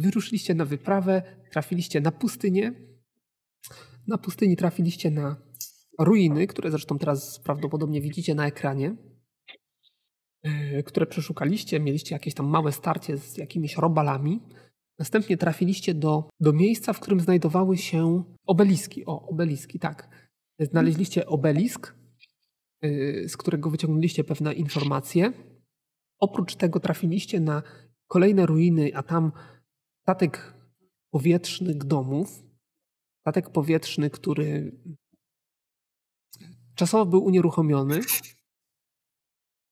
wyruszyliście 0.00 0.54
na 0.54 0.64
wyprawę, 0.64 1.22
trafiliście 1.52 2.00
na 2.00 2.12
pustynię. 2.12 2.72
Na 4.06 4.18
pustyni 4.18 4.56
trafiliście 4.56 5.10
na 5.10 5.36
ruiny, 5.98 6.46
które 6.46 6.70
zresztą 6.70 6.98
teraz 6.98 7.40
prawdopodobnie 7.40 8.00
widzicie 8.00 8.34
na 8.34 8.46
ekranie, 8.46 8.96
e, 10.42 10.82
które 10.82 11.06
przeszukaliście. 11.06 11.80
Mieliście 11.80 12.14
jakieś 12.14 12.34
tam 12.34 12.46
małe 12.46 12.72
starcie 12.72 13.18
z 13.18 13.36
jakimiś 13.36 13.76
robalami. 13.76 14.40
Następnie 14.98 15.36
trafiliście 15.36 15.94
do, 15.94 16.28
do 16.40 16.52
miejsca, 16.52 16.92
w 16.92 17.00
którym 17.00 17.20
znajdowały 17.20 17.76
się 17.76 18.24
obeliski. 18.46 19.06
O, 19.06 19.28
obeliski, 19.28 19.78
tak. 19.78 20.08
Znaleźliście 20.60 21.26
obelisk, 21.26 21.94
y, 22.84 23.24
z 23.28 23.36
którego 23.36 23.70
wyciągnęliście 23.70 24.24
pewne 24.24 24.52
informacje. 24.52 25.32
Oprócz 26.18 26.54
tego 26.56 26.80
trafiliście 26.80 27.40
na 27.40 27.62
kolejne 28.06 28.46
ruiny, 28.46 28.90
a 28.94 29.02
tam 29.02 29.32
statek 30.10 30.54
powietrzny 31.10 31.74
Gdomów. 31.74 32.42
Statek 33.20 33.50
powietrzny, 33.50 34.10
który 34.10 34.72
czasowo 36.74 37.06
był 37.06 37.24
unieruchomiony. 37.24 38.00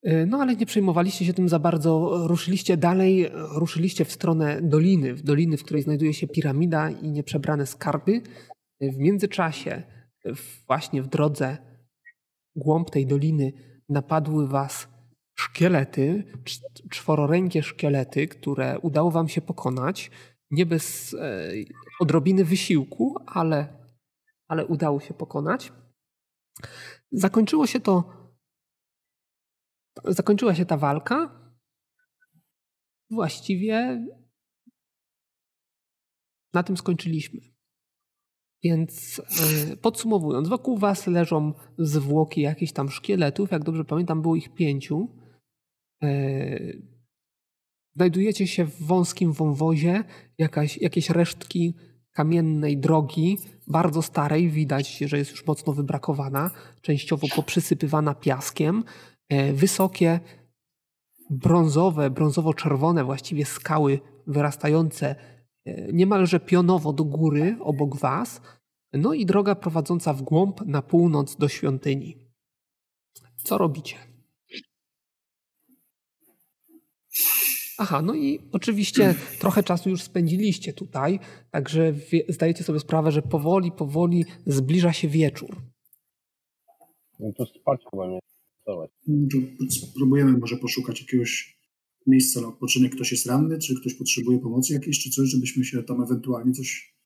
Y, 0.07 0.27
no 0.27 0.39
ale 0.39 0.57
nie 0.57 0.67
przejmowaliście 0.67 1.25
się 1.25 1.33
tym 1.33 1.49
za 1.49 1.59
bardzo. 1.59 2.13
Ruszyliście 2.29 2.77
dalej, 2.77 3.31
ruszyliście 3.35 4.05
w 4.05 4.13
stronę 4.13 4.63
doliny, 4.63 5.15
w 5.15 5.23
doliny, 5.23 5.57
w 5.57 5.65
której 5.65 5.83
znajduje 5.83 6.15
się 6.15 6.29
piramida 6.29 6.91
i 6.91 7.11
nieprzebrane 7.11 7.67
skarby. 7.67 8.23
W 8.81 8.97
międzyczasie, 8.97 9.83
właśnie 10.67 11.03
w 11.03 11.07
drodze 11.07 11.59
głąb 12.57 12.91
tej 12.91 13.07
doliny, 13.07 13.53
napadły 13.89 14.49
was 14.49 14.89
szkielety, 15.39 16.25
czwororękie 16.91 17.63
szkielety, 17.63 18.29
które 18.29 18.79
udało 18.79 19.11
wam 19.11 19.29
się 19.29 19.41
pokonać. 19.41 20.11
Nie 20.51 20.67
bez 20.67 21.15
e, 21.15 21.53
odrobiny 22.01 22.45
wysiłku, 22.45 23.15
ale, 23.27 23.87
ale 24.49 24.67
udało 24.67 25.01
się 25.01 25.15
pokonać. 25.15 25.73
Zakończyło 27.13 27.67
się 27.67 27.81
to 27.81 28.19
zakończyła 30.05 30.55
się 30.55 30.67
ta 30.67 30.77
walka. 30.77 31.51
Właściwie 33.11 34.07
na 36.55 36.63
tym 36.63 36.77
skończyliśmy. 36.77 37.41
Więc 38.63 39.21
e, 39.73 39.77
podsumowując, 39.77 40.49
wokół 40.49 40.79
was 40.79 41.07
leżą 41.07 41.53
zwłoki 41.79 42.41
jakichś 42.41 42.73
tam 42.73 42.89
szkieletów. 42.89 43.51
Jak 43.51 43.65
dobrze 43.65 43.85
pamiętam, 43.85 44.23
było 44.23 44.37
ich 44.37 44.55
pięciu. 44.55 45.09
Znajdujecie 47.99 48.47
się 48.47 48.65
w 48.65 48.83
wąskim 48.83 49.33
wąwozie, 49.33 50.05
jakaś, 50.39 50.79
jakieś 50.79 51.11
resztki 51.11 51.75
kamiennej 52.13 52.79
drogi, 52.79 53.39
bardzo 53.67 54.03
starej, 54.03 54.51
widać, 54.51 54.99
że 54.99 55.19
jest 55.19 55.31
już 55.31 55.47
mocno 55.47 55.73
wybrakowana, 55.73 56.51
częściowo 56.81 57.27
poprzysypywana 57.37 58.15
piaskiem. 58.15 58.85
E, 59.29 59.53
wysokie, 59.53 60.21
brązowe, 61.31 62.11
brązowo-czerwone 62.11 63.05
właściwie 63.05 63.45
skały 63.45 64.01
wyrastające 64.27 65.17
e, 65.65 65.93
niemalże 65.93 66.41
pionowo 66.41 66.93
do 66.93 67.05
góry 67.05 67.57
obok 67.61 67.97
was, 67.97 68.41
no 68.93 69.15
i 69.15 69.27
droga 69.27 69.55
prowadząca 69.55 70.13
w 70.13 70.23
głąb 70.23 70.67
na 70.67 70.83
północ 70.83 71.37
do 71.37 71.49
świątyni. 71.49 72.17
Co 73.37 73.59
robicie? 73.59 74.08
Aha, 77.79 78.03
no 78.03 78.15
i 78.15 78.39
oczywiście 78.53 79.15
trochę 79.39 79.63
czasu 79.63 79.91
już 79.91 80.03
spędziliście 80.03 80.73
tutaj, 80.73 81.19
także 81.51 81.95
zdajecie 82.29 82.65
sobie 82.65 82.81
sprawę, 82.81 83.13
że 83.13 83.23
powoli, 83.23 83.73
powoli 83.73 84.25
zbliża 84.47 84.93
się 84.93 85.09
wieczór. 85.09 85.57
No 87.21 87.33
to 87.37 87.47
spać 87.47 87.81
chyba 87.91 88.07
nie. 88.07 88.19
Spróbujemy 89.71 90.39
może 90.39 90.57
poszukać 90.57 91.01
jakiegoś 91.01 91.59
miejsca 92.07 92.41
na 92.41 92.49
odpoczynek. 92.49 92.95
Ktoś 92.95 93.13
jest 93.13 93.27
ranny, 93.27 93.59
czy 93.59 93.81
ktoś 93.81 93.95
potrzebuje 93.95 94.39
pomocy 94.39 94.73
jakiejś, 94.73 95.03
czy 95.03 95.11
coś, 95.11 95.29
żebyśmy 95.29 95.65
się 95.65 95.83
tam 95.83 96.03
ewentualnie 96.03 96.53
coś 96.53 96.99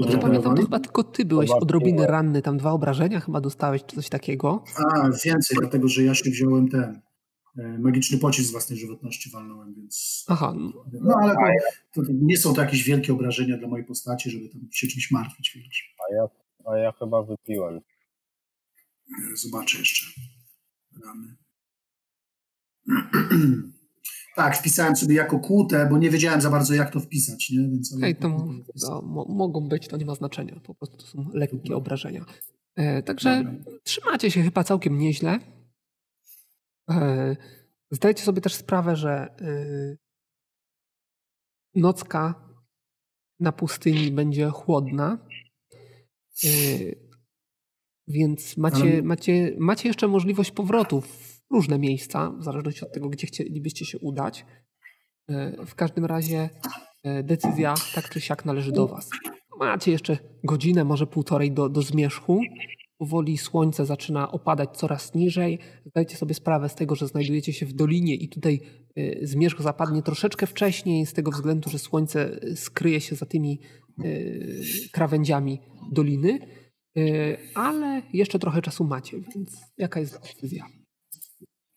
nie 0.00 0.18
pamiętam, 0.18 0.56
to 0.56 0.62
chyba 0.62 0.80
tylko 0.80 1.04
ty 1.04 1.24
byłeś 1.24 1.50
odrobinę 1.50 2.06
ranny, 2.06 2.42
tam 2.42 2.58
dwa 2.58 2.72
obrażenia 2.72 3.20
chyba 3.20 3.40
dostałeś, 3.40 3.84
czy 3.84 3.96
coś 3.96 4.08
takiego. 4.08 4.64
A, 4.76 5.10
więcej, 5.24 5.56
dlatego 5.60 5.88
że 5.88 6.02
ja 6.02 6.14
się 6.14 6.30
wziąłem 6.30 6.68
ten 6.68 7.00
magiczny 7.78 8.18
pocisk 8.18 8.48
z 8.48 8.52
własnej 8.52 8.78
żywotności 8.78 9.30
walnąłem, 9.30 9.74
więc... 9.74 10.24
Aha. 10.28 10.54
No 10.92 11.14
ale 11.22 11.34
to, 11.92 12.02
to, 12.02 12.08
nie 12.12 12.36
są 12.36 12.54
to 12.54 12.60
jakieś 12.62 12.84
wielkie 12.84 13.12
obrażenia 13.12 13.58
dla 13.58 13.68
mojej 13.68 13.86
postaci, 13.86 14.30
żeby 14.30 14.48
tam 14.48 14.60
się 14.72 14.86
czymś 14.86 15.10
martwić, 15.10 15.52
wiesz. 15.56 15.94
A 15.98 16.14
ja, 16.14 16.28
a 16.72 16.78
ja 16.78 16.92
chyba 16.92 17.22
wypiłem. 17.22 17.76
E, 17.76 19.36
zobaczę 19.36 19.78
jeszcze 19.78 20.06
ramy. 21.04 21.36
tak, 24.36 24.56
wpisałem 24.56 24.96
sobie 24.96 25.14
jako 25.14 25.38
kłutę, 25.38 25.88
bo 25.90 25.98
nie 25.98 26.10
wiedziałem 26.10 26.40
za 26.40 26.50
bardzo, 26.50 26.74
jak 26.74 26.90
to 26.90 27.00
wpisać. 27.00 27.50
Nie? 27.50 27.58
Więc 27.58 27.96
Hej, 28.00 28.16
to, 28.16 28.48
to 28.80 29.02
mogą 29.28 29.68
być, 29.68 29.88
to 29.88 29.96
nie 29.96 30.06
ma 30.06 30.14
znaczenia. 30.14 30.60
Po 30.64 30.74
prostu 30.74 30.96
to 30.96 31.06
są 31.06 31.30
lekkie 31.34 31.76
obrażenia. 31.76 32.24
E, 32.76 33.02
także 33.02 33.44
Dobra. 33.44 33.72
trzymacie 33.84 34.30
się 34.30 34.42
chyba 34.42 34.64
całkiem 34.64 34.98
nieźle. 34.98 35.38
E, 36.90 37.36
zdajecie 37.90 38.22
sobie 38.22 38.40
też 38.40 38.54
sprawę, 38.54 38.96
że 38.96 39.10
e, 39.10 39.96
nocka 41.74 42.48
na 43.40 43.52
pustyni 43.52 44.10
będzie 44.10 44.50
chłodna. 44.50 45.18
E, 46.44 46.48
więc 48.08 48.56
macie, 48.56 49.02
macie, 49.02 49.56
macie 49.58 49.88
jeszcze 49.88 50.08
możliwość 50.08 50.50
powrotu 50.50 51.00
w 51.00 51.42
różne 51.50 51.78
miejsca, 51.78 52.30
w 52.30 52.44
zależności 52.44 52.84
od 52.84 52.92
tego, 52.92 53.08
gdzie 53.08 53.26
chcielibyście 53.26 53.84
się 53.84 53.98
udać. 53.98 54.46
E, 55.28 55.66
w 55.66 55.74
każdym 55.74 56.04
razie 56.04 56.50
e, 57.04 57.22
decyzja 57.22 57.74
tak 57.94 58.08
czy 58.08 58.20
siak 58.20 58.44
należy 58.44 58.72
do 58.72 58.86
Was. 58.86 59.10
Macie 59.58 59.92
jeszcze 59.92 60.18
godzinę, 60.44 60.84
może 60.84 61.06
półtorej 61.06 61.52
do, 61.52 61.68
do 61.68 61.82
zmierzchu. 61.82 62.40
Powoli 62.98 63.38
słońce 63.38 63.86
zaczyna 63.86 64.32
opadać 64.32 64.76
coraz 64.76 65.14
niżej. 65.14 65.58
Zdajcie 65.86 66.16
sobie 66.16 66.34
sprawę 66.34 66.68
z 66.68 66.74
tego, 66.74 66.94
że 66.94 67.06
znajdujecie 67.06 67.52
się 67.52 67.66
w 67.66 67.72
dolinie 67.72 68.14
i 68.14 68.28
tutaj 68.28 68.60
e, 68.96 69.26
zmierzch 69.26 69.62
zapadnie 69.62 70.02
troszeczkę 70.02 70.46
wcześniej, 70.46 71.06
z 71.06 71.12
tego 71.12 71.30
względu, 71.30 71.70
że 71.70 71.78
słońce 71.78 72.40
skryje 72.56 73.00
się 73.00 73.16
za 73.16 73.26
tymi 73.26 73.60
krawędziami 74.92 75.60
doliny. 75.92 76.38
Y, 76.98 77.36
ale 77.54 78.02
jeszcze 78.12 78.38
trochę 78.38 78.62
czasu 78.62 78.84
macie, 78.84 79.20
więc 79.20 79.56
jaka 79.78 80.00
jest 80.00 80.18
decyzja? 80.22 80.66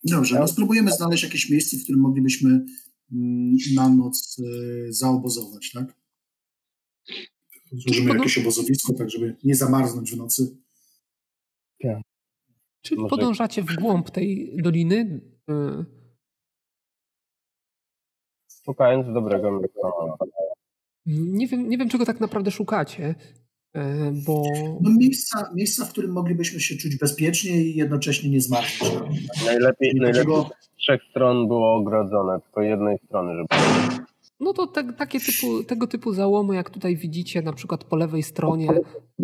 Dobrze, 0.04 0.38
no 0.40 0.48
spróbujemy 0.48 0.92
znaleźć 0.92 1.22
jakieś 1.22 1.50
miejsce, 1.50 1.76
w 1.76 1.82
którym 1.82 2.00
moglibyśmy 2.00 2.64
mm, 3.12 3.56
na 3.74 3.88
noc 3.88 4.38
y, 4.38 4.92
zaobozować, 4.92 5.70
tak? 5.72 5.96
Złożymy 7.72 8.14
jakieś 8.14 8.38
obozowisko, 8.38 8.92
tak 8.92 9.10
żeby 9.10 9.36
nie 9.44 9.54
zamarznąć 9.54 10.12
w 10.12 10.16
nocy. 10.16 10.56
Tak. 11.82 12.02
Czyli 12.82 13.00
Może... 13.00 13.10
podążacie 13.10 13.62
w 13.62 13.74
głąb 13.76 14.10
tej 14.10 14.56
doliny? 14.62 15.20
Y, 15.50 15.84
Szukając 18.64 19.14
dobrego 19.14 19.50
miejsca. 19.50 19.80
Nie 21.06 21.46
wiem, 21.46 21.68
nie 21.68 21.78
wiem, 21.78 21.88
czego 21.88 22.04
tak 22.04 22.20
naprawdę 22.20 22.50
szukacie. 22.50 23.14
E, 23.74 24.12
bo... 24.26 24.42
No 24.80 24.90
miejsca, 24.98 25.50
miejsca, 25.54 25.84
w 25.84 25.92
którym 25.92 26.12
moglibyśmy 26.12 26.60
się 26.60 26.76
czuć 26.76 26.98
bezpiecznie 26.98 27.62
i 27.62 27.74
jednocześnie 27.76 28.30
nie 28.30 28.40
zmartwić. 28.40 28.90
Najlepiej, 29.46 29.92
najlepiej 29.94 30.34
z 30.60 30.76
trzech 30.76 31.00
stron 31.10 31.48
było 31.48 31.74
ogrodzone, 31.74 32.40
tylko 32.40 32.62
jednej 32.62 32.98
strony, 33.06 33.32
żeby... 33.36 33.46
No 34.40 34.52
to 34.52 34.66
te, 34.66 34.92
takie 34.92 35.20
typu, 35.20 35.64
tego 35.64 35.86
typu 35.86 36.12
załomy, 36.12 36.54
jak 36.54 36.70
tutaj 36.70 36.96
widzicie, 36.96 37.42
na 37.42 37.52
przykład 37.52 37.84
po 37.84 37.96
lewej 37.96 38.22
stronie, 38.22 38.68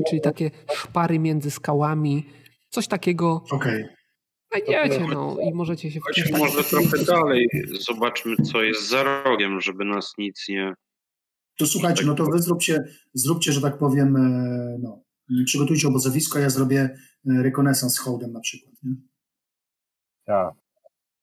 czyli 0.09 0.21
takie 0.21 0.51
szpary 0.73 1.19
między 1.19 1.51
skałami, 1.51 2.27
coś 2.71 2.89
takiego. 2.89 3.45
Okej. 3.51 3.85
Okay. 3.85 3.97
Znajdziecie, 4.53 5.07
no 5.15 5.37
i 5.41 5.55
możecie 5.55 5.91
się... 5.91 6.01
Chodźmy 6.01 6.39
może 6.39 6.65
trochę 6.65 7.05
dalej, 7.05 7.49
zobaczmy 7.81 8.37
co 8.37 8.63
jest 8.63 8.89
za 8.89 9.23
rogiem, 9.25 9.61
żeby 9.61 9.85
nas 9.85 10.13
nic 10.19 10.49
nie 10.49 10.75
to 11.59 11.67
słuchajcie, 11.67 12.05
no 12.07 12.15
to 12.15 12.25
wy 12.25 12.39
zróbcie, 12.39 12.85
zróbcie, 13.15 13.53
że 13.53 13.61
tak 13.61 13.79
powiem, 13.79 14.17
e, 14.17 14.79
no, 14.81 15.03
przygotujcie 15.45 15.89
obozowisko, 15.89 16.39
a 16.39 16.43
ja 16.43 16.51
zrobię 16.51 16.81
e, 16.81 17.43
rekonesans 17.43 17.95
z 17.95 17.99
hołdem 17.99 18.33
na 18.33 18.41
przykład. 18.41 18.75
Nie? 18.83 18.95
Tak. 20.25 20.55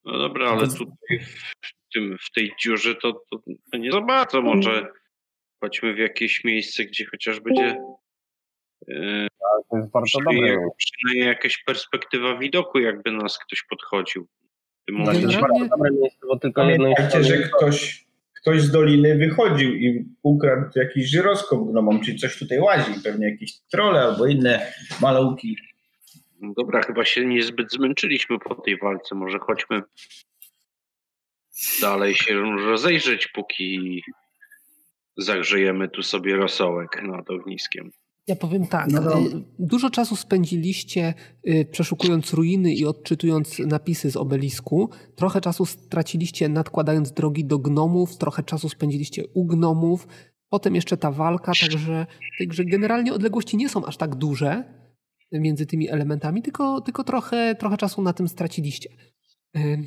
No 0.06 0.20
dobra, 0.20 0.50
ale 0.50 0.68
tutaj 0.68 1.20
w, 1.62 1.94
tym, 1.94 2.18
w 2.22 2.32
tej 2.32 2.52
dziurze 2.62 2.96
to, 2.96 3.14
to, 3.14 3.40
to 3.72 3.78
nie 3.78 3.92
za 3.92 4.02
bardzo. 4.02 4.42
Może 4.42 4.88
chodźmy 5.64 5.94
w 5.94 5.98
jakieś 5.98 6.44
miejsce, 6.44 6.86
gdzie 6.86 7.06
chociaż 7.06 7.40
będzie 7.40 7.78
to 9.70 9.78
jest 9.78 9.92
bardzo 9.92 10.20
dobre. 10.20 10.58
Przynajmniej 10.78 11.28
jakaś 11.28 11.64
perspektywa 11.64 12.38
widoku, 12.38 12.80
jakby 12.80 13.12
nas 13.12 13.40
ktoś 13.40 13.64
podchodził. 13.70 14.28
Momencie. 14.92 15.22
To 15.22 15.28
jest 15.28 15.42
bardzo 15.42 15.66
dobre 15.66 15.92
miejsce, 15.92 16.28
bo 16.28 16.40
tylko 16.40 16.64
jedno 16.64 16.94
Pamiętajcie, 16.96 17.24
że 17.24 17.38
ktoś 17.38 18.06
ktoś 18.46 18.62
z 18.62 18.72
doliny 18.72 19.18
wychodził 19.18 19.76
i 19.76 20.06
ukradł 20.24 20.70
jakiś 20.76 21.10
żyroskop 21.10 21.72
gnomom, 21.72 22.02
czyli 22.02 22.18
coś 22.18 22.40
tutaj 22.40 22.60
łazi, 22.60 22.92
pewnie 23.04 23.30
jakieś 23.30 23.60
trole 23.72 24.02
albo 24.02 24.28
inne 24.28 24.74
maluki. 25.02 25.58
No 26.42 26.54
dobra, 26.58 26.82
chyba 26.82 27.06
się 27.06 27.26
niezbyt 27.26 27.72
zmęczyliśmy 27.72 28.40
po 28.40 28.56
tej 28.56 28.78
walce. 28.78 29.16
Może 29.16 29.40
chodźmy 29.40 29.82
dalej 31.82 32.16
się 32.16 32.34
rozejrzeć, 32.66 33.28
póki 33.28 34.02
zagrzejemy 35.18 35.90
tu 35.90 36.04
sobie 36.04 36.36
rosołek 36.36 37.04
nad 37.04 37.30
ogniskiem. 37.30 37.92
Ja 38.28 38.36
powiem 38.36 38.68
tak. 38.68 38.92
No 38.92 39.20
y, 39.20 39.44
Dużo 39.60 39.90
czasu 39.90 40.16
spędziliście 40.16 41.14
y, 41.48 41.66
przeszukując 41.72 42.34
ruiny 42.34 42.74
i 42.74 42.86
odczytując 42.86 43.60
napisy 43.60 44.12
z 44.12 44.18
obelisku. 44.18 44.90
Trochę 45.16 45.42
czasu 45.42 45.66
straciliście 45.66 46.50
nadkładając 46.50 47.12
drogi 47.12 47.46
do 47.46 47.60
gnomów, 47.60 48.18
trochę 48.18 48.44
czasu 48.44 48.70
spędziliście 48.70 49.24
u 49.34 49.46
gnomów. 49.46 50.08
Potem 50.50 50.76
jeszcze 50.76 50.98
ta 50.98 51.12
walka, 51.12 51.52
także, 51.62 52.06
także 52.40 52.66
generalnie 52.66 53.14
odległości 53.14 53.58
nie 53.58 53.70
są 53.70 53.86
aż 53.86 53.98
tak 53.98 54.16
duże 54.16 54.64
między 55.32 55.66
tymi 55.66 55.90
elementami, 55.90 56.42
tylko, 56.42 56.82
tylko 56.82 57.04
trochę, 57.04 57.56
trochę 57.56 57.78
czasu 57.78 58.02
na 58.02 58.14
tym 58.14 58.28
straciliście. 58.28 58.90
Y, 59.58 59.84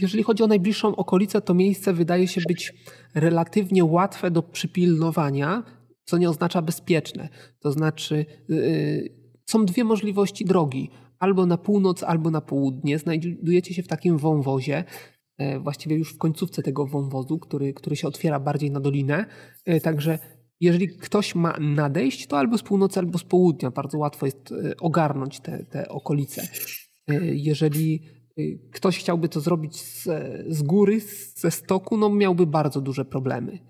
jeżeli 0.00 0.22
chodzi 0.22 0.42
o 0.42 0.46
najbliższą 0.46 0.96
okolicę, 0.96 1.40
to 1.40 1.54
miejsce 1.54 1.92
wydaje 1.92 2.28
się 2.28 2.40
być 2.48 2.72
relatywnie 3.14 3.84
łatwe 3.84 4.30
do 4.30 4.42
przypilnowania, 4.42 5.79
co 6.10 6.18
nie 6.18 6.30
oznacza 6.30 6.62
bezpieczne. 6.62 7.28
To 7.60 7.72
znaczy, 7.72 8.26
yy, 8.48 9.14
są 9.46 9.64
dwie 9.64 9.84
możliwości 9.84 10.44
drogi. 10.44 10.90
Albo 11.18 11.46
na 11.46 11.58
północ, 11.58 12.02
albo 12.02 12.30
na 12.30 12.40
południe. 12.40 12.98
Znajdujecie 12.98 13.74
się 13.74 13.82
w 13.82 13.88
takim 13.88 14.18
wąwozie, 14.18 14.84
yy, 15.38 15.60
właściwie 15.60 15.96
już 15.96 16.14
w 16.14 16.18
końcówce 16.18 16.62
tego 16.62 16.86
wąwozu, 16.86 17.38
który, 17.38 17.74
który 17.74 17.96
się 17.96 18.08
otwiera 18.08 18.40
bardziej 18.40 18.70
na 18.70 18.80
dolinę. 18.80 19.26
Yy, 19.66 19.80
także 19.80 20.18
jeżeli 20.60 20.88
ktoś 20.88 21.34
ma 21.34 21.56
nadejść, 21.60 22.26
to 22.26 22.38
albo 22.38 22.58
z 22.58 22.62
północy, 22.62 23.00
albo 23.00 23.18
z 23.18 23.24
południa. 23.24 23.70
Bardzo 23.70 23.98
łatwo 23.98 24.26
jest 24.26 24.52
y, 24.52 24.76
ogarnąć 24.76 25.40
te, 25.40 25.64
te 25.64 25.88
okolice. 25.88 26.42
Y, 27.10 27.36
jeżeli 27.36 28.02
y, 28.38 28.60
ktoś 28.72 28.98
chciałby 28.98 29.28
to 29.28 29.40
zrobić 29.40 29.80
z, 29.80 30.08
z 30.48 30.62
góry, 30.62 31.00
ze 31.36 31.50
stoku, 31.50 31.96
no 31.96 32.10
miałby 32.10 32.46
bardzo 32.46 32.80
duże 32.80 33.04
problemy. 33.04 33.69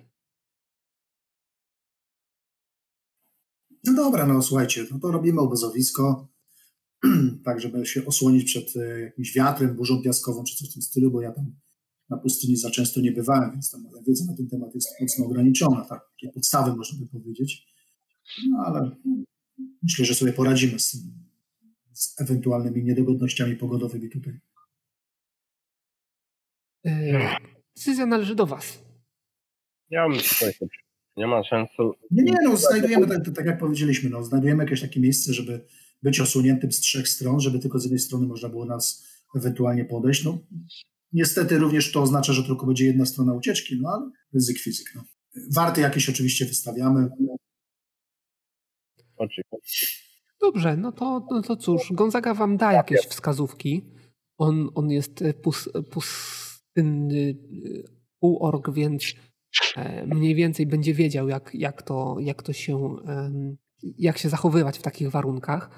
No 3.84 3.94
dobra, 3.94 4.26
no 4.26 4.42
słuchajcie, 4.42 4.86
no 4.90 4.98
to 4.98 5.10
robimy 5.10 5.40
obozowisko, 5.40 6.28
tak 7.44 7.60
żeby 7.60 7.86
się 7.86 8.06
osłonić 8.06 8.44
przed 8.44 8.76
e, 8.76 9.00
jakimś 9.00 9.34
wiatrem, 9.34 9.76
burzą 9.76 10.02
piaskową 10.02 10.44
czy 10.44 10.56
coś 10.56 10.70
w 10.70 10.72
tym 10.72 10.82
stylu, 10.82 11.10
bo 11.10 11.22
ja 11.22 11.32
tam 11.32 11.56
na 12.10 12.16
pustyni 12.16 12.56
za 12.56 12.70
często 12.70 13.00
nie 13.00 13.12
bywałem, 13.12 13.52
więc 13.52 13.70
tam 13.70 13.82
moja 13.82 14.02
wiedza 14.02 14.24
na 14.24 14.36
ten 14.36 14.48
temat 14.48 14.74
jest 14.74 14.88
mocno 15.00 15.26
ograniczona, 15.26 15.84
tak, 15.84 16.00
takie 16.10 16.32
podstawy 16.32 16.76
można 16.76 16.98
by 16.98 17.06
powiedzieć. 17.06 17.66
No 18.50 18.58
ale 18.66 18.96
myślę, 19.82 20.04
że 20.04 20.14
sobie 20.14 20.32
poradzimy 20.32 20.78
z, 20.78 20.96
z 21.92 22.20
ewentualnymi 22.20 22.84
niedogodnościami 22.84 23.56
pogodowymi 23.56 24.10
tutaj. 24.10 24.40
Decyzja 27.76 28.06
należy 28.06 28.34
do 28.34 28.46
Was. 28.46 28.78
Ja 29.90 30.08
tutaj 30.08 30.52
nie 31.16 31.26
ma 31.26 31.42
sensu. 31.50 31.94
Nie, 32.10 32.22
nie, 32.22 32.36
no 32.44 32.56
znajdujemy, 32.56 33.06
tak, 33.06 33.34
tak 33.34 33.46
jak 33.46 33.58
powiedzieliśmy, 33.58 34.10
no, 34.10 34.24
znajdujemy 34.24 34.64
jakieś 34.64 34.80
takie 34.80 35.00
miejsce, 35.00 35.32
żeby 35.32 35.66
być 36.02 36.20
osuniętym 36.20 36.72
z 36.72 36.80
trzech 36.80 37.08
stron, 37.08 37.40
żeby 37.40 37.58
tylko 37.58 37.78
z 37.78 37.84
jednej 37.84 37.98
strony 37.98 38.26
można 38.26 38.48
było 38.48 38.66
nas 38.66 39.06
ewentualnie 39.36 39.84
podejść. 39.84 40.24
No, 40.24 40.38
niestety 41.12 41.58
również 41.58 41.92
to 41.92 42.02
oznacza, 42.02 42.32
że 42.32 42.44
tylko 42.44 42.66
będzie 42.66 42.86
jedna 42.86 43.06
strona 43.06 43.34
ucieczki, 43.34 43.80
no 43.80 43.88
ale 43.88 44.10
ryzyk 44.34 44.58
fizyk. 44.58 44.92
No. 44.94 45.04
Warty 45.54 45.80
jakieś 45.80 46.08
oczywiście 46.08 46.46
wystawiamy. 46.46 47.08
Oczywiście. 49.16 49.86
Dobrze, 50.40 50.76
no 50.76 50.92
to, 50.92 51.26
no 51.30 51.42
to 51.42 51.56
cóż, 51.56 51.92
Gonzaga 51.92 52.34
wam 52.34 52.56
da 52.56 52.72
jakieś 52.72 53.00
wskazówki. 53.00 53.82
On, 54.38 54.70
on 54.74 54.90
jest 54.90 55.24
pus, 55.42 55.68
pustynny 55.90 57.34
półorg, 58.20 58.70
więc 58.70 59.04
E, 59.04 59.29
mniej 60.06 60.34
więcej 60.34 60.66
będzie 60.66 60.94
wiedział, 60.94 61.28
jak, 61.28 61.50
jak, 61.54 61.82
to, 61.82 62.16
jak 62.20 62.42
to 62.42 62.52
się, 62.52 62.96
jak 63.98 64.18
się 64.18 64.28
zachowywać 64.28 64.78
w 64.78 64.82
takich 64.82 65.10
warunkach. 65.10 65.70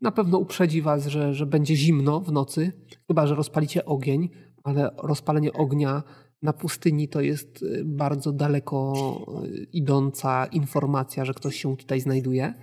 Na 0.00 0.12
pewno 0.12 0.38
uprzedzi 0.38 0.82
was, 0.82 1.06
że, 1.06 1.34
że 1.34 1.46
będzie 1.46 1.76
zimno 1.76 2.20
w 2.20 2.32
nocy, 2.32 2.72
chyba 3.06 3.26
że 3.26 3.34
rozpalicie 3.34 3.84
ogień, 3.84 4.28
ale 4.64 4.90
rozpalenie 5.02 5.52
ognia 5.52 6.02
na 6.42 6.52
pustyni 6.52 7.08
to 7.08 7.20
jest 7.20 7.62
e, 7.62 7.84
bardzo 7.84 8.32
daleko 8.32 8.92
e, 9.44 9.48
idąca 9.72 10.46
informacja, 10.46 11.24
że 11.24 11.34
ktoś 11.34 11.56
się 11.56 11.76
tutaj 11.76 12.00
znajduje. 12.00 12.54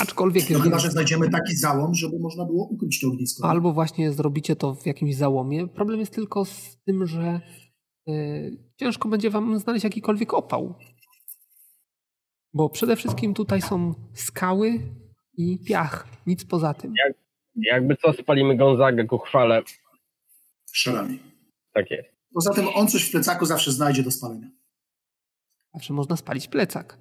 Aczkolwiek. 0.00 0.50
No 0.50 0.58
chyba, 0.58 0.78
że 0.78 0.90
znajdziemy 0.90 1.30
taki 1.30 1.56
załom, 1.56 1.94
żeby 1.94 2.18
można 2.18 2.44
było 2.44 2.68
ukryć 2.68 3.00
to 3.00 3.08
ognisko. 3.08 3.48
Albo 3.48 3.72
właśnie 3.72 4.12
zrobicie 4.12 4.56
to 4.56 4.74
w 4.74 4.86
jakimś 4.86 5.16
załomie. 5.16 5.68
Problem 5.68 6.00
jest 6.00 6.14
tylko 6.14 6.44
z 6.44 6.78
tym, 6.84 7.06
że 7.06 7.40
ciężko 8.76 9.08
będzie 9.08 9.30
wam 9.30 9.58
znaleźć 9.58 9.84
jakikolwiek 9.84 10.34
opał. 10.34 10.74
Bo 12.54 12.70
przede 12.70 12.96
wszystkim 12.96 13.34
tutaj 13.34 13.62
są 13.62 13.94
skały 14.14 14.80
i 15.36 15.58
piach, 15.64 16.06
nic 16.26 16.44
poza 16.44 16.74
tym. 16.74 16.94
Jak, 17.06 17.16
jakby 17.56 17.96
co, 17.96 18.12
spalimy 18.12 18.56
Gonzagę 18.56 19.04
ku 19.04 19.18
chwale. 19.18 19.62
Szalami. 20.72 21.18
Tak 21.72 21.90
jest. 21.90 22.08
Poza 22.34 22.54
tym 22.54 22.68
on 22.74 22.88
coś 22.88 23.08
w 23.08 23.10
plecaku 23.10 23.46
zawsze 23.46 23.72
znajdzie 23.72 24.02
do 24.02 24.10
spalenia. 24.10 24.48
Zawsze 25.74 25.92
można 25.92 26.16
spalić 26.16 26.48
plecak. 26.48 26.98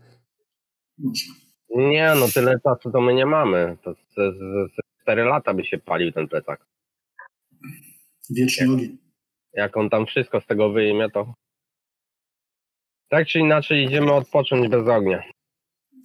Można. 0.97 1.33
Nie, 1.69 2.13
no 2.19 2.27
tyle 2.33 2.59
czasu 2.59 2.91
to 2.91 3.01
my 3.01 3.13
nie 3.13 3.25
mamy. 3.25 3.77
To 3.83 3.93
z, 3.93 4.71
4 5.01 5.23
lata 5.23 5.53
by 5.53 5.65
się 5.65 5.77
palił 5.77 6.11
ten 6.11 6.27
plecak. 6.27 6.65
Wieczny 8.29 8.73
ogień 8.73 9.02
jak 9.53 9.77
on 9.77 9.89
tam 9.89 10.05
wszystko 10.05 10.41
z 10.41 10.45
tego 10.45 10.69
wyjmie, 10.69 11.09
to 11.09 11.33
tak 13.09 13.27
czy 13.27 13.39
inaczej 13.39 13.85
idziemy 13.85 14.13
odpocząć 14.13 14.67
bez 14.67 14.87
ognia. 14.87 15.23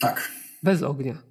Tak. 0.01 0.33
Bez 0.63 0.83
ognia. 0.83 1.23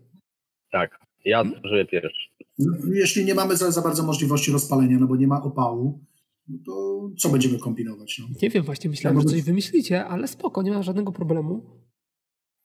Tak, 0.72 1.00
ja 1.26 1.44
zużyję 1.64 1.86
pierwszy. 1.86 2.28
No, 2.60 2.78
jeśli 2.94 3.26
nie 3.26 3.36
mamy 3.36 3.58
za, 3.58 3.72
za, 3.72 3.82
bardzo 3.82 4.04
możliwości 4.04 4.52
rozpalenia, 4.52 4.98
no 5.00 5.08
bo 5.08 5.16
nie 5.16 5.28
ma 5.28 5.44
opału, 5.44 6.06
no 6.48 6.58
to 6.66 7.02
co 7.18 7.30
będziemy 7.30 7.60
kombinować? 7.60 8.20
No? 8.20 8.28
Nie 8.42 8.50
wiem, 8.50 8.64
właśnie 8.64 8.90
myślałem, 8.90 9.22
że 9.22 9.26
coś 9.26 9.42
wymyślicie, 9.42 10.06
ale 10.06 10.28
spoko, 10.28 10.62
nie 10.62 10.72
ma 10.72 10.84
żadnego 10.84 11.12
problemu. 11.12 11.82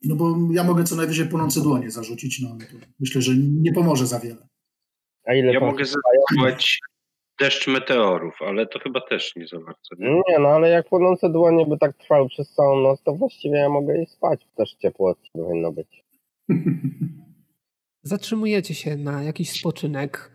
No 0.04 0.16
bo 0.16 0.36
ja 0.52 0.64
mogę 0.64 0.84
co 0.84 0.96
najwyżej 0.96 1.28
płonące 1.28 1.60
dłonie 1.60 1.90
zarzucić, 1.90 2.40
no 2.42 2.48
ale 2.50 2.66
myślę, 3.00 3.22
że 3.22 3.32
nie 3.36 3.72
pomoże 3.72 4.06
za 4.06 4.20
wiele. 4.20 4.48
A 5.26 5.34
ile 5.34 5.52
ja 5.52 5.60
mogę 5.60 5.84
zastosować 5.84 6.80
deszcz 7.40 7.66
meteorów, 7.68 8.34
ale 8.40 8.66
to 8.66 8.78
chyba 8.78 9.00
też 9.00 9.36
nie 9.36 9.46
za 9.46 9.58
bardzo. 9.58 9.94
Nie? 9.98 10.10
nie, 10.28 10.38
no 10.38 10.48
ale 10.48 10.68
jak 10.68 10.88
płonące 10.88 11.32
dłonie 11.32 11.66
by 11.66 11.78
tak 11.78 11.96
trwały 11.96 12.28
przez 12.28 12.54
całą 12.54 12.80
noc, 12.80 13.02
to 13.02 13.14
właściwie 13.14 13.56
ja 13.56 13.68
mogę 13.68 14.02
i 14.02 14.06
spać. 14.06 14.46
Też 14.56 14.74
ciepło 14.74 15.14
powinno 15.32 15.72
być. 15.72 16.04
Zatrzymujecie 18.02 18.74
się 18.74 18.96
na 18.96 19.22
jakiś 19.22 19.50
spoczynek, 19.60 20.32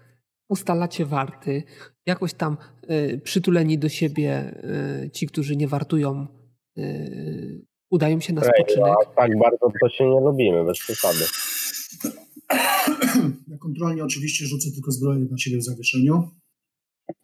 ustalacie 0.49 1.05
warty, 1.05 1.63
jakoś 2.05 2.33
tam 2.33 2.57
y, 2.91 3.21
przytuleni 3.23 3.77
do 3.77 3.89
siebie 3.89 4.53
y, 5.05 5.09
ci, 5.09 5.27
którzy 5.27 5.55
nie 5.55 5.67
wartują, 5.67 6.27
y, 6.77 7.65
udają 7.89 8.19
się 8.19 8.33
na 8.33 8.41
Ej, 8.41 8.51
spoczynek. 8.55 8.93
No, 9.05 9.13
tak 9.15 9.39
bardzo 9.39 9.67
to 9.81 9.89
się 9.89 10.03
nie 10.09 10.21
lubimy, 10.21 10.65
bez 10.65 10.79
przesady. 10.79 11.25
Ja 13.47 13.57
kontrolnie 13.57 14.03
oczywiście 14.03 14.45
rzucę 14.45 14.71
tylko 14.71 14.91
zbroję 14.91 15.19
na 15.31 15.37
siebie 15.37 15.57
w 15.57 15.63
zawieszeniu. 15.63 16.29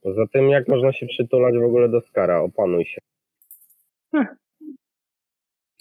Poza 0.01 0.27
tym, 0.33 0.49
jak 0.49 0.67
można 0.67 0.93
się 0.93 1.05
przytulać 1.05 1.55
w 1.55 1.65
ogóle 1.65 1.89
do 1.89 2.01
skara? 2.01 2.41
Opanuj 2.41 2.85
się. 2.85 3.01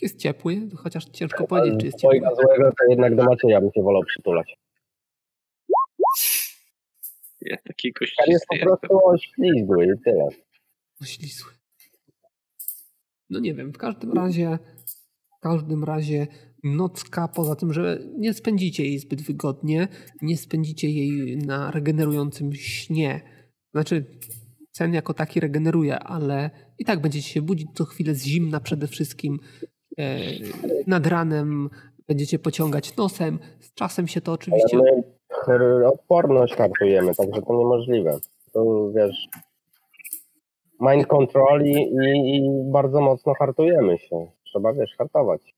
Jest 0.02 0.18
ciepły, 0.18 0.56
chociaż 0.76 1.04
ciężko 1.04 1.46
powiedzieć, 1.46 1.80
czy 1.80 1.86
jest 1.86 1.98
ciepły. 1.98 2.18
złego, 2.18 2.72
to 2.78 2.90
jednak 2.90 3.16
do 3.16 3.24
Macieja 3.24 3.60
bym 3.60 3.70
się 3.72 3.82
wolał 3.82 4.02
przytulać. 4.02 4.56
Ja 7.40 7.56
taki 7.56 7.92
kościsty 7.92 8.30
jest 8.30 8.46
po 8.48 8.66
prostu 8.66 9.06
oślizgły 9.06 9.84
i 9.86 10.04
tyle. 10.04 10.28
Oślizgły. 11.02 11.52
No 13.30 13.40
nie 13.40 13.54
wiem, 13.54 13.72
w 13.72 13.78
każdym 13.78 14.12
razie 14.12 14.58
w 15.36 15.40
każdym 15.40 15.84
razie 15.84 16.26
nocka, 16.64 17.28
poza 17.28 17.56
tym, 17.56 17.72
że 17.72 17.98
nie 18.18 18.34
spędzicie 18.34 18.84
jej 18.84 18.98
zbyt 18.98 19.22
wygodnie, 19.22 19.88
nie 20.22 20.36
spędzicie 20.36 20.90
jej 20.90 21.36
na 21.36 21.70
regenerującym 21.70 22.54
śnie, 22.54 23.20
znaczy, 23.72 24.04
sen 24.72 24.94
jako 24.94 25.14
taki 25.14 25.40
regeneruje, 25.40 25.98
ale 25.98 26.50
i 26.78 26.84
tak 26.84 27.00
będziecie 27.00 27.28
się 27.28 27.42
budzić 27.42 27.68
co 27.74 27.84
chwilę 27.84 28.14
z 28.14 28.24
zimna 28.24 28.60
przede 28.60 28.86
wszystkim. 28.86 29.38
E, 29.98 30.18
nad 30.86 31.06
ranem 31.06 31.70
będziecie 32.08 32.38
pociągać 32.38 32.96
nosem. 32.96 33.38
Z 33.60 33.74
czasem 33.74 34.08
się 34.08 34.20
to 34.20 34.32
oczywiście. 34.32 34.78
Ale 34.78 35.02
my 35.48 35.88
odporność 35.88 36.54
kartujemy, 36.54 37.14
także 37.14 37.42
to 37.42 37.58
niemożliwe. 37.58 38.18
To 38.52 38.90
wiesz. 38.94 39.28
mind 40.80 41.06
control 41.06 41.64
i, 41.64 41.72
i, 41.72 42.36
i 42.36 42.70
bardzo 42.72 43.00
mocno 43.00 43.34
hartujemy 43.34 43.98
się. 43.98 44.26
Trzeba, 44.44 44.72
wiesz, 44.72 44.94
hartować. 44.98 45.54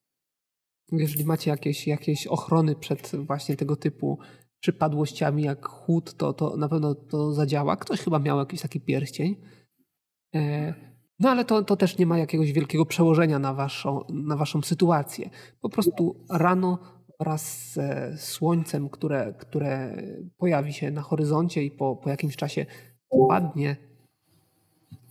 Jeżeli 0.92 1.25
macie 1.25 1.50
jakieś, 1.50 1.87
jakieś 1.87 2.26
ochrony 2.26 2.75
przed 2.75 3.16
właśnie 3.16 3.56
tego 3.56 3.76
typu 3.76 4.18
przypadłościami 4.64 5.42
jak 5.42 5.66
chłód, 5.66 6.14
to, 6.14 6.33
to 6.33 6.56
na 6.56 6.68
pewno 6.68 6.94
to 6.94 7.33
zadziała. 7.33 7.76
Ktoś 7.76 8.00
chyba 8.00 8.18
miał 8.18 8.38
jakiś 8.38 8.61
taki 8.61 8.80
pierścień. 8.80 9.37
E, 10.35 10.75
no 11.21 11.30
ale 11.30 11.44
to, 11.44 11.62
to 11.62 11.76
też 11.76 11.99
nie 11.99 12.06
ma 12.06 12.18
jakiegoś 12.18 12.52
wielkiego 12.52 12.87
przełożenia 12.87 13.38
na 13.38 13.54
waszą, 13.54 14.00
na 14.12 14.37
waszą 14.37 14.62
sytuację. 14.62 15.30
Po 15.61 15.68
prostu 15.68 16.25
rano 16.30 16.78
wraz 17.21 17.73
ze 17.73 18.14
słońcem, 18.18 18.88
które, 18.88 19.35
które 19.38 20.02
pojawi 20.37 20.73
się 20.73 20.90
na 20.90 21.02
horyzoncie 21.02 21.64
i 21.64 21.71
po, 21.71 21.97
po 21.97 22.11
jakimś 22.11 22.37
czasie 22.37 22.66
padnie 23.28 23.76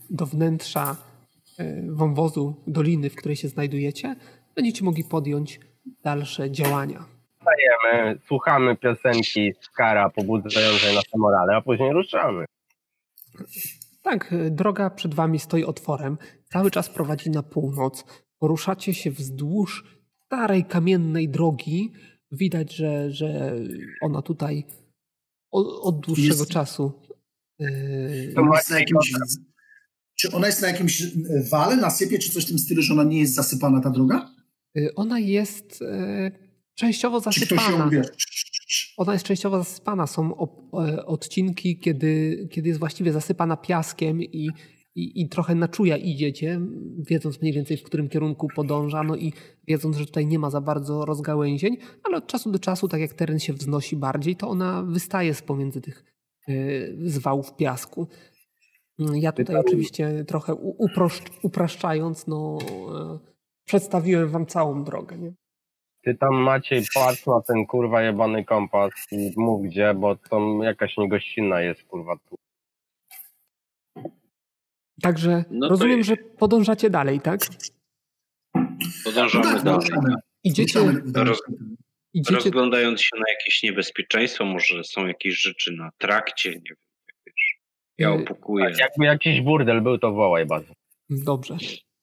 do 0.10 0.26
wnętrza 0.26 0.96
e, 1.58 1.92
wąwozu, 1.92 2.56
doliny, 2.68 3.10
w 3.10 3.16
której 3.16 3.36
się 3.36 3.48
znajdujecie, 3.48 4.16
będziecie 4.56 4.86
mogli 4.86 5.04
podjąć 5.04 5.60
dalsze 6.04 6.52
działania. 6.52 7.13
Stajemy, 7.44 8.20
słuchamy 8.28 8.76
piosenki 8.76 9.54
Skara 9.62 10.10
pobudzającej 10.10 10.96
nasze 10.96 11.18
morale, 11.18 11.56
a 11.56 11.62
później 11.62 11.94
ruszamy. 11.94 12.46
Tak, 14.02 14.34
droga 14.52 14.90
przed 14.90 15.14
wami 15.14 15.40
stoi 15.40 15.64
otworem, 15.64 16.18
cały 16.52 16.72
czas 16.72 16.90
prowadzi 16.90 17.30
na 17.30 17.44
północ. 17.44 18.06
Poruszacie 18.40 18.94
się 18.94 19.12
wzdłuż 19.12 19.84
starej 20.26 20.66
kamiennej 20.66 21.30
drogi. 21.30 21.92
Widać, 22.32 22.76
że, 22.76 23.12
że 23.12 23.56
ona 24.02 24.22
tutaj 24.22 24.66
od, 25.52 25.68
od 25.82 26.00
dłuższego 26.00 26.40
Jest- 26.40 26.52
czasu. 26.52 27.02
Yy, 27.60 28.34
jest 28.56 28.70
na 28.70 28.80
jakimś, 28.80 29.12
czy 30.16 30.32
ona 30.32 30.48
jest 30.48 30.62
na 30.62 30.68
jakimś 30.68 31.04
wale, 31.52 31.76
nasypie, 31.76 32.20
czy 32.20 32.32
coś 32.32 32.46
w 32.46 32.48
tym 32.48 32.60
stylu, 32.60 32.82
że 32.82 32.94
ona 32.94 33.04
nie 33.04 33.20
jest 33.20 33.36
zasypana, 33.36 33.82
ta 33.82 33.90
droga? 33.90 34.30
yy, 34.76 34.96
ona 34.96 35.20
jest 35.20 35.82
e, 35.82 36.32
częściowo 36.76 37.20
zasypana. 37.20 37.90
Ona 38.98 39.14
jest 39.14 39.26
częściowo 39.26 39.58
zasypana. 39.58 40.08
Są 40.08 40.48
e, 40.74 41.06
odcinki, 41.06 41.80
kiedy, 41.80 42.48
kiedy 42.52 42.68
jest 42.68 42.80
właściwie 42.80 43.12
zasypana 43.12 43.58
piaskiem 43.58 44.22
i, 44.22 44.50
i, 44.96 45.22
i 45.22 45.30
trochę 45.30 45.56
na 45.56 45.68
czuja 45.68 45.98
idziecie, 45.98 46.62
wiedząc 47.10 47.42
mniej 47.42 47.54
więcej 47.54 47.78
w 47.78 47.84
którym 47.84 48.10
kierunku 48.10 48.48
podąża, 48.56 49.04
no 49.04 49.16
i 49.16 49.34
wiedząc, 49.68 49.98
że 49.98 50.06
tutaj 50.06 50.28
nie 50.28 50.40
ma 50.40 50.50
za 50.50 50.62
bardzo 50.62 51.06
rozgałęzień, 51.06 51.78
ale 52.04 52.18
od 52.18 52.28
czasu 52.28 52.52
do 52.52 52.60
czasu, 52.60 52.88
tak 52.88 53.02
jak 53.02 53.14
teren 53.14 53.40
się 53.40 53.54
wznosi 53.54 53.96
bardziej, 53.96 54.36
to 54.36 54.50
ona 54.50 54.84
wystaje 54.84 55.34
z 55.34 55.42
pomiędzy 55.42 55.82
tych 55.82 56.04
e, 56.48 56.54
zwałów 57.10 57.56
piasku. 57.56 58.08
Ja 59.14 59.32
tutaj 59.32 59.56
oczywiście 59.56 60.26
trochę 60.28 60.56
uproszcz, 60.56 61.24
upraszczając, 61.44 62.28
no, 62.28 62.58
e, 62.96 63.20
przedstawiłem 63.66 64.30
wam 64.30 64.46
całą 64.46 64.84
drogę. 64.84 65.18
Nie? 65.18 65.34
Ty 66.04 66.16
tam 66.16 66.36
Maciej 66.36 66.82
patrz 66.96 67.26
na 67.26 67.42
ten 67.42 67.66
kurwa 67.66 68.02
jebany 68.02 68.46
kompas 68.46 68.92
i 69.12 69.34
mów 69.38 69.64
gdzie, 69.66 69.94
bo 69.94 70.16
to 70.16 70.60
jakaś 70.64 70.98
niegościnna 70.98 71.62
jest 71.62 71.84
kurwa 71.84 72.18
tu. 72.30 72.36
Także 75.02 75.46
No 75.52 75.70
rozumiem, 75.70 76.00
i- 76.00 76.04
że 76.04 76.18
podążacie 76.18 76.90
dalej, 76.90 77.20
tak? 77.22 77.40
Podążamy 79.04 79.44
tak, 79.46 79.64
dalej. 79.64 79.80
ruszamy. 79.90 80.16
Idziecie, 80.44 80.80
roz- 81.16 81.42
idziecie 82.14 82.36
Rozglądając 82.36 83.02
się 83.02 83.16
na 83.18 83.32
jakieś 83.34 83.64
niebezpieczeństwo, 83.64 84.46
może 84.46 84.84
są 84.84 85.08
jakieś 85.08 85.42
rzeczy 85.42 85.72
na 85.72 85.90
trakcie, 85.98 86.50
nie 86.50 86.56
wiem, 86.56 86.78
wiesz. 87.26 87.58
Ja 87.98 88.10
Y, 88.10 88.14
opukuję. 88.14 88.66
Tak, 88.66 88.80
jakby 88.80 89.06
jakiś 89.06 89.42
burdel 89.42 89.82
był, 89.82 89.98
to 89.98 90.12
wołaj 90.14 90.46
bardzo. 90.46 90.74
Dobrze. 91.10 91.58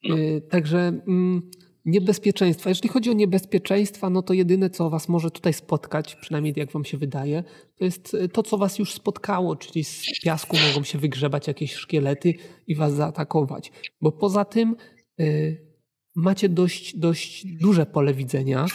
No. 0.04 0.19
Y, 0.19 0.40
Także 0.50 0.78
mm, 0.78 1.50
niebezpieczeństwa. 1.85 2.69
Jeżeli 2.69 2.89
chodzi 2.89 3.11
o 3.11 3.13
niebezpieczeństwa, 3.13 4.11
no 4.11 4.23
to 4.23 4.35
jedyne, 4.35 4.71
co 4.71 4.91
was 4.91 5.09
może 5.09 5.31
tutaj 5.31 5.53
spotkać, 5.53 6.17
przynajmniej 6.17 6.55
jak 6.57 6.73
wam 6.73 6.85
się 6.85 6.99
wydaje, 6.99 7.45
to 7.77 7.85
jest 7.85 8.15
y, 8.15 8.29
to, 8.29 8.43
co 8.43 8.59
was 8.59 8.79
już 8.79 8.95
spotkało, 8.95 9.57
czyli 9.57 9.85
z 9.85 10.03
piasku 10.23 10.57
mogą 10.69 10.85
się 10.85 10.99
wygrzebać 10.99 11.49
jakieś 11.49 11.75
szkielety 11.75 12.35
i 12.67 12.75
was 12.75 12.95
zaatakować. 12.95 13.73
Bo 14.01 14.13
poza 14.13 14.45
tym 14.45 14.77
y, 15.21 15.71
macie 16.15 16.49
dość, 16.49 16.99
dość 16.99 17.47
duże 17.47 17.87
pole 17.87 18.15
widzenia, 18.15 18.67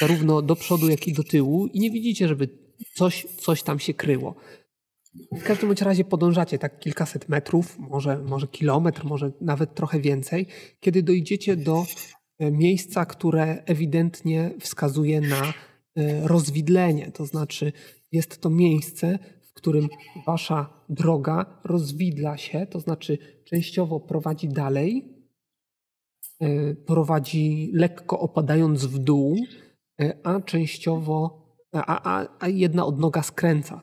zarówno 0.00 0.42
do 0.42 0.56
przodu, 0.56 0.88
jak 0.88 1.08
i 1.08 1.12
do 1.12 1.22
tyłu 1.22 1.66
i 1.66 1.80
nie 1.80 1.90
widzicie, 1.90 2.28
żeby 2.28 2.48
coś, 2.94 3.26
coś 3.40 3.62
tam 3.62 3.78
się 3.78 3.94
kryło. 3.94 4.34
W 5.32 5.42
każdym 5.42 5.68
bądź 5.68 5.82
razie 5.82 6.04
podążacie 6.04 6.58
tak 6.58 6.78
kilkaset 6.78 7.28
metrów, 7.28 7.78
może, 7.78 8.18
może 8.18 8.48
kilometr, 8.48 9.04
może 9.04 9.32
nawet 9.40 9.74
trochę 9.74 10.00
więcej, 10.00 10.46
kiedy 10.80 11.02
dojdziecie 11.02 11.56
do 11.56 11.80
e, 11.80 12.15
miejsca, 12.40 13.06
które 13.06 13.62
ewidentnie 13.64 14.50
wskazuje 14.60 15.20
na 15.20 15.52
e, 15.96 16.28
rozwidlenie. 16.28 17.12
To 17.12 17.26
znaczy, 17.26 17.72
jest 18.12 18.40
to 18.40 18.50
miejsce, 18.50 19.18
w 19.42 19.52
którym 19.52 19.88
wasza 20.26 20.84
droga 20.88 21.60
rozwidla 21.64 22.36
się, 22.36 22.66
to 22.66 22.80
znaczy 22.80 23.18
częściowo 23.44 24.00
prowadzi 24.00 24.48
dalej, 24.48 25.04
e, 26.40 26.74
prowadzi 26.74 27.70
lekko 27.74 28.20
opadając 28.20 28.86
w 28.86 28.98
dół, 28.98 29.36
e, 30.00 30.18
a 30.24 30.40
częściowo, 30.40 31.46
a, 31.72 32.16
a, 32.18 32.28
a 32.40 32.48
jedna 32.48 32.86
odnoga 32.86 33.22
skręca. 33.22 33.82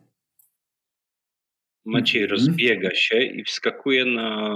Maciej 1.86 2.24
Mhm. 2.24 2.39
rozbiega 2.39 2.89
się 2.95 3.24
i 3.24 3.43
wskakuje 3.43 4.05
na 4.05 4.55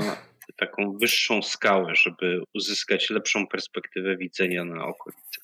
taką 0.56 0.98
wyższą 0.98 1.42
skałę, 1.42 1.96
żeby 1.96 2.42
uzyskać 2.56 3.10
lepszą 3.10 3.48
perspektywę 3.48 4.18
widzenia 4.18 4.66
na 4.66 4.86
okolicy. 4.86 5.40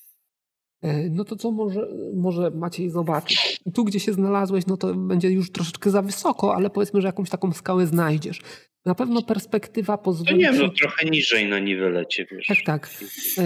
E, 0.82 1.10
No 1.10 1.24
to 1.24 1.36
co 1.36 1.52
może, 1.52 1.88
może 2.16 2.52
Maciej 2.52 2.90
zobaczyć? 2.90 3.60
Tu, 3.74 3.84
gdzie 3.84 4.00
się 4.00 4.14
znalazłeś, 4.14 4.66
no 4.68 4.78
to 4.78 4.94
będzie 4.94 5.30
już 5.30 5.52
troszeczkę 5.52 5.90
za 5.90 6.02
wysoko, 6.02 6.56
ale 6.56 6.70
powiedzmy, 6.70 7.02
że 7.02 7.08
jakąś 7.08 7.30
taką 7.30 7.54
skałę 7.54 7.88
znajdziesz. 7.88 8.40
Na 8.86 8.96
pewno 8.96 9.22
perspektywa 9.22 9.98
To 9.98 10.04
pozwoli 10.04 10.38
nie 10.38 10.44
wiem, 10.44 10.54
ci... 10.56 10.62
no 10.62 10.70
trochę 10.70 11.10
niżej 11.10 11.50
na 11.50 11.60
niwelecie, 11.60 12.26
wiesz. 12.32 12.48
Tak, 12.48 12.62
tak. 12.66 12.90
E, 13.38 13.44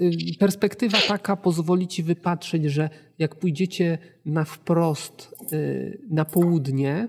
y, 0.00 0.38
Perspektywa 0.38 0.98
taka 1.08 1.36
pozwoli 1.36 1.88
ci 1.88 2.02
wypatrzeć, 2.02 2.64
że 2.64 2.90
jak 3.18 3.34
pójdziecie 3.38 3.98
na 4.24 4.44
wprost 4.44 5.34
y, 5.52 5.98
na 6.10 6.24
południe, 6.24 7.08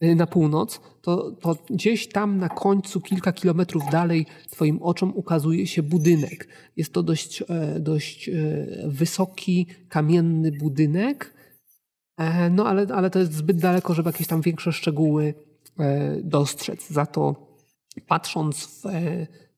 na 0.00 0.26
północ, 0.26 0.80
to, 1.02 1.30
to 1.30 1.56
gdzieś 1.70 2.08
tam 2.08 2.38
na 2.38 2.48
końcu, 2.48 3.00
kilka 3.00 3.32
kilometrów 3.32 3.82
dalej, 3.92 4.26
twoim 4.50 4.82
oczom 4.82 5.12
ukazuje 5.16 5.66
się 5.66 5.82
budynek. 5.82 6.48
Jest 6.76 6.92
to 6.92 7.02
dość, 7.02 7.42
e, 7.42 7.80
dość 7.80 8.28
e, 8.28 8.32
wysoki, 8.86 9.66
kamienny 9.88 10.52
budynek, 10.52 11.34
e, 12.16 12.50
no 12.50 12.66
ale, 12.66 12.86
ale 12.94 13.10
to 13.10 13.18
jest 13.18 13.32
zbyt 13.32 13.58
daleko, 13.58 13.94
żeby 13.94 14.08
jakieś 14.08 14.26
tam 14.26 14.40
większe 14.40 14.72
szczegóły 14.72 15.34
dostrzec. 16.22 16.90
Za 16.90 17.06
to 17.06 17.56
patrząc 18.06 18.66
w 18.66 18.82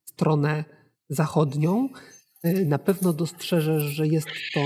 stronę 0.05 0.65
zachodnią, 1.09 1.89
y, 2.47 2.67
na 2.67 2.79
pewno 2.79 3.13
dostrzeżesz, 3.13 3.83
że 3.83 4.07
jest 4.07 4.27
to 4.55 4.61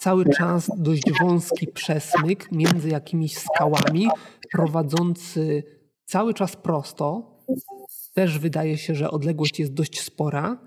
cały 0.00 0.24
czas 0.24 0.70
dość 0.76 1.02
wąski 1.20 1.66
przesmyk 1.66 2.52
między 2.52 2.88
jakimiś 2.88 3.38
skałami, 3.38 4.08
prowadzący 4.52 5.62
cały 6.04 6.34
czas 6.34 6.56
prosto. 6.56 7.36
Też 8.14 8.38
wydaje 8.38 8.78
się, 8.78 8.94
że 8.94 9.10
odległość 9.10 9.58
jest 9.58 9.74
dość 9.74 10.00
spora, 10.00 10.58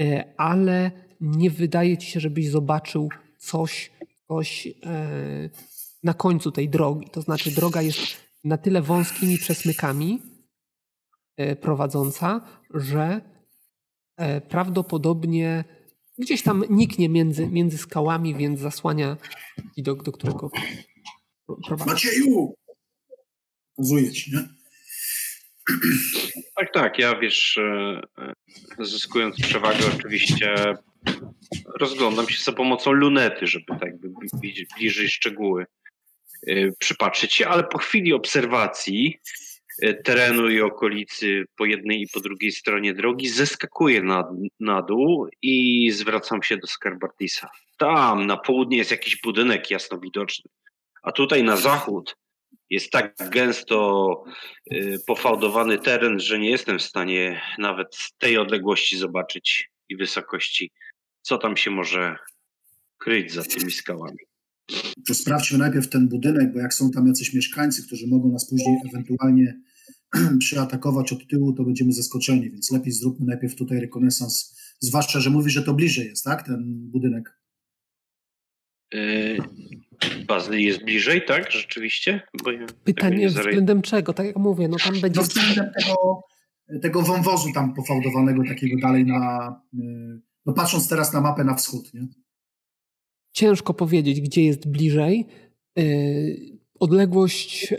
y, 0.00 0.34
ale 0.36 0.90
nie 1.20 1.50
wydaje 1.50 1.98
ci 1.98 2.10
się, 2.10 2.20
żebyś 2.20 2.50
zobaczył 2.50 3.08
coś, 3.38 3.92
coś 4.28 4.66
y, 4.66 4.72
na 6.02 6.14
końcu 6.14 6.52
tej 6.52 6.68
drogi. 6.68 7.08
To 7.10 7.22
znaczy, 7.22 7.50
droga 7.50 7.82
jest 7.82 7.98
na 8.44 8.58
tyle 8.58 8.82
wąskimi 8.82 9.38
przesmykami 9.38 10.22
y, 11.40 11.56
prowadząca, 11.56 12.40
że 12.74 13.20
e, 14.16 14.40
prawdopodobnie 14.40 15.64
gdzieś 16.20 16.42
tam 16.42 16.64
niknie 16.70 17.08
między, 17.08 17.46
między 17.46 17.78
skałami, 17.78 18.34
więc 18.34 18.60
zasłania 18.60 19.16
widok, 19.76 20.02
do 20.02 20.12
którego 20.12 20.50
pro- 21.46 21.56
prowadzi. 21.66 21.90
Macieju! 21.90 22.54
Pokazuję 23.76 24.12
ci, 24.12 24.32
nie? 24.32 24.48
Tak, 26.56 26.72
tak, 26.74 26.98
ja 26.98 27.18
wiesz, 27.18 27.58
e, 27.58 28.00
zyskując 28.78 29.36
przewagę 29.40 29.78
oczywiście 29.96 30.54
rozglądam 31.80 32.28
się 32.28 32.42
za 32.44 32.52
pomocą 32.52 32.92
lunety, 32.92 33.46
żeby 33.46 33.64
tak 33.80 33.92
widzieć 34.42 34.68
bliżej 34.78 35.08
szczegóły 35.08 35.66
e, 36.46 36.72
przypatrzyć 36.78 37.34
się, 37.34 37.48
ale 37.48 37.64
po 37.64 37.78
chwili 37.78 38.12
obserwacji 38.12 39.20
terenu 40.04 40.48
i 40.50 40.60
okolicy 40.60 41.44
po 41.56 41.64
jednej 41.64 42.02
i 42.02 42.08
po 42.14 42.20
drugiej 42.20 42.52
stronie 42.52 42.94
drogi 42.94 43.28
zeskakuję 43.28 44.02
na, 44.02 44.32
na 44.60 44.82
dół 44.82 45.28
i 45.42 45.90
zwracam 45.90 46.42
się 46.42 46.56
do 46.56 46.66
Skarbartisa. 46.66 47.48
Tam 47.78 48.26
na 48.26 48.36
południe 48.36 48.76
jest 48.76 48.90
jakiś 48.90 49.20
budynek 49.20 49.70
jasno 49.70 49.98
widoczny, 49.98 50.50
a 51.02 51.12
tutaj 51.12 51.44
na 51.44 51.56
zachód 51.56 52.16
jest 52.70 52.90
tak 52.90 53.14
gęsto 53.30 54.24
y, 54.72 54.98
pofałdowany 55.06 55.78
teren, 55.78 56.20
że 56.20 56.38
nie 56.38 56.50
jestem 56.50 56.78
w 56.78 56.82
stanie 56.82 57.40
nawet 57.58 57.96
z 57.96 58.16
tej 58.18 58.38
odległości 58.38 58.98
zobaczyć 58.98 59.70
i 59.88 59.96
wysokości, 59.96 60.70
co 61.22 61.38
tam 61.38 61.56
się 61.56 61.70
może 61.70 62.16
kryć 62.98 63.32
za 63.32 63.42
tymi 63.42 63.72
skałami. 63.72 64.18
To 65.08 65.14
sprawdźmy 65.14 65.58
najpierw 65.58 65.88
ten 65.88 66.08
budynek, 66.08 66.52
bo 66.52 66.58
jak 66.58 66.74
są 66.74 66.90
tam 66.90 67.06
jacyś 67.06 67.34
mieszkańcy, 67.34 67.86
którzy 67.86 68.06
mogą 68.06 68.28
nas 68.28 68.50
później 68.50 68.76
ewentualnie 68.88 69.60
przyatakować 70.38 71.12
od 71.12 71.26
tyłu, 71.26 71.52
to 71.52 71.64
będziemy 71.64 71.92
zaskoczeni, 71.92 72.50
więc 72.50 72.70
lepiej 72.70 72.92
zróbmy 72.92 73.26
najpierw 73.26 73.54
tutaj 73.54 73.80
rekonesans, 73.80 74.60
zwłaszcza, 74.80 75.20
że 75.20 75.30
mówi, 75.30 75.50
że 75.50 75.62
to 75.62 75.74
bliżej 75.74 76.06
jest, 76.06 76.24
tak, 76.24 76.46
ten 76.46 76.90
budynek. 76.90 77.40
Yy, 78.92 80.60
jest 80.60 80.84
bliżej, 80.84 81.24
tak? 81.26 81.52
Rzeczywiście? 81.52 82.22
Ja 82.46 82.66
Pytanie 82.84 83.28
względem 83.28 83.82
czego? 83.82 84.12
Tak 84.12 84.26
jak 84.26 84.36
mówię, 84.36 84.68
no 84.68 84.76
tam 84.84 85.00
będzie... 85.00 85.20
No 85.20 85.26
względem 85.26 85.72
tego, 85.78 86.20
tego 86.82 87.02
wąwozu 87.02 87.52
tam 87.52 87.74
pofałdowanego 87.74 88.42
takiego 88.48 88.80
dalej 88.82 89.06
na... 89.06 89.54
Yy, 89.72 90.20
no 90.46 90.52
patrząc 90.52 90.88
teraz 90.88 91.12
na 91.12 91.20
mapę 91.20 91.44
na 91.44 91.54
wschód, 91.54 91.94
nie? 91.94 92.08
Ciężko 93.32 93.74
powiedzieć, 93.74 94.20
gdzie 94.20 94.44
jest 94.44 94.70
bliżej. 94.70 95.26
Yy, 95.76 96.59
odległość, 96.80 97.74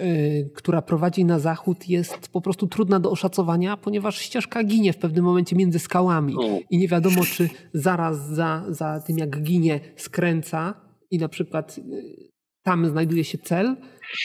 która 0.54 0.82
prowadzi 0.82 1.26
na 1.26 1.40
zachód, 1.40 1.90
jest 1.90 2.28
po 2.28 2.42
prostu 2.42 2.68
trudna 2.68 3.00
do 3.00 3.12
oszacowania, 3.12 3.78
ponieważ 3.78 4.22
ścieżka 4.22 4.64
ginie 4.64 4.94
w 4.94 4.98
pewnym 4.98 5.26
momencie 5.26 5.56
między 5.56 5.80
skałami 5.80 6.36
i 6.70 6.78
nie 6.78 6.88
wiadomo, 6.88 7.24
czy 7.24 7.50
zaraz 7.74 8.28
za, 8.28 8.66
za 8.70 9.02
tym, 9.08 9.18
jak 9.18 9.44
ginie, 9.44 9.80
skręca 9.96 10.74
i 11.12 11.18
na 11.18 11.30
przykład 11.30 11.78
y, 11.78 12.32
tam 12.64 12.90
znajduje 12.90 13.24
się 13.24 13.38
cel, 13.38 13.76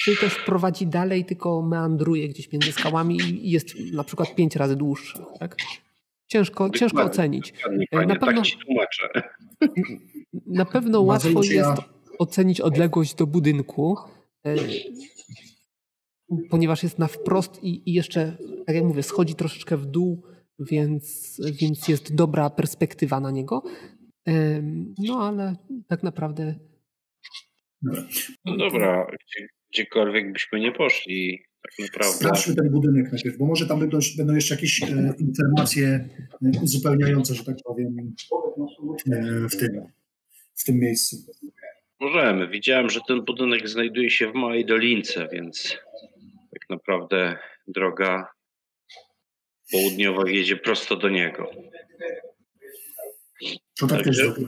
czy 0.04 0.16
też 0.16 0.35
prowadzi 0.35 0.87
dalej, 0.87 1.25
tylko 1.25 1.62
meandruje 1.62 2.28
gdzieś 2.28 2.52
między 2.52 2.73
skałami 2.73 3.16
i 3.21 3.50
jest 3.50 3.75
na 3.92 4.04
przykład 4.04 4.35
pięć 4.35 4.56
razy 4.56 4.76
dłuższy. 4.76 5.18
Tak? 5.38 5.56
Ciężko, 6.26 6.71
ciężko 6.71 7.02
ocenić. 7.02 7.54
Panie, 7.90 8.06
na 8.14 8.16
pewno, 8.16 8.42
tak 9.14 9.38
na 10.47 10.64
pewno 10.64 11.00
łatwo 11.00 11.42
jest 11.42 11.83
ocenić 12.18 12.61
odległość 12.61 13.14
do 13.14 13.26
budynku, 13.26 13.97
e, 13.99 14.15
ponieważ 16.50 16.83
jest 16.83 16.99
na 16.99 17.07
wprost 17.07 17.65
i, 17.65 17.91
i 17.91 17.93
jeszcze, 17.93 18.37
tak 18.67 18.76
jak 18.76 18.85
mówię, 18.85 19.03
schodzi 19.03 19.35
troszeczkę 19.35 19.76
w 19.76 19.87
dół, 19.87 20.23
więc, 20.59 21.37
więc 21.61 21.88
jest 21.88 22.15
dobra 22.15 22.50
perspektywa 22.50 23.21
na 23.21 23.31
niego. 23.31 23.62
No 24.99 25.19
ale 25.29 25.57
tak 25.88 26.03
naprawdę 26.03 26.55
no 28.45 28.57
dobra, 28.57 29.07
gdzie, 29.07 29.47
gdziekolwiek 29.73 30.33
byśmy 30.33 30.61
nie 30.61 30.73
poszli, 30.73 31.43
tak 31.62 31.73
naprawdę. 31.79 32.17
Sprawdźmy 32.17 32.55
ten 32.55 32.71
budynek 32.71 33.12
najpierw, 33.12 33.38
bo 33.38 33.47
może 33.47 33.67
tam 33.67 33.81
będą, 33.81 33.99
będą 34.17 34.35
jeszcze 34.35 34.55
jakieś 34.55 34.83
e, 34.83 35.15
informacje 35.19 35.87
e, 35.87 36.62
uzupełniające, 36.62 37.35
że 37.35 37.45
tak 37.45 37.57
powiem, 37.65 37.97
e, 39.12 39.49
w, 39.49 39.57
tym, 39.57 39.71
w 40.55 40.65
tym 40.65 40.79
miejscu. 40.79 41.17
Możemy. 42.00 42.49
Widziałem, 42.49 42.91
że 42.91 43.00
ten 43.09 43.25
budynek 43.25 43.69
znajduje 43.69 44.11
się 44.11 44.31
w 44.31 44.35
małej 44.35 44.67
dolince, 44.67 45.29
więc 45.33 45.79
tak 46.53 46.71
naprawdę 46.71 47.38
droga 47.67 48.33
południowa 49.73 50.25
wiedzie 50.25 50.57
prosto 50.57 50.97
do 50.97 51.09
niego. 51.09 51.50
To 53.81 53.87
tak 53.87 54.05
Także, 54.05 54.33
też 54.33 54.45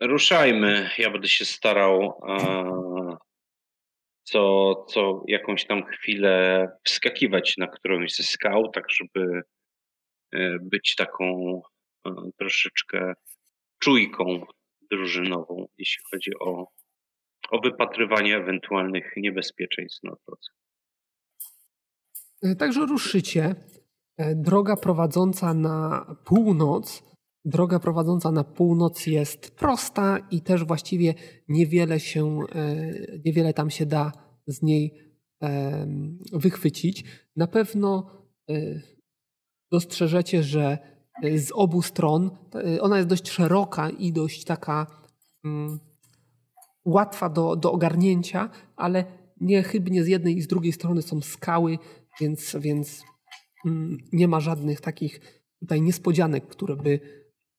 ruszajmy. 0.00 0.90
Ja 0.98 1.10
będę 1.10 1.28
się 1.28 1.44
starał 1.44 2.20
co, 4.26 4.74
co 4.88 5.24
jakąś 5.28 5.66
tam 5.66 5.86
chwilę 5.86 6.68
wskakiwać 6.84 7.56
na 7.56 7.66
którąś 7.66 8.14
ze 8.14 8.22
skał, 8.22 8.70
tak 8.70 8.84
żeby 8.90 9.42
e, 10.32 10.58
być 10.60 10.94
taką 10.94 11.60
e, 12.06 12.10
troszeczkę 12.38 13.14
czujką 13.78 14.46
drużynową, 14.90 15.68
jeśli 15.78 16.04
chodzi 16.10 16.30
o, 16.40 16.66
o 17.50 17.60
wypatrywanie 17.60 18.36
ewentualnych 18.36 19.12
niebezpieczeństw 19.16 20.02
na 20.02 20.12
drodze. 20.26 20.50
E, 22.42 22.56
także 22.56 22.86
ruszycie. 22.86 23.54
Droga 24.34 24.76
prowadząca 24.76 25.54
na 25.54 26.06
północ 26.24 27.02
droga 27.46 27.78
prowadząca 27.78 28.32
na 28.32 28.44
północ 28.44 29.06
jest 29.06 29.50
prosta 29.50 30.18
i 30.30 30.42
też 30.42 30.64
właściwie 30.64 31.14
niewiele 31.48 32.00
się, 32.00 32.38
e, 32.54 32.92
niewiele 33.24 33.54
tam 33.54 33.70
się 33.70 33.86
da 33.86 34.12
z 34.46 34.62
niej 34.62 35.06
wychwycić. 36.32 37.04
Na 37.36 37.46
pewno 37.46 38.10
e, 38.50 38.80
dostrzeżecie, 39.72 40.42
że 40.42 40.78
e, 41.22 41.38
z 41.38 41.52
obu 41.54 41.82
stron 41.82 42.30
ona 42.80 42.96
jest 42.96 43.08
dość 43.08 43.30
szeroka 43.30 43.90
i 43.90 44.12
dość 44.12 44.44
taka 44.44 44.86
mm, 45.44 45.80
łatwa 46.86 47.28
do, 47.28 47.56
do 47.56 47.72
ogarnięcia, 47.72 48.50
ale 48.76 49.04
niechybnie 49.40 50.04
z 50.04 50.08
jednej 50.08 50.36
i 50.36 50.42
z 50.42 50.46
drugiej 50.46 50.72
strony 50.72 51.02
są 51.02 51.20
skały, 51.20 51.78
więc, 52.20 52.56
więc 52.60 53.02
mm, 53.66 53.98
nie 54.12 54.28
ma 54.28 54.40
żadnych 54.40 54.80
takich 54.80 55.20
tutaj 55.60 55.82
niespodzianek, 55.82 56.46
które 56.46 56.76
by 56.76 57.00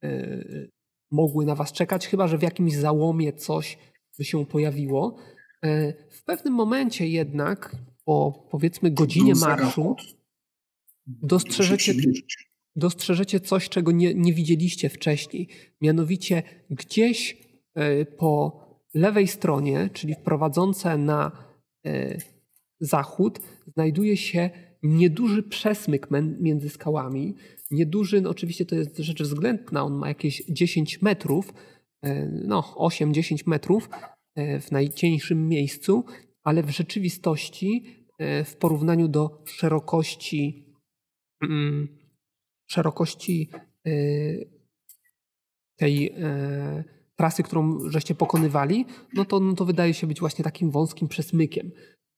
Y, 0.04 0.72
mogły 1.12 1.46
na 1.46 1.56
Was 1.56 1.72
czekać, 1.72 2.08
chyba 2.08 2.28
że 2.28 2.38
w 2.38 2.42
jakimś 2.42 2.74
załomie 2.74 3.34
coś 3.34 3.78
by 4.18 4.26
się 4.26 4.46
pojawiło. 4.46 5.18
Y, 5.66 5.94
w 6.10 6.24
pewnym 6.24 6.54
momencie 6.54 7.08
jednak, 7.08 7.76
po 8.06 8.48
powiedzmy 8.52 8.92
godzinie 8.92 9.36
marszu, 9.36 9.96
dostrzeżecie, 11.06 11.94
dostrzeżecie 12.76 13.40
coś, 13.40 13.70
czego 13.70 13.92
nie, 13.92 14.14
nie 14.14 14.34
widzieliście 14.34 14.90
wcześniej. 14.90 15.48
Mianowicie 15.82 16.44
gdzieś 16.70 17.38
y, 18.02 18.06
po 18.06 18.67
lewej 18.94 19.28
stronie, 19.28 19.90
czyli 19.94 20.16
prowadzące 20.24 20.98
na 20.98 21.32
zachód, 22.80 23.40
znajduje 23.68 24.18
się 24.18 24.50
nieduży 24.84 25.44
przesmyk 25.44 26.08
między 26.40 26.70
skałami. 26.70 27.36
Nieduży, 27.72 28.22
no 28.22 28.30
oczywiście 28.30 28.66
to 28.66 28.76
jest 28.76 28.98
rzecz 28.98 29.24
względna, 29.24 29.84
on 29.84 29.94
ma 29.94 30.08
jakieś 30.08 30.44
10 30.50 31.02
metrów, 31.02 31.54
e, 32.02 32.26
no 32.26 32.62
8-10 32.62 33.48
metrów 33.48 33.90
e, 34.36 34.60
w 34.60 34.72
najcieńszym 34.72 35.48
miejscu, 35.48 36.06
ale 36.44 36.64
w 36.64 36.70
rzeczywistości 36.70 37.84
e, 38.20 38.44
w 38.44 38.56
porównaniu 38.56 39.08
do 39.08 39.44
szerokości 39.46 40.66
mm, 41.44 41.98
szerokości 42.70 43.50
tej 45.78 46.14
trasy, 47.18 47.44
którą 47.44 47.90
żeście 47.90 48.16
pokonywali, 48.16 48.86
no 49.14 49.26
to, 49.26 49.40
no 49.40 49.54
to 49.54 49.66
wydaje 49.66 49.94
się 49.94 50.08
być 50.08 50.20
właśnie 50.20 50.44
takim 50.44 50.72
wąskim 50.72 51.08
przesmykiem. 51.08 51.72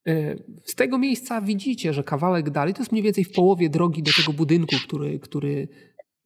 E, 0.08 0.36
z 0.66 0.76
tego 0.76 0.98
miejsca 0.98 1.42
widzicie, 1.42 1.94
że 1.94 2.04
kawałek 2.04 2.50
dalej, 2.50 2.74
to 2.74 2.82
jest 2.82 2.92
mniej 2.92 3.04
więcej 3.04 3.24
w 3.24 3.32
połowie 3.32 3.70
drogi 3.70 4.04
do 4.04 4.12
tego 4.18 4.34
budynku, 4.34 4.76
który, 4.88 5.20
który 5.20 5.68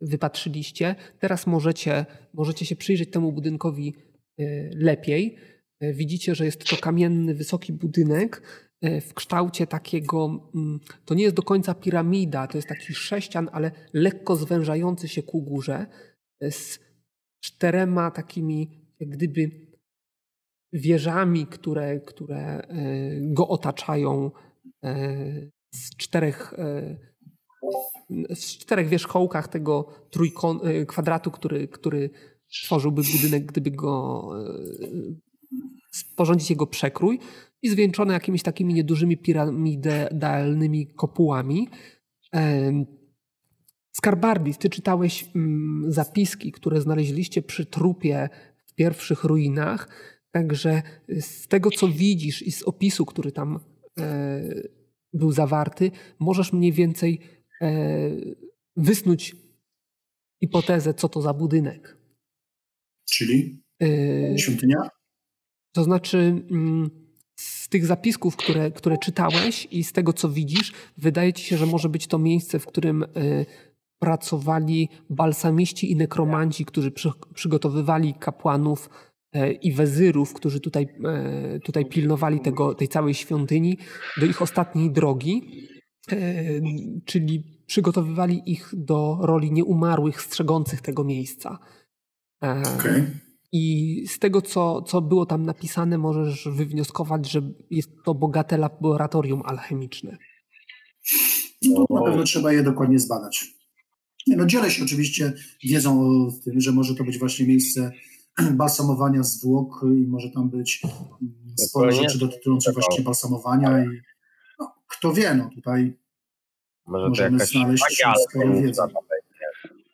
wypatrzyliście. 0.01 0.95
Teraz 1.19 1.47
możecie, 1.47 2.05
możecie 2.33 2.65
się 2.65 2.75
przyjrzeć 2.75 3.11
temu 3.11 3.31
budynkowi 3.31 3.95
e, 4.39 4.43
lepiej. 4.75 5.35
E, 5.79 5.93
widzicie, 5.93 6.35
że 6.35 6.45
jest 6.45 6.69
to 6.69 6.77
kamienny, 6.77 7.35
wysoki 7.35 7.73
budynek 7.73 8.63
w 9.01 9.13
kształcie 9.13 9.67
takiego, 9.67 10.49
mm, 10.55 10.79
to 11.05 11.13
nie 11.13 11.23
jest 11.23 11.35
do 11.35 11.41
końca 11.41 11.73
piramida, 11.73 12.47
to 12.47 12.57
jest 12.57 12.67
taki 12.67 12.93
sześcian, 12.93 13.49
ale 13.51 13.71
lekko 13.93 14.35
zwężający 14.35 15.07
się 15.07 15.23
ku 15.23 15.41
górze, 15.41 15.85
z 16.41 16.79
czterema 17.43 18.11
takimi, 18.11 18.69
jak 18.99 19.09
gdyby 19.09 19.51
wieżami, 20.73 21.47
które, 21.47 21.99
które 21.99 22.37
e, 22.37 22.67
go 23.21 23.47
otaczają 23.47 24.31
e, 24.83 25.51
z 25.73 25.95
czterech, 25.97 26.53
e, 26.57 26.97
z 28.35 28.57
czterech 28.57 28.87
wierzchołkach 28.89 29.47
tego 29.47 29.87
trójkąt, 30.09 30.61
kwadratu, 30.87 31.31
który, 31.31 31.67
który 31.67 32.09
tworzyłby 32.65 33.01
budynek, 33.13 33.45
gdyby 33.45 33.71
go 33.71 34.29
sporządzić 35.91 36.49
jego 36.49 36.67
przekrój 36.67 37.19
i 37.61 37.69
zwieńczone 37.69 38.13
jakimiś 38.13 38.43
takimi 38.43 38.73
niedużymi 38.73 39.17
piramidalnymi 39.17 40.87
kopułami. 40.87 41.67
Skarbardis, 43.95 44.57
ty 44.57 44.69
czytałeś 44.69 45.25
mm, 45.35 45.91
zapiski, 45.91 46.51
które 46.51 46.81
znaleźliście 46.81 47.41
przy 47.41 47.65
trupie 47.65 48.29
w 48.65 48.73
pierwszych 48.73 49.23
ruinach 49.23 49.89
Także 50.33 50.81
z 51.19 51.47
tego, 51.47 51.71
co 51.71 51.87
widzisz 51.87 52.41
i 52.41 52.51
z 52.51 52.63
opisu, 52.63 53.05
który 53.05 53.31
tam 53.31 53.59
e, 53.99 54.41
był 55.13 55.31
zawarty, 55.31 55.91
możesz 56.19 56.53
mniej 56.53 56.71
więcej 56.71 57.19
e, 57.61 57.69
wysnuć 58.75 59.35
hipotezę, 60.43 60.93
co 60.93 61.09
to 61.09 61.21
za 61.21 61.33
budynek. 61.33 61.97
Czyli 63.09 63.63
e, 63.83 64.39
świątynia? 64.39 64.77
To 65.71 65.83
znaczy, 65.83 66.17
mm, 66.17 66.89
z 67.35 67.69
tych 67.69 67.85
zapisków, 67.85 68.35
które, 68.35 68.71
które 68.71 68.97
czytałeś 68.97 69.67
i 69.71 69.83
z 69.83 69.91
tego, 69.91 70.13
co 70.13 70.29
widzisz, 70.29 70.73
wydaje 70.97 71.33
ci 71.33 71.43
się, 71.43 71.57
że 71.57 71.65
może 71.65 71.89
być 71.89 72.07
to 72.07 72.19
miejsce, 72.19 72.59
w 72.59 72.65
którym 72.65 73.03
y, 73.03 73.45
pracowali 74.03 74.89
balsamiści 75.09 75.91
i 75.91 75.95
nekromanci, 75.95 76.65
którzy 76.65 76.91
przy, 76.91 77.09
przygotowywali 77.33 78.13
kapłanów 78.13 78.89
y, 79.35 79.51
i 79.51 79.71
wezyrów, 79.71 80.33
którzy 80.33 80.59
tutaj, 80.59 80.87
y, 81.55 81.59
tutaj 81.59 81.85
pilnowali 81.85 82.39
tego, 82.39 82.75
tej 82.75 82.87
całej 82.87 83.13
świątyni 83.13 83.77
do 84.19 84.25
ich 84.25 84.41
ostatniej 84.41 84.91
drogi, 84.91 85.41
czyli 87.05 87.43
przygotowywali 87.65 88.41
ich 88.45 88.71
do 88.73 89.17
roli 89.21 89.51
nieumarłych, 89.51 90.21
strzegących 90.21 90.81
tego 90.81 91.03
miejsca. 91.03 91.59
Okay. 92.41 93.19
I 93.51 94.05
z 94.07 94.19
tego, 94.19 94.41
co, 94.41 94.81
co 94.81 95.01
było 95.01 95.25
tam 95.25 95.45
napisane, 95.45 95.97
możesz 95.97 96.47
wywnioskować, 96.51 97.31
że 97.31 97.41
jest 97.69 97.89
to 98.05 98.13
bogate 98.13 98.57
laboratorium 98.57 99.41
alchemiczne. 99.45 100.17
No, 101.61 101.85
na 101.89 102.01
pewno 102.01 102.23
trzeba 102.23 102.53
je 102.53 102.63
dokładnie 102.63 102.99
zbadać. 102.99 103.62
Nie, 104.33 104.37
no 104.37 104.45
dzielę 104.45 104.71
się 104.71 104.83
oczywiście 104.83 105.33
wiedzą 105.63 106.01
o 106.01 106.31
tym, 106.43 106.61
że 106.61 106.71
może 106.71 106.95
to 106.95 107.03
być 107.03 107.19
właśnie 107.19 107.45
miejsce 107.45 107.91
balsamowania 108.51 109.23
zwłok 109.23 109.81
i 109.83 110.07
może 110.07 110.29
tam 110.29 110.49
być 110.49 110.81
mm, 110.83 111.33
sporo 111.57 111.91
rzeczy 111.91 112.17
dotyczących 112.17 112.73
właśnie 112.73 113.03
balsamowania 113.03 113.83
i 113.83 113.87
no, 114.59 114.75
kto 114.87 115.13
wie, 115.13 115.33
no 115.33 115.49
tutaj 115.55 115.93
może 116.87 117.09
możemy 117.09 117.45
znaleźć 117.45 117.83
sporo 118.29 118.61
wiedzy. 118.61 118.81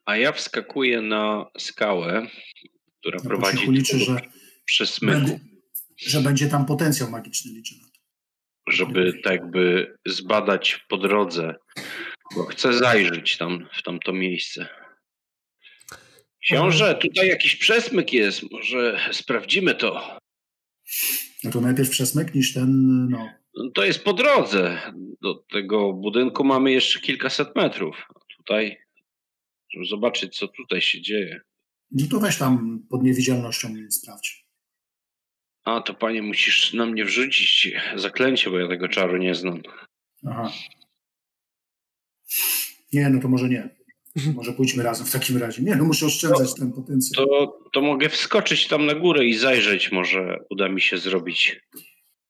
A 0.06 0.18
ja 0.18 0.32
wskakuję 0.32 1.02
na 1.02 1.46
skałę, 1.58 2.28
która 3.00 3.18
ja 3.24 3.30
prowadzi 3.30 3.72
liczy, 3.72 4.00
że 4.00 4.22
przez 4.66 5.02
myku. 5.02 5.40
Że 5.98 6.22
będzie 6.22 6.48
tam 6.48 6.66
potencjał 6.66 7.10
magiczny, 7.10 7.52
liczę 7.52 7.76
na 7.82 7.88
to. 7.88 8.00
Żeby 8.72 9.14
tak 9.24 9.34
jakby 9.34 9.96
zbadać 10.08 10.86
po 10.90 10.98
drodze, 10.98 11.56
bo 12.36 12.46
chcę 12.46 12.74
zajrzeć 12.74 13.38
tam 13.38 13.68
w 13.74 13.84
tamto 13.84 14.14
miejsce. 14.14 14.68
Książę, 16.44 16.96
tutaj 16.96 17.28
jakiś 17.28 17.56
przesmyk 17.56 18.14
jest, 18.14 18.52
może 18.52 19.00
sprawdzimy 19.12 19.76
to. 19.76 20.20
No 21.44 21.52
to 21.52 21.62
najpierw 21.62 21.90
przesmyk 21.90 22.36
niż 22.36 22.54
ten, 22.54 22.70
no. 23.10 23.30
no. 23.56 23.72
To 23.72 23.86
jest 23.86 24.04
po 24.04 24.14
drodze. 24.14 24.82
Do 25.22 25.36
tego 25.36 25.94
budynku 25.94 26.44
mamy 26.44 26.72
jeszcze 26.72 27.00
kilkaset 27.00 27.56
metrów. 27.56 28.08
Tutaj, 28.38 28.78
żeby 29.74 29.86
zobaczyć, 29.86 30.38
co 30.38 30.48
tutaj 30.48 30.82
się 30.82 31.02
dzieje. 31.02 31.42
No 31.92 32.08
to 32.12 32.20
weź 32.20 32.38
tam 32.38 32.84
pod 32.90 33.04
niewidzialnością 33.04 33.70
sprawdź. 33.90 34.46
A, 35.66 35.82
to 35.82 35.94
panie 35.94 36.22
musisz 36.22 36.74
na 36.74 36.86
mnie 36.86 37.06
wrzucić 37.06 37.72
zaklęcie, 37.96 38.50
bo 38.50 38.60
ja 38.60 38.68
tego 38.68 38.88
czaru 38.88 39.18
nie 39.18 39.36
znam. 39.36 39.62
Aha. 40.28 40.52
Nie, 42.94 43.10
no 43.10 43.22
to 43.22 43.28
może 43.28 43.50
nie. 43.50 43.70
Może 44.36 44.54
pójdźmy 44.54 44.84
razem 44.84 45.08
w 45.08 45.12
takim 45.12 45.38
razie. 45.38 45.64
Nie, 45.64 45.76
no 45.76 45.84
muszę 45.84 46.06
oszczędzać 46.06 46.50
to, 46.50 46.56
ten 46.56 46.72
potencjał. 46.72 47.26
To, 47.26 47.60
to 47.74 47.82
mogę 47.82 48.10
wskoczyć 48.10 48.68
tam 48.68 48.86
na 48.86 48.96
górę 48.96 49.26
i 49.26 49.38
zajrzeć. 49.38 49.92
Może 49.92 50.38
uda 50.50 50.70
mi 50.70 50.82
się 50.82 50.98
zrobić. 50.98 51.62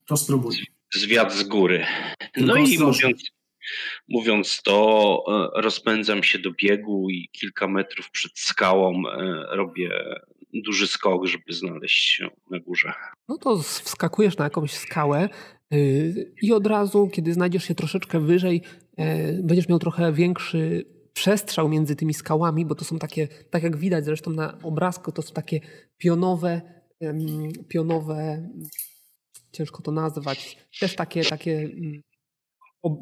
To 0.06 0.18
spróbuj. 0.18 0.56
Zwiat 0.94 1.34
z 1.34 1.44
góry. 1.44 1.86
Tylko 2.34 2.48
no 2.48 2.58
i 2.58 2.80
mówiąc, 2.80 3.24
Mówiąc 4.08 4.62
to, 4.62 5.24
e, 5.56 5.62
rozpędzam 5.62 6.24
się 6.24 6.40
do 6.40 6.52
biegu 6.52 7.10
i 7.10 7.30
kilka 7.32 7.68
metrów 7.68 8.12
przed 8.12 8.40
skałą 8.40 8.94
e, 9.08 9.44
robię 9.56 9.90
duży 10.54 10.88
skok, 10.88 11.26
żeby 11.26 11.54
znaleźć 11.54 12.16
się 12.16 12.28
na 12.52 12.60
górze. 12.60 12.94
No 13.28 13.38
to 13.38 13.58
wskakujesz 13.58 14.38
na 14.38 14.44
jakąś 14.44 14.72
skałę 14.72 15.30
y, 15.74 16.34
i 16.42 16.54
od 16.54 16.68
razu, 16.68 17.10
kiedy 17.14 17.34
znajdziesz 17.34 17.64
się 17.64 17.76
troszeczkę 17.76 18.20
wyżej, 18.20 18.62
będziesz 19.44 19.70
miał 19.70 19.80
trochę 19.80 20.14
większy 20.14 20.86
przestrzał 21.14 21.70
między 21.70 21.96
tymi 21.96 22.14
skałami, 22.14 22.66
bo 22.66 22.76
to 22.76 22.86
są 22.86 23.00
takie, 23.00 23.28
tak 23.28 23.64
jak 23.64 23.78
widać 23.78 24.06
zresztą 24.06 24.32
na 24.32 24.58
obrazku, 24.64 25.12
to 25.12 25.22
są 25.22 25.34
takie 25.34 25.60
pionowe, 25.98 26.62
pionowe, 27.68 28.50
ciężko 29.52 29.82
to 29.82 29.92
nazwać, 29.92 30.58
też 30.80 30.96
takie, 30.96 31.24
takie 31.24 31.60
mm, 31.60 32.02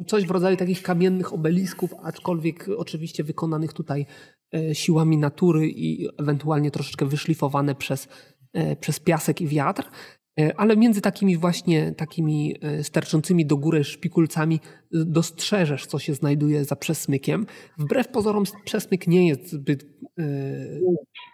coś 0.07 0.25
w 0.25 0.31
rodzaju 0.31 0.57
takich 0.57 0.81
kamiennych 0.81 1.33
obelisków, 1.33 1.93
aczkolwiek 2.03 2.69
oczywiście 2.77 3.23
wykonanych 3.23 3.73
tutaj 3.73 4.05
e, 4.53 4.75
siłami 4.75 5.17
natury 5.17 5.67
i 5.69 6.07
ewentualnie 6.17 6.71
troszeczkę 6.71 7.05
wyszlifowane 7.05 7.75
przez, 7.75 8.07
e, 8.53 8.75
przez 8.75 8.99
piasek 8.99 9.41
i 9.41 9.47
wiatr. 9.47 9.89
E, 10.39 10.59
ale 10.59 10.77
między 10.77 11.01
takimi 11.01 11.37
właśnie 11.37 11.91
takimi 11.91 12.55
sterczącymi 12.81 13.45
do 13.45 13.57
góry 13.57 13.83
szpikulcami 13.83 14.59
dostrzeżesz, 14.91 15.85
co 15.85 15.99
się 15.99 16.13
znajduje 16.13 16.65
za 16.65 16.75
przesmykiem. 16.75 17.45
Wbrew 17.77 18.07
pozorom 18.07 18.43
przesmyk 18.65 19.07
nie 19.07 19.27
jest 19.27 19.51
zbyt, 19.51 19.85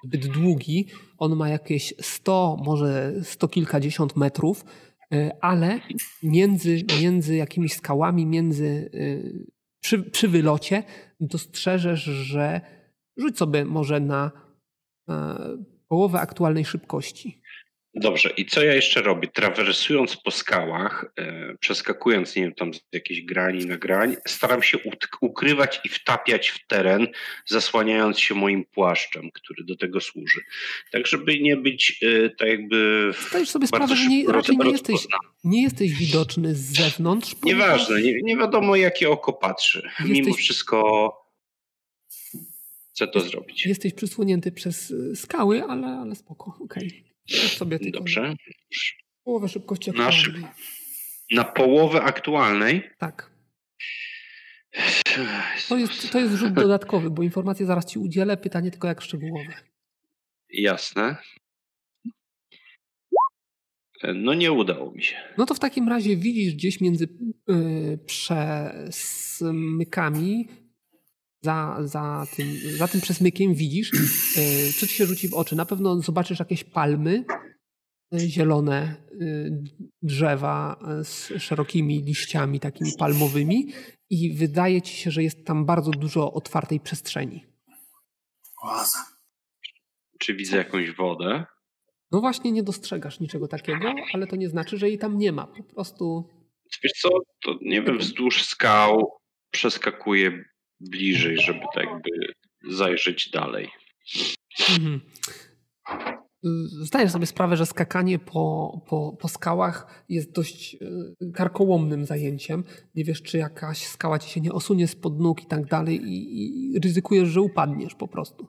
zbyt 0.05 0.27
długi. 0.27 0.87
On 1.17 1.35
ma 1.35 1.49
jakieś 1.49 1.93
100, 2.01 2.57
może 2.65 3.13
sto 3.23 3.47
kilkadziesiąt 3.47 4.15
metrów 4.15 4.65
E, 5.13 5.37
ale 5.41 5.79
między, 6.23 6.81
między 7.01 7.35
jakimiś 7.35 7.73
skałami, 7.73 8.25
między, 8.25 8.89
e, 8.93 8.99
przy, 9.79 10.03
przy 10.03 10.27
wylocie 10.27 10.83
dostrzeżesz, 11.19 12.03
że 12.03 12.61
rzuć 13.17 13.37
sobie 13.37 13.65
może 13.65 13.99
na 13.99 14.31
e, 15.09 15.37
połowę 15.87 16.19
aktualnej 16.19 16.65
szybkości. 16.65 17.41
Dobrze, 17.95 18.29
i 18.37 18.45
co 18.45 18.63
ja 18.63 18.73
jeszcze 18.73 19.01
robię? 19.01 19.27
Trawersując 19.27 20.17
po 20.17 20.31
skałach, 20.31 21.13
e, 21.19 21.55
przeskakując, 21.59 22.35
nie 22.35 22.41
wiem, 22.41 22.53
tam 22.53 22.73
z 22.73 22.81
jakiejś 22.91 23.21
grani 23.21 23.65
na 23.65 23.77
grań, 23.77 24.15
staram 24.27 24.63
się 24.63 24.77
ukrywać 25.21 25.81
i 25.83 25.89
wtapiać 25.89 26.49
w 26.49 26.67
teren, 26.67 27.07
zasłaniając 27.45 28.19
się 28.19 28.35
moim 28.35 28.65
płaszczem, 28.65 29.31
który 29.33 29.63
do 29.63 29.75
tego 29.75 30.01
służy. 30.01 30.41
Tak, 30.91 31.07
żeby 31.07 31.39
nie 31.39 31.57
być 31.57 32.03
e, 32.03 32.29
tak 32.29 32.47
jakby. 32.47 33.11
Zdajesz 33.29 33.49
sobie 33.49 33.67
sprawę, 33.67 33.95
że 33.95 34.07
nie, 34.07 34.27
raczej 34.27 34.57
nie 34.57 34.71
jesteś, 34.71 35.07
nie 35.43 35.63
jesteś 35.63 35.91
widoczny 35.91 36.55
z 36.55 36.59
zewnątrz. 36.59 37.35
Nieważne, 37.43 38.01
nie, 38.01 38.21
nie 38.21 38.37
wiadomo, 38.37 38.75
jakie 38.75 39.09
oko 39.09 39.33
patrzy. 39.33 39.89
Jesteś... 39.99 40.09
Mimo 40.09 40.33
wszystko 40.33 41.09
chcę 42.93 43.07
to 43.07 43.19
zrobić. 43.19 43.65
Jesteś 43.65 43.93
przysłonięty 43.93 44.51
przez 44.51 44.93
skały, 45.15 45.63
ale, 45.63 45.87
ale 45.87 46.15
spoko, 46.15 46.57
okej. 46.59 46.87
Okay 46.87 47.12
sobie 47.29 47.79
tylko 47.79 47.99
Dobrze. 47.99 48.35
Połowę 49.23 49.49
szybkości 49.49 49.89
aktualnej. 49.89 50.41
Na, 50.41 50.53
na 51.31 51.43
połowę 51.43 52.01
aktualnej? 52.01 52.89
Tak. 52.97 53.33
To 55.69 55.77
jest, 55.77 56.11
to 56.11 56.19
jest 56.19 56.33
rzut 56.33 56.53
dodatkowy, 56.63 57.09
bo 57.09 57.23
informacje 57.23 57.65
zaraz 57.65 57.85
ci 57.85 57.99
udzielę. 57.99 58.37
Pytanie 58.37 58.71
tylko 58.71 58.87
jak 58.87 59.01
szczegółowe. 59.01 59.53
Jasne. 60.49 61.15
No 64.15 64.33
nie 64.33 64.51
udało 64.51 64.91
mi 64.91 65.03
się. 65.03 65.15
No 65.37 65.45
to 65.45 65.53
w 65.53 65.59
takim 65.59 65.89
razie 65.89 66.17
widzisz 66.17 66.53
gdzieś 66.53 66.81
między 66.81 67.07
yy, 67.47 67.99
przesmykami 68.05 70.47
za, 71.43 71.77
za, 71.83 72.25
tym, 72.35 72.47
za 72.77 72.87
tym 72.87 73.01
przesmykiem 73.01 73.53
widzisz, 73.53 73.91
e, 73.93 74.73
co 74.79 74.87
ci 74.87 74.93
się 74.93 75.05
rzuci 75.05 75.29
w 75.29 75.33
oczy. 75.33 75.55
Na 75.55 75.65
pewno 75.65 76.01
zobaczysz 76.01 76.39
jakieś 76.39 76.63
palmy, 76.63 77.25
e, 78.13 78.19
zielone 78.19 78.81
e, 78.81 78.95
drzewa 80.01 80.79
z 81.03 81.33
szerokimi 81.37 82.03
liściami 82.03 82.59
takimi 82.59 82.91
palmowymi 82.99 83.73
i 84.09 84.33
wydaje 84.33 84.81
ci 84.81 84.95
się, 84.95 85.11
że 85.11 85.23
jest 85.23 85.45
tam 85.45 85.65
bardzo 85.65 85.91
dużo 85.91 86.33
otwartej 86.33 86.79
przestrzeni. 86.79 87.45
Oaza. 88.63 88.99
Czy 90.19 90.35
widzę 90.35 90.57
jakąś 90.57 90.91
wodę? 90.91 91.45
No 92.11 92.19
właśnie 92.21 92.51
nie 92.51 92.63
dostrzegasz 92.63 93.19
niczego 93.19 93.47
takiego, 93.47 93.93
ale 94.13 94.27
to 94.27 94.35
nie 94.35 94.49
znaczy, 94.49 94.77
że 94.77 94.89
jej 94.89 94.97
tam 94.97 95.17
nie 95.17 95.31
ma. 95.31 95.47
Po 95.47 95.63
prostu... 95.63 96.29
Wiesz 96.83 96.91
co, 97.01 97.09
to 97.43 97.57
nie 97.61 97.81
wiem, 97.81 97.97
wzdłuż 97.97 98.45
skał 98.45 99.17
przeskakuje 99.51 100.43
bliżej, 100.89 101.37
żeby 101.37 101.59
tak 101.75 101.85
jakby 101.85 102.09
zajrzeć 102.69 103.29
dalej. 103.29 103.69
Mhm. 104.69 105.01
Zdajesz 106.81 107.11
sobie 107.11 107.25
sprawę, 107.25 107.57
że 107.57 107.65
skakanie 107.65 108.19
po, 108.19 108.81
po, 108.87 109.17
po 109.21 109.27
skałach 109.27 110.05
jest 110.09 110.31
dość 110.31 110.75
e, 110.75 111.31
karkołomnym 111.33 112.05
zajęciem. 112.05 112.63
Nie 112.95 113.03
wiesz, 113.03 113.21
czy 113.21 113.37
jakaś 113.37 113.77
skała 113.77 114.19
ci 114.19 114.29
się 114.29 114.41
nie 114.41 114.51
osunie 114.51 114.87
spod 114.87 115.19
nóg 115.19 115.43
i 115.43 115.45
tak 115.45 115.65
dalej 115.65 116.01
i, 116.03 116.75
i 116.75 116.79
ryzykujesz, 116.79 117.29
że 117.29 117.41
upadniesz 117.41 117.95
po 117.95 118.07
prostu. 118.07 118.47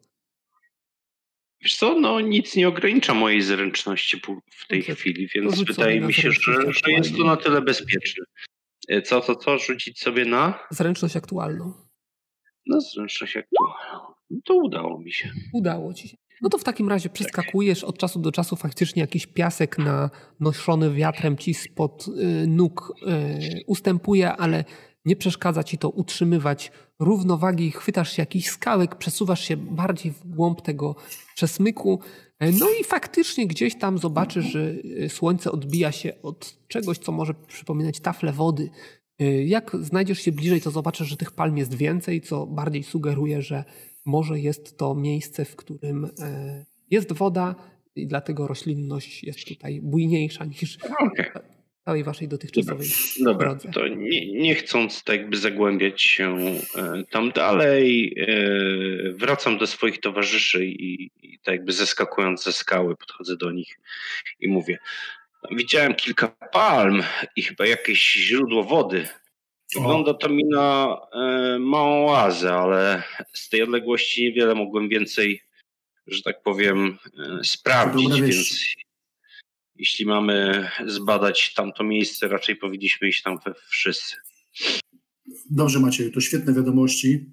Wiesz 1.62 1.76
co, 1.76 2.00
no 2.00 2.20
nic 2.20 2.56
nie 2.56 2.68
ogranicza 2.68 3.14
mojej 3.14 3.42
zręczności 3.42 4.20
w 4.50 4.66
tej 4.68 4.80
Dobrze. 4.80 4.94
chwili, 4.94 5.28
więc 5.34 5.62
wydaje 5.62 6.00
mi 6.00 6.12
się, 6.12 6.32
że, 6.32 6.72
że 6.72 6.92
jest 6.92 7.16
to 7.16 7.24
na 7.24 7.36
tyle 7.36 7.62
bezpieczne. 7.62 8.24
E, 8.88 9.02
co, 9.02 9.20
co, 9.20 9.36
co 9.36 9.58
rzucić 9.58 9.98
sobie 10.00 10.24
na? 10.24 10.66
Zręczność 10.70 11.16
aktualną. 11.16 11.83
No 12.66 12.81
zręczność 12.81 13.37
aktualną. 13.37 14.14
No 14.31 14.38
to 14.44 14.55
udało 14.55 14.98
mi 14.98 15.12
się. 15.12 15.31
Udało 15.53 15.94
ci 15.94 16.09
się. 16.09 16.16
No 16.42 16.48
to 16.48 16.59
w 16.59 16.64
takim 16.64 16.88
razie 16.88 17.09
przeskakujesz 17.09 17.85
od 17.85 17.98
czasu 17.98 18.18
do 18.18 18.33
czasu 18.33 18.57
faktycznie 18.57 19.00
jakiś 19.00 19.27
piasek 19.27 19.79
na 19.79 20.11
noszony 20.40 20.90
wiatrem 20.90 21.37
ci 21.37 21.55
spod 21.55 22.07
y, 22.09 22.46
nóg 22.46 22.92
y, 23.03 23.64
ustępuje, 23.66 24.33
ale 24.33 24.64
nie 25.05 25.16
przeszkadza 25.16 25.64
ci 25.64 25.79
to 25.79 25.90
utrzymywać 25.90 26.72
równowagi, 26.98 27.70
chwytasz 27.70 28.12
się 28.12 28.22
jakiś 28.22 28.50
skałek, 28.50 28.94
przesuwasz 28.94 29.44
się 29.44 29.57
bardziej 29.57 30.12
w 30.12 30.27
głąb 30.27 30.62
tego 30.62 30.96
przesmyku, 31.35 32.00
e, 32.38 32.53
no 32.53 32.66
i 32.81 32.85
faktycznie 32.85 33.46
gdzieś 33.46 33.79
tam 33.79 33.98
zobaczysz, 33.98 34.44
że 34.44 34.61
y, 35.05 35.09
słońce 35.09 35.53
odbija 35.53 35.92
się 35.92 36.22
od 36.22 36.66
czegoś, 36.68 36.98
co 36.98 37.12
może 37.12 37.35
przypominać 37.35 38.00
taflę 38.00 38.33
wody. 38.33 38.70
Y, 39.22 39.44
jak 39.44 39.77
znajdziesz 39.81 40.18
się 40.18 40.33
bliżej, 40.33 40.61
to 40.61 40.70
zobaczysz, 40.70 41.09
że 41.09 41.16
tych 41.16 41.33
palm 41.33 41.59
jest 41.59 41.74
więcej, 41.74 42.20
co 42.20 42.46
bardziej 42.46 42.83
sugeruje, 42.83 43.42
że 43.42 43.64
może 44.05 44.38
jest 44.38 44.79
to 44.79 44.94
miejsce, 44.94 45.44
w 45.44 45.57
którym 45.57 46.05
e, 46.05 46.64
jest 46.90 47.12
woda 47.12 47.55
i 47.96 48.07
dlatego 48.07 48.46
roślinność 48.46 49.24
jest 49.24 49.48
tutaj 49.48 49.81
bujniejsza 49.83 50.44
niż 50.44 50.79
okay. 50.98 51.31
całej 51.85 52.05
waszej 52.05 52.29
dotychczasowej 52.29 52.88
Dobra, 53.24 53.55
drodze. 53.55 53.70
to 53.70 53.88
nie, 53.88 54.33
nie, 54.33 54.55
chcąc 54.55 55.05
tak 55.05 55.20
jakby 55.20 55.37
zagłębiać 55.37 56.03
się 56.03 56.37
e, 56.77 57.05
tam 57.11 57.31
dalej, 57.31 58.14
e, 58.18 59.12
wracam 59.12 59.59
do 59.59 59.66
swoich 59.66 60.00
towarzyszy 60.00 60.66
i, 60.66 61.11
i 61.22 61.38
tak 61.38 61.55
jakby 61.55 61.72
zeskakując 61.72 62.44
ze 62.44 62.53
skały 62.53 62.96
podchodzę 62.96 63.37
do 63.37 63.53
nich 63.53 63.79
i 64.40 64.48
mówię 64.48 64.79
widziałem 65.50 65.94
kilka 65.94 66.28
palm 66.28 67.02
i 67.37 67.42
chyba 67.42 67.66
jakieś 67.66 68.12
źródło 68.12 68.64
wody. 68.64 69.09
Wygląda 69.76 70.14
to 70.14 70.28
mi 70.28 70.44
na 70.44 70.96
e, 71.12 71.59
małą 71.59 72.11
oazę, 72.11 72.54
ale 72.54 73.02
z 73.33 73.48
tej 73.48 73.62
odległości 73.62 74.24
niewiele 74.24 74.54
mogłem 74.54 74.88
więcej, 74.88 75.40
że 76.07 76.22
tak 76.22 76.42
powiem, 76.42 76.98
e, 77.18 77.44
sprawdzić, 77.44 78.20
więc 78.20 78.74
jeśli 79.76 80.07
mamy 80.07 80.68
zbadać 80.87 81.54
tamto 81.54 81.85
miejsce, 81.85 82.28
raczej 82.28 82.57
powinniśmy 82.57 83.09
iść 83.09 83.22
tam 83.22 83.38
wszyscy. 83.68 84.16
Dobrze 85.50 85.80
Macieju, 85.80 86.12
to 86.12 86.20
świetne 86.20 86.54
wiadomości. 86.54 87.30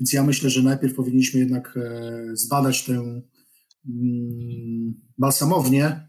Więc 0.00 0.12
ja 0.12 0.22
myślę, 0.22 0.50
że 0.50 0.62
najpierw 0.62 0.94
powinniśmy 0.94 1.40
jednak 1.40 1.76
e, 1.76 2.12
zbadać 2.32 2.84
tę 2.84 2.92
mm, 2.92 4.94
balsamownię, 5.18 6.07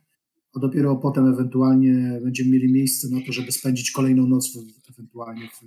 a 0.55 0.59
dopiero 0.59 0.95
potem 0.95 1.33
ewentualnie 1.33 2.19
będziemy 2.23 2.49
mieli 2.49 2.73
miejsce 2.73 3.07
na 3.11 3.19
to, 3.25 3.31
żeby 3.31 3.51
spędzić 3.51 3.91
kolejną 3.91 4.27
noc 4.27 4.53
w, 4.53 4.89
ewentualnie 4.89 5.47
w, 5.47 5.61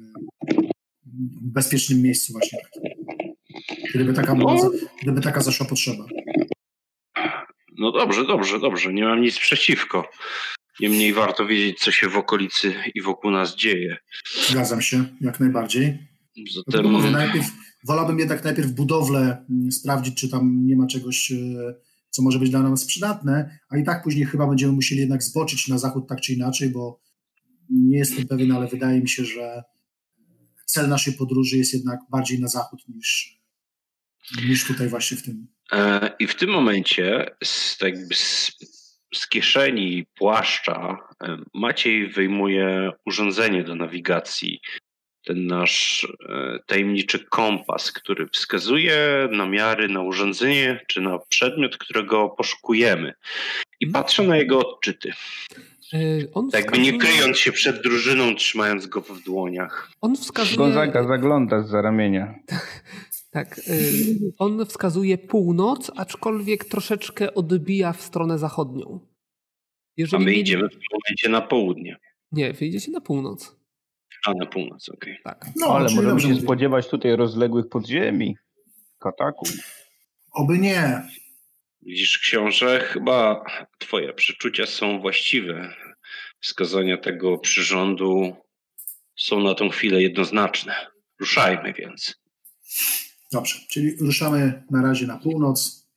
w 1.07 1.53
bezpiecznym 1.53 2.03
miejscu 2.03 2.33
właśnie 2.33 2.59
takim. 2.63 2.83
Gdyby 3.95 4.13
taka, 4.13 4.35
no. 4.35 4.71
gdyby 5.03 5.21
taka 5.21 5.41
zaszła 5.41 5.67
potrzeba. 5.67 6.05
No 7.79 7.93
dobrze, 7.93 8.27
dobrze, 8.27 8.61
dobrze. 8.61 8.93
Nie 8.93 9.05
mam 9.05 9.23
nic 9.23 9.39
przeciwko. 9.39 10.11
Niemniej 10.81 11.13
warto 11.13 11.47
wiedzieć, 11.47 11.79
co 11.79 11.91
się 11.91 12.09
w 12.09 12.17
okolicy 12.17 12.75
i 12.95 13.03
wokół 13.03 13.31
nas 13.31 13.57
dzieje. 13.57 13.97
Zgadzam 14.49 14.83
się, 14.83 15.05
jak 15.21 15.41
najbardziej. 15.41 15.99
Zatem... 16.55 17.13
Najpierw, 17.13 17.47
wolałbym 17.85 18.19
jednak 18.19 18.45
najpierw 18.45 18.71
budowlę 18.71 19.45
mm, 19.51 19.73
sprawdzić, 19.73 20.21
czy 20.21 20.29
tam 20.29 20.67
nie 20.67 20.77
ma 20.77 20.87
czegoś 20.87 21.33
e, 21.33 21.37
co 22.13 22.23
może 22.23 22.39
być 22.39 22.51
dla 22.51 22.63
nas 22.63 22.85
przydatne, 22.85 23.59
a 23.69 23.79
i 23.79 23.85
tak 23.85 24.03
później 24.03 24.27
chyba 24.27 24.47
będziemy 24.47 24.73
musieli 24.73 25.01
jednak 25.01 25.23
zboczyć 25.23 25.69
na 25.69 25.79
zachód 25.79 26.09
tak 26.09 26.21
czy 26.21 26.33
inaczej, 26.33 26.69
bo 26.69 27.01
nie 27.71 27.99
jestem 27.99 28.27
pewien, 28.27 28.53
ale 28.53 28.69
wydaje 28.69 29.01
mi 29.01 29.09
się, 29.09 29.25
że 29.25 29.63
cel 30.67 30.89
naszej 30.89 31.15
podróży 31.15 31.57
jest 31.57 31.75
jednak 31.75 32.01
bardziej 32.11 32.41
na 32.41 32.49
zachód 32.49 32.81
niż, 32.89 33.41
niż 34.49 34.67
tutaj 34.67 34.89
właśnie 34.89 35.17
w 35.17 35.23
tym. 35.23 35.47
E, 35.73 36.11
I 36.19 36.27
w 36.27 36.35
tym 36.35 36.51
momencie 36.51 37.27
z, 37.45 37.79
tak 37.79 37.95
z, 38.15 38.53
z 39.15 39.29
kieszeni 39.29 40.07
płaszcza 40.15 40.99
e, 41.25 41.37
Maciej 41.55 42.09
wyjmuje 42.09 42.91
urządzenie 43.07 43.65
do 43.65 43.75
nawigacji 43.75 44.61
ten 45.25 45.47
nasz 45.47 46.07
e, 46.29 46.59
tajemniczy 46.67 47.25
kompas, 47.25 47.93
który 47.93 48.29
wskazuje 48.29 49.29
namiary 49.31 49.89
na 49.89 50.01
urządzenie 50.01 50.81
czy 50.87 51.01
na 51.01 51.19
przedmiot, 51.19 51.77
którego 51.77 52.29
poszukujemy. 52.29 53.15
I 53.81 53.87
mhm. 53.87 54.05
patrzę 54.05 54.23
na 54.23 54.37
jego 54.37 54.59
odczyty. 54.59 55.13
E, 55.93 55.99
on 56.35 56.51
tak 56.51 56.61
jakby 56.61 56.79
nie 56.79 56.99
kryjąc 56.99 57.39
się 57.39 57.53
przed 57.53 57.83
drużyną, 57.83 58.35
trzymając 58.35 58.87
go 58.87 59.01
w 59.01 59.23
dłoniach. 59.23 59.91
On 60.01 60.17
wskazuje... 60.17 60.57
Gonzaga 60.57 61.09
zagląda 61.09 61.63
z 61.63 61.73
ramienia. 61.73 62.35
tak. 63.31 63.59
E, 63.59 63.73
on 64.39 64.67
wskazuje 64.67 65.19
północ, 65.19 65.91
aczkolwiek 65.97 66.65
troszeczkę 66.65 67.35
odbija 67.35 67.93
w 67.93 68.03
stronę 68.03 68.39
zachodnią. 68.39 69.01
Jeżeli 69.97 70.23
A 70.23 70.27
my 70.27 70.35
idziemy 70.35 70.69
w 70.69 70.73
tym 70.73 70.81
momencie 70.93 71.29
na 71.29 71.41
południe. 71.41 71.97
Nie, 72.33 72.53
wyjdziecie 72.53 72.93
na 72.93 73.01
północ. 73.01 73.62
A 74.27 74.35
na 74.35 74.47
północ, 74.47 74.89
okej. 74.89 75.21
Okay. 75.21 75.35
Tak. 75.35 75.47
No, 75.57 75.67
ale 75.67 75.95
możemy 75.95 76.21
się 76.21 76.29
mówię. 76.29 76.41
spodziewać 76.41 76.89
tutaj 76.89 77.17
rozległych 77.17 77.69
podziemi, 77.69 78.37
kataków. 78.99 79.49
Oby 80.33 80.59
nie. 80.59 81.03
Widzisz, 81.83 82.19
książę, 82.19 82.81
chyba 82.81 83.45
twoje 83.79 84.13
przeczucia 84.13 84.67
są 84.67 85.01
właściwe. 85.01 85.75
Wskazania 86.41 86.97
tego 86.97 87.39
przyrządu 87.39 88.37
są 89.17 89.41
na 89.41 89.55
tą 89.55 89.69
chwilę 89.69 90.03
jednoznaczne. 90.03 90.75
Ruszajmy 91.21 91.73
więc. 91.73 92.23
Dobrze, 93.33 93.61
czyli 93.71 93.97
ruszamy 93.97 94.63
na 94.71 94.83
razie 94.83 95.07
na 95.07 95.19
północ. 95.19 95.89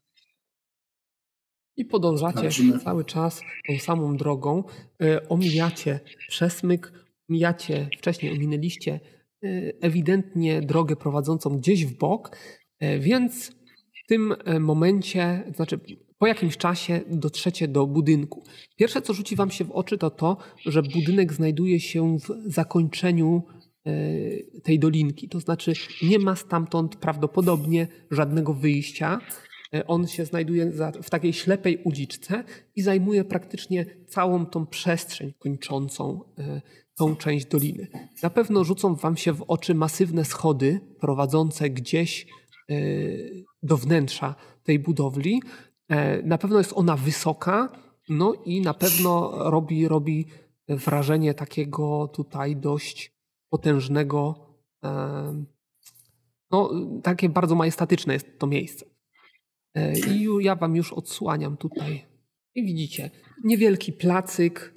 I 1.77 1.85
podążacie 1.85 2.49
cały 2.83 3.05
czas 3.05 3.41
tą 3.67 3.79
samą 3.79 4.17
drogą. 4.17 4.63
E, 5.01 5.29
omijacie 5.29 5.99
przesmyk, 6.27 7.04
mijacie, 7.29 7.89
wcześniej 7.97 8.31
ominęliście 8.31 8.99
y, 9.43 9.77
ewidentnie 9.81 10.61
drogę 10.61 10.95
prowadzącą 10.95 11.57
gdzieś 11.57 11.85
w 11.85 11.97
bok, 11.97 12.37
e, 12.79 12.99
więc 12.99 13.51
w 14.03 14.07
tym 14.07 14.35
e, 14.45 14.59
momencie, 14.59 15.43
znaczy 15.55 15.79
po 16.17 16.27
jakimś 16.27 16.57
czasie 16.57 17.01
dotrzecie 17.09 17.67
do 17.67 17.87
budynku. 17.87 18.43
Pierwsze, 18.75 19.01
co 19.01 19.13
rzuci 19.13 19.35
wam 19.35 19.51
się 19.51 19.65
w 19.65 19.71
oczy, 19.71 19.97
to 19.97 20.09
to, 20.09 20.37
że 20.65 20.83
budynek 20.83 21.33
znajduje 21.33 21.79
się 21.79 22.17
w 22.17 22.53
zakończeniu 22.53 23.43
e, 23.85 23.91
tej 24.63 24.79
dolinki. 24.79 25.29
To 25.29 25.39
znaczy 25.39 25.73
nie 26.03 26.19
ma 26.19 26.35
stamtąd 26.35 26.95
prawdopodobnie 26.95 27.87
żadnego 28.11 28.53
wyjścia. 28.53 29.19
On 29.87 30.07
się 30.07 30.25
znajduje 30.25 30.71
w 31.03 31.09
takiej 31.09 31.33
ślepej 31.33 31.77
uliczce 31.83 32.43
i 32.75 32.81
zajmuje 32.81 33.23
praktycznie 33.23 33.85
całą 34.07 34.45
tą 34.45 34.65
przestrzeń 34.65 35.33
kończącą 35.39 36.21
tą 36.95 37.15
część 37.15 37.45
doliny. 37.45 37.87
Na 38.23 38.29
pewno 38.29 38.63
rzucą 38.63 38.95
wam 38.95 39.17
się 39.17 39.33
w 39.33 39.41
oczy 39.47 39.75
masywne 39.75 40.25
schody 40.25 40.79
prowadzące 40.99 41.69
gdzieś 41.69 42.27
e, 42.69 42.75
do 43.63 43.77
wnętrza 43.77 44.35
tej 44.63 44.79
budowli. 44.79 45.41
E, 45.89 46.21
na 46.21 46.37
pewno 46.37 46.57
jest 46.57 46.73
ona 46.75 46.95
wysoka, 46.95 47.69
no 48.09 48.33
i 48.45 48.61
na 48.61 48.73
pewno 48.73 49.31
robi, 49.49 49.87
robi 49.87 50.27
wrażenie 50.67 51.33
takiego 51.33 52.07
tutaj 52.07 52.55
dość 52.55 53.15
potężnego, 53.49 54.49
e, 54.83 55.43
no 56.51 56.71
takie 57.03 57.29
bardzo 57.29 57.55
majestatyczne 57.55 58.13
jest 58.13 58.39
to 58.39 58.47
miejsce. 58.47 58.85
I 60.11 60.27
ja 60.39 60.55
wam 60.55 60.75
już 60.75 60.93
odsłaniam 60.93 61.57
tutaj. 61.57 62.05
I 62.55 62.65
widzicie, 62.65 63.11
niewielki 63.43 63.93
placyk, 63.93 64.74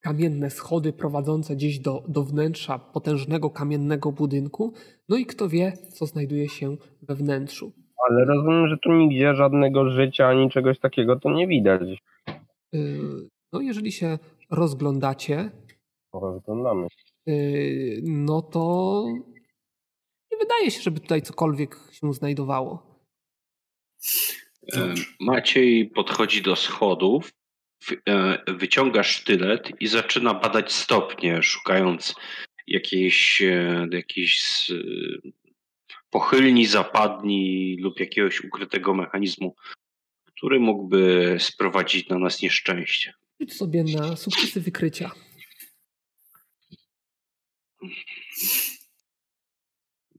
kamienne 0.00 0.50
schody 0.50 0.92
prowadzące 0.92 1.56
gdzieś 1.56 1.78
do, 1.78 2.02
do 2.08 2.22
wnętrza 2.22 2.78
potężnego 2.78 3.50
kamiennego 3.50 4.12
budynku. 4.12 4.72
No 5.08 5.16
i 5.16 5.26
kto 5.26 5.48
wie, 5.48 5.72
co 5.92 6.06
znajduje 6.06 6.48
się 6.48 6.76
we 7.02 7.14
wnętrzu. 7.14 7.72
Ale 8.08 8.24
rozumiem, 8.24 8.68
że 8.68 8.76
tu 8.78 8.92
nigdzie 8.92 9.34
żadnego 9.34 9.90
życia 9.90 10.28
ani 10.28 10.50
czegoś 10.50 10.78
takiego 10.78 11.16
to 11.16 11.30
nie 11.30 11.46
widać. 11.46 11.82
Yy, 12.72 13.28
no 13.52 13.60
jeżeli 13.60 13.92
się 13.92 14.18
rozglądacie, 14.50 15.50
rozglądamy. 16.12 16.86
Yy, 17.26 18.00
no 18.02 18.42
to 18.42 19.04
nie 20.32 20.38
wydaje 20.38 20.70
się, 20.70 20.82
żeby 20.82 21.00
tutaj 21.00 21.22
cokolwiek 21.22 21.76
się 21.92 22.12
znajdowało. 22.14 22.90
Maciej 25.20 25.86
podchodzi 25.86 26.42
do 26.42 26.56
schodów 26.56 27.32
wyciąga 28.46 29.02
sztylet 29.02 29.70
i 29.80 29.86
zaczyna 29.86 30.34
badać 30.34 30.72
stopnie, 30.72 31.42
szukając 31.42 32.14
jakiejś, 32.66 33.42
e, 33.42 33.86
jakiejś 33.92 34.42
pochylni, 36.10 36.66
zapadni 36.66 37.76
lub 37.80 38.00
jakiegoś 38.00 38.40
ukrytego 38.40 38.94
mechanizmu, 38.94 39.56
który 40.24 40.60
mógłby 40.60 41.36
sprowadzić 41.38 42.08
na 42.08 42.18
nas 42.18 42.42
nieszczęście. 42.42 43.12
Rzuć 43.40 43.54
sobie 43.54 43.84
na 43.84 44.16
sukcesy 44.16 44.60
wykrycia. 44.60 45.10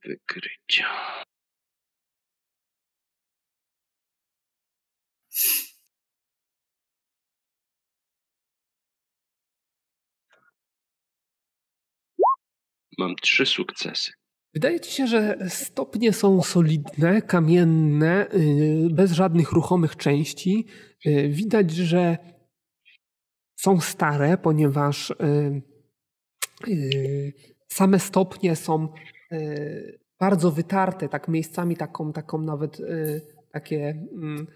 Wykrycia. 0.06 0.86
Mam 12.97 13.15
trzy 13.15 13.45
sukcesy. 13.45 14.12
Wydaje 14.54 14.80
ci 14.80 14.91
się, 14.91 15.08
że 15.08 15.38
stopnie 15.49 16.13
są 16.13 16.41
solidne, 16.41 17.21
kamienne, 17.21 18.27
y, 18.34 18.88
bez 18.91 19.12
żadnych 19.12 19.51
ruchomych 19.51 19.95
części. 19.95 20.65
Y, 21.06 21.30
widać, 21.30 21.71
że 21.71 22.17
są 23.60 23.80
stare, 23.80 24.38
ponieważ 24.38 25.10
y, 26.67 27.34
same 27.71 27.99
stopnie 27.99 28.56
są 28.56 28.88
bardzo 30.19 30.51
wytarte, 30.51 31.10
tak 31.10 31.27
miejscami 31.27 31.77
taką, 31.77 32.13
taką 32.13 32.41
nawet 32.41 32.77
takie 33.51 34.08
mm, 34.13 34.47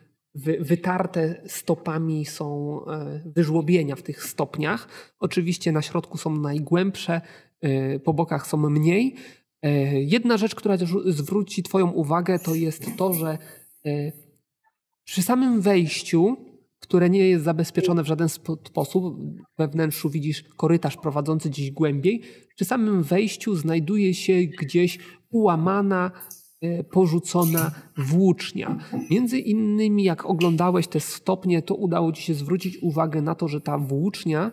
wytarte 0.60 1.42
stopami 1.48 2.26
są 2.26 2.80
wyżłobienia 3.26 3.96
w 3.96 4.04
tych 4.04 4.24
stopniach. 4.24 4.88
Oczywiście 5.20 5.72
na 5.72 5.82
środku 5.82 6.18
są 6.18 6.36
najgłębsze, 6.38 7.22
po 8.04 8.14
bokach 8.14 8.48
są 8.48 8.58
mniej, 8.70 9.16
E, 9.66 10.02
jedna 10.02 10.38
rzecz, 10.38 10.56
która 10.56 10.78
zwróci 11.06 11.64
Twoją 11.64 11.92
uwagę, 11.92 12.40
to 12.40 12.56
jest 12.56 12.98
to, 12.98 13.14
że 13.14 13.38
e, 13.86 14.12
przy 15.04 15.22
samym 15.22 15.62
wejściu, 15.62 16.38
które 16.80 17.10
nie 17.10 17.30
jest 17.30 17.44
zabezpieczone 17.44 18.04
w 18.04 18.08
żaden 18.08 18.30
sposób, 18.30 19.18
we 19.58 19.68
wnętrzu 19.68 20.10
widzisz 20.10 20.44
korytarz 20.58 20.98
prowadzący 20.98 21.50
gdzieś 21.50 21.72
głębiej, 21.72 22.22
przy 22.56 22.66
samym 22.66 23.04
wejściu 23.04 23.56
znajduje 23.56 24.14
się 24.14 24.34
gdzieś 24.44 25.00
ułamana, 25.30 26.12
e, 26.62 26.84
porzucona 26.84 27.72
włócznia. 27.98 28.78
Między 29.10 29.40
innymi, 29.40 30.04
jak 30.04 30.26
oglądałeś 30.26 30.88
te 30.88 31.00
stopnie, 31.00 31.62
to 31.62 31.76
udało 31.76 32.12
Ci 32.12 32.24
się 32.24 32.34
zwrócić 32.34 32.78
uwagę 32.82 33.22
na 33.22 33.36
to, 33.36 33.48
że 33.48 33.62
ta 33.62 33.78
włócznia 33.78 34.52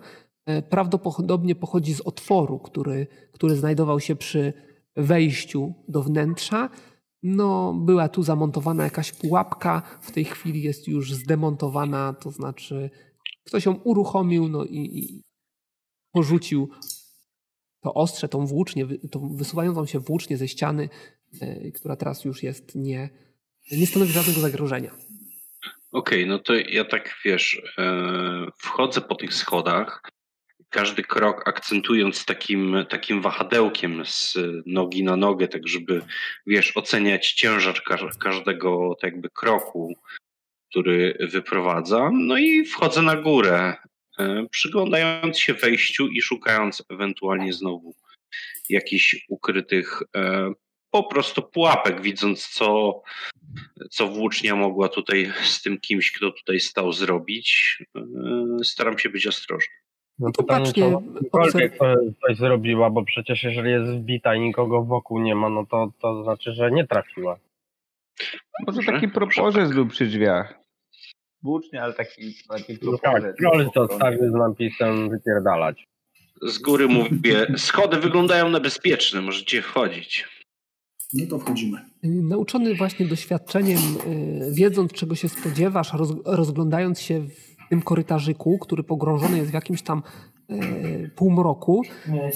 prawdopodobnie 0.70 1.54
pochodzi 1.54 1.94
z 1.94 2.00
otworu, 2.00 2.58
który, 2.58 3.06
który 3.32 3.56
znajdował 3.56 4.00
się 4.00 4.16
przy 4.16 4.52
wejściu 4.96 5.74
do 5.88 6.02
wnętrza. 6.02 6.70
No, 7.22 7.74
była 7.74 8.08
tu 8.08 8.22
zamontowana 8.22 8.84
jakaś 8.84 9.12
pułapka, 9.12 9.82
w 10.00 10.10
tej 10.10 10.24
chwili 10.24 10.62
jest 10.62 10.88
już 10.88 11.12
zdemontowana, 11.12 12.12
to 12.12 12.30
znaczy 12.30 12.90
ktoś 13.44 13.66
ją 13.66 13.74
uruchomił 13.74 14.48
no 14.48 14.64
i, 14.64 14.98
i 14.98 15.22
porzucił 16.12 16.68
to 17.82 17.94
ostrze, 17.94 18.28
tą 18.28 18.46
włócznię, 18.46 18.86
tą 19.10 19.36
wysuwającą 19.36 19.86
się 19.86 19.98
włócznię 19.98 20.36
ze 20.36 20.48
ściany, 20.48 20.88
e, 21.40 21.70
która 21.70 21.96
teraz 21.96 22.24
już 22.24 22.42
jest 22.42 22.74
nie, 22.74 23.10
nie 23.72 23.86
stanowi 23.86 24.12
żadnego 24.12 24.40
zagrożenia. 24.40 24.90
Okej, 25.92 26.24
okay, 26.24 26.26
no 26.26 26.38
to 26.38 26.54
ja 26.54 26.84
tak 26.84 27.14
wiesz, 27.24 27.62
e, 27.78 28.46
wchodzę 28.56 29.00
po 29.00 29.14
tych 29.14 29.34
schodach, 29.34 30.02
każdy 30.72 31.02
krok 31.02 31.48
akcentując 31.48 32.24
takim, 32.24 32.76
takim 32.88 33.22
wahadełkiem 33.22 34.02
z 34.06 34.38
nogi 34.66 35.04
na 35.04 35.16
nogę, 35.16 35.48
tak 35.48 35.68
żeby, 35.68 36.02
wiesz, 36.46 36.76
oceniać 36.76 37.32
ciężar 37.32 37.82
każdego 38.18 38.96
tak 39.00 39.12
jakby 39.12 39.28
kroku, 39.30 39.94
który 40.70 41.16
wyprowadza. 41.20 42.10
No 42.12 42.38
i 42.38 42.64
wchodzę 42.64 43.02
na 43.02 43.16
górę, 43.16 43.74
e, 44.18 44.46
przyglądając 44.50 45.38
się 45.38 45.54
wejściu 45.54 46.08
i 46.08 46.22
szukając 46.22 46.82
ewentualnie 46.90 47.52
znowu 47.52 47.94
jakichś 48.68 49.16
ukrytych 49.28 50.02
e, 50.16 50.52
po 50.90 51.04
prostu 51.04 51.42
pułapek, 51.42 52.02
widząc 52.02 52.48
co, 52.48 53.00
co 53.90 54.08
włócznia 54.08 54.56
mogła 54.56 54.88
tutaj 54.88 55.32
z 55.44 55.62
tym 55.62 55.80
kimś, 55.80 56.12
kto 56.12 56.30
tutaj 56.30 56.60
stał 56.60 56.92
zrobić. 56.92 57.78
E, 57.96 58.64
staram 58.64 58.98
się 58.98 59.10
być 59.10 59.26
ostrożny. 59.26 59.81
No, 60.18 60.30
to 60.32 60.42
pytanie, 60.42 60.72
cokolwiek 61.22 61.78
coś 62.26 62.36
zrobiła, 62.36 62.90
bo 62.90 63.04
przecież 63.04 63.42
jeżeli 63.42 63.70
jest 63.70 63.92
wbita 63.92 64.34
i 64.34 64.40
nikogo 64.40 64.82
wokół 64.84 65.18
nie 65.18 65.34
ma, 65.34 65.48
no 65.48 65.66
to, 65.66 65.92
to 66.00 66.22
znaczy, 66.24 66.52
że 66.52 66.70
nie 66.70 66.86
trafiła. 66.86 67.38
Może 68.66 68.82
taki 68.82 69.08
proporzec 69.08 69.70
lub 69.70 69.90
przy 69.90 70.06
drzwiach. 70.06 70.62
Włócznie, 71.42 71.82
ale 71.82 71.92
taki, 71.92 72.34
taki 72.48 72.78
no 72.82 72.98
tak, 72.98 73.22
to 73.74 73.82
odstawił 73.82 74.30
z 74.30 74.34
napisem 74.34 75.10
wypierdalać. 75.10 75.86
Z 76.42 76.58
góry 76.58 76.88
mówię, 76.88 77.46
schody 77.56 77.96
wyglądają 77.96 78.48
na 78.48 78.60
bezpieczne, 78.60 79.20
możecie 79.20 79.62
wchodzić. 79.62 80.28
No 81.14 81.26
to 81.30 81.38
wchodzimy. 81.38 81.78
Nauczony 82.02 82.74
właśnie 82.74 83.06
doświadczeniem, 83.06 83.78
y, 83.78 84.54
wiedząc 84.54 84.92
czego 84.92 85.14
się 85.14 85.28
spodziewasz, 85.28 85.92
rozglądając 86.24 87.00
się 87.00 87.20
w 87.20 87.51
tym 87.72 87.82
korytarzyku, 87.82 88.58
który 88.58 88.82
pogrążony 88.84 89.38
jest 89.38 89.50
w 89.50 89.54
jakimś 89.54 89.82
tam 89.82 90.02
e, 90.48 91.08
półmroku. 91.08 91.82
E, 92.08 92.30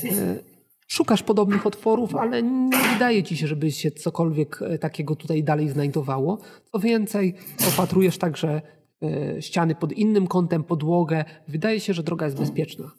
szukasz 0.87 1.22
podobnych 1.22 1.66
otworów, 1.66 2.14
ale 2.14 2.42
nie 2.42 2.79
wydaje 2.92 3.22
ci 3.22 3.37
się, 3.37 3.46
żeby 3.46 3.70
się 3.70 3.90
cokolwiek 3.90 4.62
e, 4.62 4.79
takiego 4.79 5.16
tutaj 5.16 5.44
dalej 5.44 5.68
znajdowało. 5.68 6.38
Co 6.72 6.79
więcej, 6.79 7.35
opatrujesz 7.68 8.18
także 8.18 8.62
e, 9.03 9.42
ściany 9.42 9.75
pod 9.75 9.92
innym 9.92 10.27
kątem, 10.27 10.64
podłogę. 10.64 11.25
Wydaje 11.49 11.81
się, 11.81 11.94
że 11.94 12.03
droga 12.03 12.27
jest 12.27 12.38
bezpieczna. 12.38 12.90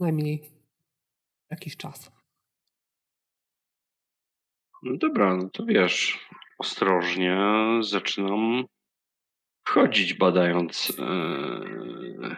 Najmniej 0.00 0.42
jakiś 1.50 1.76
czas. 1.76 2.12
No 4.82 4.96
dobra, 4.96 5.36
no 5.36 5.48
to 5.48 5.64
wiesz, 5.64 6.28
ostrożnie 6.58 7.38
zaczynam 7.80 8.64
wchodzić, 9.66 10.14
badając 10.14 10.88
yy, 10.88 12.36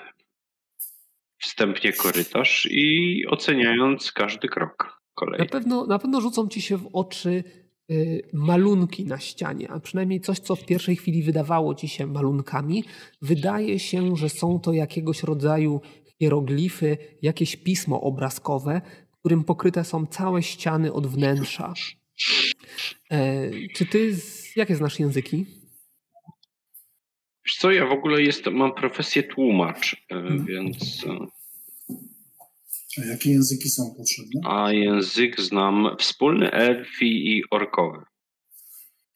wstępnie 1.38 1.92
korytarz 1.92 2.68
i 2.70 3.24
oceniając 3.26 4.12
każdy 4.12 4.48
krok 4.48 5.02
kolei. 5.14 5.38
Na 5.38 5.46
pewno, 5.46 5.86
na 5.86 5.98
pewno 5.98 6.20
rzucą 6.20 6.48
ci 6.48 6.62
się 6.62 6.76
w 6.76 6.88
oczy 6.92 7.44
yy, 7.88 8.22
malunki 8.32 9.04
na 9.04 9.18
ścianie, 9.18 9.70
a 9.70 9.80
przynajmniej 9.80 10.20
coś, 10.20 10.38
co 10.38 10.56
w 10.56 10.66
pierwszej 10.66 10.96
chwili 10.96 11.22
wydawało 11.22 11.74
ci 11.74 11.88
się 11.88 12.06
malunkami. 12.06 12.84
Wydaje 13.22 13.78
się, 13.78 14.16
że 14.16 14.28
są 14.28 14.60
to 14.60 14.72
jakiegoś 14.72 15.22
rodzaju 15.22 15.80
hieroglify, 16.20 16.96
jakieś 17.22 17.56
pismo 17.56 18.00
obrazkowe, 18.00 18.80
którym 19.18 19.44
pokryte 19.44 19.84
są 19.84 20.06
całe 20.06 20.42
ściany 20.42 20.92
od 20.92 21.06
wnętrza. 21.06 21.74
E, 23.10 23.50
czy 23.74 23.86
ty, 23.86 24.16
jakie 24.56 24.76
znasz 24.76 25.00
języki? 25.00 25.57
Wiesz 27.48 27.56
co, 27.56 27.70
ja 27.70 27.86
w 27.86 27.92
ogóle 27.92 28.22
jestem, 28.22 28.54
mam 28.54 28.74
profesję 28.74 29.22
tłumacz, 29.22 29.94
e, 29.94 30.14
hmm. 30.14 30.46
więc... 30.46 31.04
E, 31.06 31.26
A 33.02 33.06
jakie 33.06 33.30
języki 33.30 33.68
są 33.68 33.94
potrzebne? 33.96 34.40
A 34.44 34.72
język 34.72 35.40
znam 35.40 35.96
wspólny 35.98 36.50
elfi 36.50 37.36
i 37.36 37.42
orkowy. 37.50 37.98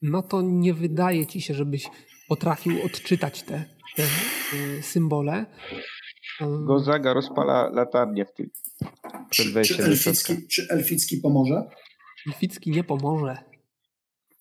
No 0.02 0.22
to 0.22 0.42
nie 0.42 0.74
wydaje 0.74 1.26
ci 1.26 1.40
się, 1.40 1.54
żebyś 1.54 1.84
potrafił 2.28 2.82
odczytać 2.82 3.42
te, 3.42 3.64
te 3.96 4.02
y, 4.54 4.82
symbole. 4.82 5.46
Gozaga 6.40 7.14
rozpala 7.14 7.70
latarnię 7.70 8.24
w 8.24 8.32
tym 8.32 8.50
przed 9.30 9.52
wejściem 9.52 9.76
czy, 9.76 9.84
elficki, 9.84 10.48
czy 10.48 10.66
elficki 10.70 11.16
pomoże? 11.16 11.62
Elficki 12.26 12.70
nie 12.70 12.84
pomoże. 12.84 13.36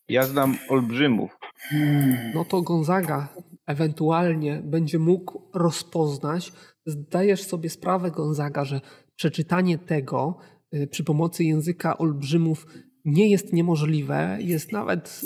Ja 0.10 0.24
znam 0.24 0.58
olbrzymów. 0.70 1.38
Hmm. 1.70 2.32
No 2.34 2.46
to 2.46 2.62
Gonzaga 2.62 3.28
ewentualnie 3.72 4.62
będzie 4.66 5.00
mógł 5.00 5.42
rozpoznać. 5.54 6.54
Zdajesz 6.86 7.44
sobie 7.44 7.70
sprawę, 7.70 8.12
Gonzaga, 8.12 8.66
że 8.66 8.82
przeczytanie 9.16 9.78
tego 9.78 10.38
y, 10.76 10.88
przy 10.88 11.04
pomocy 11.04 11.44
języka 11.44 11.98
olbrzymów 11.98 12.66
nie 13.06 13.30
jest 13.30 13.54
niemożliwe. 13.54 14.38
Jest 14.42 14.72
nawet, 14.72 15.22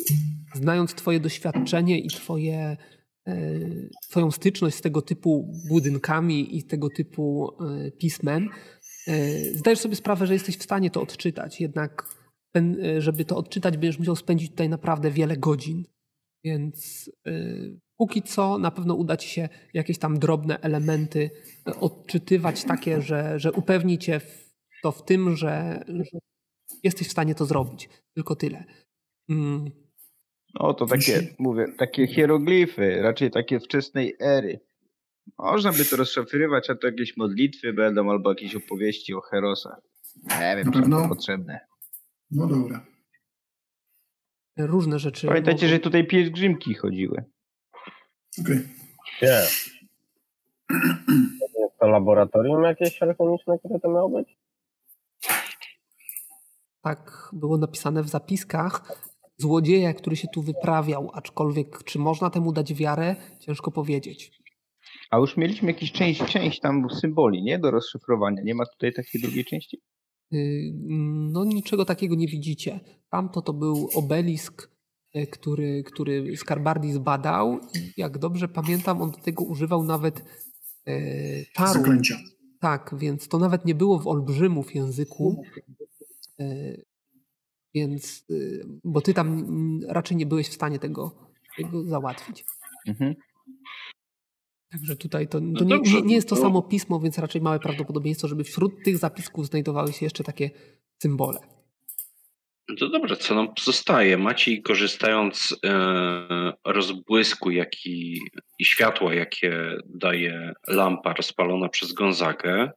znając 0.54 0.94
Twoje 0.94 1.20
doświadczenie 1.20 2.00
i 2.00 2.08
twoje, 2.08 2.78
y, 3.28 3.90
Twoją 4.10 4.32
styczność 4.32 4.76
z 4.76 4.82
tego 4.82 5.02
typu 5.02 5.52
budynkami 5.70 6.58
i 6.58 6.64
tego 6.64 6.90
typu 6.90 7.50
y, 7.50 7.92
pismem, 7.92 8.50
zdajesz 9.54 9.80
sobie 9.80 9.96
sprawę, 9.96 10.28
że 10.28 10.34
jesteś 10.34 10.58
w 10.58 10.64
stanie 10.64 10.92
to 10.92 11.02
odczytać. 11.02 11.62
Jednak, 11.62 12.04
żeby 12.98 13.26
to 13.26 13.38
odczytać, 13.38 13.78
będziesz 13.78 14.00
musiał 14.00 14.16
spędzić 14.16 14.50
tutaj 14.50 14.70
naprawdę 14.70 15.12
wiele 15.12 15.38
godzin. 15.38 15.84
Więc 16.44 17.10
póki 17.98 18.22
co 18.22 18.58
na 18.58 18.72
pewno 18.72 18.96
uda 18.96 19.18
ci 19.18 19.30
się 19.30 19.50
jakieś 19.74 19.98
tam 20.00 20.20
drobne 20.20 20.60
elementy 20.60 21.30
odczytywać 21.80 22.64
takie, 22.64 23.02
że, 23.02 23.40
że 23.40 23.52
upewni 23.52 23.98
cię 23.98 24.20
w 24.20 24.46
to 24.84 24.92
w 24.92 25.06
tym, 25.06 25.36
że, 25.36 25.84
że 25.88 26.20
jesteś 26.84 27.08
w 27.08 27.12
stanie 27.12 27.36
to 27.36 27.46
zrobić. 27.46 27.90
Tylko 28.14 28.36
tyle. 28.36 28.64
Mm. 29.30 29.72
No 30.60 30.74
to 30.74 30.86
takie, 30.86 31.36
mówię, 31.40 31.66
takie 31.78 32.08
hieroglify, 32.08 33.02
raczej 33.02 33.32
takie 33.32 33.60
wczesnej 33.60 34.16
ery. 34.20 34.60
Można 35.38 35.72
by 35.72 35.86
to 35.86 35.96
rozszyfrować, 35.96 36.70
a 36.70 36.76
to 36.76 36.88
jakieś 36.88 37.18
modlitwy 37.18 37.74
będą 37.74 38.12
albo 38.12 38.30
jakieś 38.30 38.56
opowieści 38.56 39.14
o 39.14 39.22
herosach. 39.22 39.82
Nie 40.40 40.56
wiem, 40.58 40.72
czy 40.72 40.90
to 40.90 41.10
potrzebne. 41.10 41.60
No 42.32 42.48
dobra. 42.48 42.86
Różne 44.58 45.00
rzeczy. 45.00 45.28
Pamiętajcie, 45.28 45.66
mogą... 45.66 45.76
że 45.76 45.80
tutaj 45.80 46.08
pielgrzymki 46.08 46.74
chodziły. 46.74 47.24
Okej. 48.42 48.60
Okay. 49.18 49.48
Jest 51.60 51.80
to 51.80 51.88
laboratorium 51.88 52.64
jakieś 52.64 53.02
alchemiczne, 53.02 53.60
które 53.60 53.80
to 53.80 53.90
miało 53.90 54.10
być? 54.10 54.38
tak 56.86 57.30
było 57.34 57.58
napisane 57.58 58.04
w 58.04 58.10
zapiskach, 58.10 59.02
złodzieja, 59.38 59.94
który 59.94 60.16
się 60.16 60.28
tu 60.34 60.42
wyprawiał, 60.42 61.12
aczkolwiek 61.14 61.84
czy 61.84 62.00
można 62.00 62.30
temu 62.30 62.54
dać 62.54 62.74
wiarę, 62.74 63.16
ciężko 63.40 63.72
powiedzieć. 63.72 64.32
A 65.12 65.18
już 65.18 65.38
mieliśmy 65.38 65.72
jakąś 65.72 65.92
część, 65.92 66.26
część 66.26 66.60
tam 66.60 66.88
symboli, 66.90 67.44
nie? 67.44 67.60
Do 67.60 67.72
rozszyfrowania. 67.72 68.42
Nie 68.44 68.56
ma 68.56 68.66
tutaj 68.66 68.94
takiej 68.94 69.22
drugiej 69.22 69.46
części? 69.46 69.82
Y, 70.34 70.72
no 71.34 71.46
niczego 71.46 71.86
takiego 71.86 72.16
nie 72.16 72.28
widzicie. 72.28 72.80
Tamto 73.10 73.42
to 73.42 73.54
był 73.54 73.90
obelisk, 73.96 74.75
który, 75.32 75.84
który 75.84 76.38
Skarbardi 76.38 76.94
zbadał 76.94 77.60
i 77.76 77.94
jak 77.98 78.18
dobrze 78.18 78.48
pamiętam, 78.48 79.02
on 79.02 79.12
do 79.12 79.18
tego 79.18 79.44
używał 79.44 79.84
nawet 79.84 80.24
czaru. 81.54 81.74
Zaklęcia. 81.74 82.18
Tak, 82.60 82.96
więc 82.98 83.28
to 83.28 83.40
nawet 83.40 83.66
nie 83.66 83.76
było 83.76 84.00
w 84.00 84.08
olbrzymów 84.08 84.76
języku. 84.76 85.44
Więc, 87.74 88.26
bo 88.84 89.02
ty 89.02 89.14
tam 89.14 89.46
raczej 89.88 90.18
nie 90.18 90.26
byłeś 90.26 90.48
w 90.50 90.54
stanie 90.54 90.80
tego, 90.80 91.30
tego 91.58 91.84
załatwić. 91.84 92.46
Mhm. 92.88 93.16
Także 94.72 94.96
tutaj 94.96 95.28
to, 95.28 95.40
to 95.40 95.46
no 95.46 95.78
nie, 95.78 95.94
nie, 95.94 96.02
nie, 96.02 96.16
jest 96.16 96.30
to 96.30 96.36
samo 96.36 96.62
pismo, 96.62 97.00
więc 97.00 97.18
raczej 97.18 97.42
małe 97.42 97.60
prawdopodobieństwo, 97.60 98.28
żeby 98.28 98.44
wśród 98.44 98.84
tych 98.84 98.98
zapisków 98.98 99.48
znajdowały 99.48 99.94
się 99.94 100.06
jeszcze 100.06 100.24
takie 100.24 100.52
symbole. 101.02 101.40
No 102.70 102.76
to 102.76 102.90
dobrze, 102.90 103.18
co 103.18 103.36
nam 103.36 103.54
pozostaje? 103.54 104.18
Maciej, 104.18 104.62
korzystając 104.62 105.38
z 105.38 105.56
e, 105.66 106.54
rozbłysku 106.66 107.52
jaki, 107.52 108.20
i 108.60 108.66
światła, 108.66 109.14
jakie 109.14 109.78
daje 109.86 110.54
lampa 110.68 111.14
rozpalona 111.14 111.70
przez 111.70 111.94
Gonzagę, 111.94 112.72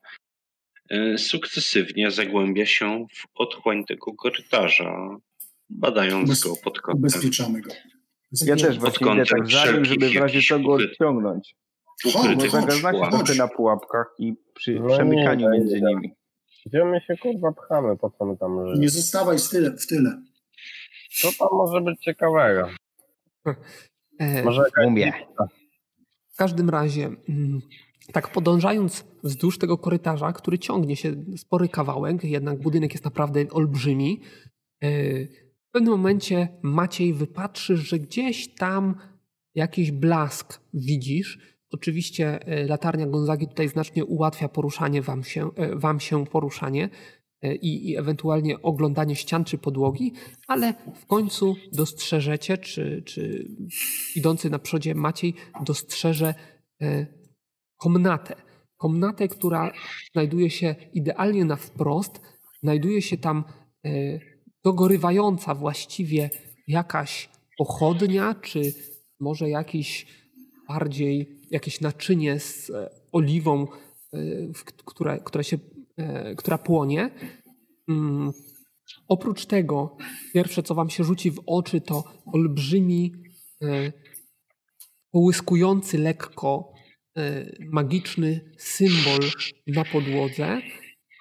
e, 0.91 1.19
sukcesywnie 1.19 2.11
zagłębia 2.11 2.67
się 2.67 3.07
w 3.13 3.27
otchłań 3.35 3.85
tego 3.85 4.13
korytarza, 4.15 5.17
badając 5.71 6.25
Ubez, 6.25 6.45
go 6.45 6.55
pod 6.65 6.81
kątem. 6.81 6.99
Ubezpieczamy 6.99 7.61
go. 7.61 7.71
Ja 8.47 8.57
też 8.57 8.79
właśnie 8.79 9.13
idę 9.13 9.25
tak 9.27 9.51
za 9.51 9.73
nim, 9.73 9.85
żeby 9.85 10.09
w 10.09 10.17
razie 10.17 10.43
czego 10.43 10.73
odciągnąć. 10.73 11.55
Można 12.05 12.35
gaznać 12.37 12.97
trochę 13.11 13.35
na 13.35 13.49
pułapkach 13.49 14.07
i 14.19 14.35
przy 14.55 14.75
no 14.75 14.89
przemykaniu 14.89 15.51
nie, 15.51 15.59
między 15.59 15.81
nimi. 15.81 16.18
Gdzie 16.69 16.85
my 16.85 17.01
się 17.01 17.17
kurwa 17.17 17.53
pchamy, 17.53 17.97
po 17.97 18.11
co 18.11 18.25
my 18.25 18.37
tam 18.37 18.61
żyjemy? 18.61 18.81
Nie 18.81 18.89
zostawaj 18.89 19.39
w 19.39 19.49
tyle. 19.49 19.71
W 19.71 19.87
tyle. 19.87 20.23
Co 21.11 21.29
tam 21.39 21.49
może 21.53 21.81
być 21.81 22.01
ciekawego? 22.01 22.69
E, 24.19 24.43
może 24.43 24.63
Umie. 24.87 25.13
W 26.33 26.37
każdym 26.37 26.71
razie, 26.71 27.11
mm, 27.29 27.61
tak 28.13 28.33
podążając 28.33 29.05
wzdłuż 29.23 29.59
tego 29.59 29.79
korytarza, 29.79 30.33
który 30.33 30.59
ciągnie 30.59 30.97
się 30.97 31.15
spory 31.37 31.69
kawałek, 31.69 32.25
jednak 32.25 32.61
budynek 32.61 32.93
jest 32.93 33.05
naprawdę 33.05 33.41
olbrzymi, 33.51 34.21
e, 34.83 34.91
w 35.69 35.71
pewnym 35.71 35.93
momencie 35.93 36.49
Maciej 36.63 37.15
wypatrzysz, 37.15 37.81
że 37.81 37.99
gdzieś 37.99 38.55
tam 38.55 38.95
jakiś 39.55 39.93
blask 39.93 40.61
widzisz, 40.75 41.58
Oczywiście 41.71 42.47
e, 42.47 42.67
latarnia 42.67 43.07
Gonzagi 43.07 43.49
tutaj 43.49 43.69
znacznie 43.69 44.05
ułatwia 44.05 44.49
poruszanie 44.49 45.03
wam 45.03 45.25
się, 45.25 45.51
e, 45.57 45.77
wam 45.77 46.01
się 46.01 46.27
poruszanie 46.27 46.89
e, 47.43 47.55
i, 47.55 47.91
i 47.91 47.97
ewentualnie 47.97 48.63
oglądanie 48.63 49.17
ścian 49.17 49.45
czy 49.45 49.59
podłogi, 49.59 50.13
ale 50.47 50.75
w 50.95 51.07
końcu 51.07 51.57
dostrzeżecie, 51.73 52.59
czy, 52.59 53.03
czy 53.07 53.49
idący 54.17 54.51
na 54.51 54.59
przodzie 54.59 54.95
Maciej 54.95 55.35
dostrzeże 55.65 56.35
komnatę. 57.77 58.35
Komnatę, 58.77 59.29
która 59.29 59.73
znajduje 60.13 60.51
się 60.51 60.75
idealnie 60.93 61.45
na 61.45 61.57
wprost, 61.57 62.21
znajduje 62.63 63.03
się 63.03 63.17
tam 63.17 63.45
dogorywająca 64.65 65.55
właściwie 65.55 66.31
jakaś 66.69 67.29
pochodnia, 67.59 68.35
czy 68.35 68.61
może 69.21 69.49
jakiś 69.49 70.07
bardziej 70.69 71.41
jakieś 71.51 71.81
naczynie 71.81 72.41
z 72.41 72.71
e, 72.71 72.91
oliwą, 73.13 73.67
e, 74.13 74.19
która, 74.85 75.19
która, 75.19 75.43
się, 75.43 75.59
e, 75.97 76.35
która 76.35 76.59
płonie. 76.59 77.11
Mm, 77.89 78.33
oprócz 79.09 79.47
tego, 79.47 79.97
pierwsze 80.35 80.63
co 80.63 80.75
Wam 80.75 80.91
się 80.91 81.05
rzuci 81.05 81.31
w 81.31 81.43
oczy, 81.47 81.81
to 81.81 82.05
olbrzymi, 82.27 83.13
połyskujący 85.11 85.99
lekko 85.99 86.73
magiczny 87.73 88.55
symbol 88.59 89.19
na 89.67 89.85
podłodze 89.85 90.61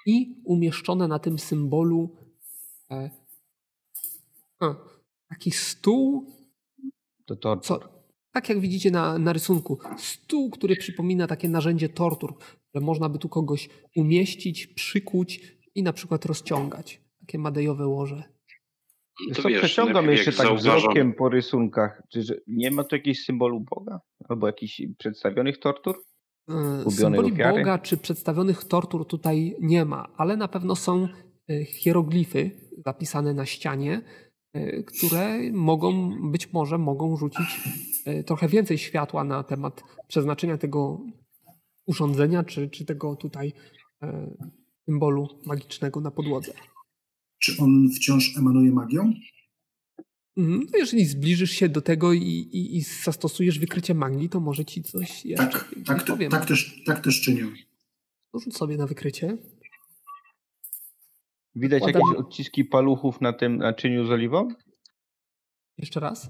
i 0.05 0.41
umieszczone 0.45 1.07
na 1.07 1.19
tym 1.19 1.39
symbolu 1.39 2.17
taki 5.29 5.51
stół. 5.51 6.33
To 7.25 7.35
to. 7.35 7.57
Co, 7.57 7.96
tak 8.37 8.49
jak 8.49 8.59
widzicie 8.59 8.91
na, 8.91 9.19
na 9.19 9.33
rysunku, 9.33 9.79
stół, 9.97 10.49
który 10.49 10.75
przypomina 10.75 11.27
takie 11.27 11.49
narzędzie 11.49 11.89
tortur, 11.89 12.33
że 12.75 12.81
można 12.81 13.09
by 13.09 13.19
tu 13.19 13.29
kogoś 13.29 13.69
umieścić, 13.95 14.67
przykuć 14.67 15.57
i 15.75 15.83
na 15.83 15.93
przykład 15.93 16.25
rozciągać. 16.25 17.01
Takie 17.19 17.39
madejowe 17.39 17.87
łoże. 17.87 18.23
To 19.35 19.41
co, 19.41 19.49
wiesz, 19.49 19.59
przeciągam 19.59 20.09
jeszcze 20.09 20.31
tak 20.31 20.45
zauważam... 20.45 20.79
wzrokiem 20.79 21.13
po 21.13 21.29
rysunkach. 21.29 22.03
Czy 22.09 22.43
nie 22.47 22.71
ma 22.71 22.83
tu 22.83 22.95
jakiegoś 22.95 23.19
symbolu 23.19 23.59
Boga? 23.59 23.99
Albo 24.29 24.47
jakichś 24.47 24.81
przedstawionych 24.97 25.59
tortur? 25.59 25.95
E, 26.85 26.91
symboli 26.91 27.31
ofiary? 27.33 27.59
Boga 27.59 27.79
czy 27.79 27.97
przedstawionych 27.97 28.63
tortur 28.63 29.07
tutaj 29.07 29.55
nie 29.61 29.85
ma, 29.85 30.07
ale 30.17 30.37
na 30.37 30.47
pewno 30.47 30.75
są 30.75 31.07
e, 31.49 31.65
hieroglify 31.65 32.51
zapisane 32.85 33.33
na 33.33 33.45
ścianie, 33.45 34.01
E, 34.57 34.83
które 34.83 35.51
mogą, 35.51 36.11
być 36.31 36.53
może 36.53 36.77
mogą 36.77 37.17
rzucić 37.17 37.63
trochę 38.25 38.47
więcej 38.47 38.77
światła 38.77 39.23
na 39.23 39.43
temat 39.43 39.83
przeznaczenia 40.07 40.57
tego 40.57 41.01
urządzenia, 41.85 42.43
czy, 42.43 42.69
czy 42.69 42.85
tego 42.85 43.15
tutaj 43.15 43.53
e, 44.01 44.37
symbolu 44.85 45.27
magicznego 45.45 46.01
na 46.01 46.11
podłodze. 46.11 46.51
Czy 47.39 47.55
on 47.59 47.89
wciąż 47.95 48.37
emanuje 48.37 48.71
magią? 48.71 49.13
Mhm. 50.37 50.67
No 50.71 50.77
jeżeli 50.77 51.05
zbliżysz 51.05 51.51
się 51.51 51.69
do 51.69 51.81
tego 51.81 52.13
i, 52.13 52.21
i, 52.21 52.77
i 52.77 52.81
zastosujesz 52.81 53.59
wykrycie 53.59 53.93
magii, 53.93 54.29
to 54.29 54.39
może 54.39 54.65
ci 54.65 54.83
coś 54.83 55.25
jeszcze 55.25 55.47
tak, 55.47 55.75
tak, 55.85 56.05
powiem. 56.05 56.31
Tak 56.31 56.45
też, 56.45 56.83
tak 56.85 56.99
też 56.99 57.21
czynię. 57.21 57.47
Rzuć 58.33 58.57
sobie 58.57 58.77
na 58.77 58.87
wykrycie. 58.87 59.37
Widać 61.55 61.83
jakieś 61.87 62.17
odciski 62.17 62.65
paluchów 62.65 63.21
na 63.21 63.33
tym 63.33 63.57
naczyniu 63.57 64.05
z 64.05 64.11
oliwą? 64.11 64.47
Jeszcze 65.77 65.99
raz? 65.99 66.29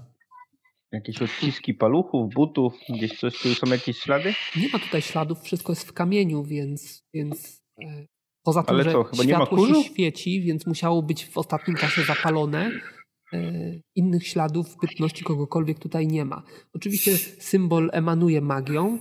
Jakieś 0.92 1.22
odciski 1.22 1.74
paluchów, 1.74 2.34
butów, 2.34 2.74
gdzieś 2.88 3.18
coś, 3.18 3.42
tu 3.42 3.54
są 3.54 3.66
jakieś 3.66 3.98
ślady? 3.98 4.34
Nie 4.56 4.68
ma 4.68 4.78
tutaj 4.78 5.02
śladów, 5.02 5.42
wszystko 5.42 5.72
jest 5.72 5.88
w 5.88 5.92
kamieniu, 5.92 6.44
więc, 6.44 7.04
więc 7.14 7.62
e, 7.82 8.06
poza 8.42 8.62
tym, 8.62 8.74
Ale 8.74 8.84
że 8.84 8.92
co, 8.92 9.04
chyba 9.04 9.22
światło 9.22 9.66
się 9.66 9.82
świeci, 9.82 10.42
więc 10.42 10.66
musiało 10.66 11.02
być 11.02 11.26
w 11.26 11.38
ostatnim 11.38 11.76
czasie 11.76 12.02
zapalone. 12.02 12.70
E, 13.32 13.52
innych 13.94 14.26
śladów 14.26 14.76
bytności 14.82 15.24
kogokolwiek 15.24 15.78
tutaj 15.78 16.06
nie 16.06 16.24
ma. 16.24 16.42
Oczywiście 16.72 17.16
symbol 17.38 17.90
emanuje 17.92 18.40
magią, 18.40 18.98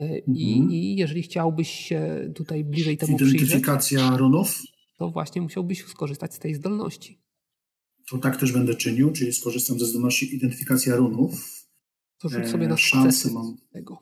e, 0.00 0.18
i, 0.18 0.52
mhm. 0.52 0.72
I, 0.72 0.96
jeżeli 0.96 1.22
chciałbyś 1.22 1.70
się 1.70 2.32
tutaj 2.34 2.64
bliżej 2.64 2.96
temu 2.96 3.16
przyjrzeć... 3.16 3.42
Identyfikacja 3.42 4.16
runów? 4.16 4.62
to 4.98 5.10
właśnie 5.10 5.42
musiałbyś 5.42 5.84
skorzystać 5.84 6.34
z 6.34 6.38
tej 6.38 6.54
zdolności. 6.54 7.18
To 8.10 8.18
tak 8.18 8.36
też 8.36 8.52
będę 8.52 8.74
czynił, 8.74 9.12
czyli 9.12 9.32
skorzystam 9.32 9.78
ze 9.78 9.86
zdolności 9.86 10.34
identyfikacja 10.34 10.96
runów. 10.96 11.66
To 12.18 12.28
rzuć 12.28 12.48
sobie 12.48 12.68
na 12.68 12.74
e, 12.74 12.78
szansę 12.78 13.30
mam. 13.30 13.56
tego. 13.72 13.98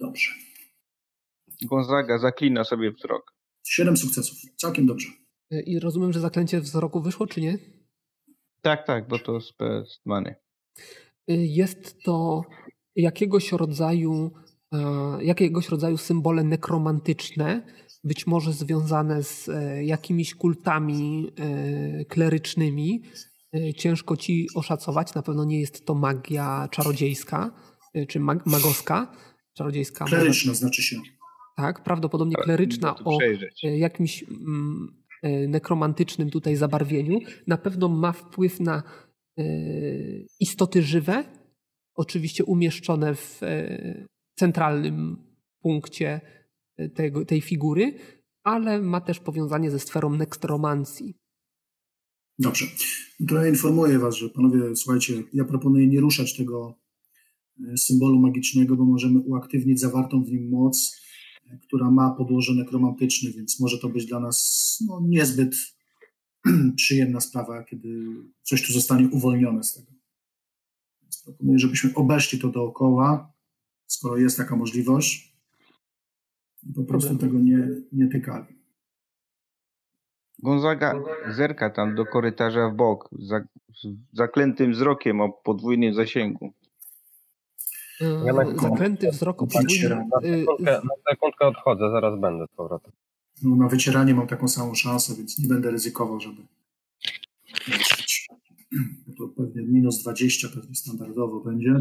Dobrze. 0.00 0.30
Gonzaga 1.62 2.18
zaklina 2.18 2.64
sobie 2.64 2.92
wzrok. 2.92 3.34
Siedem 3.64 3.96
sukcesów. 3.96 4.38
Całkiem 4.56 4.86
dobrze. 4.86 5.08
E, 5.50 5.60
I 5.60 5.80
rozumiem, 5.80 6.12
że 6.12 6.20
zaklęcie 6.20 6.60
wzroku 6.60 7.02
wyszło, 7.02 7.26
czy 7.26 7.40
nie? 7.40 7.58
Tak, 8.60 8.86
tak, 8.86 9.08
bo 9.08 9.18
to 9.18 9.40
z 9.40 10.00
many. 10.04 10.34
E, 11.28 11.34
jest 11.36 12.02
to 12.02 12.42
jakiegoś 12.96 13.52
rodzaju 13.52 14.30
jakiegoś 15.20 15.68
rodzaju 15.68 15.96
symbole 15.96 16.44
nekromantyczne, 16.44 17.66
być 18.08 18.26
może 18.26 18.52
związane 18.52 19.22
z 19.22 19.48
e, 19.48 19.84
jakimiś 19.84 20.34
kultami 20.34 21.32
e, 21.36 22.04
klerycznymi. 22.04 23.02
E, 23.54 23.74
ciężko 23.74 24.16
ci 24.16 24.46
oszacować, 24.54 25.14
na 25.14 25.22
pewno 25.22 25.44
nie 25.44 25.60
jest 25.60 25.86
to 25.86 25.94
magia 25.94 26.68
czarodziejska 26.70 27.50
czy 28.08 28.20
mag 28.20 28.46
magowska. 28.46 29.14
Czarodziejska. 29.54 30.04
Kleryczna 30.04 30.50
może... 30.50 30.58
znaczy 30.58 30.82
się. 30.82 30.96
Tak, 31.56 31.84
prawdopodobnie 31.84 32.36
kleryczna 32.36 32.96
o 33.04 33.18
jakimś 33.62 34.24
mm, 34.24 35.04
nekromantycznym 35.48 36.30
tutaj 36.30 36.56
zabarwieniu. 36.56 37.18
Na 37.46 37.56
pewno 37.56 37.88
ma 37.88 38.12
wpływ 38.12 38.60
na 38.60 38.82
istoty 40.40 40.82
żywe, 40.82 41.24
oczywiście 41.94 42.44
umieszczone 42.44 43.14
w 43.14 43.40
centralnym 44.34 45.16
punkcie 45.62 46.20
tego, 46.94 47.24
tej 47.24 47.40
figury, 47.40 47.94
ale 48.42 48.82
ma 48.82 49.00
też 49.00 49.20
powiązanie 49.20 49.70
ze 49.70 49.78
sferą 49.78 50.10
nekstromancji. 50.10 51.14
Dobrze. 52.38 52.66
To 53.28 53.34
ja 53.34 53.48
informuję 53.48 53.98
Was, 53.98 54.14
że 54.14 54.30
panowie, 54.30 54.76
słuchajcie, 54.76 55.22
ja 55.32 55.44
proponuję 55.44 55.88
nie 55.88 56.00
ruszać 56.00 56.36
tego 56.36 56.74
e, 57.72 57.76
symbolu 57.76 58.20
magicznego, 58.20 58.76
bo 58.76 58.84
możemy 58.84 59.20
uaktywnić 59.20 59.80
zawartą 59.80 60.24
w 60.24 60.30
nim 60.30 60.50
moc, 60.50 61.00
e, 61.46 61.58
która 61.58 61.90
ma 61.90 62.10
podłoże 62.10 62.54
nekromantyczne, 62.54 63.30
więc 63.30 63.60
może 63.60 63.78
to 63.78 63.88
być 63.88 64.06
dla 64.06 64.20
nas 64.20 64.78
no, 64.88 65.00
niezbyt 65.04 65.56
przyjemna 66.76 67.20
sprawa, 67.20 67.64
kiedy 67.64 68.04
coś 68.42 68.66
tu 68.66 68.72
zostanie 68.72 69.08
uwolnione 69.08 69.64
z 69.64 69.74
tego. 69.74 69.92
Więc 71.02 71.22
proponuję, 71.22 71.58
żebyśmy 71.58 71.94
obeszli 71.94 72.38
to 72.38 72.48
dookoła, 72.48 73.32
skoro 73.86 74.16
jest 74.16 74.36
taka 74.36 74.56
możliwość 74.56 75.37
i 76.62 76.72
po 76.72 76.84
prostu 76.84 77.18
tego 77.18 77.38
nie, 77.38 77.68
nie 77.92 78.08
tykali. 78.08 78.58
Gonzaga 80.38 80.94
zerka 81.36 81.70
tam 81.70 81.94
do 81.94 82.06
korytarza 82.06 82.70
w 82.70 82.76
bok, 82.76 83.10
z 83.12 83.46
zaklętym 84.12 84.72
wzrokiem 84.72 85.20
o 85.20 85.32
podwójnym 85.32 85.94
zasięgu. 85.94 86.52
Ja 88.00 88.32
na 88.32 88.56
Zakręty 88.56 89.10
wzroku 89.10 89.46
podwójny. 89.46 89.88
Na 89.88 90.20
sekundkę, 90.20 90.72
na 90.72 91.10
sekundkę 91.10 91.46
odchodzę, 91.46 91.90
zaraz 91.90 92.20
będę 92.20 92.46
z 92.46 92.56
powrotem. 92.56 92.92
No, 93.42 93.56
na 93.56 93.68
wycieranie 93.68 94.14
mam 94.14 94.26
taką 94.26 94.48
samą 94.48 94.74
szansę, 94.74 95.14
więc 95.16 95.38
nie 95.38 95.48
będę 95.48 95.70
ryzykował, 95.70 96.20
żeby. 96.20 96.42
To 99.18 99.28
pewnie 99.28 99.62
minus 99.62 100.02
20 100.02 100.48
pewnie 100.48 100.74
standardowo 100.74 101.40
będzie. 101.40 101.72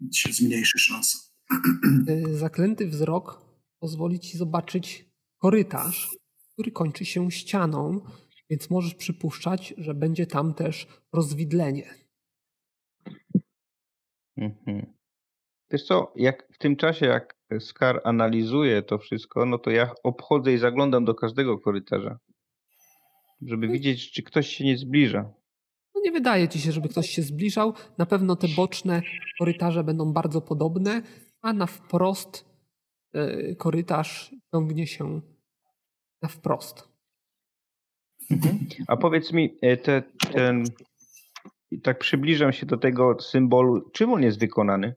Więc 0.00 0.16
się 0.16 0.32
zmniejszy 0.32 0.78
szansa. 0.78 1.18
Y, 2.08 2.36
zaklęty 2.36 2.86
wzrok 2.86 3.42
pozwoli 3.80 4.20
ci 4.20 4.38
zobaczyć 4.38 5.10
korytarz, 5.38 6.16
który 6.52 6.72
kończy 6.72 7.04
się 7.04 7.30
ścianą, 7.30 8.00
więc 8.50 8.70
możesz 8.70 8.94
przypuszczać, 8.94 9.74
że 9.78 9.94
będzie 9.94 10.26
tam 10.26 10.54
też 10.54 10.86
rozwidlenie. 11.12 11.94
Mhm. 14.36 14.94
Wiesz 15.70 15.84
co, 15.84 16.12
jak 16.16 16.48
w 16.52 16.58
tym 16.58 16.76
czasie, 16.76 17.06
jak 17.06 17.38
Skar 17.60 18.00
analizuje 18.04 18.82
to 18.82 18.98
wszystko, 18.98 19.46
no 19.46 19.58
to 19.58 19.70
ja 19.70 19.90
obchodzę 20.04 20.52
i 20.52 20.58
zaglądam 20.58 21.04
do 21.04 21.14
każdego 21.14 21.58
korytarza, 21.58 22.18
żeby 23.42 23.68
widzieć, 23.68 24.12
czy 24.12 24.22
ktoś 24.22 24.48
się 24.48 24.64
nie 24.64 24.78
zbliża. 24.78 25.34
No 25.94 26.00
nie 26.04 26.12
wydaje 26.12 26.48
ci 26.48 26.60
się, 26.60 26.72
żeby 26.72 26.88
ktoś 26.88 27.10
się 27.10 27.22
zbliżał. 27.22 27.74
Na 27.98 28.06
pewno 28.06 28.36
te 28.36 28.48
boczne 28.56 29.02
korytarze 29.38 29.84
będą 29.84 30.12
bardzo 30.12 30.40
podobne, 30.40 31.02
a 31.42 31.52
na 31.52 31.66
wprost 31.66 32.44
y, 33.14 33.56
korytarz 33.58 34.34
ciągnie 34.52 34.86
się 34.86 35.20
na 36.22 36.28
wprost. 36.28 36.88
Mhm. 38.30 38.58
A 38.86 38.96
powiedz 38.96 39.32
mi, 39.32 39.58
e, 39.62 39.76
te, 39.76 40.02
ten, 40.32 40.64
tak 41.82 41.98
przybliżam 41.98 42.52
się 42.52 42.66
do 42.66 42.76
tego 42.76 43.20
symbolu, 43.20 43.90
czym 43.90 44.12
on 44.12 44.22
jest 44.22 44.38
wykonany? 44.38 44.94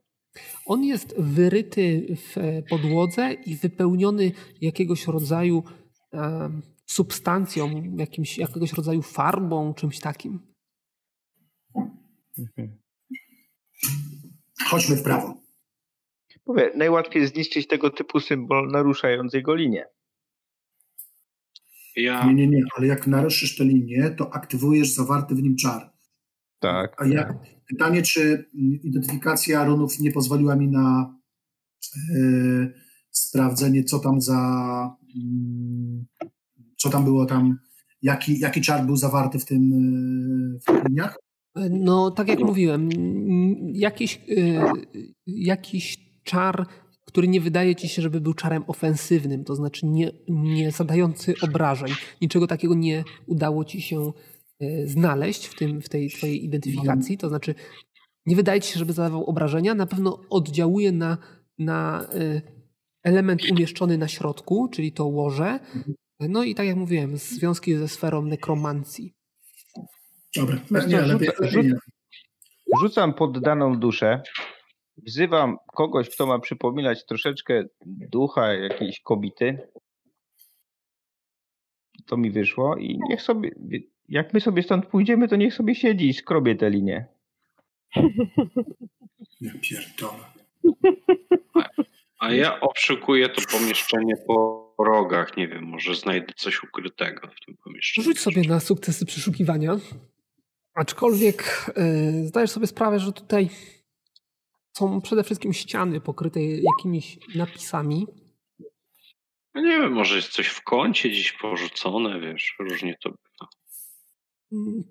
On 0.66 0.84
jest 0.84 1.20
wyryty 1.20 2.16
w 2.16 2.38
e, 2.38 2.62
podłodze 2.62 3.32
i 3.32 3.56
wypełniony 3.56 4.32
jakiegoś 4.60 5.06
rodzaju 5.06 5.62
e, 6.14 6.50
substancją, 6.86 7.82
jakimś, 7.96 8.38
jakiegoś 8.38 8.72
rodzaju 8.72 9.02
farbą, 9.02 9.74
czymś 9.74 10.00
takim. 10.00 10.54
Mhm. 12.38 12.78
Chodźmy 14.70 14.96
w 14.96 15.02
prawo. 15.02 15.41
Mówię, 16.46 16.72
najłatwiej 16.76 17.26
zniszczyć 17.26 17.66
tego 17.66 17.90
typu 17.90 18.20
symbol, 18.20 18.70
naruszając 18.70 19.34
jego 19.34 19.54
linię. 19.54 19.84
Ja, 21.96 22.26
Nie, 22.26 22.34
nie, 22.34 22.48
nie, 22.48 22.62
ale 22.76 22.86
jak 22.86 23.06
naruszysz 23.06 23.56
tę 23.56 23.64
linię, 23.64 24.14
to 24.18 24.34
aktywujesz 24.34 24.88
zawarty 24.88 25.34
w 25.34 25.42
nim 25.42 25.56
czar. 25.56 25.92
Tak. 26.58 27.02
A 27.02 27.06
jak, 27.06 27.34
pytanie, 27.68 28.02
czy 28.02 28.50
identyfikacja 28.82 29.64
runów 29.64 30.00
nie 30.00 30.12
pozwoliła 30.12 30.56
mi 30.56 30.68
na 30.68 31.18
e, 32.16 32.72
sprawdzenie, 33.10 33.84
co 33.84 33.98
tam 33.98 34.20
za. 34.20 34.40
mm, 35.16 36.06
co 36.76 36.90
tam 36.90 37.04
było 37.04 37.26
tam, 37.26 37.58
jaki, 38.02 38.38
jaki 38.38 38.60
czar 38.60 38.86
był 38.86 38.96
zawarty 38.96 39.38
w 39.38 39.44
tym 39.44 39.72
e, 39.72 40.58
w 40.60 40.64
tych 40.64 40.88
liniach? 40.88 41.18
No, 41.70 42.10
tak 42.10 42.28
jak 42.28 42.40
mówiłem, 42.40 42.88
m, 42.96 43.56
jakiś, 43.74 44.20
y, 44.28 44.60
jakiś 45.26 46.11
czar, 46.24 46.66
który 47.04 47.28
nie 47.28 47.40
wydaje 47.40 47.76
ci 47.76 47.88
się, 47.88 48.02
żeby 48.02 48.20
był 48.20 48.34
czarem 48.34 48.64
ofensywnym, 48.66 49.44
to 49.44 49.54
znaczy 49.54 49.86
nie, 49.86 50.12
nie 50.28 50.70
zadający 50.70 51.34
obrażeń. 51.42 51.90
Niczego 52.20 52.46
takiego 52.46 52.74
nie 52.74 53.04
udało 53.26 53.64
ci 53.64 53.82
się 53.82 54.12
y, 54.62 54.84
znaleźć 54.88 55.46
w, 55.46 55.54
tym, 55.54 55.82
w 55.82 55.88
tej 55.88 56.10
twojej 56.10 56.44
identyfikacji. 56.44 57.18
To 57.18 57.28
znaczy, 57.28 57.54
nie 58.26 58.36
wydaje 58.36 58.60
ci 58.60 58.72
się, 58.72 58.78
żeby 58.78 58.92
zadawał 58.92 59.24
obrażenia. 59.24 59.74
Na 59.74 59.86
pewno 59.86 60.20
oddziałuje 60.30 60.92
na, 60.92 61.18
na 61.58 62.08
y, 62.14 62.42
element 63.02 63.42
umieszczony 63.50 63.98
na 63.98 64.08
środku, 64.08 64.68
czyli 64.72 64.92
to 64.92 65.06
łoże. 65.06 65.60
No 66.20 66.44
i 66.44 66.54
tak 66.54 66.66
jak 66.66 66.76
mówiłem, 66.76 67.16
związki 67.16 67.74
ze 67.74 67.88
sferą 67.88 68.22
nekromancji. 68.22 69.14
Dobra, 70.36 70.56
Wiesz 70.70 70.86
nie, 70.86 71.00
lepiej, 71.00 71.28
lepiej 71.40 71.64
nie. 71.64 71.74
Rzucam 72.80 73.14
poddaną 73.14 73.80
duszę, 73.80 74.22
wzywam 74.96 75.56
kogoś, 75.74 76.10
kto 76.10 76.26
ma 76.26 76.38
przypominać 76.38 77.06
troszeczkę 77.06 77.64
ducha 77.86 78.52
jakiejś 78.52 79.00
kobiety. 79.00 79.58
To 82.06 82.16
mi 82.16 82.30
wyszło 82.30 82.76
i 82.76 83.00
niech 83.08 83.22
sobie, 83.22 83.50
jak 84.08 84.34
my 84.34 84.40
sobie 84.40 84.62
stąd 84.62 84.86
pójdziemy, 84.86 85.28
to 85.28 85.36
niech 85.36 85.54
sobie 85.54 85.74
siedzi 85.74 86.08
i 86.08 86.14
skrobie 86.14 86.54
tę 86.54 86.70
linię. 86.70 87.06
Ja 89.40 89.52
pierdolę. 89.62 90.24
a 92.18 92.32
ja 92.32 92.60
obszukuję 92.60 93.28
to 93.28 93.42
pomieszczenie 93.58 94.14
po 94.26 94.74
rogach. 94.78 95.36
Nie 95.36 95.48
wiem, 95.48 95.64
może 95.64 95.94
znajdę 95.94 96.32
coś 96.36 96.62
ukrytego 96.62 97.28
w 97.28 97.46
tym 97.46 97.56
pomieszczeniu. 97.64 98.04
Rzuć 98.04 98.20
sobie 98.20 98.42
na 98.42 98.60
sukcesy 98.60 99.06
przeszukiwania. 99.06 99.76
Aczkolwiek 100.74 101.70
y, 101.78 102.26
zdajesz 102.26 102.50
sobie 102.50 102.66
sprawę, 102.66 102.98
że 102.98 103.12
tutaj 103.12 103.48
są 104.76 105.00
przede 105.00 105.24
wszystkim 105.24 105.52
ściany 105.52 106.00
pokryte 106.00 106.40
jakimiś 106.42 107.18
napisami. 107.34 108.06
No 109.54 109.60
nie 109.62 109.80
wiem, 109.80 109.92
może 109.92 110.16
jest 110.16 110.28
coś 110.32 110.46
w 110.46 110.62
kącie 110.64 111.08
gdzieś 111.08 111.32
porzucone, 111.32 112.20
wiesz, 112.20 112.56
różnie 112.58 112.96
to 113.02 113.10
bywa. 113.10 113.48
Mm, 114.52 114.84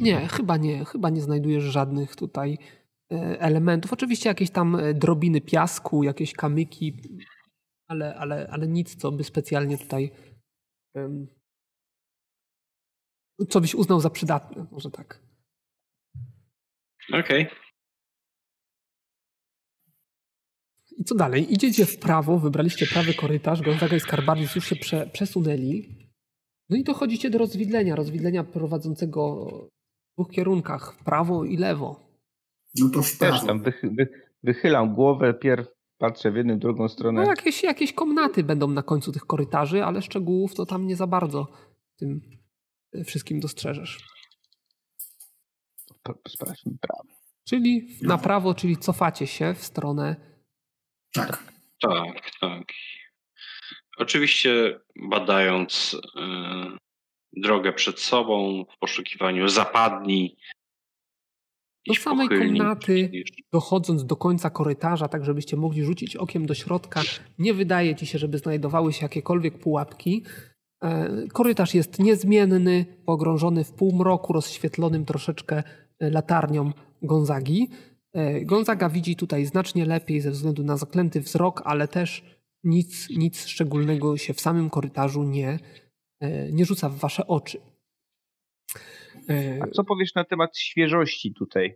Nie, 0.00 0.28
chyba 0.28 0.56
nie. 0.56 0.84
Chyba 0.84 1.10
nie 1.10 1.20
znajdujesz 1.20 1.64
żadnych 1.64 2.16
tutaj 2.16 2.58
y, 3.12 3.16
elementów. 3.40 3.92
Oczywiście 3.92 4.28
jakieś 4.28 4.50
tam 4.50 4.74
y, 4.74 4.94
drobiny 4.94 5.40
piasku, 5.40 6.02
jakieś 6.02 6.32
kamyki, 6.32 6.96
ale, 7.86 8.14
ale, 8.14 8.48
ale 8.50 8.68
nic, 8.68 8.96
co 8.96 9.12
by 9.12 9.24
specjalnie 9.24 9.78
tutaj. 9.78 10.10
co 13.48 13.60
byś 13.60 13.74
uznał 13.74 14.00
za 14.00 14.10
przydatne, 14.10 14.66
może 14.70 14.90
tak. 14.90 15.22
Okej. 17.12 17.46
I 20.98 21.04
co 21.04 21.14
dalej? 21.14 21.52
Idziecie 21.54 21.86
w 21.86 21.98
prawo, 21.98 22.38
wybraliście 22.38 22.86
prawy 22.86 23.14
korytarz, 23.14 23.62
Gonzaga 23.62 23.96
i 23.96 24.00
Skarbardis 24.00 24.54
już 24.54 24.64
się 24.66 24.76
prze, 24.76 25.06
przesunęli. 25.12 25.98
No 26.70 26.76
i 26.76 26.84
dochodzicie 26.84 27.30
do 27.30 27.38
rozwidlenia, 27.38 27.96
rozwidlenia 27.96 28.44
prowadzącego 28.44 29.44
w 30.12 30.14
dwóch 30.14 30.30
kierunkach, 30.30 30.94
w 31.00 31.04
prawo 31.04 31.44
i 31.44 31.56
lewo. 31.56 32.08
No 32.78 32.88
to 32.90 33.02
w 33.02 33.10
Też 33.10 33.18
prawo. 33.18 33.46
tam 33.46 33.62
wychy, 33.62 33.90
wy, 33.98 34.08
wychylam 34.42 34.94
głowę, 34.94 35.34
pierw 35.34 35.68
patrzę 35.98 36.30
w 36.32 36.36
jedną, 36.36 36.58
drugą 36.58 36.82
No 36.82 36.88
stronę. 36.88 37.26
jakieś, 37.26 37.62
jakieś 37.62 37.92
komnaty 37.92 38.44
będą 38.44 38.68
na 38.68 38.82
końcu 38.82 39.12
tych 39.12 39.22
korytarzy, 39.26 39.84
ale 39.84 40.02
szczegółów 40.02 40.54
to 40.54 40.66
tam 40.66 40.86
nie 40.86 40.96
za 40.96 41.06
bardzo 41.06 41.46
tym 41.96 42.20
e, 42.92 43.04
wszystkim 43.04 43.40
dostrzeżesz. 43.40 43.98
Sprawdźmy 46.28 46.72
prawo. 46.80 47.02
Czyli 47.44 47.88
na 48.02 48.18
prawo, 48.18 48.54
czyli 48.54 48.76
cofacie 48.76 49.26
się 49.26 49.54
w 49.54 49.64
stronę 49.64 50.16
Tak. 51.12 51.52
Tak, 51.80 52.30
tak. 52.40 52.64
Oczywiście 53.98 54.80
badając 54.96 55.96
e, 56.16 56.78
drogę 57.32 57.72
przed 57.72 58.00
sobą 58.00 58.64
w 58.74 58.78
poszukiwaniu 58.78 59.48
zapadni. 59.48 60.36
Do 61.86 61.94
samej 61.94 62.28
pochylni, 62.28 62.58
komnaty. 62.58 63.10
dochodząc 63.52 64.04
do 64.04 64.16
końca 64.16 64.50
korytarza, 64.50 65.08
tak 65.08 65.24
żebyście 65.24 65.56
mogli 65.56 65.84
rzucić 65.84 66.16
okiem 66.16 66.46
do 66.46 66.54
środka, 66.54 67.00
nie 67.38 67.54
wydaje 67.54 67.96
ci 67.96 68.06
się, 68.06 68.18
żeby 68.18 68.38
znajdowały 68.38 68.92
się 68.92 69.04
jakiekolwiek 69.04 69.58
pułapki. 69.58 70.24
E, 70.82 71.08
Korytarz 71.32 71.74
jest 71.74 71.98
niezmienny, 71.98 72.86
pogrążony 73.06 73.64
w 73.64 73.72
półmroku, 73.72 74.32
rozświetlonym 74.32 75.04
troszeczkę 75.04 75.62
e, 76.00 76.10
latarnią 76.10 76.72
Gonzagi. 77.02 77.68
E, 78.14 78.44
Gonzaga 78.44 78.88
widzi 78.88 79.16
tutaj 79.16 79.46
znacznie 79.46 79.84
lepiej 79.86 80.20
ze 80.20 80.30
względu 80.30 80.64
na 80.64 80.76
zaklęty 80.76 81.20
wzrok, 81.20 81.62
ale 81.64 81.88
też 81.88 82.24
nic, 82.64 83.10
nic 83.10 83.46
szczególnego 83.46 84.16
się 84.16 84.34
w 84.34 84.40
samym 84.40 84.70
korytarzu 84.70 85.22
nie, 85.22 85.58
e, 86.20 86.52
nie 86.52 86.64
rzuca 86.64 86.88
w 86.88 86.96
wasze 86.98 87.26
oczy. 87.26 87.60
E, 89.30 89.58
A 89.62 89.66
co 89.70 89.84
powiesz 89.84 90.14
na 90.14 90.24
temat 90.24 90.58
świeżości 90.58 91.34
tutaj? 91.34 91.74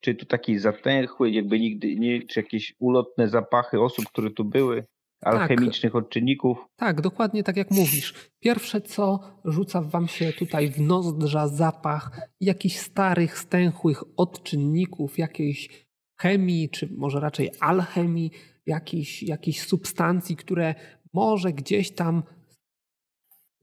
Czy 0.00 0.14
tu 0.14 0.26
taki 0.26 0.58
zatęchły, 0.58 1.30
jakby 1.30 1.60
nigdy 1.60 1.96
nie, 1.96 2.22
czy 2.22 2.40
jakieś 2.40 2.74
ulotne 2.78 3.28
zapachy 3.28 3.80
osób, 3.80 4.04
które 4.04 4.30
tu 4.30 4.44
były? 4.44 4.84
Alchemicznych 5.24 5.92
tak. 5.92 6.02
odczynników. 6.02 6.58
Tak, 6.76 7.00
dokładnie 7.00 7.44
tak 7.44 7.56
jak 7.56 7.70
mówisz. 7.70 8.30
Pierwsze 8.40 8.80
co 8.80 9.20
rzuca 9.44 9.80
wam 9.80 10.08
się 10.08 10.32
tutaj 10.32 10.70
w 10.70 10.80
nozdrza 10.80 11.48
zapach 11.48 12.20
jakichś 12.40 12.76
starych, 12.76 13.38
stęchłych 13.38 14.04
odczynników, 14.16 15.18
jakiejś 15.18 15.86
chemii, 16.20 16.70
czy 16.70 16.88
może 16.96 17.20
raczej 17.20 17.50
alchemii, 17.60 18.30
jakichś, 18.66 19.22
jakichś 19.22 19.60
substancji, 19.60 20.36
które 20.36 20.74
może 21.12 21.52
gdzieś 21.52 21.90
tam 21.90 22.22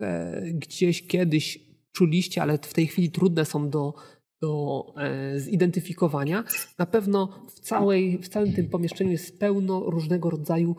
e, 0.02 0.42
gdzieś 0.54 1.08
kiedyś 1.08 1.60
czuliście, 1.92 2.42
ale 2.42 2.58
w 2.58 2.74
tej 2.74 2.88
chwili 2.88 3.12
trudne 3.12 3.46
są 3.46 3.70
do, 3.70 3.94
do 4.42 4.86
e, 4.98 5.40
zidentyfikowania. 5.40 6.44
Na 6.80 6.86
pewno 6.86 7.46
w, 7.50 7.60
całej, 7.60 8.18
w 8.18 8.28
całym 8.28 8.54
tym 8.54 8.70
pomieszczeniu 8.70 9.12
jest 9.12 9.40
pełno 9.40 9.80
różnego 9.80 10.30
rodzaju 10.30 10.76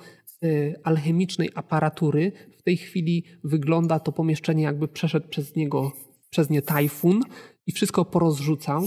alchemicznej 0.84 1.50
aparatury. 1.54 2.32
W 2.58 2.62
tej 2.62 2.76
chwili 2.76 3.24
wygląda 3.44 4.00
to 4.00 4.12
pomieszczenie, 4.12 4.62
jakby 4.62 4.88
przeszedł 4.88 5.28
przez 5.28 5.56
niego, 5.56 5.92
przez 6.30 6.50
nie 6.50 6.62
tajfun 6.62 7.20
i 7.66 7.72
wszystko 7.72 8.04
porozrzucał. 8.04 8.82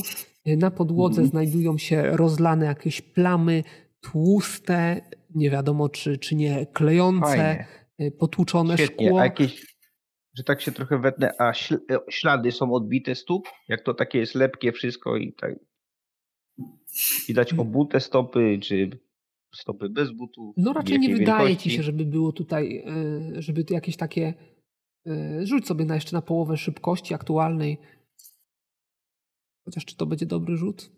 Y, 0.48 0.58
na 0.58 0.72
podłodze 0.72 1.22
mhm. 1.22 1.30
znajdują 1.30 1.78
się 1.78 2.04
rozlane 2.04 2.66
jakieś 2.66 3.02
plamy, 3.02 3.64
tłuste, 4.02 5.02
nie 5.36 5.50
wiadomo 5.50 5.90
czy, 5.90 6.18
czy 6.18 6.36
nie 6.36 6.66
klejące, 6.66 7.28
Fajnie. 7.28 7.68
Y, 8.02 8.12
potłuczone 8.12 8.78
Świetnie. 8.78 9.08
szkło. 9.08 9.20
A 9.20 9.24
jakieś, 9.24 9.78
że 10.38 10.44
tak 10.44 10.62
się 10.62 10.72
trochę 10.72 11.00
wetnę, 11.00 11.32
a 11.40 11.54
ślady 12.10 12.52
są 12.52 12.74
odbite 12.74 13.16
stóp? 13.16 13.48
Jak 13.68 13.82
to 13.82 13.94
takie 13.94 14.20
jest 14.20 14.36
lepkie 14.36 14.72
wszystko 14.72 15.18
i 15.18 15.34
tak 15.34 15.56
widać 17.28 17.54
mm. 17.54 17.60
obute 17.60 18.00
stopy, 18.00 18.60
czy 18.62 19.00
stopy 19.56 19.90
bez 19.90 20.12
butów. 20.12 20.56
No 20.58 20.74
raczej 20.74 21.00
nie 21.00 21.16
wydaje 21.16 21.48
wielkości. 21.48 21.70
ci 21.70 21.76
się, 21.76 21.84
żeby 21.84 22.06
było 22.06 22.32
tutaj, 22.32 22.78
e, 22.78 23.42
żeby 23.42 23.66
jakieś 23.70 23.98
takie. 23.98 24.34
E, 25.08 25.46
rzuć 25.46 25.68
sobie 25.68 25.86
na 25.86 25.96
jeszcze 25.96 26.16
na 26.16 26.22
połowę 26.22 26.58
szybkości 26.58 27.14
aktualnej. 27.14 27.78
Chociaż 29.66 29.86
czy 29.86 29.96
to 29.96 30.06
będzie 30.06 30.26
dobry 30.26 30.58
rzut? 30.58 30.92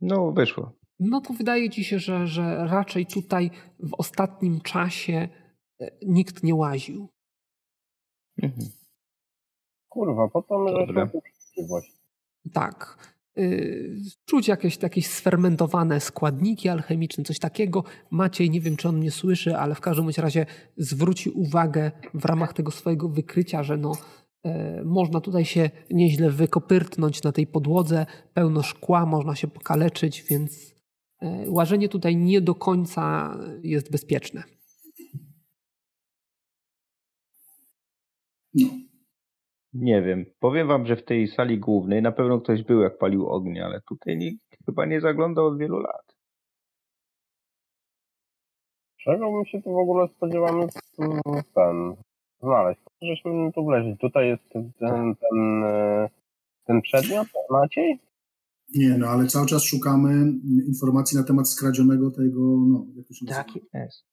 No, 0.00 0.32
wyszło. 0.32 0.72
No 1.00 1.20
to 1.20 1.32
wydaje 1.32 1.70
ci 1.70 1.84
się, 1.84 1.98
że, 1.98 2.26
że 2.26 2.66
raczej 2.66 3.06
tutaj 3.06 3.50
w 3.78 3.94
ostatnim 3.94 4.60
czasie 4.60 5.28
e, 5.80 5.90
nikt 6.06 6.42
nie 6.42 6.54
łaził. 6.54 7.08
Mhm. 8.42 8.70
Kurwa, 9.88 10.28
po 10.28 10.42
to 10.42 10.58
my 10.58 11.10
Tak. 12.52 13.11
Y, 13.38 13.96
czuć 14.24 14.48
jakieś, 14.48 14.82
jakieś 14.82 15.06
sfermentowane 15.06 16.00
składniki 16.00 16.68
alchemiczne, 16.68 17.24
coś 17.24 17.38
takiego. 17.38 17.84
Maciej, 18.10 18.50
nie 18.50 18.60
wiem 18.60 18.76
czy 18.76 18.88
on 18.88 18.98
mnie 18.98 19.10
słyszy, 19.10 19.56
ale 19.56 19.74
w 19.74 19.80
każdym 19.80 20.08
razie 20.16 20.46
zwróci 20.76 21.30
uwagę 21.30 21.90
w 22.14 22.24
ramach 22.24 22.52
tego 22.52 22.70
swojego 22.70 23.08
wykrycia, 23.08 23.62
że 23.62 23.76
no, 23.76 23.92
e, 24.44 24.82
można 24.84 25.20
tutaj 25.20 25.44
się 25.44 25.70
nieźle 25.90 26.30
wykopyrtnąć 26.30 27.22
na 27.22 27.32
tej 27.32 27.46
podłodze, 27.46 28.06
pełno 28.34 28.62
szkła, 28.62 29.06
można 29.06 29.36
się 29.36 29.48
pokaleczyć, 29.48 30.24
więc 30.30 30.74
e, 31.22 31.44
łażenie 31.50 31.88
tutaj 31.88 32.16
nie 32.16 32.40
do 32.40 32.54
końca 32.54 33.36
jest 33.62 33.90
bezpieczne. 33.90 34.42
No. 38.54 38.91
Nie 39.74 40.02
wiem. 40.02 40.24
Powiem 40.40 40.68
wam, 40.68 40.86
że 40.86 40.96
w 40.96 41.04
tej 41.04 41.28
sali 41.28 41.58
głównej 41.58 42.02
na 42.02 42.12
pewno 42.12 42.40
ktoś 42.40 42.62
był, 42.62 42.80
jak 42.80 42.98
palił 42.98 43.28
ognie, 43.28 43.64
ale 43.64 43.80
tutaj 43.80 44.16
nikt 44.16 44.42
chyba 44.66 44.86
nie 44.86 45.00
zaglądał 45.00 45.46
od 45.46 45.58
wielu 45.58 45.78
lat. 45.78 46.16
Czego 48.96 49.32
bym 49.32 49.44
się 49.44 49.62
tu 49.62 49.72
w 49.72 49.76
ogóle 49.76 50.08
spodziewamy 50.08 50.66
ten 51.54 51.96
znaleźć? 52.42 52.80
Żeśmy 53.02 53.52
tu 53.52 53.64
wleźli. 53.64 53.96
Tutaj 53.98 54.28
jest 54.28 54.48
ten, 54.48 54.72
ten, 54.78 55.14
ten, 55.14 55.62
ten 56.64 56.82
przedmiot, 56.82 57.28
Maciej? 57.50 57.98
Nie, 58.74 58.98
no 58.98 59.06
ale 59.06 59.26
cały 59.26 59.46
czas 59.46 59.64
szukamy 59.64 60.32
informacji 60.66 61.18
na 61.18 61.24
temat 61.24 61.48
skradzionego 61.48 62.10
tego, 62.10 62.40
no, 62.40 62.86
jak 62.96 63.06
to 63.06 63.14
się 63.14 63.24
nazywa? 63.26 63.44
Tak 63.44 63.54
jest. 63.74 64.04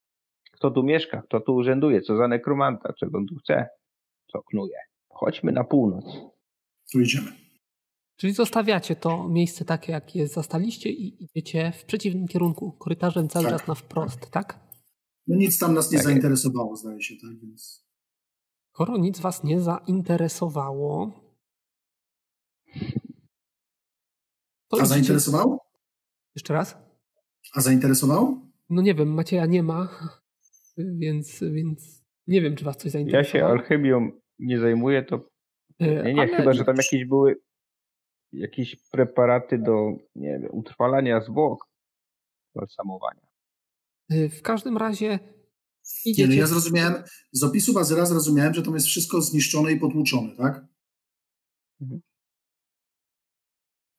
Kto 0.52 0.72
tu 0.72 0.84
mieszka, 0.84 1.22
kto 1.22 1.40
tu 1.40 1.56
urzęduje, 1.56 2.02
co 2.02 2.18
za 2.18 2.28
nekromanta, 2.28 2.94
czego 2.94 3.18
on 3.18 3.26
tu 3.26 3.36
chce, 3.36 3.70
co 4.32 4.42
knuje. 4.42 4.78
Chodźmy 5.20 5.52
na 5.52 5.64
północ. 5.64 6.06
Tu 6.92 7.00
idziemy. 7.00 7.32
Czyli 8.18 8.34
zostawiacie 8.34 8.96
to 8.96 9.30
miejsce 9.30 9.66
takie, 9.66 9.92
jakie 9.92 10.28
zastaliście 10.28 10.90
i 10.90 11.24
idziecie 11.24 11.72
w 11.72 11.86
przeciwnym 11.86 12.28
kierunku, 12.28 12.72
korytarzem 12.72 13.30
cały 13.30 13.46
tak. 13.46 13.54
czas 13.54 13.68
na 13.68 13.76
wprost, 13.76 14.32
tak? 14.32 14.60
No 15.28 15.36
nic 15.36 15.60
tam 15.60 15.74
nas 15.74 15.92
nie 15.92 15.98
tak 15.98 16.06
zainteresowało, 16.06 16.76
zdaje 16.76 17.02
się, 17.02 17.16
tak 17.22 17.40
więc. 17.42 17.86
Skoro 18.74 18.98
nic 18.98 19.20
was 19.20 19.44
nie 19.44 19.62
zainteresowało. 19.62 21.12
A 24.72 24.76
idziecie... 24.76 24.86
zainteresowało? 24.86 25.66
Jeszcze 26.36 26.54
raz? 26.54 26.78
A 27.54 27.62
zainteresowało? 27.62 28.42
No 28.70 28.82
nie 28.82 28.96
wiem, 28.96 29.14
Macieja 29.14 29.46
nie 29.46 29.64
ma, 29.64 29.90
więc, 31.02 31.40
więc 31.40 32.04
nie 32.28 32.42
wiem, 32.42 32.56
czy 32.56 32.66
was 32.66 32.78
coś 32.78 32.92
zainteresowało. 32.92 33.46
Ja 33.46 33.56
się 33.56 33.62
alchemią 33.62 34.12
nie 34.40 34.60
zajmuje, 34.60 35.04
to 35.04 35.30
e, 35.80 36.04
nie, 36.04 36.14
nie, 36.14 36.22
Ale... 36.22 36.38
chyba, 36.38 36.54
że 36.54 36.66
tam 36.66 36.76
jakieś 36.76 37.06
były 37.06 37.42
jakieś 38.32 38.76
preparaty 38.92 39.58
do, 39.58 39.92
nie 40.16 40.40
wiem, 40.40 40.50
utrwalania 40.52 41.22
zwłok, 41.22 41.68
balsamowania. 42.56 43.28
E, 44.10 44.30
w 44.30 44.42
każdym 44.42 44.78
razie 44.78 45.20
idziecie... 46.06 46.28
Nie, 46.28 46.36
no 46.36 46.42
ja 46.42 46.48
zrozumiałem, 46.48 47.04
z 47.32 47.44
opisu 47.44 47.74
Bazyla 47.74 48.06
zrozumiałem, 48.06 48.54
że 48.54 48.62
to 48.62 48.74
jest 48.74 48.88
wszystko 48.88 49.22
zniszczone 49.22 49.72
i 49.72 49.80
potłuczone, 49.80 50.36
tak? 50.36 50.66
Mhm. 51.82 52.02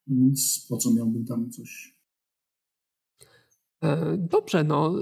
Więc 0.07 0.67
po 0.69 0.77
co 0.77 0.95
miałbym 0.95 1.25
tam 1.25 1.51
coś... 1.51 1.95
E, 3.83 4.17
dobrze, 4.17 4.65
no, 4.65 4.95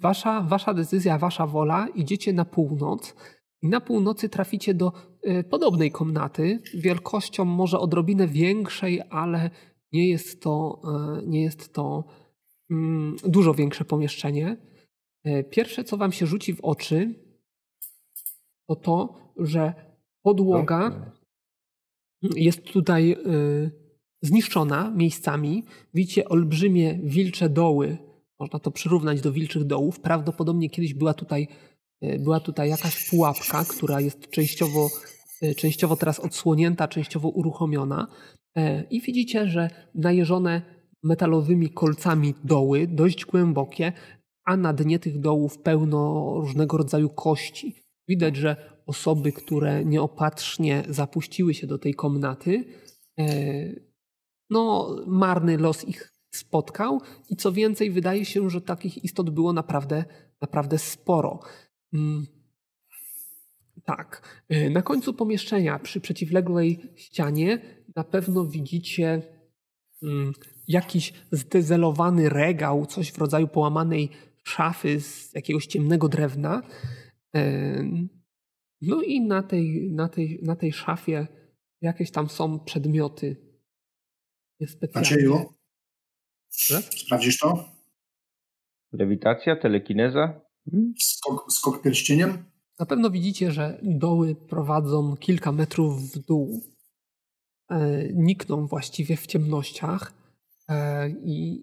wasza, 0.00 0.40
wasza 0.40 0.74
decyzja, 0.74 1.18
wasza 1.18 1.46
wola, 1.46 1.88
idziecie 1.88 2.32
na 2.32 2.44
północ. 2.44 3.14
I 3.64 3.68
na 3.68 3.80
północy 3.80 4.28
traficie 4.28 4.74
do 4.74 4.92
y, 5.26 5.44
podobnej 5.44 5.90
komnaty, 5.90 6.62
wielkością 6.74 7.44
może 7.44 7.78
odrobinę 7.78 8.28
większej, 8.28 9.02
ale 9.10 9.50
nie 9.92 10.08
jest 10.08 10.42
to, 10.42 10.82
y, 11.22 11.26
nie 11.26 11.42
jest 11.42 11.72
to 11.72 12.04
mm, 12.70 13.16
dużo 13.24 13.54
większe 13.54 13.84
pomieszczenie. 13.84 14.56
Y, 15.26 15.44
pierwsze, 15.50 15.84
co 15.84 15.96
wam 15.96 16.12
się 16.12 16.26
rzuci 16.26 16.54
w 16.54 16.60
oczy, 16.60 17.14
to 18.68 18.76
to, 18.76 19.18
że 19.36 19.74
podłoga 20.22 21.12
jest 22.22 22.64
tutaj 22.64 23.16
zniszczona 24.22 24.90
miejscami. 24.90 25.64
Widzicie 25.94 26.28
olbrzymie 26.28 26.98
wilcze 27.02 27.48
doły. 27.48 27.98
Można 28.40 28.58
to 28.58 28.70
przyrównać 28.70 29.20
do 29.20 29.32
wilczych 29.32 29.64
dołów. 29.64 30.00
Prawdopodobnie 30.00 30.70
kiedyś 30.70 30.94
była 30.94 31.14
tutaj 31.14 31.48
E, 31.48 31.73
była 32.18 32.40
tutaj 32.40 32.68
jakaś 32.70 33.10
pułapka, 33.10 33.64
która 33.64 34.00
jest 34.00 34.30
częściowo, 34.30 34.88
e, 35.42 35.54
częściowo 35.54 35.96
teraz 35.96 36.20
odsłonięta, 36.20 36.88
częściowo 36.88 37.28
uruchomiona. 37.28 38.06
E, 38.56 38.84
I 38.90 39.00
widzicie, 39.00 39.48
że 39.48 39.70
najeżone 39.94 40.62
metalowymi 41.02 41.70
kolcami 41.70 42.34
doły, 42.44 42.86
dość 42.86 43.24
głębokie, 43.24 43.92
a 44.44 44.56
na 44.56 44.72
dnie 44.72 44.98
tych 44.98 45.20
dołów 45.20 45.58
pełno 45.58 46.32
różnego 46.40 46.76
rodzaju 46.76 47.08
kości. 47.08 47.74
Widać, 48.08 48.36
że 48.36 48.56
osoby, 48.86 49.32
które 49.32 49.84
nieopatrznie 49.84 50.82
zapuściły 50.88 51.54
się 51.54 51.66
do 51.66 51.78
tej 51.78 51.94
komnaty, 51.94 52.64
no, 54.50 54.96
marny 55.06 55.58
los 55.58 55.84
ich 55.84 56.14
spotkał 56.34 57.00
i 57.30 57.36
co 57.36 57.52
więcej, 57.52 57.90
wydaje 57.90 58.24
się, 58.24 58.50
że 58.50 58.60
takich 58.60 59.04
istot 59.04 59.30
było 59.30 59.52
naprawdę, 59.52 60.04
naprawdę 60.40 60.78
sporo. 60.78 61.40
Mm. 61.94 62.26
Tak. 63.84 64.42
Y, 64.52 64.70
na 64.70 64.82
końcu 64.82 65.14
pomieszczenia, 65.14 65.78
przy 65.78 66.00
przeciwległej 66.00 66.92
ścianie, 66.96 67.58
na 67.96 68.04
pewno 68.04 68.46
widzicie 68.46 69.22
mm, 70.02 70.32
jakiś 70.68 71.12
zdezelowany 71.32 72.28
regał, 72.28 72.86
coś 72.86 73.12
w 73.12 73.18
rodzaju 73.18 73.48
połamanej 73.48 74.10
szafy 74.44 75.00
z 75.00 75.34
jakiegoś 75.34 75.66
ciemnego 75.66 76.08
drewna. 76.08 76.62
No 78.80 79.02
i 79.02 79.20
na 79.20 79.42
tej, 79.42 79.90
na 79.92 80.08
tej, 80.08 80.40
na 80.42 80.56
tej 80.56 80.72
szafie 80.72 81.26
jakieś 81.80 82.10
tam 82.10 82.28
są 82.28 82.60
przedmioty. 82.60 83.36
Macieju, 84.94 85.54
sprawdzisz 86.50 87.38
to? 87.38 87.68
Lewitacja, 88.92 89.56
telekineza? 89.56 90.43
Hmm? 90.70 90.94
Skok, 90.98 91.52
skok 91.52 91.82
pierścieniem? 91.82 92.44
Na 92.78 92.86
pewno 92.86 93.10
widzicie, 93.10 93.52
że 93.52 93.78
doły 93.82 94.34
prowadzą 94.34 95.16
kilka 95.16 95.52
metrów 95.52 96.02
w 96.02 96.18
dół. 96.18 96.62
E, 97.70 98.08
nikną 98.12 98.66
właściwie 98.66 99.16
w 99.16 99.26
ciemnościach 99.26 100.12
e, 100.68 101.08
i 101.08 101.62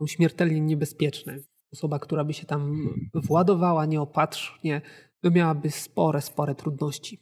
są 0.00 0.06
śmiertelnie 0.06 0.60
niebezpieczne. 0.60 1.38
Osoba, 1.72 1.98
która 1.98 2.24
by 2.24 2.32
się 2.32 2.46
tam 2.46 2.88
władowała 3.14 3.86
nieopatrznie, 3.86 4.80
to 5.22 5.30
miałaby 5.30 5.70
spore, 5.70 6.20
spore 6.20 6.54
trudności. 6.54 7.20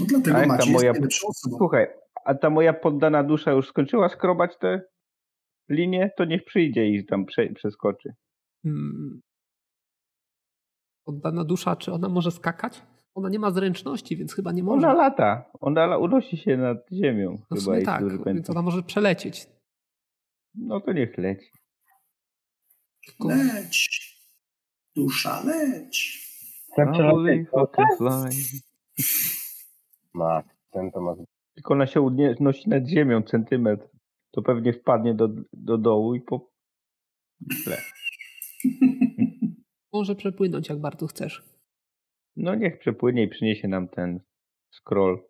No 0.00 0.06
dlatego 0.08 0.38
A 0.38 0.46
Maciej 0.46 0.72
moja-. 0.72 0.92
Słuchaj, 1.58 1.86
a 2.24 2.34
ta 2.34 2.50
moja 2.50 2.72
poddana 2.72 3.24
dusza 3.24 3.52
już 3.52 3.68
skończyła 3.68 4.08
skrobać 4.08 4.58
te 4.60 4.82
linie, 5.68 6.10
to 6.16 6.24
niech 6.24 6.44
przyjdzie 6.44 6.88
i 6.88 7.06
tam 7.06 7.26
prze, 7.26 7.46
przeskoczy. 7.46 8.14
Hmm. 8.62 9.20
Oddana 11.06 11.44
dusza, 11.44 11.76
czy 11.76 11.92
ona 11.92 12.08
może 12.08 12.30
skakać? 12.30 12.82
Ona 13.14 13.28
nie 13.28 13.38
ma 13.38 13.50
zręczności, 13.50 14.16
więc 14.16 14.34
chyba 14.34 14.52
nie 14.52 14.62
może. 14.62 14.86
Ona 14.86 14.94
lata, 14.94 15.44
ona 15.60 15.96
unosi 15.98 16.36
się 16.36 16.56
nad 16.56 16.78
ziemią. 16.92 17.30
No 17.30 17.46
chyba, 17.48 17.60
sumie 17.60 17.76
jeśli 17.76 17.86
tak, 17.86 18.24
więc 18.24 18.50
ona 18.50 18.62
może 18.62 18.82
przelecieć. 18.82 19.46
No 20.54 20.80
to 20.80 20.92
niech 20.92 21.18
leci. 21.18 21.50
Tylko 23.06 23.28
Leć. 23.28 24.02
Dusza, 24.96 25.44
leć. 25.44 26.22
Fly. 27.98 28.30
Mat, 30.14 30.46
ten 30.70 30.90
to 30.90 31.00
ma 31.00 31.14
Tylko 31.54 31.74
ona 31.74 31.86
się 31.86 32.00
unosi 32.40 32.68
nad 32.68 32.86
ziemią 32.86 33.22
centymetr. 33.22 33.88
To 34.30 34.42
pewnie 34.42 34.72
wpadnie 34.72 35.14
do, 35.14 35.28
do 35.52 35.78
dołu 35.78 36.14
i 36.14 36.20
po... 36.20 36.50
może 39.92 40.14
przepłynąć, 40.14 40.68
jak 40.68 40.78
bardzo 40.80 41.06
chcesz. 41.06 41.42
No 42.36 42.54
niech 42.54 42.78
przepłynie 42.78 43.22
i 43.22 43.28
przyniesie 43.28 43.68
nam 43.68 43.88
ten 43.88 44.20
scroll. 44.70 45.22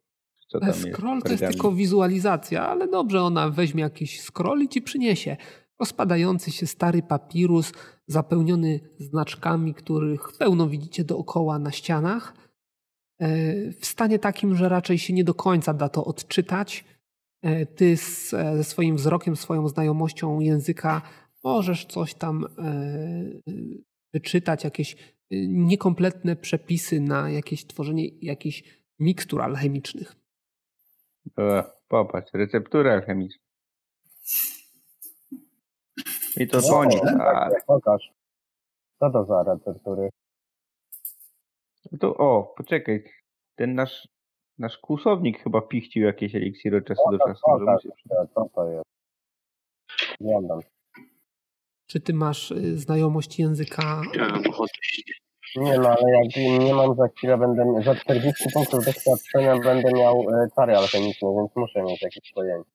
Co 0.49 0.61
tam 0.61 0.69
jest? 0.69 0.81
Scroll 0.93 1.23
to 1.23 1.33
jest 1.33 1.45
tylko 1.47 1.73
wizualizacja, 1.73 2.69
ale 2.69 2.89
dobrze, 2.89 3.23
ona 3.23 3.51
weźmie 3.51 3.83
jakiś 3.83 4.21
scroll 4.21 4.63
i 4.63 4.69
ci 4.69 4.83
przyniesie. 4.83 5.37
Rozpadający 5.81 6.51
się 6.51 6.67
stary 6.67 7.03
papirus, 7.03 7.73
zapełniony 8.07 8.81
znaczkami, 8.99 9.75
których 9.75 10.33
pełno 10.39 10.69
widzicie 10.69 11.05
dookoła 11.05 11.59
na 11.59 11.71
ścianach. 11.71 12.35
E, 13.21 13.71
W 13.71 13.87
stanie 13.87 14.19
takim, 14.19 14.57
że 14.57 14.69
raczej 14.69 14.99
się 14.99 15.13
nie 15.13 15.25
do 15.25 15.35
końca 15.35 15.75
da 15.75 15.89
to 15.89 16.05
odczytać. 16.05 16.85
E, 17.43 17.67
Ty 17.67 17.97
z, 17.97 18.35
e, 18.35 18.57
ze 18.57 18.65
swoim 18.65 18.97
wzrokiem, 18.97 19.37
swoją 19.37 19.69
znajomością 19.69 20.41
języka 20.41 21.03
możesz 21.45 21.87
coś 21.87 22.15
tam 22.15 22.45
e, 22.45 22.73
wyczytać, 24.13 24.65
jakieś 24.65 24.95
e, 24.95 24.97
niekompletne 25.49 26.37
przepisy 26.37 27.01
na 27.01 27.31
jakieś 27.31 27.67
tworzenie 27.67 28.09
jakichś 28.23 28.83
mikstur 28.99 29.43
alchemicznych. 29.43 30.15
E, 31.39 31.65
popatrz, 31.89 32.33
receptura 32.35 32.93
alchemiczna. 32.93 33.43
I 36.37 36.49
to 36.49 36.61
No, 36.61 36.85
tak, 37.19 37.21
A, 37.21 37.51
tak, 37.51 37.65
Pokaż. 37.67 38.13
Co 38.99 39.11
to 39.11 39.25
za 39.25 39.43
receptury? 39.43 40.11
to, 42.01 42.17
o, 42.17 42.55
poczekaj. 42.57 43.05
Ten 43.57 43.75
nasz, 43.75 44.09
nasz 44.59 44.79
kłusownik 44.79 45.43
chyba 45.43 45.61
pichcił 45.61 46.03
jakieś 46.03 46.35
eliksiry 46.35 46.77
od 46.77 46.87
czasu 46.87 47.03
do 47.11 47.19
czasu. 47.19 47.41
Pokaż. 47.45 47.83
się 47.83 47.89
przyda. 47.97 48.27
Co 48.35 48.49
to 48.55 48.69
jest? 48.69 48.85
Oglądam. 50.21 50.61
Czy 51.93 52.01
ty 52.01 52.15
masz 52.15 52.51
y, 52.51 52.79
znajomość 52.79 53.39
języka? 53.39 54.03
Nie 55.57 55.79
no, 55.79 55.89
ale 55.89 56.13
jak 56.13 56.61
nie 56.61 56.75
mam 56.75 56.97
za 56.97 57.09
chwilę, 57.09 57.39
będę 57.39 57.83
za 57.85 57.95
40 57.95 58.45
punktów 58.55 58.85
doświadczenia 58.85 59.59
będę 59.59 59.93
miał 59.93 60.21
e, 60.21 60.49
czary 60.57 60.77
alchemiczne, 60.77 61.29
więc 61.37 61.57
muszę 61.57 61.83
mieć 61.83 62.03
jakieś 62.03 62.33
pojęcie. 62.33 62.71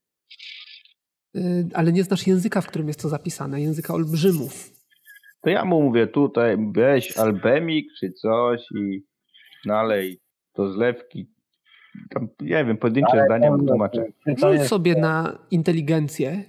Y, 1.35 1.67
Ale 1.73 1.91
nie 1.91 2.03
znasz 2.03 2.27
języka, 2.27 2.61
w 2.61 2.67
którym 2.67 2.87
jest 2.87 3.01
to 3.01 3.09
zapisane, 3.09 3.61
języka 3.61 3.93
olbrzymów. 3.93 4.69
To 5.41 5.49
ja 5.49 5.65
mu 5.65 5.81
mówię 5.81 6.07
tutaj, 6.07 6.57
weź 6.71 7.17
albemik 7.17 7.87
czy 7.99 8.11
coś 8.11 8.61
i 8.71 9.03
nalej 9.65 10.19
do 10.55 10.73
zlewki. 10.73 11.27
Tam, 12.09 12.27
nie 12.41 12.65
wiem, 12.65 12.77
pojedyncze 12.77 13.11
Ale 13.11 13.25
zdania 13.25 13.51
mu 13.51 13.65
tłumaczę. 13.65 14.05
Czy 14.23 14.35
to 14.35 14.53
Rzuć 14.53 14.67
sobie 14.67 14.95
na 14.95 15.37
inteligencję. 15.51 16.43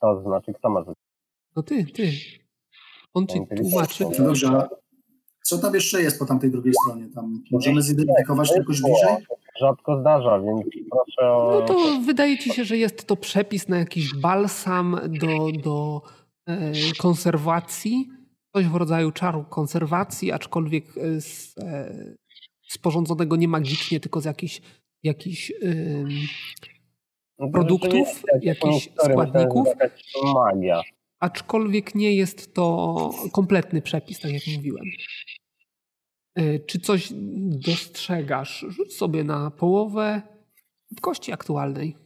to 0.00 0.22
znaczy, 0.22 0.52
kto 0.52 0.70
ma 0.70 0.80
rzucić? 0.80 1.05
No 1.56 1.62
ty, 1.62 1.84
ty. 1.84 2.12
On 3.14 3.26
ci 3.26 3.40
tłumaczy. 3.56 4.04
No 4.04 4.24
dobrze, 4.26 4.68
co 5.42 5.58
tam 5.58 5.74
jeszcze 5.74 6.02
jest 6.02 6.18
po 6.18 6.26
tamtej 6.26 6.50
drugiej 6.50 6.74
stronie? 6.84 7.08
Tam 7.14 7.42
możemy 7.50 7.82
zidentyfikować 7.82 8.50
jakoś 8.56 8.80
bliżej? 8.82 9.26
Rzadko 9.60 10.00
zdarza, 10.00 10.40
więc 10.40 10.60
proszę 10.90 11.30
o... 11.30 11.60
No 11.60 11.66
to 11.66 12.00
wydaje 12.06 12.38
ci 12.38 12.50
się, 12.50 12.64
że 12.64 12.76
jest 12.76 13.06
to 13.06 13.16
przepis 13.16 13.68
na 13.68 13.78
jakiś 13.78 14.14
balsam 14.14 15.00
do, 15.08 15.48
do 15.62 16.02
e, 16.46 16.72
konserwacji. 16.98 18.08
Coś 18.56 18.66
w 18.66 18.74
rodzaju 18.74 19.12
czaru 19.12 19.44
konserwacji, 19.44 20.32
aczkolwiek 20.32 20.84
e, 20.98 21.20
z, 21.20 21.54
e, 21.58 21.94
sporządzonego 22.68 23.36
nie 23.36 23.48
magicznie, 23.48 24.00
tylko 24.00 24.20
z 24.20 24.24
jakichś 24.24 24.60
jakichś, 25.02 25.52
No 27.38 27.46
to 27.46 27.52
produktów, 27.52 28.22
jakichś 28.42 28.90
składników. 29.04 29.68
magia. 30.34 30.82
Aczkolwiek 31.20 31.94
nie 31.94 32.16
jest 32.16 32.54
to 32.54 33.10
kompletny 33.32 33.82
przepis, 33.82 34.20
tak 34.20 34.32
jak 34.32 34.42
mówiłem. 34.56 34.84
E, 36.34 36.58
Czy 36.58 36.80
coś 36.80 37.08
dostrzegasz? 37.48 38.64
Rzuć 38.68 38.96
sobie 38.96 39.24
na 39.24 39.50
połowę 39.50 40.22
kości 41.00 41.32
aktualnej. 41.32 41.96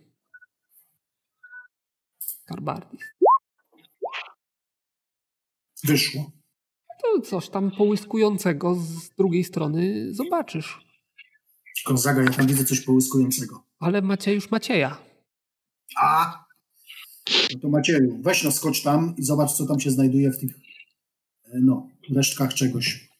Karbardis. 2.44 3.00
Wyszło. 5.84 6.30
To 7.02 7.20
coś 7.20 7.48
tam 7.48 7.70
połyskującego 7.70 8.74
z 8.74 9.10
drugiej 9.10 9.44
strony 9.44 10.14
zobaczysz. 10.14 10.86
Gonzaga, 11.86 12.22
ja 12.22 12.30
tam 12.30 12.46
widzę 12.46 12.64
coś 12.64 12.80
połyskującego. 12.80 13.64
Ale 13.80 14.02
macie 14.02 14.34
już 14.34 14.50
Macieja. 14.50 14.98
A! 15.96 16.44
No 17.52 17.60
to 17.60 17.68
Macieju, 17.68 18.18
weź 18.22 18.44
no 18.44 18.52
skocz 18.52 18.82
tam 18.82 19.14
i 19.18 19.22
zobacz, 19.22 19.52
co 19.52 19.66
tam 19.66 19.80
się 19.80 19.90
znajduje 19.90 20.30
w 20.30 20.38
tych 20.38 20.50
e, 21.44 21.58
no, 21.62 21.88
resztkach 22.16 22.54
czegoś. 22.54 23.10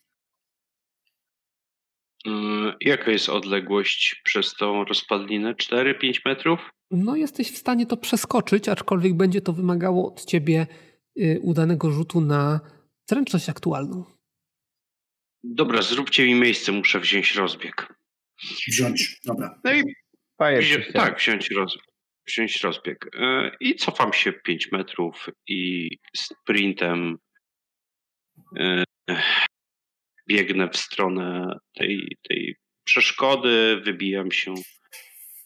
Yy, 2.27 2.75
Jaka 2.81 3.11
jest 3.11 3.29
odległość 3.29 4.21
przez 4.25 4.55
tą 4.55 4.85
rozpadlinę? 4.85 5.55
4-5 5.55 6.21
metrów? 6.25 6.61
No, 6.91 7.17
jesteś 7.17 7.53
w 7.53 7.57
stanie 7.57 7.87
to 7.87 7.97
przeskoczyć, 7.97 8.69
aczkolwiek 8.69 9.15
będzie 9.15 9.41
to 9.41 9.53
wymagało 9.53 10.09
od 10.13 10.25
ciebie 10.25 10.67
y, 11.19 11.41
udanego 11.43 11.91
rzutu 11.91 12.21
na 12.21 12.61
zręczność 13.11 13.49
aktualną. 13.49 14.05
Dobra, 15.43 15.83
zróbcie 15.83 16.27
mi 16.27 16.35
miejsce, 16.35 16.73
muszę 16.73 17.01
wziąć 17.01 17.35
rozbieg. 17.35 17.95
Wziąć. 18.69 19.21
Dobra. 19.25 19.61
No 19.65 19.73
i 19.73 19.83
ścianie. 20.63 20.93
tak, 20.93 21.19
wziąć, 21.19 21.51
roz, 21.51 21.79
wziąć 22.33 22.61
rozbieg. 22.61 23.11
Yy, 23.15 23.51
I 23.61 23.75
cofam 23.75 24.13
się 24.13 24.33
5 24.33 24.73
metrów 24.73 25.29
i 25.49 25.91
sprintem 26.17 27.19
yy, 28.57 28.85
biegnę 30.29 30.69
w 30.69 30.77
stronę 30.77 31.59
tej, 31.75 32.17
tej 32.29 32.57
przeszkody, 32.85 33.81
wybijam 33.85 34.33
się 34.33 34.55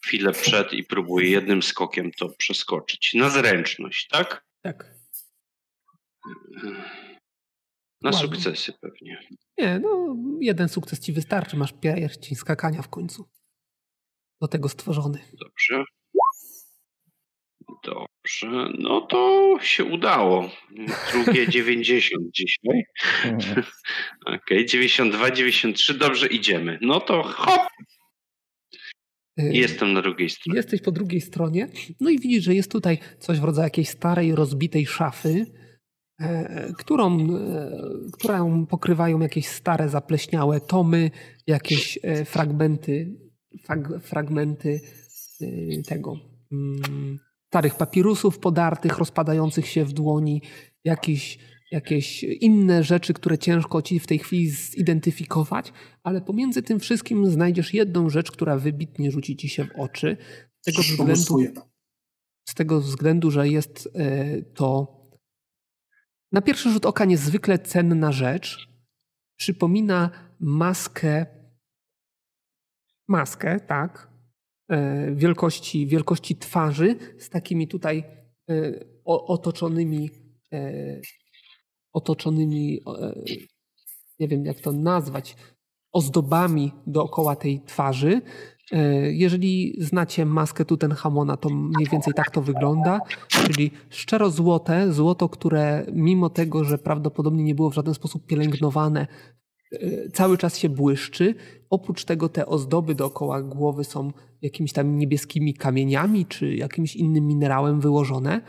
chwilę 0.05 0.32
przed 0.32 0.72
i 0.72 0.85
próbuję 0.85 1.30
jednym 1.30 1.62
skokiem 1.62 2.11
to 2.18 2.28
przeskoczyć. 2.39 3.14
Na 3.14 3.30
zręczność, 3.30 4.09
tak? 4.09 4.45
Tak. 4.62 4.95
Na 8.03 8.11
Ładnie. 8.11 8.20
sukcesy 8.20 8.72
pewnie. 8.80 9.28
Nie, 9.59 9.78
no, 9.78 10.16
jeden 10.41 10.68
sukces 10.68 11.01
ci 11.01 11.12
wystarczy. 11.12 11.57
Masz 11.57 11.72
pierścień 11.80 12.37
skakania 12.37 12.82
w 12.82 12.89
końcu. 12.89 13.28
Do 14.41 14.49
tego 14.49 14.68
stworzony. 14.68 15.18
Dobrze. 15.32 15.85
Dobrze. 17.84 18.68
No 18.78 19.00
to 19.00 19.56
się 19.62 19.84
udało. 19.84 20.50
Drugie 21.12 21.48
90 21.58 22.24
dzisiaj. 22.34 22.84
Okej, 24.36 24.66
92, 24.66 25.30
93. 25.30 25.94
Dobrze, 25.94 26.26
idziemy. 26.26 26.78
No 26.82 27.00
to 27.00 27.22
hop! 27.22 27.68
Y, 29.40 29.50
Jestem 29.52 29.92
na 29.92 30.02
drugiej 30.02 30.30
stronie. 30.30 30.56
Jesteś 30.56 30.80
po 30.80 30.92
drugiej 30.92 31.20
stronie, 31.20 31.68
no 32.00 32.10
i 32.10 32.18
widzisz, 32.18 32.44
że 32.44 32.54
jest 32.54 32.70
tutaj 32.72 32.98
coś 33.18 33.40
w 33.40 33.44
rodzaju 33.44 33.66
jakiejś 33.66 33.88
starej, 33.88 34.34
rozbitej 34.34 34.86
szafy, 34.86 35.46
e, 36.20 36.72
którą, 36.78 37.18
e, 37.20 37.70
którą 38.12 38.66
pokrywają 38.66 39.20
jakieś 39.20 39.46
stare, 39.46 39.88
zapleśniałe 39.88 40.60
tomy, 40.60 41.10
jakieś 41.46 41.98
e, 42.02 42.24
fragmenty, 42.24 43.16
fag, 43.64 43.88
fragmenty 44.02 44.80
e, 45.40 45.46
tego 45.82 46.16
mm, 46.52 47.18
starych 47.55 47.74
papirusów 47.74 48.38
podartych, 48.38 48.98
rozpadających 48.98 49.66
się 49.66 49.84
w 49.84 49.92
dłoni, 49.92 50.42
jakiś, 50.84 51.38
jakieś 51.70 52.22
inne 52.22 52.84
rzeczy, 52.84 53.14
które 53.14 53.38
ciężko 53.38 53.82
ci 53.82 54.00
w 54.00 54.07
tej 54.07 54.18
chwili 54.18 54.50
zidentyfikować, 54.50 55.72
ale 56.02 56.20
pomiędzy 56.20 56.62
tym 56.62 56.80
wszystkim 56.80 57.30
znajdziesz 57.30 57.74
jedną 57.74 58.11
rzecz, 58.11 58.30
która 58.30 58.59
wybitnie 58.59 59.11
rzuci 59.11 59.36
ci 59.36 59.48
się 59.48 59.64
w 59.64 59.70
oczy. 59.78 60.16
Z 60.61 60.64
tego 60.64 60.82
względu, 60.82 61.62
z 62.48 62.55
tego 62.55 62.80
względu 62.80 63.30
że 63.30 63.48
jest 63.48 63.88
e, 63.94 64.42
to 64.42 64.96
na 66.32 66.42
pierwszy 66.42 66.70
rzut 66.70 66.86
oka 66.86 67.05
niezwykle 67.05 67.59
cenna 67.59 68.12
rzecz. 68.12 68.68
Przypomina 69.36 70.11
maskę, 70.40 71.26
maskę, 73.09 73.61
tak, 73.61 74.13
wielkości, 75.14 75.86
wielkości 75.86 76.36
twarzy 76.36 76.96
z 77.18 77.30
takimi 77.30 77.68
tutaj 77.68 78.04
e, 78.50 78.84
otoczonymi 79.04 80.10
otoczonymi, 81.92 82.80
nie 84.20 84.28
wiem 84.28 84.44
jak 84.44 84.60
to 84.60 84.72
nazwać, 84.72 85.36
ozdobami 85.92 86.72
dookoła 86.86 87.36
tej 87.36 87.60
twarzy. 87.60 88.22
E, 88.72 89.12
jeżeli 89.12 89.76
znacie 89.78 90.26
maskę 90.26 90.64
Tutenchamona, 90.64 91.36
to 91.36 91.48
mniej 91.48 91.88
więcej 91.92 92.14
tak 92.14 92.30
to 92.30 92.42
wygląda, 92.42 93.00
czyli 93.28 93.70
szczero 93.90 94.30
złote, 94.30 94.92
złoto, 94.92 95.28
które 95.28 95.86
mimo 95.92 96.30
tego, 96.30 96.64
że 96.64 96.78
prawdopodobnie 96.78 97.44
nie 97.44 97.54
było 97.54 97.70
w 97.70 97.74
żaden 97.74 97.94
sposób 97.94 98.26
pielęgnowane, 98.26 99.00
e, 99.00 99.06
cały 100.12 100.38
czas 100.38 100.58
się 100.58 100.68
błyszczy. 100.68 101.34
Oprócz 101.70 102.04
tego 102.04 102.28
te 102.28 102.46
ozdoby 102.46 102.94
dookoła 102.94 103.42
głowy 103.42 103.84
są 103.84 104.12
jakimiś 104.42 104.72
tam 104.72 104.98
niebieskimi 104.98 105.54
kamieniami 105.54 106.26
czy 106.26 106.54
jakimś 106.54 106.96
innym 106.96 107.26
minerałem 107.26 107.80
wyłożone. 107.80 108.40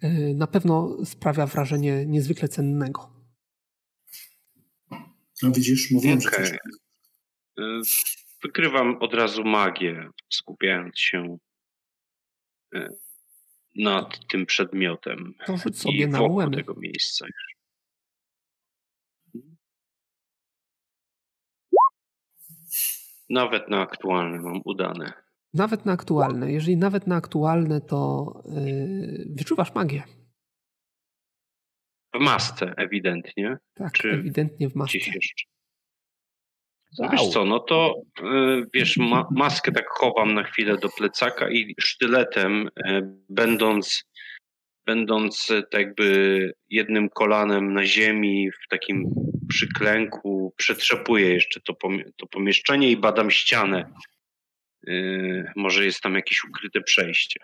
E, 0.00 0.34
na 0.34 0.46
pewno 0.46 1.04
sprawia 1.04 1.46
wrażenie 1.46 2.06
niezwykle 2.06 2.48
cennego. 2.48 3.10
No 5.42 5.52
widzisz, 5.52 5.90
mówiłem, 5.90 6.18
okay. 6.18 6.46
że 6.46 6.54
e, 7.58 7.80
Wykrywam 8.42 8.96
od 9.00 9.14
razu 9.14 9.44
magię, 9.44 10.10
skupiając 10.30 10.98
się 10.98 11.38
e, 12.74 12.88
nad 13.76 14.28
tym 14.28 14.46
przedmiotem 14.46 15.34
to 15.46 15.56
rzuć 15.56 15.78
sobie 15.78 16.04
i 16.04 16.08
na 16.08 16.50
tego 16.50 16.74
miejsca. 16.78 17.26
Nawet 23.30 23.68
na 23.68 23.80
aktualne 23.80 24.38
mam 24.40 24.60
udane. 24.64 25.12
Nawet 25.54 25.86
na 25.86 25.92
aktualne. 25.92 26.52
Jeżeli 26.52 26.76
nawet 26.76 27.06
na 27.06 27.16
aktualne, 27.16 27.80
to 27.80 28.32
yy, 28.44 29.26
wyczuwasz 29.36 29.74
magię. 29.74 30.02
W 32.14 32.18
masce 32.20 32.74
ewidentnie. 32.76 33.58
Tak, 33.74 33.92
Czy 33.92 34.10
ewidentnie 34.10 34.70
w 34.70 34.74
masce. 34.74 34.98
Gdzieś 34.98 35.14
jeszcze. 35.14 35.44
No 36.98 37.08
wiesz 37.08 37.28
co, 37.28 37.44
no 37.44 37.60
to 37.60 37.94
yy, 38.22 38.66
wiesz, 38.74 38.96
ma, 38.96 39.28
maskę 39.30 39.72
tak 39.72 39.88
chowam 39.88 40.34
na 40.34 40.42
chwilę 40.42 40.78
do 40.78 40.88
plecaka 40.88 41.50
i 41.50 41.74
sztyletem, 41.80 42.68
yy, 42.86 43.14
będąc, 43.28 44.04
będąc 44.86 45.48
yy, 45.48 45.62
tak 45.62 45.80
jakby 45.80 46.52
jednym 46.70 47.08
kolanem 47.08 47.72
na 47.72 47.84
ziemi, 47.84 48.50
w 48.50 48.68
takim 48.68 49.04
przyklęku, 49.48 50.54
przetrzepuję 50.56 51.34
jeszcze 51.34 51.60
to, 51.60 51.76
to 52.16 52.26
pomieszczenie 52.26 52.90
i 52.90 52.96
badam 52.96 53.30
ścianę 53.30 53.92
Yy, 54.86 55.52
może 55.56 55.84
jest 55.84 56.00
tam 56.00 56.14
jakieś 56.14 56.44
ukryte 56.44 56.80
przejście. 56.80 57.40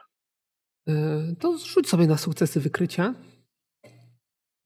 Yy, 0.86 1.36
to 1.40 1.58
rzuć 1.58 1.88
sobie 1.88 2.06
na 2.06 2.16
sukcesy 2.16 2.60
wykrycia. 2.60 3.14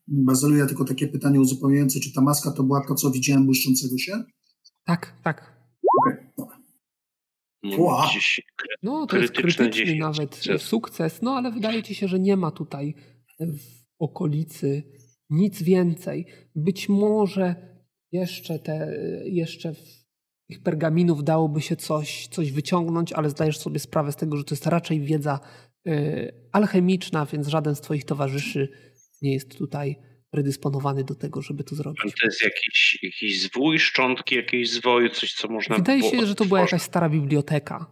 Bazyluję 0.07 0.66
tylko 0.66 0.84
takie 0.84 1.09
pytanie 1.09 1.41
uzupełniające. 1.41 2.01
Czy 2.01 2.12
ta 2.12 2.20
maska 2.20 2.51
to 2.51 2.62
była 2.62 2.87
to, 2.89 2.95
co 2.95 3.11
widziałem 3.11 3.47
błyszczącego 3.47 3.99
się? 3.99 4.24
Tak, 4.84 5.12
tak. 5.22 5.57
Okay. 6.01 6.32
No, 6.37 6.49
no, 8.82 9.07
to 9.07 9.16
jest 9.16 9.32
krytyczny 9.32 9.97
nawet 9.97 10.41
sukces, 10.59 11.22
no 11.22 11.37
ale 11.37 11.53
wydaje 11.53 11.82
ci 11.82 11.95
się, 11.95 12.09
że 12.09 12.18
nie 12.18 12.37
ma 12.37 12.51
tutaj 12.51 12.95
w 13.41 13.84
okolicy 13.99 14.82
nic 15.31 15.62
więcej. 15.62 16.27
Być 16.55 16.89
może 16.89 17.55
jeszcze 18.12 18.59
te, 18.59 18.97
jeszcze 19.24 19.72
tych 20.49 20.62
pergaminów 20.62 21.24
dałoby 21.24 21.61
się 21.61 21.77
coś, 21.77 22.27
coś 22.27 22.53
wyciągnąć, 22.53 23.12
ale 23.12 23.31
zdajesz 23.31 23.59
sobie 23.59 23.79
sprawę 23.79 24.12
z 24.12 24.16
tego, 24.16 24.37
że 24.37 24.45
to 24.45 24.55
jest 24.55 24.66
raczej 24.66 25.01
wiedza 25.01 25.41
y, 25.87 26.49
alchemiczna, 26.53 27.27
więc 27.27 27.49
żaden 27.49 27.74
z 27.74 27.81
Twoich 27.81 28.05
towarzyszy 28.05 28.68
nie 29.22 29.33
jest 29.33 29.59
tutaj 29.59 29.97
predysponowany 30.31 31.05
do 31.05 31.14
tego, 31.14 31.43
żeby 31.43 31.64
to 31.64 31.74
zrobić. 31.74 32.01
To 32.01 32.27
jest 32.27 32.45
jakiś, 32.45 32.99
jakiś 33.03 33.41
zwój, 33.41 33.79
szczątki 33.79 34.35
jakiejś 34.35 34.70
zwoju, 34.70 35.09
coś, 35.09 35.33
co 35.33 35.49
można 35.49 35.77
Wydaje 35.77 36.03
się, 36.03 36.27
że 36.27 36.35
to 36.35 36.45
była 36.45 36.61
jakaś 36.61 36.83
stara 36.83 37.09
biblioteka, 37.09 37.87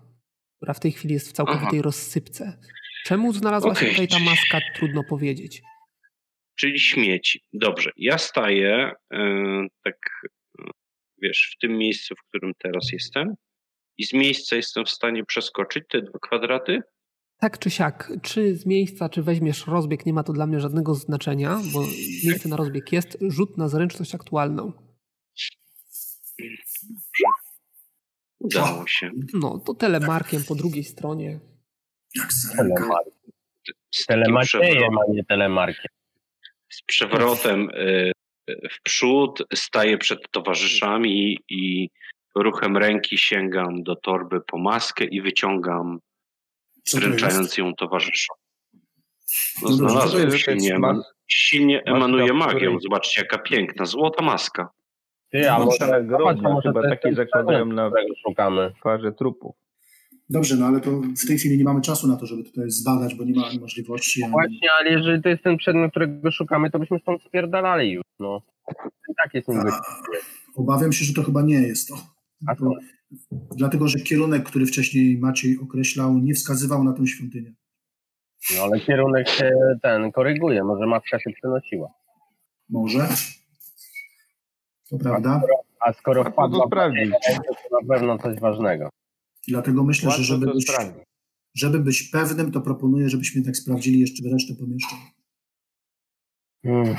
która 0.56 0.74
w 0.74 0.80
tej 0.80 0.92
chwili 0.92 1.14
jest 1.14 1.28
w 1.28 1.32
całkowitej 1.32 1.78
Aha. 1.78 1.82
rozsypce. 1.82 2.58
Czemu 3.04 3.32
znalazła 3.32 3.70
okay. 3.70 3.84
się 3.84 3.90
tutaj 3.90 4.08
ta 4.08 4.18
maska, 4.18 4.60
trudno 4.76 5.04
powiedzieć. 5.08 5.62
Czyli 6.56 6.80
śmieci. 6.80 7.40
Dobrze. 7.52 7.90
Ja 7.96 8.18
staję 8.18 8.92
yy, 9.10 9.66
tak 9.84 9.96
wiesz, 11.22 11.54
w 11.56 11.60
tym 11.60 11.78
miejscu, 11.78 12.14
w 12.14 12.28
którym 12.28 12.52
teraz 12.58 12.92
jestem 12.92 13.34
i 13.98 14.04
z 14.04 14.12
miejsca 14.12 14.56
jestem 14.56 14.84
w 14.84 14.90
stanie 14.90 15.24
przeskoczyć 15.24 15.84
te 15.90 16.02
dwa 16.02 16.18
kwadraty? 16.22 16.80
Tak 17.40 17.58
czy 17.58 17.70
siak, 17.70 18.12
czy 18.22 18.56
z 18.56 18.66
miejsca, 18.66 19.08
czy 19.08 19.22
weźmiesz 19.22 19.66
rozbieg, 19.66 20.06
nie 20.06 20.12
ma 20.12 20.22
to 20.22 20.32
dla 20.32 20.46
mnie 20.46 20.60
żadnego 20.60 20.94
znaczenia, 20.94 21.60
bo 21.72 21.80
miejsce 22.26 22.48
na 22.48 22.56
rozbieg 22.56 22.92
jest, 22.92 23.18
rzut 23.20 23.58
na 23.58 23.68
zręczność 23.68 24.14
aktualną. 24.14 24.72
Udało 28.38 28.86
się. 28.86 29.10
No, 29.34 29.58
to 29.66 29.74
telemarkiem 29.74 30.44
po 30.48 30.54
drugiej 30.54 30.84
stronie. 30.84 31.40
Jak 32.14 32.28
telemarkiem. 32.56 33.12
Telemarkiem, 34.06 34.98
a 34.98 35.12
nie 35.12 35.24
telemarkiem. 35.24 35.92
Z 36.72 36.82
przewrotem 36.82 37.70
y, 37.70 38.12
w 38.70 38.82
przód, 38.82 39.42
staję 39.54 39.98
przed 39.98 40.30
towarzyszami 40.30 41.38
i 41.48 41.90
ruchem 42.34 42.76
ręki 42.76 43.18
sięgam 43.18 43.82
do 43.82 43.96
torby 43.96 44.40
po 44.40 44.58
maskę 44.58 45.04
i 45.04 45.22
wyciągam, 45.22 45.98
wręczając 46.94 47.58
ją 47.58 47.74
towarzyszom. 47.74 48.36
No, 49.62 49.68
no 49.70 49.76
znalazłem 49.76 50.38
silnie, 50.38 50.78
silnie 51.26 51.82
emanuje 51.84 52.32
magią. 52.32 52.80
Zobaczcie, 52.80 53.20
jaka 53.20 53.38
piękna, 53.38 53.84
złota 53.84 54.24
maska. 54.24 54.68
Ty, 55.30 55.50
a 55.50 55.58
może, 55.58 56.04
może 56.42 56.68
chyba 56.68 56.88
taki 56.88 57.14
zakładają 57.14 57.66
na 57.66 57.90
szukamy. 58.26 58.72
parze 58.82 59.12
trupów. 59.12 59.56
Dobrze, 60.30 60.56
no 60.56 60.66
ale 60.66 60.80
to 60.80 60.90
w 60.90 61.26
tej 61.26 61.38
chwili 61.38 61.58
nie 61.58 61.64
mamy 61.64 61.80
czasu 61.80 62.08
na 62.08 62.16
to, 62.16 62.26
żeby 62.26 62.44
tutaj 62.44 62.70
zbadać, 62.70 63.14
bo 63.14 63.24
nie 63.24 63.34
ma 63.34 63.48
możliwości. 63.60 64.22
Właśnie, 64.30 64.68
ale 64.80 64.90
jeżeli 64.90 65.22
to 65.22 65.28
jest 65.28 65.42
ten 65.42 65.56
przedmiot, 65.56 65.90
którego 65.90 66.30
szukamy, 66.30 66.70
to 66.70 66.78
byśmy 66.78 66.98
stąd 66.98 67.22
spierdalali 67.22 67.92
już. 67.92 68.04
No. 68.20 68.42
I 69.10 69.14
tak 69.22 69.34
jest 69.34 69.48
niby. 69.48 69.70
Obawiam 70.56 70.92
się, 70.92 71.04
że 71.04 71.14
to 71.14 71.22
chyba 71.22 71.42
nie 71.42 71.54
jest 71.54 71.88
to. 71.88 71.94
A 72.46 72.56
to? 72.56 72.70
Dlatego, 73.56 73.88
że 73.88 73.98
kierunek, 73.98 74.42
który 74.44 74.66
wcześniej 74.66 75.18
Maciej 75.18 75.58
określał, 75.62 76.18
nie 76.18 76.34
wskazywał 76.34 76.84
na 76.84 76.92
tę 76.92 77.06
świątynię. 77.06 77.52
No 78.56 78.62
ale 78.62 78.80
kierunek 78.80 79.28
się 79.28 79.50
ten 79.82 80.12
koryguje. 80.12 80.64
Może 80.64 80.86
matka 80.86 81.18
się 81.18 81.30
przenosiła. 81.30 81.88
Może. 82.68 83.08
To 84.90 84.98
prawda. 84.98 85.30
A 85.30 85.40
skoro, 85.40 85.54
a 85.80 85.92
skoro 85.92 86.24
wpadła, 86.24 86.68
to 86.70 86.76
na 87.82 87.94
pewno 87.94 88.18
coś 88.18 88.40
ważnego. 88.40 88.88
Dlatego 89.48 89.84
myślę, 89.84 90.10
że 90.10 90.24
żeby 90.24 90.46
być, 90.46 90.72
żeby 91.54 91.78
być 91.78 92.02
pewnym, 92.02 92.52
to 92.52 92.60
proponuję, 92.60 93.08
żebyśmy 93.08 93.42
tak 93.42 93.56
sprawdzili 93.56 94.00
jeszcze 94.00 94.30
resztę 94.32 94.54
pomieszczeń. 94.54 94.98
Hmm. 96.64 96.96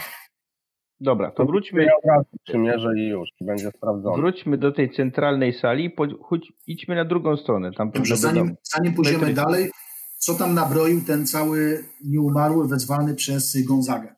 Dobra, 1.00 1.32
to 1.32 1.46
wróćmy. 1.46 1.84
Ja 1.84 2.22
przymierzę 2.44 2.90
i 2.98 3.08
już 3.08 3.30
będzie 3.42 3.72
sprawdzone. 3.78 4.18
Wróćmy 4.18 4.58
do 4.58 4.72
tej 4.72 4.92
centralnej 4.92 5.54
sali, 5.54 5.92
chodź, 6.22 6.54
idźmy 6.68 6.96
na 6.96 7.06
drugą 7.06 7.38
stronę. 7.38 7.72
Tam 7.72 7.92
Dobrze, 7.92 8.18
zanim, 8.18 8.56
zanim 8.64 8.94
pójdziemy 8.94 9.34
dalej, 9.34 9.72
co 10.18 10.34
tam 10.34 10.54
nabroił 10.54 11.02
ten 11.02 11.28
cały 11.28 11.86
nieumarły 12.06 12.68
wezwany 12.68 13.16
przez 13.16 13.66
Gonzagę? 13.66 14.16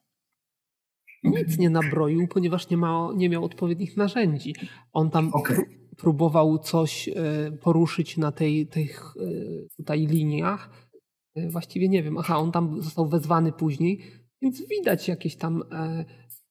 Nic 1.24 1.58
nie 1.58 1.70
nabroił, 1.70 2.28
ponieważ 2.28 2.70
nie, 2.70 2.76
ma, 2.76 3.08
nie 3.16 3.28
miał 3.28 3.44
odpowiednich 3.44 3.96
narzędzi. 3.96 4.54
On 4.92 5.10
tam 5.10 5.30
okay 5.32 5.78
próbował 5.98 6.58
coś 6.58 7.08
e, 7.08 7.12
poruszyć 7.62 8.16
na 8.16 8.32
tej, 8.32 8.66
tych 8.66 9.14
e, 9.16 9.30
tutaj 9.76 10.06
liniach. 10.06 10.88
E, 11.34 11.48
właściwie 11.50 11.88
nie 11.88 12.02
wiem, 12.02 12.18
aha, 12.18 12.38
on 12.38 12.52
tam 12.52 12.82
został 12.82 13.08
wezwany 13.08 13.52
później, 13.52 14.02
więc 14.42 14.68
widać 14.68 15.08
jakieś 15.08 15.36
tam 15.36 15.62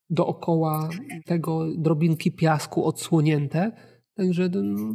dookoła 0.10 0.90
tego 1.26 1.68
drobinki 1.78 2.32
piasku 2.32 2.86
odsłonięte. 2.86 3.72
Także 4.18 4.50
no, 4.54 4.94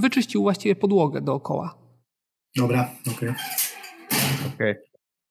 wyczyścił 0.00 0.42
właściwie 0.42 0.76
podłogę 0.76 1.20
dookoła. 1.20 1.78
Dobra, 2.56 2.90
okej. 3.16 3.28
Okay. 3.28 3.34
okay. 4.54 4.82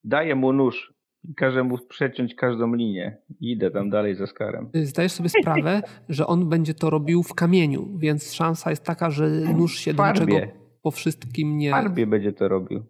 Daję 0.03 0.35
mu 0.35 0.53
nóż 0.53 0.93
każę 1.35 1.63
mu 1.63 1.77
przeciąć 1.77 2.35
każdą 2.35 2.73
linię. 2.73 3.17
Idę 3.39 3.71
tam 3.71 3.89
dalej 3.89 4.15
za 4.15 4.27
skarem. 4.27 4.69
Zdajesz 4.73 5.11
sobie 5.11 5.29
sprawę, 5.29 5.81
że 6.09 6.27
on 6.27 6.49
będzie 6.49 6.73
to 6.73 6.89
robił 6.89 7.23
w 7.23 7.33
kamieniu, 7.33 7.97
więc 7.97 8.33
szansa 8.33 8.69
jest 8.69 8.83
taka, 8.83 9.09
że 9.09 9.29
nóż 9.29 9.79
się 9.79 9.93
do 9.93 10.07
niczego 10.07 10.35
po 10.81 10.91
wszystkim 10.91 11.53
W 11.53 11.55
nie... 11.55 11.71
farbie 11.71 12.07
będzie 12.07 12.33
to 12.33 12.47
robił. 12.47 12.83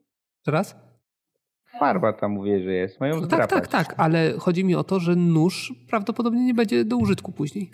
Teraz? 0.45 0.75
Farba 1.79 2.13
tam 2.13 2.31
mówię, 2.31 2.63
że 2.63 2.73
jest. 2.73 2.99
Mają 2.99 3.21
No 3.21 3.27
tak, 3.27 3.49
tak, 3.49 3.67
tak, 3.67 3.95
ale 3.97 4.33
chodzi 4.39 4.63
mi 4.63 4.75
o 4.75 4.83
to, 4.83 4.99
że 4.99 5.15
nóż 5.15 5.73
prawdopodobnie 5.89 6.45
nie 6.45 6.53
będzie 6.53 6.85
do 6.85 6.97
użytku 6.97 7.31
później. 7.31 7.69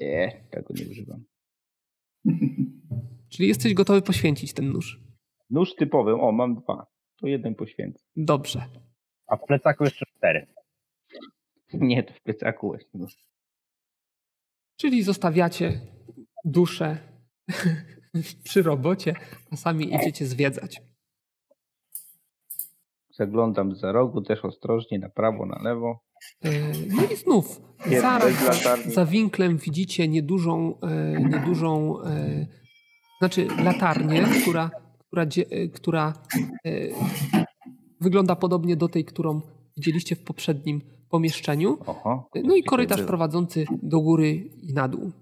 Nie, 0.00 0.46
tego 0.50 0.74
nie 0.74 0.90
używam. 0.90 1.24
Czyli 3.32 3.48
jesteś 3.48 3.74
gotowy 3.74 4.02
poświęcić 4.02 4.52
ten 4.52 4.72
nóż. 4.72 5.00
Nóż 5.50 5.74
typowy, 5.74 6.14
o 6.14 6.32
mam 6.32 6.54
dwa. 6.54 6.86
To 7.24 7.28
jeden 7.28 7.54
poświęcę. 7.54 8.04
Dobrze. 8.16 8.64
A 9.26 9.36
w 9.36 9.44
plecaku 9.46 9.84
jeszcze 9.84 10.06
cztery. 10.16 10.46
Nie, 11.72 12.02
to 12.02 12.14
w 12.14 12.20
plecaku 12.20 12.74
jest 12.74 12.94
nóż. 12.94 13.24
Czyli 14.76 15.02
zostawiacie 15.02 15.80
duszę 16.44 16.98
przy 18.44 18.62
robocie, 18.62 19.14
a 19.50 19.56
sami 19.56 19.94
idziecie 19.94 20.26
zwiedzać. 20.26 20.82
Zaglądam 23.10 23.76
za 23.76 23.92
rogu, 23.92 24.22
też 24.22 24.44
ostrożnie, 24.44 24.98
na 24.98 25.08
prawo, 25.08 25.46
na 25.46 25.62
lewo. 25.62 26.04
E, 26.44 26.50
No 26.96 27.02
i 27.12 27.16
znów, 27.16 27.60
zaraz 28.00 28.32
za 28.86 29.06
winklem 29.06 29.56
widzicie 29.58 30.08
niedużą, 30.08 30.80
e, 30.80 31.20
niedużą 31.20 32.00
e, 32.02 32.46
znaczy 33.18 33.46
latarnię, 33.64 34.24
która, 34.42 34.70
która, 35.14 35.26
e, 35.50 35.68
która 35.68 36.12
e, 36.66 36.70
wygląda 38.00 38.36
podobnie 38.36 38.76
do 38.76 38.88
tej, 38.88 39.04
którą 39.04 39.40
widzieliście 39.76 40.16
w 40.16 40.24
poprzednim 40.24 40.80
pomieszczeniu. 41.08 41.78
Oho. 41.86 42.30
No 42.44 42.56
i 42.56 42.62
korytarz 42.62 43.02
prowadzący 43.02 43.64
do 43.82 44.00
góry 44.00 44.50
i 44.62 44.72
na 44.72 44.88
dół. 44.88 45.12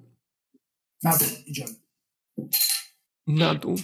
Na 1.03 1.11
dół 1.19 1.29
idziemy. 1.47 1.71
Na 3.27 3.55
dół. 3.55 3.77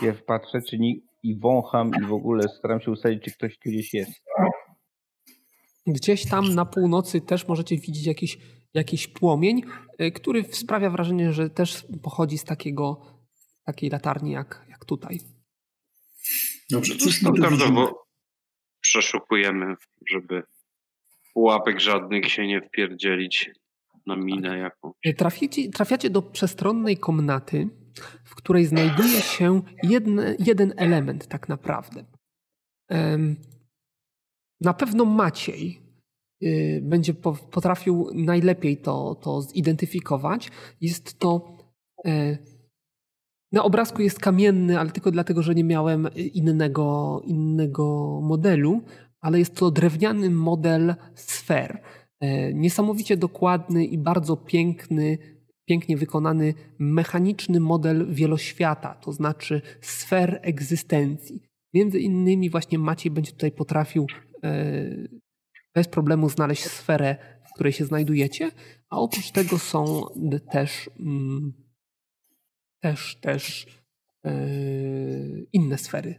Pierw 0.00 0.24
patrzę, 0.24 0.62
czy 0.62 0.78
nie, 0.78 0.94
i 1.22 1.38
wącham 1.38 1.90
i 2.02 2.06
w 2.06 2.12
ogóle 2.12 2.48
staram 2.58 2.80
się 2.80 2.90
ustalić, 2.90 3.24
czy 3.24 3.30
ktoś 3.30 3.58
tu 3.58 3.70
gdzieś 3.70 3.94
jest. 3.94 4.12
Gdzieś 5.86 6.28
tam 6.28 6.54
na 6.54 6.64
północy 6.64 7.20
też 7.20 7.48
możecie 7.48 7.76
widzieć 7.76 8.06
jakiś, 8.06 8.38
jakiś 8.74 9.08
płomień, 9.08 9.62
y, 10.00 10.12
który 10.12 10.44
sprawia 10.44 10.90
wrażenie, 10.90 11.32
że 11.32 11.50
też 11.50 11.86
pochodzi 12.02 12.38
z 12.38 12.44
takiego, 12.44 13.00
takiej 13.72 13.90
latarni 13.90 14.30
jak, 14.32 14.66
jak 14.68 14.84
tutaj. 14.84 15.20
Dobrze, 16.70 16.96
cóż 16.96 17.20
tu 17.20 17.32
widzimy? 17.32 17.46
Standardowo 17.48 18.06
przeszukujemy, 18.80 19.74
żeby 20.10 20.42
pułapek 21.34 21.80
żadnych 21.80 22.28
się 22.32 22.46
nie 22.46 22.62
wpierdzielić 22.62 23.50
na 24.06 24.16
minę 24.16 24.58
jaką. 24.58 24.92
Y, 25.06 25.14
Traficie, 25.14 25.68
trafiacie 25.70 26.10
do 26.10 26.22
przestronnej 26.22 26.96
komnaty, 26.96 27.68
w 28.24 28.34
której 28.34 28.66
znajduje 28.66 29.20
się 29.20 29.62
jedne, 29.82 30.36
jeden 30.38 30.74
element 30.76 31.26
tak 31.26 31.48
naprawdę. 31.48 32.04
Na 34.60 34.74
pewno 34.74 35.04
Maciej 35.04 35.82
y, 36.42 36.80
będzie 36.82 37.14
po- 37.14 37.32
potrafił 37.50 38.10
najlepiej 38.14 38.76
to, 38.76 39.14
to 39.14 39.42
zidentyfikować. 39.42 40.50
Jest 40.80 41.18
to. 41.18 41.56
Na 43.52 43.64
obrazku 43.64 44.02
jest 44.02 44.18
kamienny, 44.18 44.80
ale 44.80 44.90
tylko 44.90 45.10
dlatego, 45.10 45.42
że 45.42 45.54
nie 45.54 45.64
miałem 45.64 46.08
innego, 46.14 47.20
innego 47.24 48.20
modelu, 48.22 48.82
ale 49.20 49.38
jest 49.38 49.54
to 49.54 49.70
drewniany 49.70 50.30
model 50.30 50.94
sfer. 51.14 51.82
E, 52.20 52.54
Niesamowicie 52.54 53.16
dokładny 53.16 53.84
i 53.84 53.98
bardzo 53.98 54.36
piękny, 54.36 55.18
pięknie 55.68 55.96
wykonany 55.96 56.54
mechaniczny 56.78 57.60
model 57.60 58.14
wieloświata, 58.14 58.94
to 58.94 59.12
znaczy 59.12 59.62
sfer 59.80 60.40
egzystencji. 60.42 61.42
Między 61.74 61.98
innymi 62.00 62.50
właśnie 62.50 62.78
Maciej 62.78 63.12
będzie 63.12 63.32
tutaj 63.32 63.52
potrafił 63.52 64.06
e, 64.44 64.84
bez 65.74 65.88
problemu 65.88 66.28
znaleźć 66.28 66.64
sferę, 66.64 67.16
w 67.50 67.54
której 67.54 67.72
się 67.72 67.84
znajdujecie, 67.84 68.50
a 68.90 68.98
oprócz 68.98 69.30
tego 69.30 69.58
są 69.58 70.02
też 70.52 70.90
mm, 71.00 71.52
też, 72.80 73.16
też 73.16 73.66
e, 74.24 74.32
inne 75.52 75.78
sfery 75.78 76.14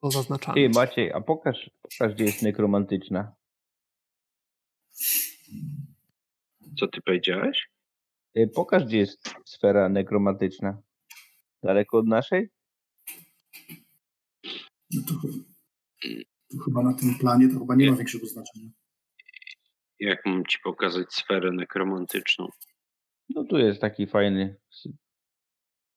pozaznaczane. 0.00 0.54
Ty 0.54 0.68
Maciej, 0.68 1.12
a 1.12 1.20
pokaż, 1.20 1.70
pokaż 1.82 2.14
gdzie 2.14 2.24
jest 2.24 2.42
nekromantyczna. 2.42 3.32
Co 6.78 6.88
ty 6.88 7.00
powiedziałeś? 7.02 7.68
Ty, 8.34 8.48
Pokaż 8.54 8.84
gdzie 8.84 8.98
jest 8.98 9.34
sfera 9.44 9.88
nekromantyczna. 9.88 10.82
Daleko 11.62 11.98
od 11.98 12.06
naszej? 12.06 12.48
No 14.90 15.02
to, 15.08 15.14
to 16.50 16.64
chyba 16.64 16.82
na 16.82 16.94
tym 16.94 17.14
planie 17.14 17.48
to 17.48 17.58
chyba 17.58 17.74
nie 17.74 17.90
ma 17.90 17.96
większego 17.96 18.26
znaczenia. 18.26 18.68
Jak 20.00 20.26
mam 20.26 20.46
ci 20.46 20.58
pokazać 20.64 21.12
sferę 21.12 21.52
nekromantyczną? 21.52 22.48
No 23.28 23.44
tu 23.44 23.58
jest 23.58 23.80
taki 23.80 24.06
fajny 24.06 24.56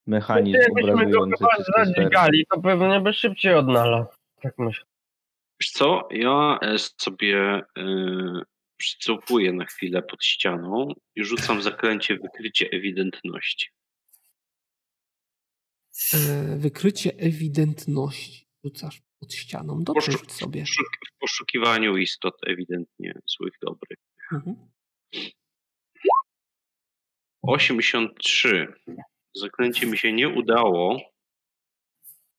mechanizm 0.07 0.57
Jakbyśmy 0.57 1.11
go 1.11 1.23
obrazujący 1.23 1.71
zadźgali, 1.77 2.45
to 2.49 2.61
pewnie 2.61 2.99
by 3.01 3.13
szybciej 3.13 3.53
odnalazł. 3.53 4.09
Tak 4.41 4.53
myślę. 4.57 4.85
Wiesz 5.61 5.71
co, 5.71 6.07
ja 6.11 6.59
e, 6.61 6.77
sobie 6.77 7.61
przycofuję 8.77 9.53
na 9.53 9.65
chwilę 9.65 10.01
pod 10.01 10.23
ścianą 10.23 10.93
i 11.15 11.23
rzucam 11.23 11.61
zaklęcie 11.61 12.17
wykrycie 12.17 12.69
ewidentności. 12.71 13.67
E, 16.13 16.57
Wykrycie 16.57 17.11
ewidentności. 17.17 18.47
Rzucasz 18.63 19.01
pod 19.19 19.33
ścianą. 19.33 19.83
Dobrze, 19.83 20.11
rzuć 20.11 20.31
sobie. 20.31 20.61
Poszuk- 20.61 21.07
w 21.15 21.19
poszukiwaniu 21.19 21.97
istot 21.97 22.35
ewidentnie 22.47 23.19
złych, 23.37 23.53
dobrych. 23.61 23.99
Mhm. 24.31 24.55
83. 27.41 28.73
Zaklęcie 29.39 29.87
mi 29.87 29.97
się 29.97 30.13
nie 30.13 30.29
udało, 30.29 31.01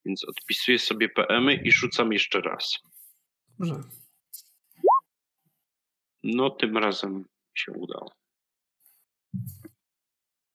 więc 0.04 0.24
odpisuję 0.24 0.78
sobie 0.78 1.08
PM-y 1.08 1.54
i 1.54 1.72
rzucam 1.72 2.12
jeszcze 2.12 2.40
raz. 2.40 2.78
Dobrze. 3.58 3.74
No, 6.22 6.50
tym 6.50 6.78
razem 6.78 7.24
się 7.54 7.72
udało. 7.72 8.12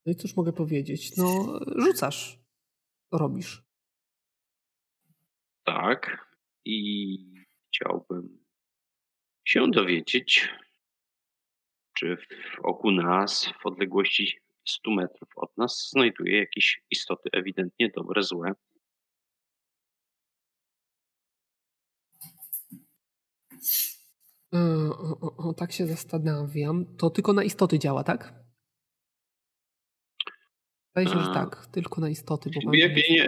No 0.05 0.11
i 0.11 0.15
cóż 0.15 0.35
mogę 0.35 0.53
powiedzieć? 0.53 1.17
No, 1.17 1.59
rzucasz. 1.77 2.39
Robisz. 3.11 3.63
Tak. 5.63 6.33
I 6.65 7.17
chciałbym 7.67 8.45
się 9.45 9.71
dowiedzieć, 9.71 10.49
czy 11.93 12.17
w 12.17 12.59
oku 12.65 12.91
nas, 12.91 13.53
w 13.61 13.65
odległości 13.65 14.39
100 14.65 14.91
metrów 14.91 15.29
od 15.35 15.57
nas, 15.57 15.89
znajduje 15.93 16.39
jakieś 16.39 16.81
istoty 16.91 17.29
ewidentnie 17.33 17.89
dobre, 17.95 18.23
złe. 18.23 18.51
E, 24.53 24.57
O, 24.89 25.19
o, 25.21 25.49
o, 25.49 25.53
tak 25.53 25.71
się 25.71 25.87
zastanawiam. 25.87 26.85
To 26.97 27.09
tylko 27.09 27.33
na 27.33 27.43
istoty 27.43 27.79
działa, 27.79 28.03
tak? 28.03 28.42
Wydaje 30.95 31.15
się, 31.15 31.23
że 31.23 31.29
A. 31.31 31.33
tak. 31.33 31.67
Tylko 31.71 32.01
na 32.01 32.09
istoty. 32.09 32.49
Bo 32.65 32.71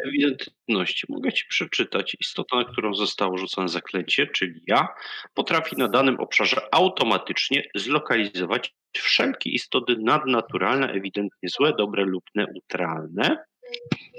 ewidentności. 0.05 1.05
Mogę 1.09 1.33
ci 1.33 1.45
przeczytać. 1.49 2.15
Istota, 2.19 2.57
na 2.57 2.63
którą 2.65 2.93
zostało 2.93 3.37
rzucone 3.37 3.69
zaklęcie, 3.69 4.27
czyli 4.27 4.61
ja, 4.67 4.87
potrafi 5.33 5.75
na 5.77 5.87
danym 5.87 6.19
obszarze 6.19 6.61
automatycznie 6.71 7.63
zlokalizować 7.75 8.73
wszelkie 8.97 9.49
istoty 9.49 9.95
nadnaturalne, 9.99 10.91
ewidentnie 10.91 11.49
złe, 11.49 11.73
dobre 11.77 12.05
lub 12.05 12.23
neutralne. 12.35 13.37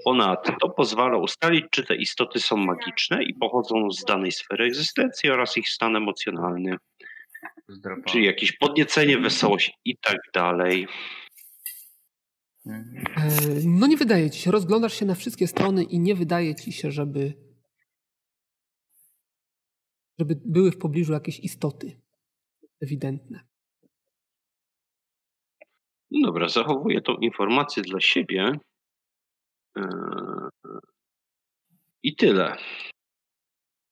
Ponadto 0.04 0.70
pozwala 0.70 1.16
ustalić, 1.16 1.64
czy 1.70 1.84
te 1.84 1.96
istoty 1.96 2.40
są 2.40 2.56
magiczne 2.56 3.22
i 3.22 3.34
pochodzą 3.34 3.90
z 3.90 4.04
danej 4.04 4.32
sfery 4.32 4.64
egzystencji 4.64 5.30
oraz 5.30 5.56
ich 5.56 5.68
stan 5.68 5.96
emocjonalny, 5.96 6.76
Zdrapałem. 7.68 8.04
czyli 8.04 8.24
jakieś 8.24 8.52
podniecenie, 8.52 9.18
wesołość 9.18 9.72
i 9.84 9.96
tak 9.96 10.18
dalej. 10.34 10.88
E, 12.66 12.80
No 13.64 13.86
nie 13.86 13.96
wydaje 13.96 14.30
ci 14.30 14.40
się. 14.40 14.50
Rozglądasz 14.50 14.94
się 14.94 15.06
na 15.06 15.14
wszystkie 15.14 15.46
strony 15.46 15.84
i 15.84 16.00
nie 16.00 16.14
wydaje 16.14 16.54
ci 16.54 16.72
się, 16.72 16.90
żeby 16.90 17.46
żeby 20.18 20.40
były 20.44 20.70
w 20.70 20.78
pobliżu 20.78 21.12
jakieś 21.12 21.40
istoty 21.40 22.00
ewidentne. 22.80 23.40
No 26.10 26.26
dobra, 26.26 26.48
zachowuję 26.48 27.00
tą 27.00 27.14
informację 27.14 27.82
dla 27.82 28.00
siebie. 28.00 28.52
Eee, 29.76 29.84
I 32.02 32.16
tyle. 32.16 32.56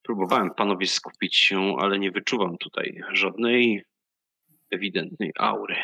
Próbowałem 0.02 0.50
panowie 0.50 0.86
skupić 0.86 1.36
się, 1.36 1.76
ale 1.78 1.98
nie 1.98 2.10
wyczuwam 2.10 2.58
tutaj 2.58 3.00
żadnej 3.12 3.84
ewidentnej 4.70 5.32
aury. 5.38 5.76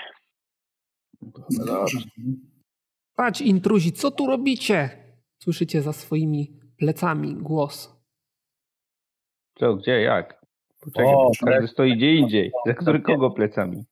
No 1.50 1.64
dobrze. 1.66 1.98
Pać 3.20 3.40
intruzi, 3.40 3.92
co 3.92 4.10
tu 4.10 4.26
robicie? 4.26 4.90
Słyszycie 5.42 5.82
za 5.82 5.92
swoimi 5.92 6.52
plecami 6.76 7.36
głos. 7.36 7.96
Co, 9.58 9.74
gdzie, 9.74 10.00
jak? 10.00 10.46
Poczekaj, 10.80 11.14
O, 11.14 11.30
każdy 11.46 11.68
stoi 11.68 11.96
gdzie 11.96 12.14
indziej. 12.14 12.52
Za 12.66 12.74
który 12.74 13.00
kogo 13.00 13.30
plecami? 13.30 13.84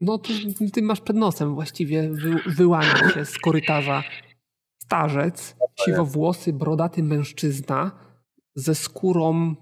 No 0.00 0.18
ty, 0.18 0.32
ty 0.72 0.82
masz 0.82 1.00
przed 1.00 1.16
nosem 1.16 1.54
właściwie, 1.54 2.10
wy, 2.10 2.34
wyłania 2.46 3.10
się 3.14 3.24
z 3.24 3.38
korytarza 3.38 4.02
starzec, 4.82 5.56
siwowłosy, 5.84 6.52
brodaty 6.52 7.02
mężczyzna 7.02 7.90
ze 8.54 8.74
skórą 8.74 9.54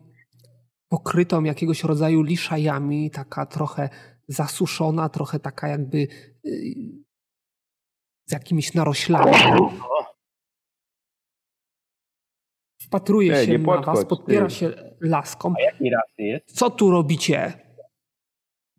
pokrytą 0.88 1.44
jakiegoś 1.44 1.84
rodzaju 1.84 2.22
liszajami, 2.22 3.10
taka 3.10 3.46
trochę 3.46 3.88
zasuszona, 4.28 5.08
trochę 5.08 5.40
taka 5.40 5.68
jakby 5.68 5.98
y, 6.46 6.98
z 8.28 8.32
jakimiś 8.32 8.74
naroślami. 8.74 9.32
Wpatruje 12.82 13.34
Ej, 13.34 13.46
się 13.46 13.52
nie 13.52 13.58
na 13.58 13.66
was, 13.66 13.84
podchodź, 13.84 14.08
podpiera 14.08 14.46
ty. 14.46 14.54
się 14.54 14.72
laską. 15.00 15.54
A 15.58 15.60
jaki 15.62 15.90
rasy 15.90 16.22
jest? 16.22 16.52
Co 16.52 16.70
tu 16.70 16.90
robicie? 16.90 17.52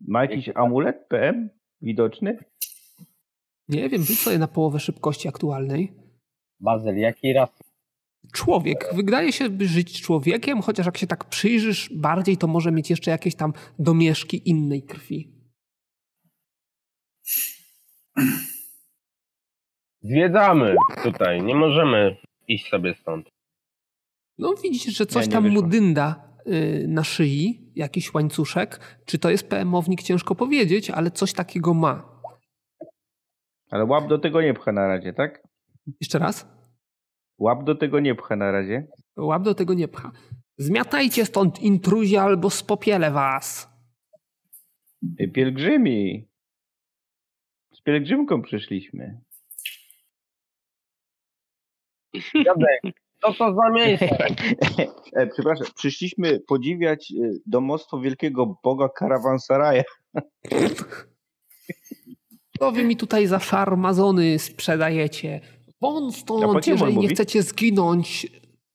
Ma 0.00 0.22
jakiś 0.22 0.50
amulet 0.54 1.08
PM 1.08 1.50
widoczny? 1.80 2.44
Nie 3.68 3.88
wiem, 3.88 4.02
rzuć 4.02 4.18
sobie 4.18 4.38
na 4.38 4.48
połowę 4.48 4.80
szybkości 4.80 5.28
aktualnej. 5.28 5.92
Bazyl, 6.60 6.96
jaki 6.96 7.32
rasy? 7.32 7.64
Człowiek. 8.32 8.94
Wydaje 8.94 9.32
się 9.32 9.48
by 9.48 9.68
żyć 9.68 10.02
człowiekiem, 10.02 10.62
chociaż 10.62 10.86
jak 10.86 10.98
się 10.98 11.06
tak 11.06 11.24
przyjrzysz 11.24 11.90
bardziej, 11.94 12.36
to 12.36 12.46
może 12.46 12.72
mieć 12.72 12.90
jeszcze 12.90 13.10
jakieś 13.10 13.34
tam 13.34 13.52
domieszki 13.78 14.48
innej 14.48 14.82
krwi. 14.82 15.40
Zwiedzamy 20.02 20.76
tutaj, 21.04 21.42
nie 21.42 21.54
możemy 21.54 22.16
iść 22.48 22.68
sobie 22.70 22.94
stąd. 22.94 23.28
No 24.38 24.54
widzicie, 24.62 24.90
że 24.90 25.06
coś 25.06 25.22
Nie, 25.24 25.28
nie 25.28 25.32
tam 25.32 25.44
mu 25.44 25.50
wyszło. 25.54 25.68
dynda 25.68 26.38
y, 26.46 26.84
na 26.88 27.04
szyi, 27.04 27.72
jakiś 27.74 28.14
łańcuszek. 28.14 28.98
Czy 29.06 29.18
to 29.18 29.30
jest 29.30 29.48
PM-ownik, 29.48 30.02
ciężko 30.02 30.34
powiedzieć, 30.34 30.90
ale 30.90 31.10
coś 31.10 31.32
takiego 31.32 31.74
ma. 31.74 32.20
Ale 33.70 33.84
łap 33.84 34.08
do 34.08 34.18
tego 34.18 34.42
nie 34.42 34.54
pcha 34.54 34.72
na 34.72 34.86
razie, 34.86 35.12
tak? 35.12 35.42
Jeszcze 36.00 36.18
raz? 36.18 36.46
Łap 37.38 37.64
do 37.64 37.74
tego 37.74 38.00
nie 38.00 38.14
pcha 38.14 38.36
na 38.36 38.50
razie. 38.52 38.86
Łap 39.16 39.42
do 39.42 39.54
tego 39.54 39.74
nie 39.74 39.88
pcha. 39.88 40.12
Zmiatajcie 40.58 41.24
stąd 41.24 41.58
intruzi 41.62 42.16
albo 42.16 42.50
spopielę 42.50 43.10
was. 43.10 43.70
Pielgrzymi! 45.34 46.28
Z 47.74 47.80
pielgrzymką 47.82 48.42
przyszliśmy. 48.42 49.20
Jadek, 52.34 52.80
co 53.22 53.32
to 53.32 53.54
za 53.54 53.70
miejsce? 53.70 54.08
E, 55.12 55.26
przepraszam, 55.26 55.66
przyszliśmy 55.74 56.40
podziwiać 56.40 57.12
e, 57.12 57.30
domostwo 57.46 58.00
wielkiego 58.00 58.58
boga 58.64 58.88
Karawansaraja. 58.88 59.82
Co 62.58 62.72
wy 62.72 62.84
mi 62.84 62.96
tutaj 62.96 63.26
za 63.26 63.38
farmazony 63.38 64.38
sprzedajecie? 64.38 65.40
Won 65.80 66.12
stąd, 66.12 66.66
jeżeli 66.66 66.98
nie 66.98 67.08
chcecie 67.08 67.42
zginąć, 67.42 68.26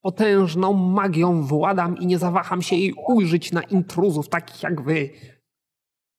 potężną 0.01 0.73
magią 0.73 1.43
władam 1.43 1.97
i 1.97 2.05
nie 2.05 2.17
zawaham 2.17 2.61
się 2.61 2.75
jej 2.75 2.93
użyć 3.07 3.51
na 3.51 3.63
intruzów 3.63 4.29
takich 4.29 4.63
jak 4.63 4.81
wy. 4.81 5.09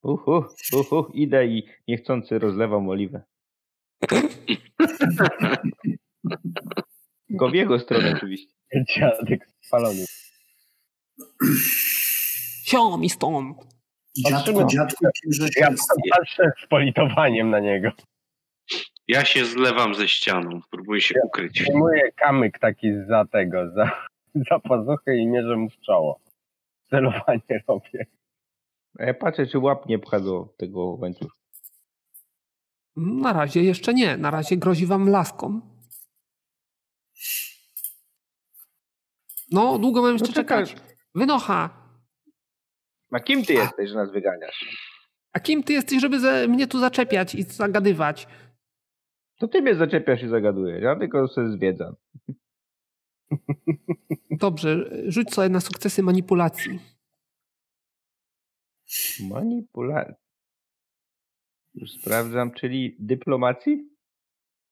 Uhu, 0.03 0.45
uhu, 0.73 1.07
idę 1.15 1.47
i 1.47 1.67
niechcący 1.89 2.39
rozlewam 2.39 2.89
oliwę. 2.89 3.23
Tylko 7.37 7.51
w 7.51 7.55
jego 7.55 7.79
stronę 7.79 8.13
oczywiście. 8.17 8.55
Dziadek 8.97 9.49
spalony. 9.61 10.05
Sio 12.65 12.97
mi 12.99 13.11
stąd. 13.11 13.57
Dziadku, 14.29 14.67
dziadku, 14.67 15.07
kimże 15.23 15.49
Ja 15.57 15.69
patrzę 16.11 16.53
z 16.65 16.67
politowaniem 16.67 17.51
na 17.51 17.61
niego. 17.61 17.91
Ja 19.09 19.25
się 19.25 19.45
zlewam 19.45 19.95
ze 19.95 20.09
ścianą, 20.09 20.61
próbuję 20.71 21.01
się 21.01 21.15
ukryć. 21.25 21.53
Przyjmuję 21.53 22.13
kamyk 22.13 22.59
taki 22.59 22.89
za 23.09 23.25
tego, 23.25 23.71
za, 23.75 23.91
za 24.51 24.59
pazuchę 24.59 25.17
i 25.17 25.27
mierzę 25.27 25.57
mu 25.57 25.71
w 25.71 25.81
czoło. 25.81 26.21
Celowanie 26.91 27.63
robię. 27.69 28.07
A 28.99 29.05
ja 29.05 29.15
patrzę, 29.15 29.47
czy 29.47 29.59
łap 29.59 29.87
nie 29.87 29.99
pcha 29.99 30.21
do 30.21 30.49
tego 30.59 30.85
łańcucha. 30.85 31.35
Na 32.97 33.33
razie 33.33 33.63
jeszcze 33.63 33.95
nie. 33.95 34.17
Na 34.17 34.31
razie 34.31 34.57
grozi 34.57 34.87
wam 34.87 35.09
laską. 35.09 35.76
No, 39.53 39.79
długo 39.79 40.03
mam 40.03 40.13
jeszcze 40.13 40.29
No 40.29 40.33
czekać. 40.35 40.77
Wynocha. 41.15 41.87
A 43.13 43.21
kim 43.21 43.45
ty 43.45 43.53
jesteś, 43.53 43.91
że 43.91 43.95
nas 43.97 44.13
wyganiasz? 44.13 44.87
A 45.33 45.41
kim 45.41 45.63
ty 45.63 45.73
jesteś, 45.73 46.01
żeby 46.01 46.21
ze 46.21 46.49
mnie 46.49 46.67
tu 46.67 46.79
zaczepiać 46.81 47.35
i 47.35 47.43
zagadywać? 47.43 48.29
To 49.39 49.49
ty 49.49 49.63
mnie 49.63 49.75
zaczepiasz 49.75 50.23
i 50.23 50.29
zagadujesz, 50.29 50.83
ja 50.83 50.97
tylko 50.97 51.29
sobie 51.29 51.51
zwiedzam. 51.51 51.95
Dobrze, 54.31 54.91
rzuć 55.11 55.35
sobie 55.35 55.49
na 55.49 55.61
sukcesy 55.61 56.03
manipulacji. 56.03 56.81
Manipulacja. 59.29 60.15
Już 61.75 61.91
sprawdzam, 61.93 62.51
czyli 62.51 62.97
dyplomacji? 62.99 63.89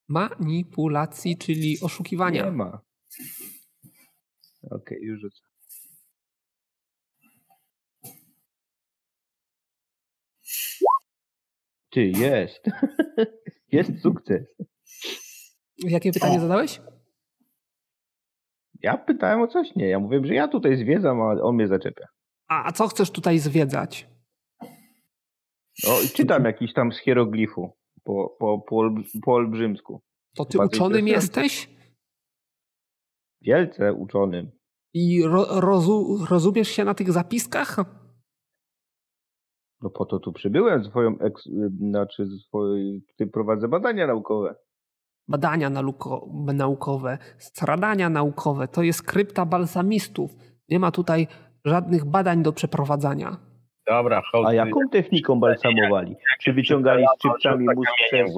Manipulacji, 0.08 1.38
czyli 1.38 1.70
Nie 1.72 1.80
oszukiwania. 1.86 2.50
ma. 2.50 2.80
Okej, 4.70 4.98
już 5.02 5.20
rzucę. 5.20 5.40
Ty, 11.90 12.06
jest. 12.06 12.64
jest 13.72 14.02
sukces. 14.02 14.42
Jakie 15.78 16.12
pytanie 16.12 16.36
O. 16.36 16.40
zadałeś? 16.40 16.80
Ja 18.82 18.98
pytałem 18.98 19.40
o 19.40 19.48
coś, 19.48 19.74
nie. 19.76 19.88
Ja 19.88 19.98
mówię, 19.98 20.20
że 20.24 20.34
ja 20.34 20.48
tutaj 20.48 20.76
zwiedzam, 20.76 21.20
a 21.20 21.42
on 21.42 21.54
mnie 21.54 21.68
zaczepia. 21.68 22.06
A, 22.48 22.64
a 22.64 22.72
co 22.72 22.88
chcesz 22.88 23.10
tutaj 23.10 23.38
zwiedzać? 23.38 24.08
O, 25.86 25.98
czytam 26.14 26.44
jakiś 26.44 26.72
tam 26.72 26.92
z 26.92 26.98
hieroglifu 26.98 27.72
po, 28.04 28.36
po, 28.38 28.58
po, 28.58 28.90
po 29.24 29.34
olbrzymsku. 29.34 30.02
To 30.36 30.44
ty 30.44 30.58
Bardzo 30.58 30.76
uczonym 30.76 31.08
jesteś? 31.08 31.70
Wielce 33.44 33.92
uczonym. 33.92 34.50
I 34.94 35.22
ro, 35.22 35.60
rozu, 35.60 36.18
rozumiesz 36.30 36.68
się 36.68 36.84
na 36.84 36.94
tych 36.94 37.12
zapiskach? 37.12 37.76
No 39.82 39.90
po 39.90 40.04
to 40.04 40.18
tu 40.18 40.32
przybyłem, 40.32 40.84
swoją 40.84 41.18
eks, 41.18 41.48
znaczy 41.78 42.26
swoje, 42.26 43.00
tutaj 43.10 43.26
prowadzę 43.26 43.68
badania 43.68 44.06
naukowe. 44.06 44.54
Badania 45.28 45.70
nauko, 45.70 46.28
naukowe, 46.54 47.18
stradania 47.38 48.10
naukowe, 48.10 48.68
to 48.68 48.82
jest 48.82 49.02
krypta 49.02 49.46
balsamistów. 49.46 50.30
Nie 50.68 50.78
ma 50.78 50.90
tutaj 50.90 51.26
żadnych 51.64 52.04
badań 52.04 52.42
do 52.42 52.52
przeprowadzania. 52.52 53.36
Dobra, 53.86 54.22
chodź. 54.32 54.46
A 54.46 54.54
jaką 54.54 54.80
techniką 54.92 55.40
balsamowali? 55.40 56.16
Czy 56.40 56.52
wyciągali 56.52 57.04
szczypcami 57.18 57.66
mózg 57.76 57.90
przez, 58.06 58.34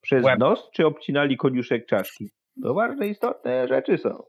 przez 0.00 0.24
nos, 0.38 0.70
czy 0.72 0.86
obcinali 0.86 1.36
koniuszek 1.36 1.86
czaszki? 1.86 2.30
To 2.62 2.74
ważne, 2.74 3.08
istotne 3.08 3.68
rzeczy 3.68 3.98
są. 3.98 4.22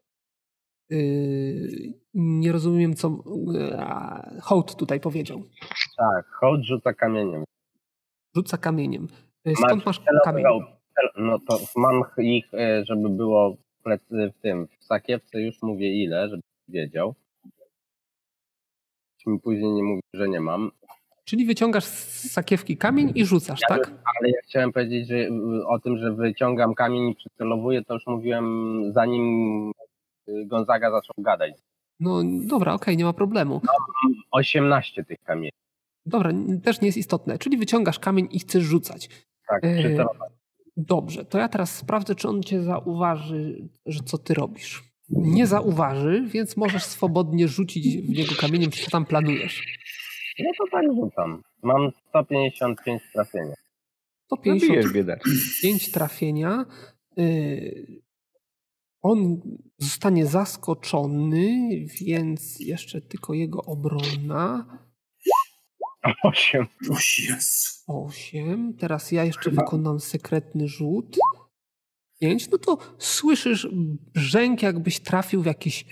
Yy, 0.90 1.94
nie 2.14 2.52
rozumiem, 2.52 2.94
co 2.94 3.24
yy, 3.54 4.42
Hołd 4.42 4.76
tutaj 4.76 5.00
powiedział. 5.00 5.44
Tak, 5.98 6.26
chodź 6.28 6.66
rzuca 6.68 6.94
kamieniem. 6.94 7.44
Rzuca 8.36 8.58
kamieniem. 8.58 9.08
Yy, 9.46 9.56
Skąd 9.56 9.86
masz 9.86 10.00
celowy 10.00 10.24
kamień? 10.24 10.46
hołd. 10.46 10.64
No 11.18 11.40
to 11.48 11.60
mam 11.76 12.04
ich, 12.18 12.54
e, 12.54 12.86
żeby 12.86 13.10
było 13.10 13.58
w 14.12 14.42
tym, 14.42 14.68
w 14.80 14.86
sakiewce 14.86 15.42
już 15.42 15.62
mówię 15.62 16.04
ile, 16.04 16.30
żeby 16.30 16.42
wiedział. 16.68 17.16
Mi 19.26 19.40
później 19.40 19.72
nie 19.72 19.84
mówi, 19.84 20.02
że 20.14 20.30
nie 20.30 20.40
mam. 20.40 20.72
Czyli 21.26 21.46
wyciągasz 21.46 21.84
z 21.86 22.32
sakiewki 22.32 22.78
kamień 22.78 23.12
i 23.16 23.26
rzucasz, 23.26 23.60
Ja 23.70 23.76
tak? 23.76 23.88
Ale 23.88 24.30
ja 24.30 24.38
chciałem 24.44 24.72
powiedzieć 24.72 25.08
że, 25.08 25.16
y, 25.16 25.30
o 25.68 25.80
tym, 25.80 25.98
że 25.98 26.14
wyciągam 26.14 26.74
kamień 26.74 27.10
i 27.10 27.16
przycelowuję, 27.16 27.84
to 27.84 27.94
już 27.94 28.08
mówiłem 28.08 28.82
zanim 28.94 29.72
y, 30.30 30.46
Gonzaga 30.46 30.92
zaczął 30.92 31.14
gadać. 31.18 31.54
No 32.00 32.22
dobra, 32.48 32.74
okej, 32.74 32.98
nie 32.98 33.04
ma 33.04 33.14
problemu. 33.14 33.62
18 34.32 35.04
tych 35.04 35.18
kamieni. 35.24 35.52
Dobra, 36.06 36.32
też 36.64 36.82
nie 36.82 36.88
jest 36.88 36.98
istotne. 36.98 37.38
Czyli 37.38 37.58
wyciągasz 37.58 38.00
kamień 38.00 38.28
i 38.32 38.40
chcesz 38.40 38.64
rzucać. 38.64 39.10
Tak, 39.48 39.62
przycelować. 39.62 40.32
Dobrze, 40.78 41.26
to 41.26 41.38
ja 41.38 41.50
teraz 41.50 41.76
sprawdzę, 41.78 42.16
czy 42.16 42.28
on 42.30 42.44
cię 42.44 42.64
zauważy, 42.64 43.68
że 43.86 44.00
co 44.00 44.18
ty 44.18 44.34
robisz. 44.34 44.84
nie 45.10 45.48
zauważy, 45.48 46.24
więc 46.28 46.58
możesz 46.58 46.84
swobodnie 46.84 47.48
rzucić 47.48 47.98
w 47.98 48.18
niego 48.18 48.36
kamieniem, 48.40 48.72
co 48.72 48.92
tam 48.92 49.06
planujesz. 49.06 49.62
No 50.40 50.52
to 50.58 50.64
tak 50.72 50.86
rzucam. 50.96 51.42
Mam 51.64 51.92
155 52.10 53.02
trafienia. 53.14 53.56
155 54.26 55.92
trafienia. 55.92 56.66
Y, 57.20 58.02
on 59.02 59.42
zostanie 59.78 60.26
zaskoczony, 60.26 61.70
więc 62.02 62.60
jeszcze 62.60 63.02
tylko 63.02 63.34
jego 63.34 63.62
obronna. 63.64 64.66
8. 66.24 66.68
O 66.90 66.98
Jezu. 67.20 67.84
8. 67.88 68.74
Teraz 68.74 69.12
ja 69.12 69.24
jeszcze 69.24 69.52
wykonam 69.52 70.00
sekretny 70.00 70.68
rzut. 70.68 71.18
5. 72.20 72.50
No 72.50 72.58
to 72.58 72.78
słyszysz 72.98 73.68
brzęk, 74.14 74.62
jakbyś 74.62 75.00
trafił 75.00 75.42
w 75.42 75.46
jakiś 75.46 75.86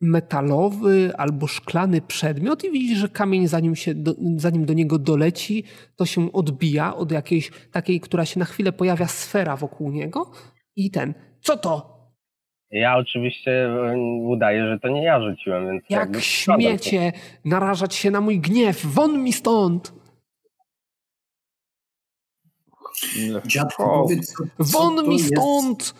metalowy 0.00 1.12
albo 1.16 1.46
szklany 1.46 2.00
przedmiot 2.00 2.64
i 2.64 2.70
widzisz, 2.70 2.98
że 2.98 3.08
kamień 3.08 3.48
zanim, 3.48 3.76
się 3.76 3.94
do, 3.94 4.14
zanim 4.36 4.64
do 4.64 4.72
niego 4.72 4.98
doleci, 4.98 5.64
to 5.96 6.06
się 6.06 6.32
odbija 6.32 6.96
od 6.96 7.12
jakiejś 7.12 7.50
takiej, 7.72 8.00
która 8.00 8.24
się 8.24 8.38
na 8.38 8.44
chwilę 8.44 8.72
pojawia 8.72 9.06
sfera 9.06 9.56
wokół 9.56 9.90
niego 9.90 10.30
i 10.76 10.90
ten, 10.90 11.14
co 11.40 11.56
to? 11.56 11.94
Ja 12.70 12.96
oczywiście 12.96 13.68
udaję, 14.22 14.66
że 14.66 14.78
to 14.80 14.88
nie 14.88 15.04
ja 15.04 15.20
rzuciłem, 15.20 15.66
więc... 15.66 15.82
Jak 15.90 16.20
śmiecie 16.20 17.12
narażać 17.44 17.94
się 17.94 18.10
na 18.10 18.20
mój 18.20 18.40
gniew, 18.40 18.86
won 18.86 19.22
mi 19.22 19.32
stąd! 19.32 19.92
Dziadku, 23.46 23.82
powiedz, 23.82 24.32
co, 24.32 24.64
co 24.64 24.78
Won 24.78 24.96
to 24.96 25.02
mi 25.02 25.16
jest? 25.16 25.94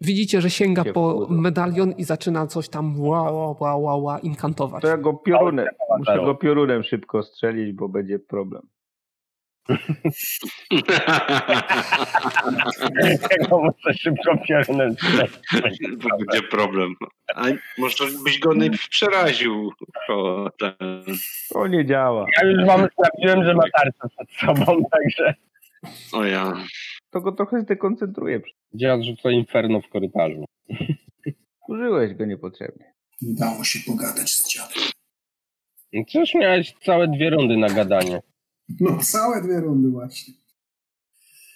Widzicie, 0.00 0.40
że 0.40 0.50
sięga 0.50 0.84
po 0.84 1.26
medalion 1.30 1.92
i 1.92 2.04
zaczyna 2.04 2.46
coś 2.46 2.68
tam 2.68 3.00
ła, 3.00 3.32
ła, 3.32 3.56
ła, 3.60 3.76
ła, 3.76 3.96
ła 3.96 4.18
inkantować. 4.18 4.82
To 4.82 4.88
ja 4.88 4.96
go 4.96 5.14
piorunem, 5.14 5.66
muszę 5.98 6.12
zero. 6.12 6.24
go 6.24 6.34
piorunem 6.34 6.82
szybko 6.82 7.22
strzelić, 7.22 7.72
bo 7.72 7.88
będzie 7.88 8.18
problem. 8.18 8.62
Tego 13.30 13.58
muszę 13.62 13.94
szybko 13.94 14.38
piernąć. 14.48 15.00
To 16.02 16.16
będzie 16.18 16.42
problem. 16.42 16.94
A 17.34 17.42
może 17.78 18.04
byś 18.24 18.38
go 18.38 18.54
najpierw 18.54 18.88
przeraził. 18.88 19.72
O, 20.08 20.50
ten. 20.58 21.04
To 21.52 21.66
nie 21.66 21.86
działa. 21.86 22.26
Ja 22.42 22.48
już 22.48 22.66
wam 22.66 22.88
sprawdziłem, 22.92 23.44
że 23.44 23.54
ma 23.54 23.62
tarczę 23.72 24.16
przed 24.16 24.30
sobą, 24.30 24.82
także... 24.90 25.34
o 26.12 26.24
ja. 26.24 26.52
To 27.10 27.20
go 27.20 27.32
trochę 27.32 27.60
zdekoncentruje. 27.60 28.40
Gdzie 28.74 28.86
ja 28.86 28.94
odrzucę 28.94 29.32
inferno 29.32 29.80
w 29.80 29.88
korytarzu. 29.88 30.44
Użyłeś 31.68 32.14
go 32.14 32.24
niepotrzebnie. 32.24 32.94
Nie 33.22 33.34
dało 33.34 33.64
się 33.64 33.78
pogadać 33.86 34.30
z 34.30 34.48
dziadem. 34.52 34.82
No 35.92 36.04
Przecież 36.06 36.34
miałeś 36.34 36.74
całe 36.84 37.08
dwie 37.08 37.30
rundy 37.30 37.56
na 37.56 37.68
gadanie. 37.68 38.20
No 38.80 38.98
całe 38.98 39.42
dwie 39.42 39.60
rundy 39.60 39.90
właśnie. 39.90 40.34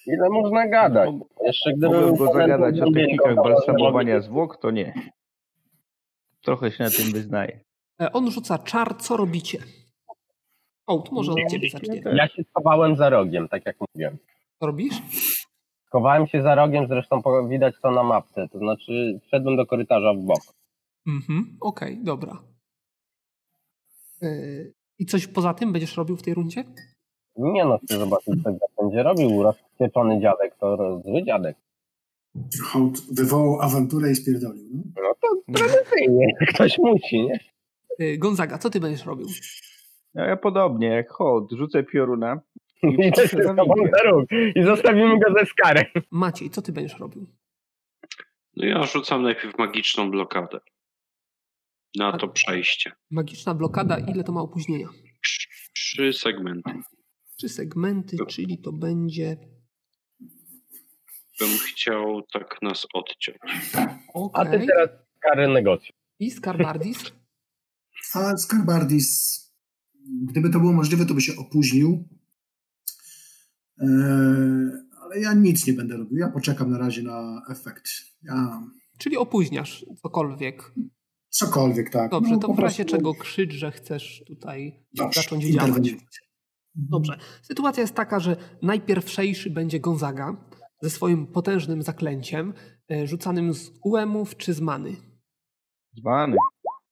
Ile 0.07 0.31
można 0.31 0.69
gadać? 0.69 1.11
Jeszcze 1.47 1.73
gdybym... 1.73 2.01
Mogłem 2.01 2.17
go 2.17 2.33
zagadać 2.33 2.81
o 2.81 2.93
technikach 2.93 3.35
to 3.35 3.43
balsamowania 3.43 4.21
zwłok, 4.21 4.57
to 4.61 4.71
nie. 4.71 4.95
Trochę 6.43 6.73
się 6.73 6.85
na 6.85 6.91
tym 6.91 7.13
wyznaję. 7.13 7.61
E, 8.01 8.13
On 8.13 8.31
rzuca 8.31 8.59
czar, 8.59 8.97
co 8.97 9.17
robicie? 9.17 9.59
O, 10.87 10.99
to 10.99 11.13
może 11.13 11.33
od 11.33 11.51
ciebie 11.51 11.71
zacznie. 11.71 12.03
Ja 12.15 12.29
się 12.29 12.43
schowałem 12.51 12.97
za 12.97 13.11
rogiem, 13.11 13.49
tak 13.49 13.67
jak 13.67 13.77
mówiłem. 13.81 14.19
Co 14.61 14.67
robisz? 14.67 14.95
Schowałem 15.95 16.27
się 16.27 16.43
za 16.43 16.55
rogiem, 16.55 16.87
zresztą 16.89 17.23
widać 17.49 17.75
to 17.83 17.91
na 17.91 18.03
mapce. 18.03 18.49
To 18.53 18.59
znaczy 18.59 19.21
wszedłem 19.27 19.57
do 19.57 19.67
korytarza 19.67 20.15
w 20.15 20.19
bok. 20.19 20.41
Mhm, 21.07 21.57
okej, 21.61 21.99
dobra. 22.03 22.43
E, 24.23 24.29
I 24.99 25.07
coś 25.07 25.27
poza 25.27 25.55
tym 25.55 25.73
będziesz 25.73 25.97
robił 25.97 26.17
w 26.17 26.23
tej 26.23 26.35
rundzie? 26.35 26.65
Nie 27.37 27.65
no, 27.65 27.79
chcę 27.79 27.99
zobaczyć, 27.99 28.35
co 28.45 28.83
będzie 28.83 29.03
robił. 29.03 29.43
Rozpieczony 29.43 30.21
dziadek 30.21 30.57
to 30.57 31.01
zły 31.05 31.25
dziadek. 31.25 31.57
Hołd 32.65 33.01
wywołał 33.13 33.61
awanturę 33.61 34.11
i 34.11 34.15
spierdolił. 34.15 34.69
No? 34.73 34.83
No 34.97 35.15
to 35.21 35.53
tradycyjnie. 35.53 36.27
Ktoś 36.49 36.79
musi, 36.79 37.23
nie? 37.23 37.39
E, 37.99 38.19
Gonzaga, 38.19 38.59
co 38.59 38.71
ty 38.71 38.81
będziesz 38.81 39.07
robił? 39.07 39.27
No 40.15 40.25
ja 40.25 40.37
podobnie, 40.37 40.87
jak 40.89 41.11
hołd, 41.11 41.53
rzucę 41.53 41.83
pioruna 41.83 42.41
i 42.91 43.13
I 44.61 44.65
zostawimy 44.65 45.19
go 45.19 45.35
ze 45.39 45.47
skarem. 45.47 45.85
Maciej, 46.11 46.51
co 46.51 46.63
ty 46.63 46.73
będziesz 46.73 46.99
robił? 46.99 47.27
No 48.57 48.67
ja 48.67 48.83
rzucam 48.87 49.23
najpierw 49.23 49.59
magiczną 49.59 50.11
blokadę. 50.11 50.61
Na 51.97 52.19
to 52.19 52.29
przejście. 52.29 52.93
Magiczna 53.11 53.55
blokada, 53.55 53.99
ile 53.99 54.25
to 54.25 54.33
ma 54.33 54.41
opóźnienia? 54.41 54.89
Trz- 55.27 55.71
Trzy 55.75 56.13
segmenty. 56.13 56.71
Trzy 57.37 57.49
segmenty, 57.49 58.17
czyli 58.29 58.59
to 58.59 58.73
będzie... 58.73 59.37
Bym 61.41 61.49
chciał 61.59 62.23
tak 62.33 62.63
nas 62.63 62.87
odciąć. 62.95 63.39
A 64.33 64.45
ty 64.45 64.67
teraz 64.67 64.91
skarę 65.17 65.49
negocjuj. 65.49 65.97
I 66.19 66.31
Skarbardis? 66.31 67.13
A 68.15 68.37
Skarbardis, 68.37 69.41
gdyby 70.31 70.51
to 70.51 70.61
było 70.61 70.73
możliwe, 70.73 71.07
to 71.07 71.15
by 71.15 71.21
się 71.21 71.33
opóźnił. 71.39 72.09
Eee, 73.81 73.89
ale 75.03 75.21
ja 75.21 75.35
nic 75.35 75.67
nie 75.67 75.73
będę 75.73 75.97
robił. 75.97 76.19
Ja 76.19 76.29
poczekam 76.29 76.71
na 76.71 76.79
razie 76.79 77.03
na 77.03 77.43
efekt. 77.51 77.85
Ja 78.23 78.63
Czyli 78.99 79.17
opóźniasz 79.17 79.87
cokolwiek. 80.03 80.73
cokolwiek, 81.29 81.91
tak. 81.91 82.11
Dobrze, 82.11 82.33
No, 82.33 82.39
to 82.39 82.53
w 82.53 82.59
razie 82.59 82.85
prostu- 82.85 82.97
czego 82.97 83.15
krzycz, 83.15 83.53
że 83.53 83.71
chcesz 83.71 84.25
tutaj 84.27 84.85
Dobrze, 84.95 85.21
zacząć 85.23 85.45
działać. 85.45 85.95
Dobrze. 86.75 87.19
Sytuacja 87.43 87.81
jest 87.81 87.95
taka, 87.95 88.21
że 88.21 88.37
najpierwszejszy 88.63 89.51
będzie 89.51 89.81
Gonzaga 89.81 90.37
ze 90.83 90.91
swoim 90.91 91.27
potężnym 91.27 91.83
zaklęciem, 91.83 92.55
e, 92.91 93.07
rzucanym 93.07 93.55
z 93.55 93.71
UM-ów 93.85 94.37
czy 94.37 94.53
z 94.55 94.61
many. 94.61 94.97
Zwany. 95.97 96.37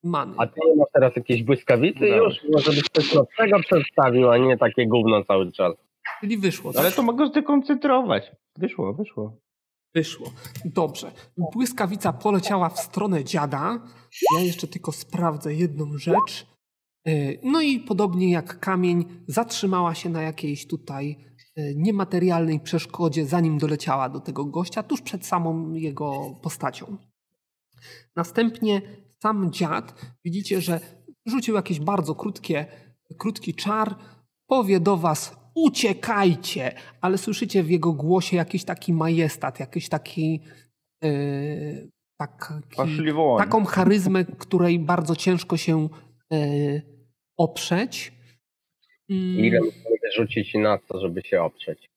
Many. 0.05 0.35
A 0.39 0.47
ty 0.47 0.61
masz 0.77 0.89
teraz 0.95 1.17
jakiejś 1.17 1.43
błyskawicy 1.43 2.01
Dobra. 2.01 2.17
już? 2.17 2.35
Może 2.53 2.71
byś 2.71 2.83
coś 2.93 3.15
nowego 3.15 3.61
przedstawił, 3.61 4.31
a 4.31 4.39
nie 4.39 4.59
takie 4.59 4.87
gówno 4.87 5.25
cały 5.25 5.53
czas. 5.53 5.75
Czyli 6.23 6.39
wyszło. 6.39 6.73
Ale 6.77 6.93
to 6.93 7.03
mogę 7.03 7.27
zdekoncentrować. 7.27 8.33
Wyszło, 8.59 8.95
wyszło. 8.95 9.41
Wyszło. 9.95 10.33
Dobrze. 10.65 11.13
Błyskawica 11.53 12.13
poleciała 12.13 12.69
w 12.69 12.81
stronę 12.81 13.25
dziada. 13.25 13.87
Ja 14.35 14.41
jeszcze 14.41 14.67
tylko 14.67 14.93
sprawdzę 14.93 15.55
jedną 15.55 15.99
rzecz. 15.99 16.47
E, 17.07 17.13
No 17.43 17.61
i 17.61 17.81
podobnie 17.81 18.31
jak 18.31 18.61
kamień, 18.61 19.05
zatrzymała 19.29 19.95
się 19.95 20.09
na 20.09 20.23
jakiejś 20.23 20.67
tutaj 20.67 21.17
e, 21.57 21.75
niematerialnej 21.75 22.61
przeszkodzie, 22.61 23.27
zanim 23.27 23.59
doleciała 23.59 24.09
do 24.09 24.21
tego 24.21 24.45
gościa, 24.45 24.83
tuż 24.83 25.03
przed 25.03 25.27
samą 25.27 25.73
jego 25.73 26.31
postacią. 26.43 26.97
Następnie 28.17 28.83
sam 29.23 29.53
dziad, 29.53 29.95
widzicie, 30.25 30.61
że 30.61 30.81
rzucił 31.27 31.55
jakieś 31.55 31.81
bardzo 31.81 32.15
krótkie, 32.15 32.67
krótki 33.19 33.55
czar, 33.55 33.97
powie 34.47 34.81
do 34.81 34.97
was 34.97 35.42
uciekajcie, 35.55 36.75
ale 37.01 37.19
słyszycie 37.19 37.63
w 37.63 37.71
jego 37.71 37.93
głosie 37.93 38.37
jakiś 38.37 38.65
taki 38.65 38.93
majestat, 38.93 39.61
jakiś 39.61 39.89
taki, 39.89 40.41
yy, 41.03 41.89
taki 42.19 42.55
taką 43.39 43.65
charyzmę, 43.65 44.25
której 44.25 44.79
bardzo 44.79 45.17
ciężko 45.17 45.57
się 45.57 45.89
yy, 46.31 46.83
oprzeć. 47.37 48.13
Mm, 49.11 49.45
Ile 49.45 49.61
musimy 49.61 49.97
wyrzucić 50.03 50.55
na 50.55 50.79
to, 50.79 51.01
żeby 51.01 51.23
się 51.23 51.43
oprzeć? 51.43 51.91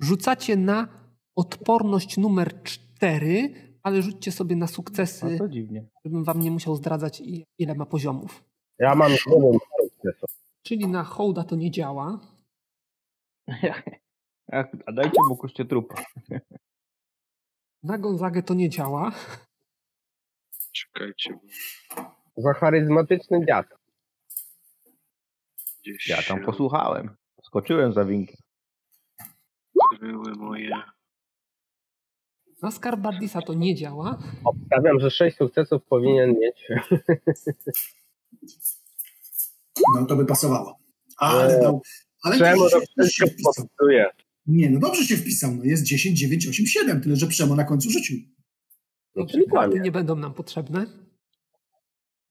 Rzucacie 0.00 0.56
na 0.56 0.88
odporność 1.36 2.16
numer 2.16 2.62
4, 2.62 3.50
ale 3.82 4.02
rzućcie 4.02 4.32
sobie 4.32 4.56
na 4.56 4.64
A 4.64 4.68
sukcesy, 4.68 5.38
to 5.38 5.48
dziwnie. 5.48 5.84
żebym 6.04 6.24
wam 6.24 6.40
nie 6.40 6.50
musiał 6.50 6.76
zdradzać 6.76 7.22
ile 7.58 7.74
ma 7.74 7.86
poziomów. 7.86 8.44
Ja 8.78 8.94
mam 8.94 9.12
7 9.12 9.42
sukcesów. 9.82 10.30
Czyli 10.62 10.88
na 10.88 11.04
hołda 11.04 11.44
to 11.44 11.56
nie 11.56 11.70
działa. 11.70 12.35
A, 14.52 14.64
a 14.86 14.92
dajcie 14.92 15.18
mu 15.28 15.36
kościotrupa. 15.36 15.94
Na 17.82 17.98
Gonzagę 17.98 18.42
to 18.42 18.54
nie 18.54 18.70
działa. 18.70 19.12
Czekajcie. 20.72 21.38
Za 22.36 22.52
charyzmatyczny 22.52 23.46
dziad. 23.46 23.66
Gdzieś 25.82 26.08
Ja 26.08 26.22
tam 26.22 26.38
się 26.38 26.44
posłuchałem. 26.44 27.16
Skoczyłem 27.42 27.92
za 27.92 28.04
winkę. 28.04 28.36
były 30.00 30.32
moje... 30.32 30.70
Na 32.62 32.70
Skarbardisa 32.70 33.42
to 33.42 33.54
nie 33.54 33.74
działa. 33.74 34.18
Obstawiam, 34.44 35.00
że 35.00 35.10
6 35.10 35.36
sukcesów 35.36 35.84
powinien 35.84 36.34
mieć. 36.38 36.68
No 39.94 40.06
to 40.06 40.16
by 40.16 40.26
pasowało. 40.26 40.78
Ale 41.16 41.60
dał. 41.60 41.82
Ale 42.26 42.38
Czemu 42.38 42.70
dobrze 42.70 42.86
to 42.96 43.04
wszystko 43.04 43.50
popsuje? 43.56 44.06
Nie, 44.46 44.70
no 44.70 44.80
dobrze 44.80 45.04
się 45.04 45.16
wpisał. 45.16 45.54
No 45.54 45.64
jest 45.64 45.82
10, 45.82 46.18
9, 46.18 46.48
8, 46.48 46.66
7. 46.66 47.00
Tyle, 47.00 47.16
że 47.16 47.26
Przemo 47.26 47.54
na 47.54 47.64
końcu 47.64 47.90
rzucił. 47.90 48.18
Dobrze, 49.16 49.38
karty 49.54 49.80
nie 49.80 49.92
będą 49.92 50.16
nam 50.16 50.34
potrzebne. 50.34 50.86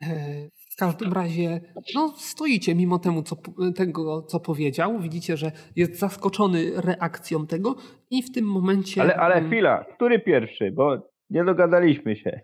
E, 0.03 0.49
w 0.71 0.75
każdym 0.75 1.13
razie, 1.13 1.61
no 1.95 2.15
stoicie 2.17 2.75
mimo 2.75 2.99
temu, 2.99 3.23
co, 3.23 3.37
tego, 3.75 4.21
co 4.21 4.39
powiedział. 4.39 4.99
Widzicie, 4.99 5.37
że 5.37 5.51
jest 5.75 5.99
zaskoczony 5.99 6.71
reakcją 6.75 7.47
tego 7.47 7.75
i 8.09 8.23
w 8.23 8.31
tym 8.31 8.45
momencie... 8.45 9.01
Ale, 9.01 9.15
ale 9.15 9.47
chwila, 9.47 9.85
który 9.95 10.19
pierwszy? 10.19 10.71
Bo 10.71 11.11
nie 11.29 11.43
dogadaliśmy 11.43 12.15
się. 12.15 12.41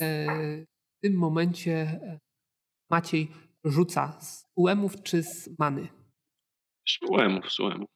E, 0.00 0.26
w 0.98 1.00
tym 1.02 1.14
momencie 1.14 2.00
Maciej 2.92 3.28
rzuca 3.64 4.20
z 4.20 4.46
UM-ów 4.56 5.02
czy 5.02 5.22
z 5.22 5.58
many? 5.58 5.88
Z 6.92 6.98
UM-ów, 7.10 7.52
z 7.52 7.60
UM-ów. 7.60 7.90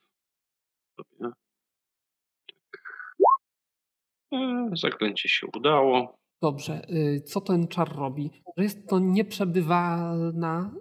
Zaklęcie 4.73 5.29
się 5.29 5.47
udało. 5.57 6.19
Dobrze. 6.43 6.83
Y, 6.91 7.21
co 7.21 7.41
ten 7.41 7.69
czar 7.69 7.97
robi? 7.97 8.31
Że 8.57 8.65
jest 8.65 8.89
to 8.89 8.99
nieprzebywalna, 8.99 10.75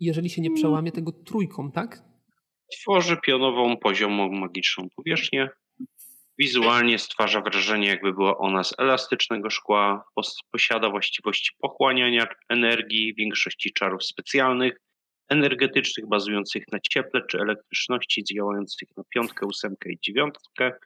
jeżeli 0.00 0.30
się 0.30 0.42
nie 0.42 0.50
przełamie 0.50 0.92
tego 0.92 1.12
trójką, 1.12 1.72
tak? 1.72 2.02
Tworzy 2.72 3.16
pionową, 3.16 3.76
poziomą, 3.76 4.32
magiczną 4.32 4.88
powierzchnię. 4.96 5.48
Wizualnie 6.38 6.98
stwarza 6.98 7.40
wrażenie, 7.40 7.88
jakby 7.88 8.12
była 8.12 8.38
ona 8.38 8.64
z 8.64 8.74
elastycznego 8.78 9.50
szkła. 9.50 10.04
Posiada 10.52 10.90
właściwości 10.90 11.52
pochłaniania 11.58 12.26
energii, 12.48 13.14
większości 13.14 13.72
czarów 13.72 14.04
specjalnych, 14.04 14.80
energetycznych, 15.28 16.08
bazujących 16.08 16.64
na 16.72 16.78
cieple 16.80 17.22
czy 17.26 17.38
elektryczności, 17.38 18.24
działających 18.24 18.88
na 18.96 19.02
piątkę, 19.14 19.46
ósemkę 19.46 19.90
i 19.92 19.98
dziewiątkę. 20.02 20.64
Mhm. 20.64 20.80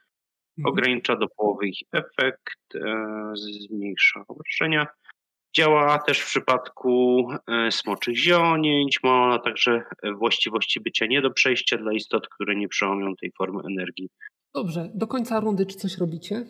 Ogranicza 0.64 1.16
do 1.16 1.26
połowy 1.28 1.68
ich 1.68 1.78
efekt, 1.92 2.74
e, 2.74 3.32
zmniejsza 3.34 4.24
obrażenia. 4.28 4.86
Działa 5.56 5.98
też 5.98 6.20
w 6.20 6.26
przypadku 6.26 7.26
e, 7.48 7.70
smoczych 7.70 8.16
zionięć, 8.16 8.98
ma 9.02 9.38
także 9.38 9.82
właściwości 10.18 10.80
bycia 10.80 11.06
nie 11.06 11.22
do 11.22 11.30
przejścia 11.30 11.76
dla 11.76 11.92
istot, 11.92 12.28
które 12.28 12.56
nie 12.56 12.68
przełamią 12.68 13.16
tej 13.16 13.32
formy 13.38 13.60
energii. 13.70 14.08
Dobrze, 14.54 14.90
do 14.94 15.06
końca 15.06 15.40
rundy 15.40 15.66
czy 15.66 15.76
coś 15.76 15.98
robicie? 15.98 16.46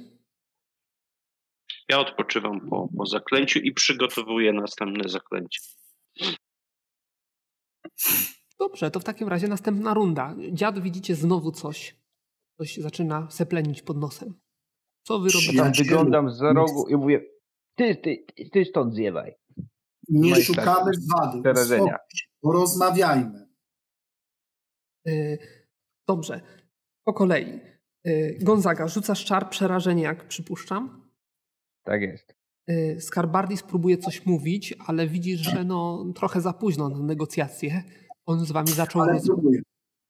Ja 1.88 1.98
odpoczywam 1.98 2.68
po, 2.70 2.88
po 2.96 3.06
zaklęciu 3.06 3.58
i 3.58 3.72
przygotowuję 3.72 4.52
następne 4.52 5.08
zaklęcie. 5.08 5.60
Dobrze, 8.58 8.90
to 8.90 9.00
w 9.00 9.04
takim 9.04 9.28
razie 9.28 9.48
następna 9.48 9.94
runda. 9.94 10.36
Dziad 10.52 10.78
widzicie 10.82 11.14
znowu 11.14 11.52
coś. 11.52 12.02
Coś 12.58 12.76
zaczyna 12.76 13.30
seplenić 13.30 13.82
pod 13.82 13.96
nosem. 13.96 14.34
Co 15.06 15.18
wy 15.18 15.30
robicie? 15.30 15.56
Tam 15.56 15.72
wyglądam 15.72 16.30
za 16.30 16.52
rogu 16.52 16.88
i 16.88 16.96
mówię, 16.96 17.20
ty, 17.74 17.96
ty, 17.96 18.24
ty 18.52 18.64
stąd 18.64 18.94
zjewaj. 18.94 19.34
Nie 20.08 20.30
no 20.30 20.36
szukamy 20.36 20.90
wady. 21.10 21.42
Porozmawiajmy. 22.40 23.48
Yy, 25.04 25.38
dobrze. 26.08 26.40
Po 27.04 27.12
kolei. 27.12 27.60
Yy, 28.04 28.38
Gonzaga, 28.42 28.88
rzucasz 28.88 29.24
czar 29.24 29.50
przerażenia, 29.50 30.02
jak 30.02 30.28
przypuszczam? 30.28 31.10
Tak 31.84 32.02
jest. 32.02 32.41
Yy, 32.68 33.00
Skarbardis 33.00 33.62
próbuje 33.62 33.98
coś 33.98 34.26
mówić, 34.26 34.74
ale 34.86 35.08
widzisz, 35.08 35.40
że 35.40 35.64
no, 35.64 36.04
trochę 36.14 36.40
za 36.40 36.52
późno 36.52 36.88
na 36.88 36.98
negocjacje. 36.98 37.84
On 38.26 38.46
z 38.46 38.52
wami 38.52 38.68
zaczął 38.68 39.04
rozmawiać. 39.06 39.62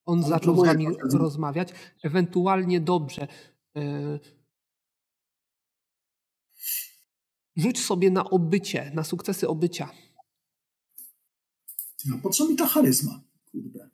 On 0.05 0.23
zaczął 0.23 0.57
z 0.57 0.67
wami 0.67 0.87
rozmawiać. 1.13 1.69
Ewentualnie 2.03 2.81
dobrze. 2.81 3.29
E, 3.77 4.19
rzuć 7.57 7.85
sobie 7.85 8.11
na 8.11 8.31
obycie, 8.31 8.91
na 8.95 9.05
sukcesy 9.05 9.49
obycia. 9.49 9.91
No, 12.07 12.19
po 12.23 12.31
co 12.31 12.49
mi 12.49 12.57
ta 12.57 12.67
charyzma? 12.67 13.21
Kurde. 13.53 13.91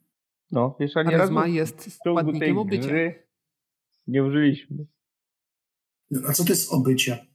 No, 0.51 0.75
jeszcze 0.79 1.05
nie 1.05 1.11
Charyzma 1.11 1.41
raz 1.41 1.51
jest 1.51 1.93
składnikiem 1.93 2.57
obycia. 2.57 2.93
Nie 4.07 4.23
użyliśmy. 4.23 4.85
A 6.27 6.33
co 6.33 6.43
to 6.43 6.49
jest 6.49 6.73
obycie? 6.73 7.27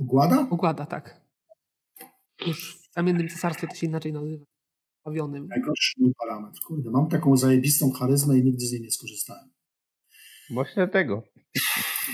Ogłada? 0.00 0.48
Ogłada, 0.50 0.86
tak. 0.86 1.20
Już 2.46 2.78
w 2.78 2.94
zamiennym 2.94 3.28
cesarstwie 3.28 3.66
to 3.66 3.74
się 3.74 3.86
inaczej 3.86 4.12
nazywa. 4.12 4.44
Najgorszy 5.06 5.94
mój 6.00 6.12
parametr. 6.14 6.60
Kurde, 6.66 6.90
mam 6.90 7.08
taką 7.08 7.36
zajebistą 7.36 7.90
charyzmę 7.90 8.38
i 8.38 8.44
nigdy 8.44 8.66
z 8.66 8.72
niej 8.72 8.80
nie 8.80 8.90
skorzystałem. 8.90 9.50
Właśnie 10.50 10.88
tego. 10.88 11.22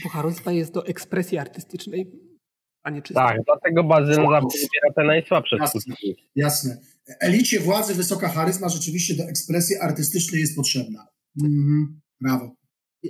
Bo 0.02 0.08
charyzma 0.08 0.52
jest 0.52 0.74
do 0.74 0.86
ekspresji 0.86 1.38
artystycznej, 1.38 2.12
a 2.82 2.90
nie 2.90 3.02
czystej. 3.02 3.26
Tak, 3.26 3.36
dlatego 3.46 3.84
Bazyl 3.84 4.16
wybiera 4.16 4.92
te 4.96 5.04
najsłabsze 5.04 5.56
jasne, 5.56 5.80
skutki. 5.80 6.16
Jasne. 6.34 6.80
Elicie 7.20 7.60
władzy 7.60 7.94
wysoka 7.94 8.28
charyzma 8.28 8.68
rzeczywiście 8.68 9.16
do 9.16 9.22
ekspresji 9.22 9.76
artystycznej 9.76 10.40
jest 10.40 10.56
potrzebna. 10.56 11.06
Mhm, 11.42 12.00
brawo. 12.20 12.54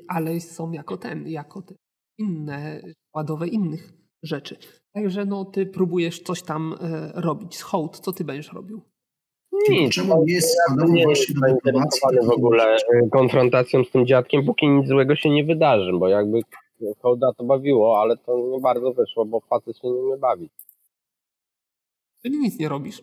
Ale 0.08 0.40
są 0.40 0.72
jako 0.72 0.96
ten, 0.96 1.28
jako 1.28 1.62
te 1.62 1.74
inne, 2.18 2.82
składowe 3.08 3.48
innych 3.48 3.92
rzeczy. 4.24 4.56
Także 4.92 5.24
no, 5.24 5.44
ty 5.44 5.66
próbujesz 5.66 6.20
coś 6.20 6.42
tam 6.42 6.74
e, 6.80 7.12
robić. 7.14 7.56
Z 7.56 7.62
hołd, 7.62 7.98
co 7.98 8.12
ty 8.12 8.24
będziesz 8.24 8.52
robił? 8.52 8.82
Nic. 9.68 9.94
Czemu 9.94 10.24
nie 10.24 10.34
jest 10.34 10.56
składowy 10.58 11.02
właśnie 11.02 12.20
do 12.20 12.26
w 12.26 12.30
ogóle 12.30 12.76
y, 12.76 13.08
konfrontacją 13.12 13.84
z 13.84 13.90
tym 13.90 14.06
dziadkiem, 14.06 14.44
póki 14.44 14.68
nic 14.68 14.88
złego 14.88 15.16
się 15.16 15.30
nie 15.30 15.44
wydarzy, 15.44 15.92
bo 15.92 16.08
jakby 16.08 16.40
hołda 17.02 17.32
to 17.32 17.44
bawiło, 17.44 18.00
ale 18.00 18.16
to 18.16 18.38
nie 18.38 18.60
bardzo 18.60 18.92
wyszło, 18.92 19.24
bo 19.24 19.40
facet 19.40 19.78
się 19.78 19.88
nie 19.88 20.16
bawić. 20.16 20.52
Czyli 22.22 22.38
nic 22.38 22.58
nie 22.58 22.68
robisz? 22.68 23.02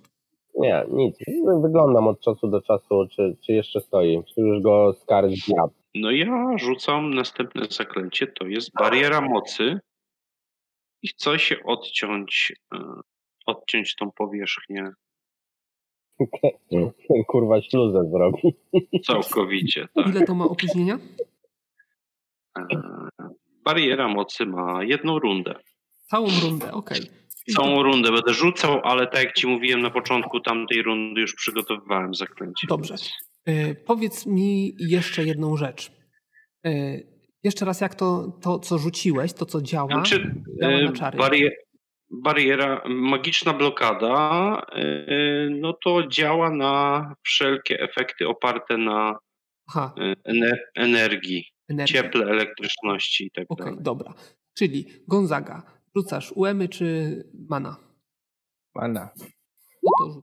Nie, 0.56 0.85
nic. 0.89 1.18
Wyglądam 1.61 2.07
od 2.07 2.19
czasu 2.19 2.48
do 2.48 2.61
czasu, 2.61 3.07
czy, 3.11 3.38
czy 3.41 3.53
jeszcze 3.53 3.81
stoi. 3.81 4.23
Czy 4.23 4.41
już 4.41 4.61
go 4.61 4.93
skarż 4.93 5.34
zjadł. 5.34 5.73
No 5.95 6.11
ja 6.11 6.57
rzucam 6.57 7.14
następne 7.14 7.65
zaklęcie, 7.69 8.27
to 8.27 8.48
jest 8.48 8.72
bariera 8.80 9.22
mocy 9.22 9.80
i 11.02 11.07
chcę 11.07 11.40
się 11.40 11.64
odciąć, 11.64 12.53
y, 12.73 12.78
odciąć 13.45 13.95
tą 13.95 14.11
powierzchnię 14.11 14.91
Kurwa 17.28 17.61
śluzę 17.61 18.10
zrobi. 18.11 18.56
Całkowicie, 19.06 19.88
tak. 19.95 20.07
Ile 20.07 20.26
to 20.26 20.36
ma 20.36 20.45
opóźnienia? 20.45 20.99
E, 22.60 22.64
bariera 23.65 24.07
mocy 24.07 24.45
ma 24.45 24.84
jedną 24.84 25.19
rundę. 25.19 25.56
Całą 26.07 26.28
rundę, 26.44 26.72
okej. 26.72 26.99
Okay. 26.99 27.56
Całą 27.56 27.84
rundę 27.84 28.11
będę 28.11 28.34
rzucał, 28.34 28.82
ale 28.84 29.07
tak 29.07 29.23
jak 29.23 29.34
ci 29.34 29.48
mówiłem 29.48 29.82
na 29.82 29.90
początku 29.90 30.40
tamtej 30.40 30.82
rundy 30.82 31.22
już 31.22 31.36
przygotowywałem 31.36 32.15
zaklęcie. 32.15 32.68
Dobrze. 32.68 32.95
E, 33.45 33.76
powiedz 33.76 34.26
mi 34.26 34.76
jeszcze 34.80 35.23
jedną 35.23 35.57
rzecz. 35.57 35.91
E, 36.65 36.72
jeszcze 37.43 37.65
raz, 37.65 37.81
jak 37.81 37.95
to, 37.95 38.38
to, 38.41 38.59
co 38.59 38.77
rzuciłeś, 38.77 39.34
to 39.34 39.45
co 39.45 39.61
działa, 39.61 39.88
znaczy, 39.88 40.35
działa 40.61 40.81
na 40.81 40.91
czary. 40.91 41.18
Barier 41.18 41.51
bariera, 42.11 42.81
magiczna 42.89 43.53
blokada, 43.53 44.61
y, 44.77 45.49
no 45.59 45.73
to 45.73 46.07
działa 46.07 46.49
na 46.49 47.15
wszelkie 47.23 47.80
efekty 47.80 48.27
oparte 48.27 48.77
na 48.77 49.19
Aha. 49.68 49.93
Y, 49.99 50.15
energii, 50.76 51.45
Energia. 51.69 52.01
cieple, 52.01 52.26
elektryczności 52.26 53.26
i 53.26 53.31
tak 53.31 53.45
okay, 53.49 53.65
dalej. 53.65 53.84
dobra. 53.84 54.13
Czyli 54.53 54.85
Gonzaga, 55.07 55.63
rzucasz 55.95 56.31
UEMy 56.31 56.69
czy 56.69 57.15
mana? 57.49 57.77
Mana. 58.76 59.09
No 59.84 59.91
to. 59.99 60.22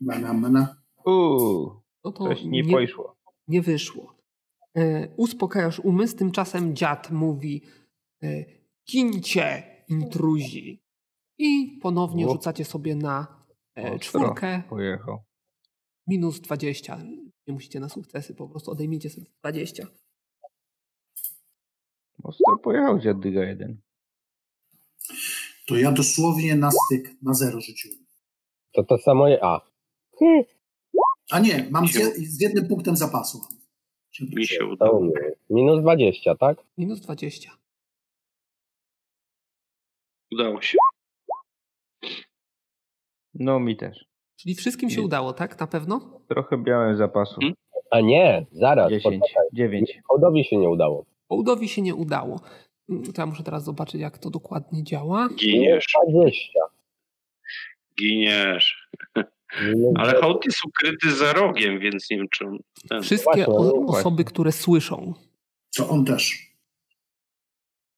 Mana, 0.00 0.32
mana. 0.32 0.76
Uuu, 1.04 1.82
no 2.04 2.12
to 2.12 2.24
coś 2.24 2.42
nie, 2.42 2.62
nie 2.62 2.72
poszło. 2.72 3.16
Nie 3.48 3.62
wyszło. 3.62 4.15
E, 4.76 5.08
uspokajasz 5.16 5.80
umysł, 5.80 6.16
tymczasem 6.16 6.76
dziad 6.76 7.10
mówi 7.10 7.62
e, 8.22 8.44
kincie 8.84 9.62
intruzi. 9.88 10.82
I 11.38 11.78
ponownie 11.82 12.28
rzucacie 12.28 12.64
sobie 12.64 12.96
na 12.96 13.44
e, 13.74 13.98
czwórkę. 13.98 14.62
Pojechał. 14.68 15.18
Minus 16.06 16.40
20. 16.40 16.98
Nie 17.46 17.54
musicie 17.54 17.80
na 17.80 17.88
sukcesy, 17.88 18.34
po 18.34 18.48
prostu 18.48 18.70
odejmijcie 18.70 19.10
sobie 19.10 19.26
20. 19.40 19.86
Mocno 22.24 22.58
pojechał 22.62 22.98
dziadyga 22.98 23.44
jeden. 23.44 23.80
To 25.66 25.76
ja 25.76 25.92
dosłownie 25.92 26.56
na 26.56 26.70
styk, 26.70 27.22
na 27.22 27.34
zero 27.34 27.60
rzuciłem. 27.60 28.06
To 28.72 28.84
to 28.84 28.98
samo 28.98 29.28
je... 29.28 29.44
A. 29.44 29.60
A 31.30 31.38
nie, 31.38 31.68
mam 31.70 31.88
z, 31.88 32.16
z 32.16 32.40
jednym 32.40 32.68
punktem 32.68 32.96
zapasu. 32.96 33.40
Mi 34.20 34.46
się 34.46 34.66
udało. 34.66 35.02
Minus 35.50 35.80
20, 35.80 36.34
tak? 36.34 36.58
Minus 36.78 37.00
20. 37.00 37.50
Udało 40.32 40.62
się. 40.62 40.78
No 43.34 43.60
mi 43.60 43.76
też. 43.76 44.04
Czyli 44.36 44.54
wszystkim 44.54 44.90
się 44.90 45.02
udało, 45.02 45.32
tak? 45.32 45.60
Na 45.60 45.66
pewno? 45.66 46.20
Trochę 46.28 46.58
białe 46.58 46.96
zapasu. 46.96 47.34
Hmm? 47.40 47.54
A 47.90 48.00
nie, 48.00 48.46
zaraz. 48.52 48.90
10, 48.90 49.22
9. 49.52 50.00
Hołdowi 50.08 50.44
się 50.44 50.56
nie 50.56 50.68
udało. 50.68 51.04
Hołdowi 51.28 51.68
się 51.68 51.82
nie 51.82 51.94
udało. 51.94 52.40
To 52.88 53.22
ja 53.22 53.26
muszę 53.26 53.42
teraz 53.42 53.64
zobaczyć, 53.64 54.00
jak 54.00 54.18
to 54.18 54.30
dokładnie 54.30 54.84
działa. 54.84 55.28
Giniesz. 55.36 55.86
20. 56.08 56.60
Giniesz. 57.98 58.88
Ale 59.94 60.20
hołd 60.20 60.44
jest 60.44 60.58
ukryty 60.64 61.16
za 61.16 61.32
rogiem, 61.32 61.78
więc 61.80 62.10
nie 62.10 62.16
wiem, 62.16 62.26
czy 62.30 62.46
on... 62.46 62.58
Ten... 62.88 63.02
Wszystkie 63.02 63.44
no 63.48 63.54
właśnie. 63.54 63.80
osoby, 63.86 64.24
które 64.24 64.52
słyszą. 64.52 65.14
To 65.76 65.88
on 65.88 66.04
też. 66.04 66.52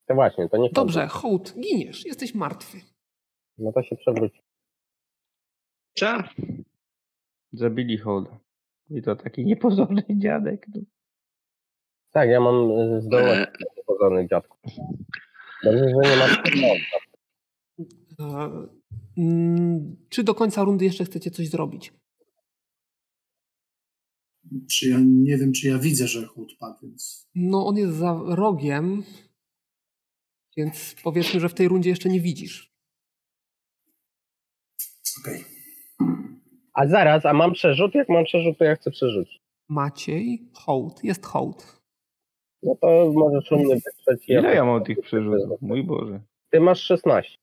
To 0.06 0.14
właśnie, 0.14 0.48
to 0.48 0.56
nie 0.56 0.70
Dobrze, 0.70 1.06
hołd, 1.06 1.54
giniesz, 1.60 2.06
jesteś 2.06 2.34
martwy. 2.34 2.80
No 3.58 3.72
to 3.72 3.82
się 3.82 3.96
przewróci. 3.96 4.42
Co? 5.94 6.22
Zabili 7.52 7.98
Holda. 7.98 8.38
I 8.90 9.02
to 9.02 9.16
taki 9.16 9.44
niepozorny 9.44 10.02
dziadek. 10.24 10.66
No. 10.74 10.80
Tak, 12.10 12.28
ja 12.28 12.40
mam 12.40 12.70
zdolność 13.00 13.40
E, 13.40 13.52
do 13.76 13.82
pozornych 13.86 14.28
dziadków. 14.28 14.60
Dobrze, 15.64 15.84
że 15.88 15.94
nie 15.94 16.16
ma 16.16 16.26
Czy 20.08 20.24
do 20.24 20.34
końca 20.34 20.64
rundy 20.64 20.84
jeszcze 20.84 21.04
chcecie 21.04 21.30
coś 21.30 21.48
zrobić? 21.48 21.92
Czy 24.70 24.88
ja 24.88 24.98
nie 25.00 25.36
wiem, 25.36 25.52
czy 25.52 25.68
ja 25.68 25.78
widzę, 25.78 26.08
że 26.08 26.26
chłód 26.26 26.56
padł, 26.58 26.78
więc. 26.82 27.28
No, 27.34 27.66
on 27.66 27.76
jest 27.76 27.94
za 27.94 28.20
rogiem, 28.26 29.02
więc 30.56 30.96
powiedzmy, 31.02 31.40
że 31.40 31.48
w 31.48 31.54
tej 31.54 31.68
rundzie 31.68 31.90
jeszcze 31.90 32.08
nie 32.08 32.20
widzisz. 32.20 32.72
Okej. 35.20 35.44
A 36.72 36.86
zaraz, 36.86 37.26
a 37.26 37.32
mam 37.32 37.52
przerzut? 37.52 37.94
Jak 37.94 38.08
mam 38.08 38.24
przerzut, 38.24 38.58
to 38.58 38.64
ja 38.64 38.76
chcę 38.76 38.90
przerzucić. 38.90 39.40
Maciej, 39.68 40.48
hołd, 40.52 41.04
jest 41.04 41.26
hołd. 41.26 41.80
No 42.62 42.76
to 42.80 43.12
możesz 43.14 43.52
u 43.52 43.58
mnie 43.58 43.74
wytrzeć. 43.74 44.28
Ile 44.28 44.54
ja 44.54 44.64
mam 44.64 44.84
tych 44.84 45.00
przerzutów? 45.00 45.62
Mój 45.62 45.84
Boże. 45.84 46.20
Ty 46.50 46.60
masz 46.60 46.80
16. 46.80 47.38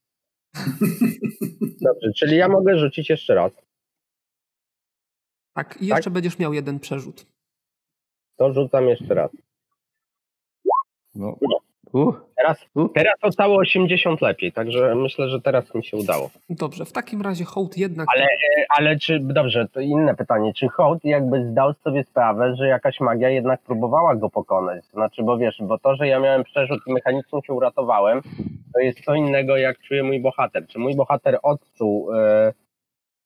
Dobrze, 1.81 2.11
czyli 2.17 2.37
ja 2.37 2.47
mogę 2.49 2.79
rzucić 2.79 3.09
jeszcze 3.09 3.35
raz. 3.35 3.51
Tak, 5.53 5.81
i 5.81 5.87
jeszcze 5.87 6.11
będziesz 6.11 6.39
miał 6.39 6.53
jeden 6.53 6.79
przerzut. 6.79 7.25
To 8.37 8.53
rzucam 8.53 8.87
jeszcze 8.87 9.13
raz. 9.13 9.31
No. 11.15 11.37
Uh, 11.95 12.15
Teraz, 12.37 12.65
teraz 12.93 13.19
to 13.21 13.29
całe 13.29 13.55
80 13.55 14.21
lepiej, 14.21 14.51
także 14.51 14.95
myślę, 14.95 15.29
że 15.29 15.41
teraz 15.41 15.75
mi 15.75 15.85
się 15.85 15.97
udało. 15.97 16.29
Dobrze, 16.49 16.85
w 16.85 16.91
takim 16.91 17.21
razie 17.21 17.45
hołd 17.45 17.77
jednak. 17.77 18.07
Ale, 18.15 18.27
ale 18.77 18.99
czy, 18.99 19.19
dobrze, 19.19 19.67
to 19.73 19.79
inne 19.79 20.15
pytanie, 20.15 20.53
czy 20.53 20.67
Hołd 20.67 20.99
jakby 21.03 21.45
zdał 21.45 21.73
sobie 21.73 22.03
sprawę, 22.03 22.55
że 22.55 22.67
jakaś 22.67 22.99
magia 22.99 23.29
jednak 23.29 23.61
próbowała 23.61 24.15
go 24.15 24.29
pokonać? 24.29 24.85
Znaczy, 24.85 25.23
bo 25.23 25.37
wiesz, 25.37 25.57
bo 25.61 25.77
to, 25.77 25.95
że 25.95 26.07
ja 26.07 26.19
miałem 26.19 26.43
przerzut 26.43 26.79
i 26.87 26.93
mechanicznie 26.93 27.39
się 27.47 27.53
uratowałem, 27.53 28.21
to 28.73 28.79
jest 28.79 29.05
co 29.05 29.15
innego 29.15 29.57
jak 29.57 29.79
czuje 29.79 30.03
mój 30.03 30.19
bohater. 30.19 30.67
Czy 30.67 30.79
mój 30.79 30.95
bohater 30.95 31.39
odczuł 31.43 32.09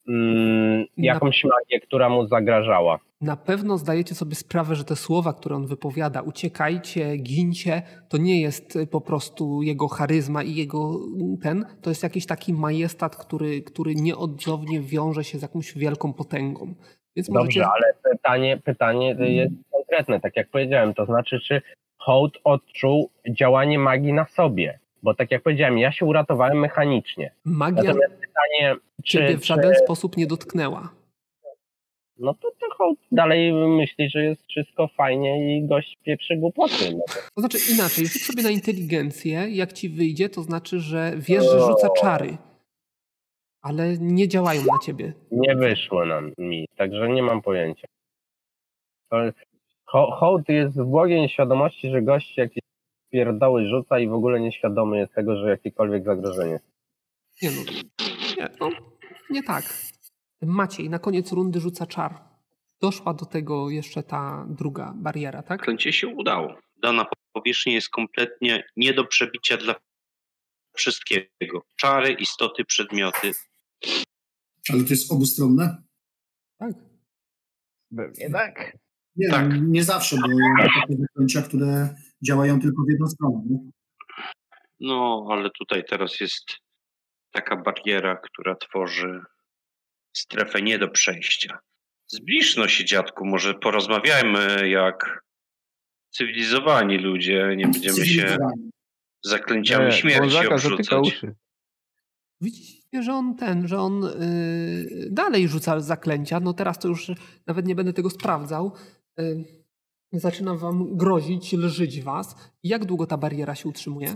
mm, 0.07 0.85
jakąś 0.97 1.43
magię, 1.43 1.79
która 1.79 2.09
mu 2.09 2.27
zagrażała? 2.27 2.99
Na 3.21 3.37
pewno 3.37 3.77
zdajecie 3.77 4.15
sobie 4.15 4.35
sprawę, 4.35 4.75
że 4.75 4.83
te 4.83 4.95
słowa, 4.95 5.33
które 5.33 5.55
on 5.55 5.67
wypowiada, 5.67 6.21
uciekajcie, 6.21 7.17
gincie, 7.17 7.81
to 8.09 8.17
nie 8.17 8.41
jest 8.41 8.75
y, 8.75 8.87
po 8.87 9.01
prostu 9.01 9.63
jego 9.63 9.87
charyzma 9.87 10.43
i 10.43 10.55
jego 10.55 10.99
mm, 11.15 11.37
ten, 11.37 11.65
to 11.81 11.89
jest 11.89 12.03
jakiś 12.03 12.25
taki 12.25 12.53
majestat, 12.53 13.15
który, 13.15 13.61
który 13.61 13.95
nieodzownie 13.95 14.81
wiąże 14.81 15.23
się 15.23 15.37
z 15.37 15.41
jakąś 15.41 15.73
wielką 15.73 16.13
potęgą. 16.13 16.73
Więc 17.15 17.29
możecie... 17.29 17.59
Dobrze, 17.59 17.71
ale 17.75 18.13
pytanie, 18.13 18.57
pytanie 18.57 19.15
jest 19.19 19.53
konkretne, 19.71 20.19
tak 20.19 20.35
jak 20.35 20.49
powiedziałem, 20.49 20.93
to 20.93 21.05
znaczy, 21.05 21.39
czy 21.39 21.61
Hołd 21.97 22.37
odczuł 22.43 23.09
działanie 23.29 23.79
magii 23.79 24.13
na 24.13 24.25
sobie? 24.25 24.79
Bo 25.03 25.13
tak 25.13 25.31
jak 25.31 25.43
powiedziałem, 25.43 25.77
ja 25.77 25.91
się 25.91 26.05
uratowałem 26.05 26.59
mechanicznie. 26.59 27.31
Magia 27.45 27.83
Natomiast 27.83 28.13
pytanie, 28.13 28.75
czy, 29.03 29.17
ciebie 29.17 29.37
w 29.37 29.41
czy 29.41 29.47
żaden 29.47 29.75
sposób 29.75 30.17
nie 30.17 30.27
dotknęła. 30.27 30.98
No 32.19 32.33
to, 32.33 32.51
to 32.59 32.75
Hołd 32.77 32.99
dalej 33.11 33.53
myśli, 33.53 34.09
że 34.09 34.23
jest 34.23 34.47
wszystko 34.47 34.87
fajnie 34.87 35.57
i 35.57 35.67
gość 35.67 35.97
pieprzy 36.03 36.35
głupoty. 36.37 36.91
No. 36.91 37.03
To 37.35 37.41
znaczy 37.41 37.57
inaczej, 37.73 38.05
rzuć 38.07 38.25
sobie 38.25 38.43
na 38.43 38.49
inteligencję, 38.49 39.49
jak 39.49 39.73
ci 39.73 39.89
wyjdzie, 39.89 40.29
to 40.29 40.41
znaczy, 40.41 40.79
że 40.79 41.13
wiesz, 41.17 41.43
że 41.43 41.59
rzuca 41.59 41.89
czary, 42.01 42.37
ale 43.61 43.97
nie 43.97 44.27
działają 44.27 44.61
na 44.61 44.79
ciebie. 44.85 45.13
Nie 45.31 45.55
wyszło 45.55 46.05
nam 46.05 46.31
mi, 46.37 46.67
także 46.77 47.09
nie 47.09 47.23
mam 47.23 47.41
pojęcia. 47.41 47.87
Ho- 49.85 50.11
Hołd 50.19 50.49
jest 50.49 50.79
w 50.79 50.85
błogiej 50.85 51.21
nieświadomości, 51.21 51.89
że 51.89 52.01
gość 52.01 52.37
jakieś 52.37 52.63
pierdoły 53.11 53.67
rzuca 53.67 53.99
i 53.99 54.07
w 54.07 54.13
ogóle 54.13 54.39
nieświadomy 54.39 54.97
jest 54.97 55.13
tego, 55.13 55.35
że 55.35 55.49
jakiekolwiek 55.49 56.03
zagrożenie. 56.05 56.59
Nie 57.41 57.49
no, 57.51 57.61
nie, 58.37 58.47
no, 58.59 58.69
nie 59.29 59.43
tak. 59.43 59.63
Maciej 60.41 60.89
na 60.89 60.99
koniec 60.99 61.31
rundy 61.31 61.59
rzuca 61.59 61.85
czar. 61.85 62.23
Doszła 62.81 63.13
do 63.13 63.25
tego 63.25 63.69
jeszcze 63.69 64.03
ta 64.03 64.45
druga 64.49 64.93
bariera, 64.95 65.43
tak? 65.43 65.61
Klęcie 65.61 65.93
się 65.93 66.07
udało. 66.07 66.55
Dana 66.77 67.05
powierzchnia 67.33 67.73
jest 67.73 67.89
kompletnie 67.89 68.63
nie 68.75 68.93
do 68.93 69.05
przebicia 69.05 69.57
dla 69.57 69.75
wszystkiego. 70.73 71.61
Czary, 71.75 72.13
istoty, 72.13 72.65
przedmioty. 72.65 73.31
Ale 74.73 74.83
to 74.83 74.89
jest 74.89 75.11
obustronne? 75.11 75.83
Tak. 76.57 76.73
pewnie 77.95 78.29
tak. 78.29 78.77
Nie, 79.15 79.29
Tak. 79.29 79.61
nie 79.61 79.83
zawsze, 79.83 80.15
bo 80.15 80.27
takie 80.81 80.97
zaklęcia, 81.01 81.41
które 81.41 81.95
działają 82.23 82.59
tylko 82.61 82.83
w 82.83 82.91
jedną 82.91 83.07
stronę. 83.07 83.41
Nie? 83.49 83.57
No, 84.79 85.27
ale 85.31 85.49
tutaj 85.59 85.83
teraz 85.89 86.19
jest 86.19 86.45
taka 87.31 87.55
bariera, 87.57 88.15
która 88.15 88.55
tworzy 88.55 89.21
strefę 90.13 90.61
nie 90.61 90.79
do 90.79 90.87
przejścia. 90.87 91.59
Zbliż 92.07 92.57
no 92.57 92.67
się, 92.67 92.85
dziadku, 92.85 93.25
może 93.25 93.53
porozmawiajmy 93.53 94.69
jak 94.69 95.23
cywilizowani 96.09 96.97
ludzie, 96.97 97.53
nie 97.57 97.67
będziemy 97.67 98.05
się 98.05 98.37
zaklęciami 99.23 99.91
śmierci 99.91 100.19
Wązaka 100.19 100.57
zatyka 100.57 100.97
obrzucać. 100.97 101.21
Widzicie, 102.41 103.03
że 103.03 103.13
on 103.13 103.35
ten, 103.35 103.67
że 103.67 103.79
on 103.79 104.01
yy, 104.01 105.09
dalej 105.11 105.47
rzuca 105.47 105.79
zaklęcia. 105.79 106.39
No 106.39 106.53
teraz 106.53 106.79
to 106.79 106.87
już 106.87 107.11
nawet 107.47 107.65
nie 107.65 107.75
będę 107.75 107.93
tego 107.93 108.09
sprawdzał. 108.09 108.75
Yy, 109.17 109.45
zaczyna 110.13 110.55
wam 110.55 110.97
grozić, 110.97 111.53
lżyć 111.53 112.01
was. 112.01 112.35
Jak 112.63 112.85
długo 112.85 113.05
ta 113.07 113.17
bariera 113.17 113.55
się 113.55 113.69
utrzymuje? 113.69 114.15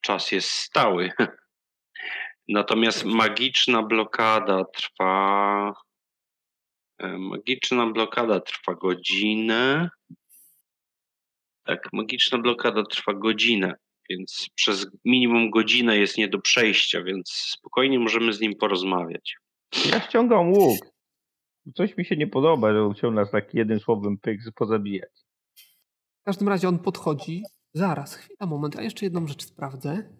Czas 0.00 0.32
jest 0.32 0.48
stały. 0.50 1.10
Natomiast 2.48 3.04
magiczna 3.04 3.82
blokada 3.82 4.64
trwa. 4.64 5.72
e, 6.98 7.18
Magiczna 7.18 7.86
blokada 7.86 8.40
trwa 8.40 8.74
godzinę. 8.74 9.90
Tak, 11.64 11.88
magiczna 11.92 12.38
blokada 12.38 12.82
trwa 12.82 13.14
godzinę, 13.14 13.74
więc 14.10 14.46
przez 14.54 14.86
minimum 15.04 15.50
godzinę 15.50 15.98
jest 15.98 16.18
nie 16.18 16.28
do 16.28 16.38
przejścia, 16.40 17.02
więc 17.02 17.30
spokojnie 17.30 17.98
możemy 17.98 18.32
z 18.32 18.40
nim 18.40 18.54
porozmawiać. 18.56 19.36
Ja 19.90 20.00
ściągam 20.00 20.52
łuk. 20.52 20.78
Coś 21.74 21.96
mi 21.96 22.04
się 22.04 22.16
nie 22.16 22.26
podoba, 22.26 22.72
że 22.72 22.82
on 22.84 22.94
chciał 22.94 23.10
nas 23.10 23.30
tak 23.30 23.54
jednym 23.54 23.80
słowem 23.80 24.18
pyk 24.18 24.40
pozabijać. 24.54 25.10
W 26.20 26.24
każdym 26.24 26.48
razie 26.48 26.68
on 26.68 26.78
podchodzi. 26.78 27.42
Zaraz, 27.74 28.14
chwila, 28.14 28.46
moment, 28.46 28.76
a 28.76 28.82
jeszcze 28.82 29.06
jedną 29.06 29.26
rzecz 29.26 29.42
sprawdzę. 29.44 30.14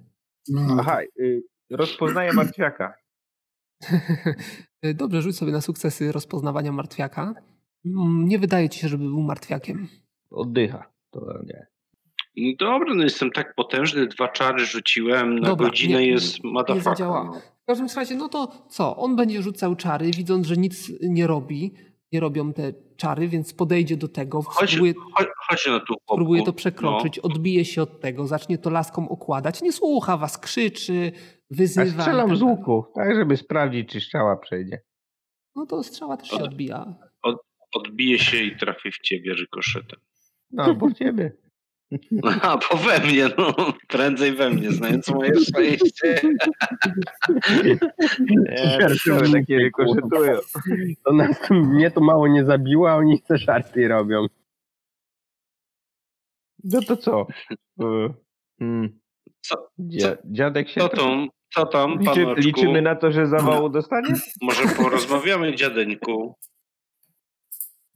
No, 0.49 0.77
Aha, 0.81 1.01
y, 1.21 1.43
rozpoznaję 1.71 2.33
martwiaka. 2.33 2.95
Dobrze, 4.95 5.23
rzuć 5.23 5.37
sobie 5.37 5.53
na 5.53 5.61
sukcesy 5.61 6.13
rozpoznawania 6.13 6.73
martwiaka. 6.73 7.35
Mm, 7.87 8.29
Nie 8.29 8.39
wydaje 8.39 8.69
ci 8.69 8.81
się, 8.81 8.89
żeby 8.89 9.05
był 9.05 9.21
martwiakiem. 9.23 9.89
Oddycha. 10.31 10.93
To 11.11 11.21
nie. 11.47 11.67
No 12.37 12.53
Dobra, 12.59 12.95
no 12.95 13.03
jestem 13.05 13.31
tak 13.31 13.55
potężny, 13.55 14.07
dwa 14.07 14.29
czary 14.29 14.67
rzuciłem, 14.67 15.39
na 15.39 15.49
Dobra, 15.49 15.67
godzinę 15.69 16.01
nie- 16.01 16.07
jest 16.07 16.45
Nie 16.45 16.51
motherfucker. 16.51 16.93
zadziała. 16.97 17.33
W 17.63 17.65
każdym 17.67 17.87
razie, 17.97 18.15
no 18.17 18.29
to 18.29 18.67
co? 18.69 18.97
On 18.97 19.17
będzie 19.17 19.43
rzucał 19.43 19.77
czary, 19.77 20.11
widząc, 20.11 20.47
że 20.47 20.57
nic 20.57 20.93
nie 21.03 21.27
robi. 21.27 21.75
Nie 22.13 22.21
robią 22.21 22.53
te 22.53 22.73
czary, 22.97 23.29
więc 23.29 23.55
podejdzie 23.55 23.97
do 23.97 24.09
tego, 24.09 24.43
Chodź, 24.43 24.69
spróbuje, 24.71 24.95
chodź, 25.15 25.27
chodź 25.49 25.67
na 25.67 25.81
tu 25.81 25.87
chłopku. 25.87 26.17
próbuje 26.17 26.41
to 26.43 26.47
No. 26.47 26.53
przekroczyć, 26.53 27.19
odbije 27.19 27.65
się 27.65 27.83
od 27.83 28.01
tego, 28.01 28.27
zacznie 28.27 28.59
to 28.59 28.71
laską 28.71 29.09
okładać. 29.09 29.63
Nie 29.63 29.73
słucha 29.73 30.17
was, 30.17 30.39
krzyczy, 30.39 31.13
wyzywa. 31.51 32.03
strzelam 32.03 32.29
tak 32.29 32.37
z 32.37 32.41
dalej. 32.41 32.55
łuku, 32.57 32.85
tak 32.95 33.15
żeby 33.15 33.37
sprawdzić, 33.37 33.89
czy 33.89 34.01
strzała 34.01 34.37
przejdzie. 34.37 34.81
No 35.57 35.67
to 35.67 35.83
strzała 35.83 36.17
też 36.17 36.29
się 36.29 36.37
Ale- 36.37 36.45
odbija. 36.45 36.95
Odbije 37.75 38.19
się 38.19 38.37
i 38.43 38.57
trafi 38.57 38.91
w 38.93 38.99
ciebie 38.99 39.35
rykoszetem. 39.35 40.01
No, 40.51 40.63
albo 40.65 40.89
w 40.89 40.95
ciebie. 40.95 41.33
A, 42.43 42.57
bo 42.57 42.77
we 42.77 42.99
mnie, 42.99 43.29
no. 43.39 43.55
Prędzej 43.89 44.33
we 44.33 44.51
mnie, 44.51 44.73
znając 44.73 45.09
moje 45.09 45.41
szczęście. 45.49 46.21
Nie, 48.31 48.89
strzały 48.95 49.33
takie 49.33 49.59
rykoszetują. 49.59 50.39
To 51.05 51.13
nas, 51.13 51.51
mnie 51.51 51.91
to 51.91 52.01
mało 52.01 52.29
nie 52.29 52.45
zabiło, 52.45 52.91
a 52.91 52.97
oni 52.97 53.23
te 53.23 53.39
żarty 53.39 53.89
robią. 53.89 54.27
No 56.65 56.81
to 56.83 56.97
co? 56.97 57.27
Y, 57.83 57.85
hmm. 58.59 58.99
Co, 59.41 59.71
Dzia, 59.79 60.17
dziadek 60.25 60.69
się... 60.69 60.81
co 60.81 60.89
tam, 60.89 61.29
co 61.55 61.67
tam, 61.67 61.99
Liczy, 61.99 62.27
liczymy 62.37 62.83
na 62.83 62.97
to, 62.97 63.13
że 63.13 63.27
zawału 63.27 63.69
dostanie? 63.69 64.15
Może 64.43 64.63
porozmawiamy, 64.77 65.55
dziadeńku. 65.55 66.35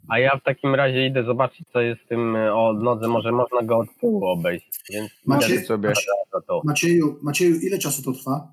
A 0.09 0.19
ja 0.19 0.37
w 0.37 0.43
takim 0.43 0.75
razie 0.75 1.07
idę 1.07 1.25
zobaczyć, 1.25 1.69
co 1.73 1.81
jest 1.81 2.03
z 2.03 2.07
tym 2.07 2.37
e, 2.37 2.55
o 2.55 2.73
nodze. 2.73 3.09
Może 3.09 3.33
można 3.33 3.63
go 3.63 3.79
od 3.79 3.89
tyłu 4.01 4.25
obejść. 4.25 4.67
Więc 4.91 5.11
Macie- 5.27 5.55
idę 5.55 5.65
sobie 5.65 5.93
za 6.33 6.41
to. 6.41 6.61
Macieju, 6.65 7.19
Macieju, 7.23 7.57
ile 7.61 7.79
czasu 7.79 8.03
to 8.03 8.13
trwa? 8.13 8.53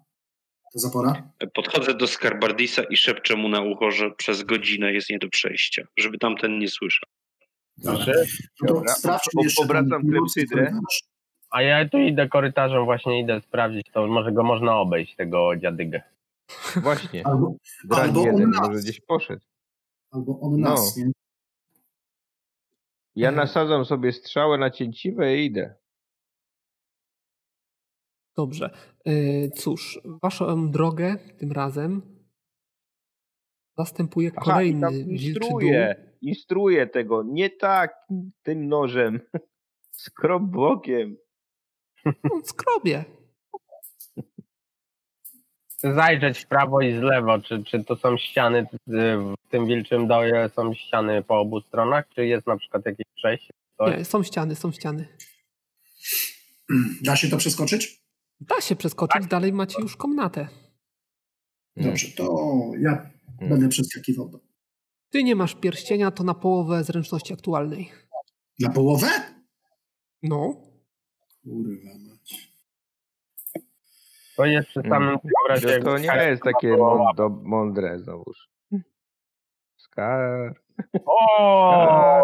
Ta 0.74 0.80
zapora? 0.80 1.24
Podchodzę 1.54 1.94
do 1.94 2.08
Skarbardisa 2.08 2.84
i 2.84 2.98
szepczę 2.98 3.36
mu 3.36 3.50
na 3.50 3.62
ucho, 3.62 3.92
że 3.92 4.12
przez 4.12 4.44
godzinę 4.44 4.94
jest 4.94 5.10
nie 5.10 5.20
do 5.20 5.30
przejścia, 5.30 5.84
żeby 5.98 6.18
tamten 6.18 6.60
nie 6.60 6.68
słyszał. 6.68 7.10
Dobrze. 7.78 8.14
No 8.62 8.68
to 8.68 8.74
Dobra, 8.74 8.94
sprawdźmy 8.94 9.44
jeszcze 9.44 9.68
klepsydrę. 10.12 10.66
korytarz. 10.66 11.02
A 11.52 11.62
ja 11.62 11.90
tu 11.90 11.98
idę 11.98 12.28
korytarzem, 12.28 12.86
właśnie 12.86 13.22
idę 13.22 13.42
sprawdzić, 13.42 13.88
to 13.94 14.08
może 14.08 14.32
go 14.32 14.44
można 14.44 14.76
obejść, 14.78 15.16
tego 15.16 15.56
dziadygę. 15.58 16.02
Właśnie. 16.76 17.28
Albo, 17.28 17.56
albo 17.90 18.26
jeden, 18.26 18.44
on 18.44 18.50
nas. 18.50 18.68
może 18.68 18.80
gdzieś 18.80 19.02
poszedł. 19.02 19.42
albo 20.12 20.40
on 20.42 20.60
No. 20.60 20.70
nas, 20.70 20.98
nie? 20.98 21.12
Ja 23.20 23.32
nasadzam 23.32 23.86
sobie 23.86 24.12
strzałę 24.12 24.58
na 24.58 24.70
cięciwe 24.70 25.38
i 25.38 25.46
idę. 25.46 25.76
Dobrze. 28.36 28.70
Y, 29.08 29.52
Cóż, 29.56 30.00
waszą 30.22 30.72
drogę 30.72 31.18
tym 31.38 31.52
razem 31.52 32.02
zastępuje 33.78 34.32
Aha, 34.36 34.46
kolejny 34.46 34.92
dół. 34.92 35.12
instruję, 35.12 35.96
instruję 36.22 36.88
tego, 36.88 37.24
nie 37.24 37.50
tak 37.50 38.08
tym 38.44 38.68
nożem. 38.68 39.20
Skrop 40.06 40.44
bokiem. 40.44 41.18
No, 42.06 42.42
skrobie. 42.44 43.06
Chcę 45.80 45.94
zajrzeć 45.94 46.40
w 46.40 46.48
prawo 46.48 46.82
i 46.82 46.94
z 46.94 47.02
lewo, 47.02 47.40
czy, 47.42 47.64
czy 47.64 47.84
to 47.84 47.96
są 47.96 48.18
ściany, 48.18 48.68
w 48.88 49.50
tym 49.50 49.66
wilczym 49.66 50.08
doje 50.08 50.50
są 50.50 50.74
ściany 50.74 51.24
po 51.24 51.40
obu 51.40 51.62
stronach, 51.62 52.08
czy 52.10 52.26
jest 52.26 52.48
na 52.48 52.58
przykład 52.58 52.86
jakieś 52.86 53.06
przejście? 53.20 53.54
To 53.78 53.90
Nie, 53.90 54.06
są 54.06 54.24
ściany, 54.24 54.56
są 54.56 54.72
ściany. 54.72 55.08
Da 57.02 57.16
się 57.16 57.30
to 57.30 57.38
przeskoczyć? 57.38 58.04
Da 58.40 58.62
się 58.62 58.76
przeskoczyć, 58.76 59.22
Tak. 59.22 59.30
dalej 59.32 59.54
macie 59.54 59.82
już 59.82 59.98
komnatę. 59.98 60.48
Dobrze, 61.76 62.08
to 62.18 62.38
ja 62.80 63.10
będę 63.42 63.70
przeskakiwał. 63.70 64.32
Ty 65.10 65.24
nie 65.24 65.36
masz 65.36 65.56
pierścienia, 65.56 66.12
to 66.12 66.24
na 66.24 66.34
połowę 66.34 66.84
zręczności 66.84 67.34
aktualnej. 67.34 67.92
Na 68.60 68.70
połowę? 68.70 69.08
No. 70.24 70.62
Kurwa 71.44 71.90
mać. 72.10 72.50
To 74.38 74.46
jest 74.46 74.68
przy 74.70 74.82
samym 74.90 75.18
razie... 75.50 75.80
To, 75.80 75.98
nie 75.98 76.16
jest 76.30 76.44
takie 76.44 76.68
mąd- 76.68 77.42
mądre 77.44 78.00
znowuż. 78.00 78.50
Skar, 79.78 80.62
O! 81.06 82.24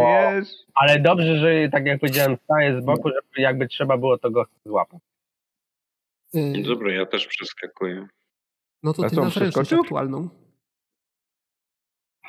żyjesz? 0.00 0.48
Ale 0.74 1.00
dobrze, 1.00 1.38
że 1.38 1.68
tak 1.72 1.86
jak 1.86 2.00
powiedziałem, 2.00 2.36
staję 2.44 2.80
z 2.82 2.84
boku, 2.84 3.08
żeby 3.08 3.42
jakby 3.42 3.68
trzeba 3.68 3.98
było 3.98 4.18
to 4.18 4.30
go 4.30 4.44
złapać. 4.66 5.00
Y, 6.36 6.62
Dobra, 6.68 6.92
ja 6.92 7.06
też 7.06 7.26
przeskakuję. 7.26 8.06
No 8.82 8.92
to 8.92 9.02
ty 9.02 9.08
zręczność 9.08 9.36
przeskoczył? 9.36 9.80
aktualną. 9.80 10.28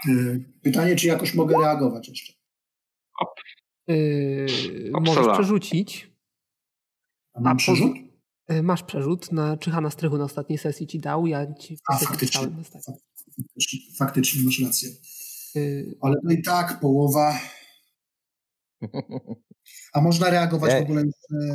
Y, 0.10 0.44
Pytanie, 0.64 0.96
czy 0.96 1.08
jakoś 1.08 1.34
mogę 1.34 1.56
reagować 1.62 2.10
jeszcze? 2.10 2.34
Yy, 3.88 4.46
Upsala. 4.90 5.00
możesz 5.00 5.34
przerzucić. 5.34 6.12
A 7.34 7.40
mam 7.42 7.58
przerzut? 7.58 7.96
Yy, 8.50 8.64
Masz 8.64 8.84
przerzut. 8.84 9.32
Na 9.32 9.58
Czyhana 9.58 9.90
Strychu 9.90 10.18
na 10.18 10.24
ostatniej 10.24 10.58
sesji 10.60 10.88
ci 10.88 11.00
dał. 11.00 11.28
Ja 11.28 11.54
ci 11.54 11.78
A, 11.90 11.98
faktycznie. 11.98 12.48
na. 12.48 12.64
Faktycznie, 12.64 13.80
faktycznie 14.00 14.44
masz 14.44 14.60
rację. 14.60 14.90
Yy, 15.56 15.96
Ale 16.02 16.16
to 16.16 16.34
i 16.34 16.42
tak 16.42 16.80
połowa. 16.80 17.34
A 19.94 20.02
można 20.02 20.30
reagować 20.30 20.72
w 20.72 20.76
Ej. 20.76 20.82
ogóle. 20.84 21.02
e, 21.02 21.06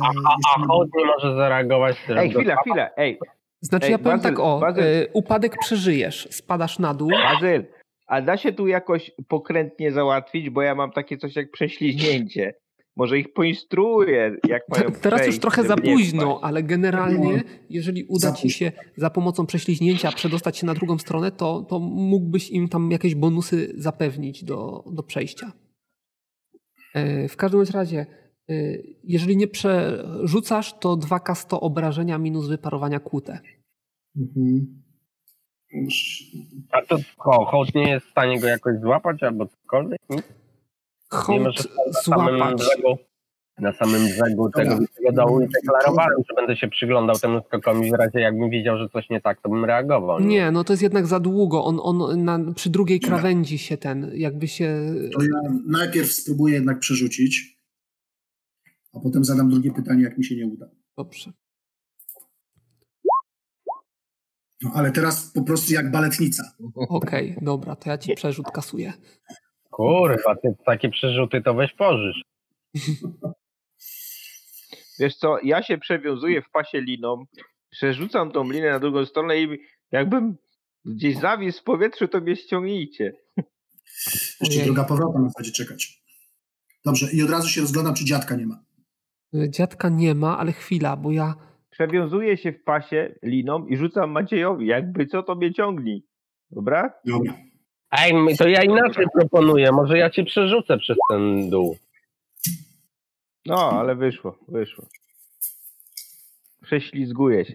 A, 0.01 0.07
a, 0.07 0.35
a 0.55 0.65
hołd 0.67 0.89
nie 0.97 1.05
może 1.05 1.35
zareagować. 1.35 1.97
Ej, 2.09 2.29
chwila, 2.29 2.55
chwila, 2.55 2.89
ej, 2.97 3.19
Znaczy 3.61 3.85
Ej, 3.85 3.91
ja 3.91 3.97
powiem 3.97 4.17
Bazyl, 4.17 4.31
tak, 4.31 4.39
o, 4.39 4.59
Bazyl. 4.59 4.83
yy, 4.83 5.07
upadek 5.13 5.57
przeżyjesz, 5.59 6.27
spadasz 6.31 6.79
na 6.79 6.93
dół. 6.93 7.09
Bazyl, 7.09 7.65
a 8.07 8.21
da 8.21 8.37
się 8.37 8.53
tu 8.53 8.67
jakoś 8.67 9.11
pokrętnie 9.27 9.91
załatwić, 9.91 10.49
bo 10.49 10.61
ja 10.61 10.75
mam 10.75 10.91
takie 10.91 11.17
coś 11.17 11.35
jak 11.35 11.51
prześlizgnięcie. 11.51 12.53
Może 12.99 13.19
ich 13.19 13.33
poinstruuję, 13.33 14.37
jak 14.47 14.69
mają 14.69 14.91
Teraz 14.91 15.27
już 15.27 15.39
trochę 15.39 15.63
za 15.63 15.75
późno, 15.75 16.21
wpaść. 16.21 16.39
ale 16.43 16.63
generalnie, 16.63 17.43
jeżeli 17.69 18.03
uda 18.03 18.31
ci 18.31 18.49
się 18.49 18.71
za 18.97 19.09
pomocą 19.09 19.45
prześliźnięcia 19.45 20.11
przedostać 20.11 20.57
się 20.57 20.65
na 20.65 20.73
drugą 20.73 20.97
stronę, 20.97 21.31
to, 21.31 21.61
to 21.61 21.79
mógłbyś 21.79 22.49
im 22.49 22.67
tam 22.69 22.91
jakieś 22.91 23.15
bonusy 23.15 23.73
zapewnić 23.77 24.43
do, 24.43 24.83
do 24.91 25.03
przejścia. 25.03 25.51
E, 26.93 27.27
W 27.27 27.35
każdym 27.37 27.61
razie, 27.73 28.05
e, 28.49 28.53
jeżeli 29.03 29.37
nie 29.37 29.47
przerzucasz, 29.47 30.79
to 30.79 30.97
2K100 30.97 31.57
obrażenia 31.61 32.17
minus 32.17 32.47
wyparowania 32.47 32.99
kłute. 32.99 33.39
Mhm. 34.17 34.81
A 36.71 36.81
to 36.81 36.97
ho, 37.17 37.45
hołd 37.45 37.75
nie 37.75 37.89
jest 37.89 38.05
w 38.05 38.11
stanie 38.11 38.39
go 38.39 38.47
jakoś 38.47 38.79
złapać 38.79 39.23
albo 39.23 39.47
cokolwiek? 39.47 39.99
Nic? 40.09 40.38
Hołd 41.09 41.57
że 41.57 41.63
na 41.87 41.93
samym 41.93 42.37
złapać. 42.37 42.57
brzegu, 42.57 42.97
na 43.59 43.73
samym 43.73 44.05
brzegu 44.05 44.49
tego, 44.49 44.79
tego 44.95 45.11
dołu 45.11 45.41
i 45.41 45.47
deklarowałem, 45.47 46.17
że 46.29 46.35
będę 46.35 46.57
się 46.57 46.67
przyglądał 46.67 47.15
temu 47.15 47.41
skokowi 47.47 47.91
w 47.91 47.93
razie 47.93 48.19
jakbym 48.19 48.49
widział, 48.49 48.77
że 48.77 48.89
coś 48.89 49.09
nie 49.09 49.21
tak, 49.21 49.41
to 49.41 49.49
bym 49.49 49.65
reagował. 49.65 50.19
Nie, 50.19 50.51
no 50.51 50.63
to 50.63 50.73
jest 50.73 50.83
jednak 50.83 51.07
za 51.07 51.19
długo. 51.19 51.65
On, 51.65 51.79
on 51.81 52.23
na, 52.23 52.53
przy 52.53 52.69
drugiej 52.69 52.99
krawędzi 52.99 53.57
się 53.57 53.77
ten, 53.77 54.11
jakby 54.13 54.47
się. 54.47 54.93
To 55.13 55.23
ja 55.23 55.53
najpierw 55.67 56.11
spróbuję 56.11 56.55
jednak 56.55 56.79
przerzucić, 56.79 57.57
a 58.93 58.99
potem 58.99 59.25
zadam 59.25 59.49
drugie 59.49 59.71
pytanie, 59.73 60.03
jak 60.03 60.17
mi 60.17 60.25
się 60.25 60.35
nie 60.35 60.47
uda. 60.47 60.69
Dobrze. 60.97 61.31
No 64.61 64.71
ale 64.73 64.91
teraz 64.91 65.31
po 65.31 65.41
prostu 65.41 65.73
jak 65.73 65.91
baletnica. 65.91 66.43
Okej, 66.75 67.35
dobra, 67.41 67.75
to 67.75 67.89
ja 67.89 67.97
ci 67.97 68.15
przerzut 68.15 68.51
kasuję. 68.51 68.93
Kurwa, 69.79 70.35
ty 70.35 70.55
takie 70.65 70.89
przerzuty 70.89 71.41
to 71.41 71.53
weź 71.53 71.73
pożysz. 71.73 72.23
Wiesz 74.99 75.15
co, 75.15 75.37
ja 75.43 75.63
się 75.63 75.77
przewiązuję 75.77 76.41
w 76.41 76.49
pasie 76.49 76.81
liną, 76.81 77.25
przerzucam 77.69 78.31
tą 78.31 78.51
linę 78.51 78.69
na 78.69 78.79
drugą 78.79 79.05
stronę 79.05 79.41
i 79.41 79.59
jakbym 79.91 80.37
gdzieś 80.85 81.17
zawisł 81.17 81.61
w 81.61 81.63
powietrzu, 81.63 82.07
to 82.07 82.21
mnie 82.21 82.35
ściągnijcie. 82.35 83.13
Jeszcze 84.41 84.85
powrotna 84.87 85.21
nas 85.21 85.33
będzie 85.37 85.51
czekać. 85.51 86.03
Dobrze, 86.85 87.07
i 87.13 87.23
od 87.23 87.29
razu 87.29 87.49
się 87.49 87.61
rozglądam, 87.61 87.93
czy 87.93 88.05
dziadka 88.05 88.35
nie 88.35 88.47
ma. 88.47 88.63
Dziadka 89.33 89.89
nie 89.89 90.15
ma, 90.15 90.37
ale 90.37 90.51
chwila, 90.51 90.95
bo 90.95 91.11
ja. 91.11 91.35
Przewiązuję 91.69 92.37
się 92.37 92.51
w 92.51 92.63
pasie 92.63 93.15
liną 93.23 93.65
i 93.65 93.77
rzucam 93.77 94.11
Maciejowi, 94.11 94.67
jakby 94.67 95.07
co 95.07 95.23
to 95.23 95.35
mnie 95.35 95.53
ciągnij. 95.53 96.05
Dobra? 96.51 96.93
Dobra. 97.05 97.48
Ej, 97.91 98.13
to 98.37 98.47
ja 98.47 98.63
inaczej 98.63 99.05
proponuję, 99.19 99.71
może 99.71 99.97
ja 99.97 100.09
cię 100.09 100.23
przerzucę 100.23 100.77
przez 100.77 100.97
ten 101.09 101.49
dół. 101.49 101.77
No, 103.45 103.71
ale 103.71 103.95
wyszło, 103.95 104.37
wyszło. 104.47 104.85
Prześlizguję 106.61 107.45
się. 107.45 107.53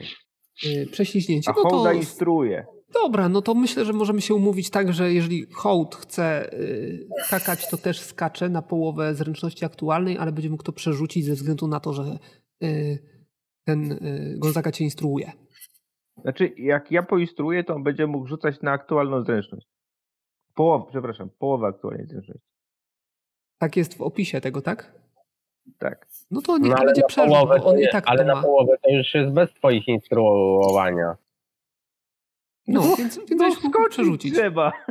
y, 0.68 0.86
Prześliźnięcie. 0.92 1.50
A 1.50 1.54
No 1.64 1.70
to, 1.70 1.92
instruuje. 1.92 2.66
dobra, 3.02 3.28
no 3.28 3.42
to 3.42 3.54
myślę, 3.54 3.84
że 3.84 3.92
możemy 3.92 4.20
się 4.20 4.34
umówić 4.34 4.70
tak, 4.70 4.92
że 4.92 5.12
jeżeli 5.12 5.46
hołd 5.52 5.94
chce 5.94 6.52
y, 6.54 7.08
skakać, 7.26 7.70
to 7.70 7.76
też 7.76 8.00
skacze 8.00 8.48
na 8.48 8.62
połowę 8.62 9.14
zręczności 9.14 9.64
aktualnej, 9.64 10.18
ale 10.18 10.32
będzie 10.32 10.50
mógł 10.50 10.62
to 10.62 10.72
przerzucić 10.72 11.24
ze 11.24 11.34
względu 11.34 11.66
na 11.68 11.80
to, 11.80 11.92
że 11.92 12.18
y, 12.64 12.98
ten 13.64 13.92
y, 13.92 14.34
Gonzaga 14.38 14.72
cię 14.72 14.84
instruuje. 14.84 15.32
Znaczy, 16.22 16.52
jak 16.58 16.90
ja 16.90 17.02
poinstruuję, 17.02 17.64
to 17.64 17.74
on 17.74 17.82
będzie 17.82 18.06
mógł 18.06 18.26
rzucać 18.26 18.60
na 18.62 18.72
aktualną 18.72 19.24
zręczność. 19.24 19.66
Połowę, 20.54 20.84
przepraszam, 20.90 21.30
połowę 21.38 21.66
aktualnej 21.66 22.06
zręczności. 22.06 22.42
Tak 23.58 23.76
jest 23.76 23.98
w 23.98 24.02
opisie 24.02 24.40
tego, 24.40 24.62
tak? 24.62 24.92
Tak. 25.78 26.06
No 26.30 26.42
to 26.42 26.58
niech 26.58 26.72
No, 26.78 26.84
będzie 26.84 27.02
bo 27.16 27.54
on 27.54 27.60
to 27.60 27.74
i 27.76 27.80
nie, 27.80 27.88
tak 27.88 28.04
ale 28.06 28.18
to 28.18 28.24
na 28.24 28.34
ma. 28.34 28.42
połowę 28.42 28.76
to 28.82 28.90
już 28.90 29.14
jest 29.14 29.32
bez 29.34 29.50
twoich 29.54 29.88
instruowania. 29.88 31.16
No, 32.68 32.80
No, 32.80 32.96
więc, 32.96 33.18
więc 33.28 33.40
No 33.40 33.50
skoczyć 33.50 33.88
przerzucić. 33.90 34.34
trzeba. 34.34 34.72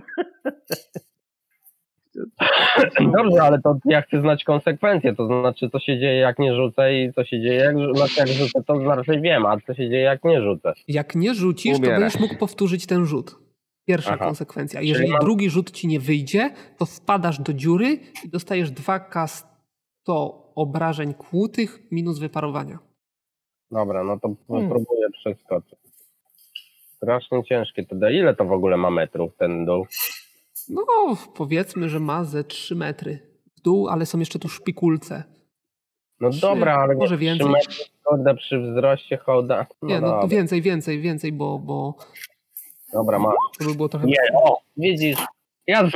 Dobrze, 3.17 3.41
ale 3.43 3.61
to 3.61 3.77
ja 3.85 4.01
chcę 4.01 4.21
znać 4.21 4.43
konsekwencje, 4.43 5.15
to 5.15 5.25
znaczy 5.27 5.69
co 5.69 5.79
się 5.79 5.99
dzieje 5.99 6.19
jak 6.19 6.39
nie 6.39 6.55
rzucę 6.55 6.93
i 6.93 7.13
co 7.13 7.23
się 7.25 7.41
dzieje 7.41 7.55
jak, 7.55 7.75
znaczy 7.95 8.13
jak 8.19 8.27
rzucę, 8.27 8.63
to 8.63 8.79
raczej 8.95 9.21
wiem, 9.21 9.45
a 9.45 9.57
co 9.67 9.73
się 9.73 9.89
dzieje 9.89 10.01
jak 10.01 10.23
nie 10.23 10.41
rzucę. 10.41 10.73
Jak 10.87 11.15
nie 11.15 11.33
rzucisz, 11.33 11.77
Umiera. 11.77 11.95
to 11.95 12.01
będziesz 12.01 12.21
mógł 12.21 12.35
powtórzyć 12.37 12.85
ten 12.85 13.05
rzut. 13.05 13.42
Pierwsza 13.85 14.13
Aha. 14.13 14.25
konsekwencja. 14.25 14.81
Jeżeli 14.81 15.11
mam- 15.11 15.21
drugi 15.21 15.49
rzut 15.49 15.71
ci 15.71 15.87
nie 15.87 15.99
wyjdzie, 15.99 16.53
to 16.77 16.85
wpadasz 16.85 17.39
do 17.39 17.53
dziury 17.53 17.99
i 18.25 18.29
dostajesz 18.29 18.71
2K100 18.71 20.31
obrażeń 20.55 21.13
kłutych 21.13 21.79
minus 21.91 22.19
wyparowania. 22.19 22.79
Dobra, 23.71 24.03
no 24.03 24.19
to 24.19 24.35
hmm. 24.47 24.69
próbuję 24.69 25.09
przeskoczyć. 25.11 25.79
Strasznie 26.95 27.43
ciężkie 27.43 27.85
to 27.85 27.95
da. 27.95 28.11
Ile 28.11 28.35
to 28.35 28.45
w 28.45 28.51
ogóle 28.51 28.77
ma 28.77 28.91
metrów 28.91 29.35
ten 29.37 29.65
dół? 29.65 29.85
No, 30.69 30.83
powiedzmy, 31.35 31.89
że 31.89 31.99
ma 31.99 32.23
ze 32.23 32.43
3 32.43 32.75
metry 32.75 33.19
w 33.57 33.61
dół, 33.61 33.87
ale 33.87 34.05
są 34.05 34.19
jeszcze 34.19 34.39
tu 34.39 34.49
szpikulce. 34.49 35.23
No 36.19 36.29
3, 36.29 36.41
dobra, 36.41 36.75
ale 36.75 36.95
może 36.95 37.17
więcej. 37.17 37.47
Metry, 37.47 38.35
przy 38.35 38.59
wzroście 38.59 39.17
hołda. 39.17 39.65
No 39.81 39.89
nie, 39.89 40.01
no 40.01 40.21
to 40.21 40.27
więcej, 40.27 40.61
więcej, 40.61 41.01
więcej, 41.01 41.31
bo. 41.31 41.59
bo... 41.59 41.95
Dobra, 42.93 43.19
ma. 43.19 43.33
To 43.59 43.65
by 43.65 43.75
było 43.75 43.89
trochę. 43.89 44.05
Nie, 44.07 44.17
o, 44.43 44.57
widzisz. 44.77 45.19
Ja 45.67 45.89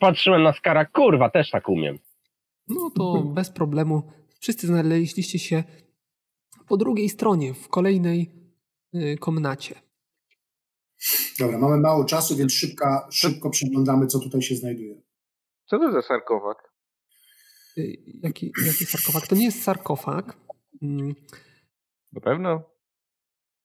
patrzyłem 0.00 0.42
na 0.42 0.52
skara, 0.52 0.84
kurwa, 0.84 1.30
też 1.30 1.50
tak 1.50 1.68
umiem. 1.68 1.98
No 2.68 2.90
to 2.90 3.22
bez 3.22 3.50
problemu. 3.50 4.02
Wszyscy 4.40 4.66
znaleźliście 4.66 5.38
się 5.38 5.64
po 6.68 6.76
drugiej 6.76 7.08
stronie, 7.08 7.54
w 7.54 7.68
kolejnej 7.68 8.30
y, 8.94 9.16
komnacie. 9.20 9.74
Dobra, 11.38 11.58
mamy 11.58 11.76
mało 11.76 12.04
czasu, 12.04 12.36
więc 12.36 12.52
szybka, 12.52 13.08
szybko 13.10 13.50
przyglądamy, 13.50 14.06
co 14.06 14.18
tutaj 14.18 14.42
się 14.42 14.56
znajduje. 14.56 15.02
Co 15.66 15.78
to 15.78 15.92
za 15.92 16.02
sarkofag? 16.02 16.72
Y, 17.78 17.96
jaki, 18.22 18.52
jaki 18.66 18.84
sarkofag? 18.84 19.26
To 19.26 19.34
nie 19.34 19.44
jest 19.44 19.62
sarkofag. 19.62 20.36
Mm. 20.82 21.14
Na 22.12 22.20
pewno. 22.20 22.73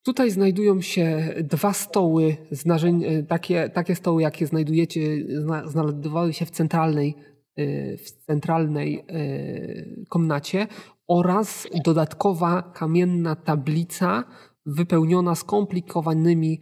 Tutaj 0.04 0.30
znajdują 0.30 0.80
się 0.80 1.34
dwa 1.42 1.72
stoły, 1.72 2.36
y, 2.52 3.26
takie, 3.28 3.68
takie 3.68 3.94
stoły, 3.94 4.22
jakie 4.22 4.46
znajdujecie, 4.46 5.00
znajdowały 5.66 6.32
się 6.32 6.46
w 6.46 6.50
centralnej, 6.50 7.14
w 7.98 8.10
centralnej 8.26 9.04
komnacie 10.08 10.66
oraz 11.08 11.68
dodatkowa 11.84 12.62
kamienna 12.62 13.36
tablica 13.36 14.24
wypełniona 14.66 15.34
skomplikowanymi 15.34 16.60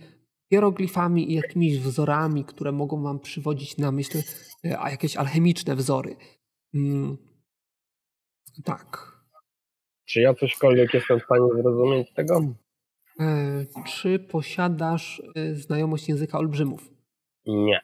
hieroglifami 0.53 1.33
i 1.33 1.35
jakimiś 1.35 1.79
wzorami, 1.79 2.45
które 2.45 2.73
mogą 2.73 3.03
wam 3.03 3.21
przywodzić 3.21 3.77
na 3.79 3.93
myśl 3.93 4.19
e, 4.65 4.81
a 4.81 4.91
jakieś 4.91 5.17
alchemiczne 5.17 5.77
wzory. 5.77 6.17
Mm. 6.75 7.17
Tak. 8.65 9.19
Czy 10.05 10.21
ja 10.21 10.35
cośkolwiek 10.35 10.95
jestem 10.95 11.21
w 11.21 11.25
stanie 11.25 11.49
zrozumieć 11.63 12.13
tego? 12.15 12.55
E, 13.21 13.65
czy 13.87 14.19
posiadasz 14.19 15.23
e, 15.37 15.55
znajomość 15.55 16.09
języka 16.09 16.39
olbrzymów? 16.39 16.91
Nie. 17.47 17.81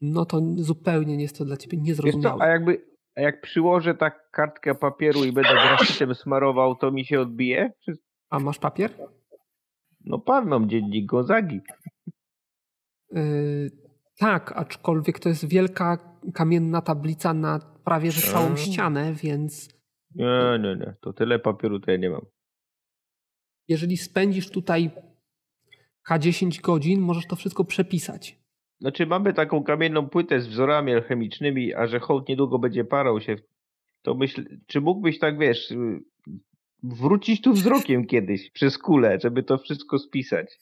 No 0.00 0.24
to 0.24 0.40
zupełnie 0.56 1.16
nie 1.16 1.22
jest 1.22 1.38
to 1.38 1.44
dla 1.44 1.56
ciebie 1.56 1.78
niezrozumiałe. 1.78 2.42
a 2.42 2.46
jakby 2.46 2.96
a 3.16 3.20
jak 3.20 3.40
przyłożę 3.40 3.94
tak 3.94 4.30
kartkę 4.30 4.74
papieru 4.74 5.24
i 5.24 5.32
będę 5.32 5.50
grafitem 5.50 6.14
smarował, 6.14 6.74
to 6.74 6.90
mi 6.90 7.04
się 7.04 7.20
odbije? 7.20 7.72
Czy... 7.84 7.92
A 8.30 8.38
masz 8.38 8.58
papier? 8.58 8.90
No 10.04 10.18
pan 10.18 10.48
mam 10.48 10.68
dziennik 10.68 11.06
Gonzagi. 11.06 11.60
Yy, 13.12 13.70
tak, 14.18 14.52
aczkolwiek 14.56 15.18
to 15.18 15.28
jest 15.28 15.48
wielka 15.48 16.16
kamienna 16.34 16.82
tablica 16.82 17.34
na 17.34 17.58
prawie 17.84 18.10
że 18.10 18.32
całą 18.32 18.56
ścianę, 18.56 19.12
więc... 19.12 19.68
Nie, 20.14 20.58
nie, 20.62 20.76
nie. 20.76 20.94
To 21.00 21.12
tyle 21.12 21.38
papieru 21.38 21.80
to 21.80 21.90
ja 21.90 21.96
nie 21.96 22.10
mam. 22.10 22.26
Jeżeli 23.68 23.96
spędzisz 23.96 24.50
tutaj 24.50 24.90
K10 26.10 26.60
godzin, 26.60 27.00
możesz 27.00 27.26
to 27.26 27.36
wszystko 27.36 27.64
przepisać. 27.64 28.38
Znaczy 28.80 29.06
mamy 29.06 29.34
taką 29.34 29.62
kamienną 29.62 30.08
płytę 30.08 30.40
z 30.40 30.46
wzorami 30.46 30.92
alchemicznymi, 30.92 31.74
a 31.74 31.86
że 31.86 32.00
hołd 32.00 32.28
niedługo 32.28 32.58
będzie 32.58 32.84
parał 32.84 33.20
się, 33.20 33.36
to 34.02 34.14
myśl, 34.14 34.58
czy 34.66 34.80
mógłbyś 34.80 35.18
tak, 35.18 35.38
wiesz, 35.38 35.74
wrócić 36.82 37.40
tu 37.40 37.52
wzrokiem 37.52 38.06
kiedyś 38.12 38.50
przez 38.50 38.78
kulę, 38.78 39.18
żeby 39.22 39.42
to 39.42 39.58
wszystko 39.58 39.98
spisać? 39.98 40.58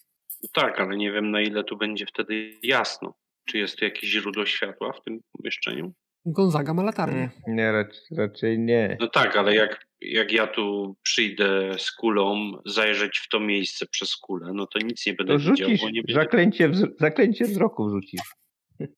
Tak, 0.52 0.80
ale 0.80 0.96
nie 0.96 1.12
wiem 1.12 1.30
na 1.30 1.40
ile 1.40 1.64
tu 1.64 1.76
będzie 1.76 2.06
wtedy 2.06 2.54
jasno. 2.62 3.14
Czy 3.44 3.58
jest 3.58 3.78
tu 3.78 3.84
jakieś 3.84 4.10
źródło 4.10 4.46
światła 4.46 4.92
w 4.92 5.02
tym 5.02 5.20
pomieszczeniu? 5.32 5.92
Gonzaga 6.26 6.74
ma 6.74 6.82
latarnię. 6.82 7.30
Mm, 7.46 7.56
nie, 7.56 7.72
raczej, 7.72 8.16
raczej 8.16 8.58
nie. 8.58 8.96
No 9.00 9.08
tak, 9.08 9.36
ale 9.36 9.54
jak, 9.54 9.86
jak 10.00 10.32
ja 10.32 10.46
tu 10.46 10.96
przyjdę 11.02 11.78
z 11.78 11.92
kulą, 11.92 12.52
zajrzeć 12.66 13.18
w 13.18 13.28
to 13.28 13.40
miejsce 13.40 13.86
przez 13.86 14.16
kulę, 14.16 14.50
no 14.54 14.66
to 14.66 14.78
nic 14.78 15.06
nie 15.06 15.14
będę 15.14 15.32
to 15.32 15.38
rzucisz, 15.38 15.66
widział. 15.66 15.86
Bo 15.86 15.90
nie 15.90 16.02
będzie... 16.02 16.14
zaklęcie, 16.14 16.70
zaklęcie 17.00 17.44
wzroku 17.44 17.90
rzucisz. 17.90 18.20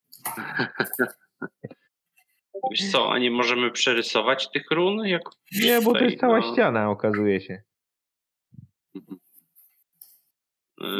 Wiesz 2.71 2.91
co, 2.91 3.13
a 3.13 3.19
nie 3.19 3.31
możemy 3.31 3.71
przerysować 3.71 4.51
tych 4.51 4.71
run? 4.71 5.07
Jak 5.07 5.23
nie, 5.63 5.81
bo 5.81 5.93
to 5.93 6.05
jest 6.05 6.21
cała 6.21 6.41
no... 6.41 6.53
ściana, 6.53 6.91
okazuje 6.91 7.41
się. 7.41 7.63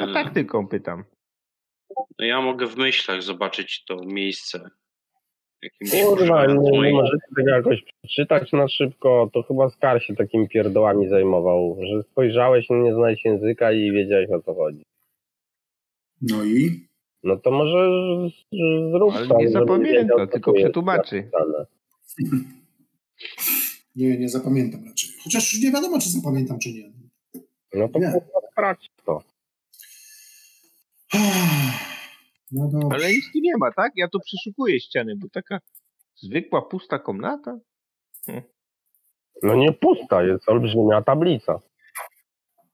A 0.01 0.13
tak 0.15 0.35
tylko 0.35 0.67
pytam. 0.67 1.05
No 2.19 2.27
ja 2.27 2.41
mogę 2.41 2.67
w 2.67 2.77
myślach 2.77 3.23
zobaczyć 3.23 3.85
to 3.85 3.97
miejsce, 4.05 4.71
Kurwa, 5.91 6.47
nie, 6.47 6.81
nie 6.81 6.93
możecie 6.93 7.27
tego 7.37 7.51
jakoś 7.51 7.85
przeczytać 8.03 8.53
na 8.53 8.69
szybko, 8.69 9.31
to 9.33 9.43
chyba 9.43 9.71
Skar 9.71 10.03
się 10.03 10.15
takimi 10.15 10.49
pierdołami 10.49 11.09
zajmował, 11.09 11.77
że 11.81 12.03
spojrzałeś, 12.03 12.67
nie 12.71 12.95
znałeś 12.95 13.25
języka 13.25 13.73
i 13.73 13.93
wiedziałeś 13.93 14.31
o 14.31 14.43
co 14.43 14.55
chodzi. 14.55 14.85
No 16.23 16.45
i? 16.45 16.87
No 17.23 17.37
to 17.37 17.51
może 17.51 17.91
zrób 18.93 19.15
Ale 19.15 19.29
nie 19.39 19.51
zapamięta, 19.51 20.27
tylko 20.27 20.53
przetłumaczy. 20.53 21.31
Nie, 23.97 24.19
nie 24.19 24.29
zapamiętam 24.29 24.85
raczej. 24.85 25.11
Chociaż 25.25 25.63
nie 25.63 25.73
wiadomo, 25.73 26.01
czy 26.01 26.11
zapamiętam, 26.11 26.59
czy 26.59 26.73
nie. 26.73 26.93
No 27.75 27.89
to 27.89 28.01
sprawdź 28.53 28.91
to. 29.05 29.23
No 32.53 32.89
Ale 32.93 33.09
nic 33.09 33.25
tu 33.33 33.39
nie 33.43 33.57
ma, 33.57 33.73
tak? 33.73 33.93
Ja 33.97 34.09
tu 34.09 34.19
przeszukuję 34.21 34.81
ściany, 34.81 35.17
bo 35.17 35.29
taka 35.29 35.61
zwykła, 36.15 36.63
pusta 36.63 36.99
komnata. 36.99 37.59
Hm. 38.27 38.43
No 39.43 39.57
nie 39.57 39.73
pusta, 39.73 40.23
jest 40.23 40.49
olbrzymia 40.49 41.03
tablica. 41.03 41.61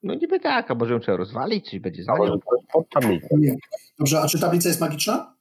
No 0.02 0.14
niby 0.14 0.40
tak, 0.40 0.70
a 0.70 0.74
może 0.74 0.94
ją 0.94 1.00
trzeba 1.00 1.16
rozwalić, 1.16 1.70
czy 1.70 1.80
będzie 1.80 2.04
za 2.04 2.12
nią? 2.12 2.38
Pod 2.72 2.88
tablicą. 2.88 3.28
Nie. 3.38 3.56
Dobrze, 3.98 4.20
a 4.20 4.26
czy 4.28 4.40
tablica 4.40 4.68
jest 4.68 4.80
magiczna? 4.80 5.36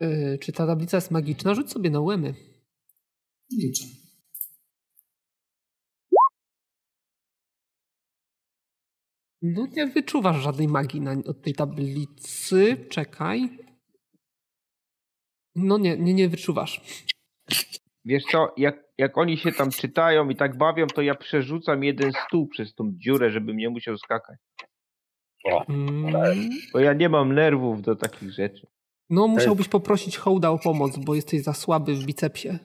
Yy, 0.00 0.38
czy 0.38 0.52
ta 0.52 0.66
tablica 0.66 0.96
jest 0.96 1.10
magiczna? 1.10 1.54
Rzuć 1.54 1.70
sobie 1.72 1.90
na 1.90 2.00
łemy. 2.00 2.34
Nie 3.50 3.72
No 9.54 9.66
nie 9.76 9.86
wyczuwasz 9.86 10.42
żadnej 10.42 10.68
magii 10.68 11.00
na, 11.00 11.12
od 11.12 11.42
tej 11.42 11.54
tablicy. 11.54 12.76
Czekaj. 12.88 13.58
No 15.54 15.78
nie, 15.78 15.96
nie, 15.96 16.14
nie 16.14 16.28
wyczuwasz. 16.28 16.80
Wiesz 18.04 18.24
co, 18.24 18.54
jak, 18.56 18.84
jak 18.98 19.18
oni 19.18 19.38
się 19.38 19.52
tam 19.52 19.70
czytają 19.70 20.28
i 20.28 20.36
tak 20.36 20.58
bawią, 20.58 20.86
to 20.86 21.02
ja 21.02 21.14
przerzucam 21.14 21.84
jeden 21.84 22.12
stół 22.26 22.48
przez 22.48 22.74
tą 22.74 22.92
dziurę, 22.96 23.30
żebym 23.30 23.56
nie 23.56 23.70
musiał 23.70 23.98
skakać. 23.98 24.38
Mm. 25.68 26.50
Bo 26.72 26.80
ja 26.80 26.92
nie 26.92 27.08
mam 27.08 27.34
nerwów 27.34 27.82
do 27.82 27.96
takich 27.96 28.32
rzeczy. 28.32 28.66
No 29.10 29.28
musiałbyś 29.28 29.68
poprosić 29.68 30.16
Hołda 30.16 30.50
o 30.50 30.58
pomoc, 30.58 30.98
bo 30.98 31.14
jesteś 31.14 31.42
za 31.42 31.52
słaby 31.52 31.94
w 31.94 32.04
bicepsie. 32.04 32.58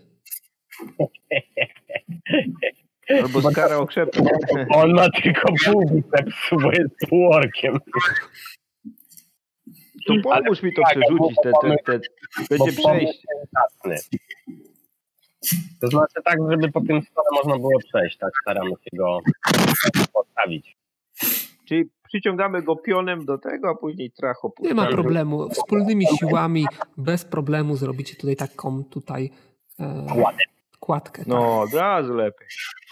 Albo 3.19 3.51
skara 3.51 3.77
okrzepem. 3.77 4.25
On 4.75 4.93
ma 4.93 5.09
tylko 5.09 5.53
pół 5.65 5.89
bicepsu, 5.89 6.55
bo 6.61 6.71
jest 6.71 6.95
półorkiem. 7.09 7.77
To 10.07 10.13
pomóż 10.23 10.59
Ale 10.59 10.69
mi 10.69 10.73
to 10.75 10.81
tak, 10.81 10.97
przerzucić, 10.97 11.38
te, 11.43 11.51
te, 11.61 11.99
te, 11.99 11.99
będzie 12.49 12.81
przejść. 12.81 13.25
To 15.81 15.88
znaczy 15.88 16.21
tak, 16.25 16.38
żeby 16.51 16.71
po 16.71 16.81
tym 16.81 17.01
stole 17.01 17.27
można 17.31 17.57
było 17.57 17.79
przejść, 17.89 18.17
tak 18.17 18.31
staramy 18.41 18.69
się 18.69 18.97
go 18.97 19.19
postawić. 20.13 20.77
Czyli 21.67 21.89
przyciągamy 22.07 22.61
go 22.61 22.75
pionem 22.75 23.25
do 23.25 23.38
tego, 23.38 23.69
a 23.69 23.75
później 23.75 24.11
tracho. 24.11 24.53
Nie 24.59 24.73
ma 24.73 24.88
problemu. 24.88 25.49
Wspólnymi 25.49 26.05
siłami, 26.19 26.65
bez 26.97 27.25
problemu 27.25 27.75
zrobicie 27.75 28.15
tutaj 28.15 28.35
taką 28.35 28.83
tutaj 28.83 29.29
e, 29.79 30.05
kładkę. 30.81 31.23
No, 31.27 31.61
od 31.61 31.73
razu 31.73 32.13
lepiej. 32.13 32.47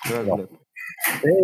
Od 0.05 0.11
razu 0.11 0.29
no. 0.29 0.37
lepiej. 0.37 0.57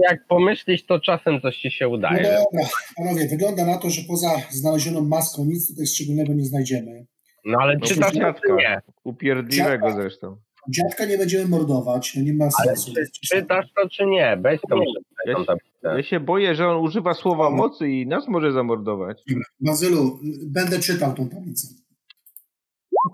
Jak 0.09 0.27
pomyślisz, 0.27 0.85
to 0.85 0.99
czasem 0.99 1.41
coś 1.41 1.57
ci 1.57 1.71
się 1.71 1.87
udaje. 1.87 2.23
No 2.23 2.29
dobra, 2.29 2.69
panowie, 2.97 3.27
wygląda 3.27 3.65
na 3.65 3.77
to, 3.77 3.89
że 3.89 4.01
poza 4.07 4.29
znalezioną 4.51 5.01
maską 5.01 5.45
nic 5.45 5.67
tutaj 5.67 5.87
szczególnego 5.87 6.33
nie 6.33 6.45
znajdziemy. 6.45 7.05
No 7.45 7.57
ale 7.61 7.79
czy 7.79 7.99
ta 7.99 8.11
dziadka? 8.11 8.55
Nie. 8.55 8.81
Upierdliwego 9.03 9.91
zresztą. 9.91 10.37
Dziadka 10.69 11.05
nie 11.05 11.17
będziemy 11.17 11.47
mordować, 11.47 12.15
no 12.15 12.23
nie 12.23 12.33
ma 12.33 12.51
sensu. 12.51 12.93
Czy 12.93 13.35
czytasz 13.35 13.65
to, 13.75 13.89
czy 13.89 14.05
nie? 14.05 14.37
Weź 14.41 14.59
tą 14.69 14.79
ja, 15.25 15.35
się, 15.35 15.55
ja 15.83 16.03
się 16.03 16.19
boję, 16.19 16.55
że 16.55 16.67
on 16.67 16.83
używa 16.85 17.13
słowa 17.13 17.49
mocy 17.49 17.89
i 17.89 18.07
nas 18.07 18.27
może 18.27 18.51
zamordować. 18.51 19.23
Bazylu, 19.59 20.19
będę 20.45 20.79
czytał 20.79 21.13
tą 21.13 21.29
tablicę. 21.29 21.67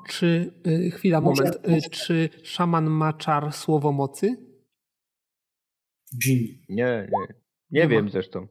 Czy, 0.10 0.54
y, 0.68 0.92
chwila, 0.92 1.22
moment, 1.22 1.56
y, 1.56 1.90
czy 1.90 2.30
szaman 2.44 2.90
ma 2.90 3.14
czar 3.14 3.54
słowo 3.54 3.92
mocy? 3.92 4.36
Dżin. 6.18 6.64
Nie, 6.70 7.08
nie. 7.12 7.28
Nie, 7.72 7.82
nie 7.82 7.88
wiem 7.88 8.06
ma. 8.06 8.12
zresztą, 8.12 8.48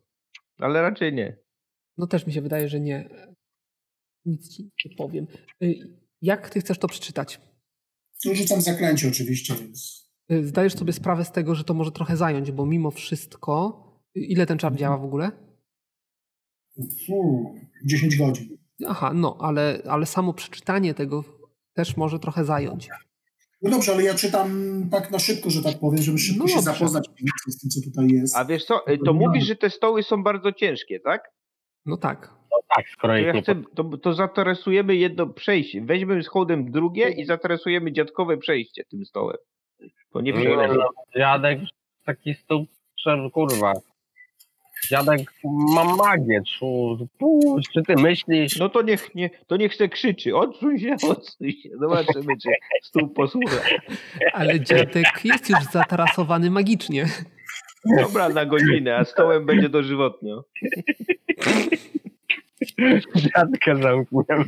ale 0.58 0.82
raczej 0.82 1.12
nie. 1.12 1.36
No 1.96 2.06
też 2.06 2.26
mi 2.26 2.32
się 2.32 2.40
wydaje, 2.40 2.68
że 2.68 2.80
nie. 2.80 3.08
Nic 4.24 4.48
ci 4.48 4.70
nie 4.84 4.96
powiem. 4.96 5.26
Y, 5.62 5.98
jak 6.22 6.50
ty 6.50 6.60
chcesz 6.60 6.78
to 6.78 6.88
przeczytać? 6.88 7.40
Rzucam 8.32 8.60
zaklęcie 8.60 9.08
oczywiście, 9.08 9.54
więc... 9.54 10.10
Zdajesz 10.42 10.74
sobie 10.74 10.92
sprawę 10.92 11.24
z 11.24 11.32
tego, 11.32 11.54
że 11.54 11.64
to 11.64 11.74
może 11.74 11.92
trochę 11.92 12.16
zająć, 12.16 12.52
bo 12.52 12.66
mimo 12.66 12.90
wszystko... 12.90 13.86
Ile 14.14 14.46
ten 14.46 14.58
czar 14.58 14.76
działa 14.76 14.98
w 14.98 15.04
ogóle? 15.04 15.30
10 17.84 18.16
godzin. 18.16 18.59
Aha, 18.88 19.12
no, 19.14 19.36
ale, 19.40 19.82
ale 19.88 20.06
samo 20.06 20.32
przeczytanie 20.32 20.94
tego 20.94 21.24
też 21.74 21.96
może 21.96 22.18
trochę 22.18 22.44
zająć. 22.44 22.88
No 23.62 23.70
dobrze, 23.70 23.92
ale 23.92 24.02
ja 24.02 24.14
czytam 24.14 24.50
tak 24.90 25.10
na 25.10 25.18
szybko, 25.18 25.50
że 25.50 25.62
tak 25.62 25.78
powiem, 25.78 26.02
żeby 26.02 26.18
szybko 26.18 26.44
no 26.44 26.48
się 26.48 26.60
zapoznać 26.60 27.10
z 27.48 27.60
tym, 27.60 27.70
co 27.70 27.80
tutaj 27.90 28.08
jest. 28.08 28.36
A 28.36 28.44
wiesz 28.44 28.64
co, 28.64 28.84
to 29.04 29.12
mówisz, 29.12 29.44
że 29.44 29.56
te 29.56 29.70
stoły 29.70 30.02
są 30.02 30.22
bardzo 30.22 30.52
ciężkie, 30.52 31.00
tak? 31.00 31.30
No 31.86 31.96
tak. 31.96 32.34
No 32.50 32.58
tak, 32.76 32.88
skoro 32.88 33.12
to, 33.12 33.18
ja 33.18 33.42
chcę, 33.42 33.62
to, 33.74 33.84
to 33.84 34.14
zatarasujemy 34.14 34.96
jedno 34.96 35.26
przejście. 35.26 35.80
Weźmy 35.84 36.22
z 36.22 36.28
hołdem 36.28 36.70
drugie 36.70 37.10
i 37.10 37.24
zatarasujemy 37.24 37.92
dziadkowe 37.92 38.36
przejście 38.36 38.84
tym 38.84 39.04
stołem. 39.04 39.36
To 40.12 40.20
nie 40.20 40.32
przeleży. 40.32 40.78
No, 40.78 40.90
dziadek 41.16 41.60
taki 42.06 42.34
stół, 42.34 42.66
kurwa. 43.32 43.72
Dziadek 44.88 45.32
ma 45.44 45.84
magię, 45.84 46.42
czy, 46.46 46.66
czy 47.72 47.82
ty 47.82 47.94
myślisz? 48.02 48.56
No 48.56 48.68
to 48.68 48.82
niech, 48.82 49.14
nie, 49.14 49.30
to 49.46 49.56
niech 49.56 49.74
se 49.74 49.88
krzyczy, 49.88 50.36
odsuń 50.36 50.78
się, 50.78 50.96
odsuń 51.10 51.52
się, 51.52 51.68
zobaczymy, 51.80 52.36
czy 52.42 52.48
stół 52.82 53.08
posłucha. 53.08 53.56
Ale 54.32 54.60
dziadek 54.60 55.06
jest 55.24 55.50
już 55.50 55.64
zatarasowany 55.72 56.50
magicznie. 56.50 57.06
Dobra, 58.00 58.28
na 58.28 58.46
godzinę, 58.46 58.96
a 58.96 59.04
stołem 59.04 59.46
będzie 59.46 59.68
dożywotnio. 59.68 60.44
Dziadka 63.16 63.74
zamkniemy. 63.74 64.44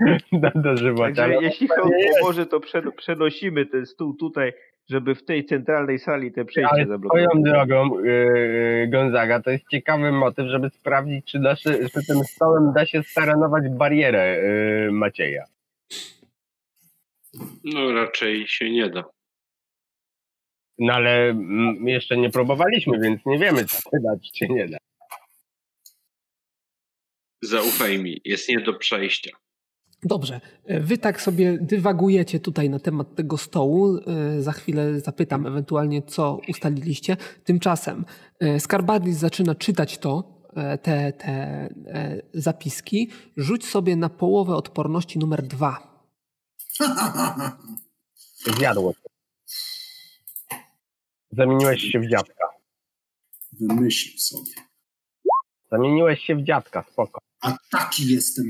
Do, 0.32 0.50
dożywocia. 0.54 1.26
jeśli 1.26 1.68
hołd 1.68 1.92
pomoże, 2.20 2.46
to 2.46 2.60
przenosimy 2.96 3.66
ten 3.66 3.86
stół 3.86 4.14
tutaj 4.14 4.52
żeby 4.90 5.14
w 5.14 5.24
tej 5.24 5.44
centralnej 5.44 5.98
sali 5.98 6.32
te 6.32 6.44
przejście 6.44 6.72
Ale 6.72 6.86
zablokować. 6.86 7.24
Swoją 7.24 7.42
drogą, 7.42 8.00
yy, 8.00 8.88
Gonzaga, 8.88 9.42
to 9.42 9.50
jest 9.50 9.64
ciekawy 9.70 10.12
motyw, 10.12 10.46
żeby 10.46 10.70
sprawdzić, 10.70 11.26
czy, 11.26 11.38
się, 11.56 11.88
czy 11.88 12.06
tym 12.06 12.24
stołem 12.24 12.72
da 12.72 12.86
się 12.86 13.02
staranować 13.02 13.64
barierę 13.68 14.42
yy, 14.42 14.92
Macieja. 14.92 15.44
No 17.64 17.92
raczej 17.92 18.46
się 18.46 18.70
nie 18.70 18.90
da. 18.90 19.04
No 20.78 20.92
ale 20.92 21.28
mm, 21.28 21.88
jeszcze 21.88 22.16
nie 22.16 22.30
próbowaliśmy, 22.30 22.98
więc 22.98 23.26
nie 23.26 23.38
wiemy, 23.38 23.64
czy 23.66 23.76
się 23.76 24.00
da, 24.02 24.10
czy 24.24 24.38
się 24.38 24.54
nie 24.54 24.68
da. 24.68 24.78
Zaufaj 27.42 27.98
mi, 27.98 28.20
jest 28.24 28.48
nie 28.48 28.60
do 28.60 28.74
przejścia. 28.74 29.30
Dobrze, 30.02 30.40
e, 30.64 30.80
wy 30.80 30.98
tak 30.98 31.22
sobie 31.22 31.58
dywagujecie 31.60 32.40
tutaj 32.40 32.70
na 32.70 32.78
temat 32.78 33.14
tego 33.14 33.36
stołu. 33.36 33.96
E, 33.96 34.42
za 34.42 34.52
chwilę 34.52 35.00
zapytam 35.00 35.46
ewentualnie, 35.46 36.02
co 36.02 36.40
ustaliliście. 36.48 37.16
Tymczasem 37.44 38.04
e, 38.40 38.60
Skarbadis 38.60 39.16
zaczyna 39.16 39.54
czytać 39.54 39.98
to, 39.98 40.40
te, 40.82 41.12
te 41.12 41.68
zapiski. 42.34 43.10
Rzuć 43.36 43.66
sobie 43.66 43.96
na 43.96 44.08
połowę 44.08 44.54
odporności 44.54 45.18
numer 45.18 45.42
dwa. 45.42 46.04
Zjadło. 48.56 48.94
Zamieniłeś 51.30 51.82
się 51.82 52.00
w 52.00 52.10
dziadka. 52.10 52.44
Wymyślił 53.60 54.18
sobie. 54.18 54.52
Zamieniłeś 55.70 56.20
się 56.20 56.36
w 56.36 56.42
dziadka, 56.42 56.84
spoko. 56.92 57.20
A 57.40 57.56
taki 57.70 58.08
jestem 58.08 58.46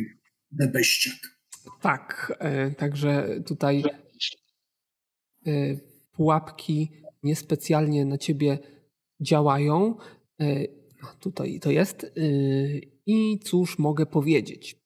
bebeściak. 0.51 1.40
Tak, 1.81 2.33
e, 2.39 2.71
także 2.71 3.41
tutaj 3.47 3.83
e, 5.47 5.51
pułapki 6.13 6.91
niespecjalnie 7.23 8.05
na 8.05 8.19
ciebie 8.19 8.59
działają. 9.21 9.95
E, 10.41 10.65
tutaj 11.21 11.61
to 11.61 11.71
jest. 11.71 12.13
I 13.07 13.39
cóż 13.39 13.79
mogę 13.79 14.07
powiedzieć? 14.07 14.81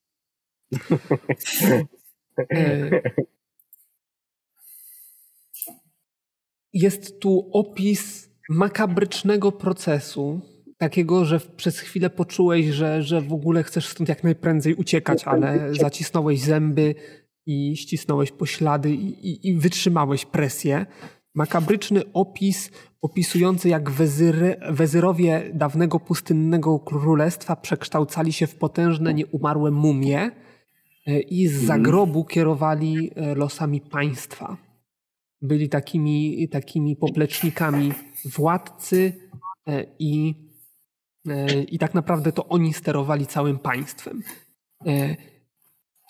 Jest 6.72 7.20
tu 7.20 7.50
opis 7.52 8.30
makabrycznego 8.48 9.52
procesu, 9.52 10.40
takiego, 10.84 11.24
że 11.24 11.40
przez 11.40 11.78
chwilę 11.80 12.10
poczułeś, 12.10 12.66
że, 12.66 13.02
że 13.02 13.20
w 13.20 13.32
ogóle 13.32 13.62
chcesz 13.62 13.88
stąd 13.88 14.08
jak 14.08 14.24
najprędzej 14.24 14.74
uciekać, 14.74 15.24
ale 15.24 15.74
zacisnąłeś 15.74 16.40
zęby 16.40 16.94
i 17.46 17.76
ścisnąłeś 17.76 18.32
poślady 18.32 18.94
i, 18.94 19.28
i, 19.28 19.48
i 19.48 19.54
wytrzymałeś 19.54 20.24
presję. 20.24 20.86
Makabryczny 21.34 22.12
opis 22.12 22.70
opisujący 23.02 23.68
jak 23.68 23.90
wezyry, 23.90 24.56
wezyrowie 24.70 25.50
dawnego 25.54 26.00
pustynnego 26.00 26.78
królestwa 26.78 27.56
przekształcali 27.56 28.32
się 28.32 28.46
w 28.46 28.54
potężne, 28.54 29.14
nieumarłe 29.14 29.70
mumie 29.70 30.30
e, 31.06 31.20
i 31.20 31.46
z 31.46 31.60
mhm. 31.60 31.66
zagrobu 31.66 32.24
kierowali 32.24 33.10
e, 33.14 33.34
losami 33.34 33.80
państwa. 33.80 34.56
Byli 35.42 35.68
takimi, 35.68 36.48
takimi 36.48 36.96
poplecznikami 36.96 37.92
władcy 38.24 39.12
e, 39.66 39.86
i 39.98 40.43
i 41.68 41.78
tak 41.78 41.94
naprawdę 41.94 42.32
to 42.32 42.48
oni 42.48 42.72
sterowali 42.74 43.26
całym 43.26 43.58
państwem. 43.58 44.22
E, 44.86 45.16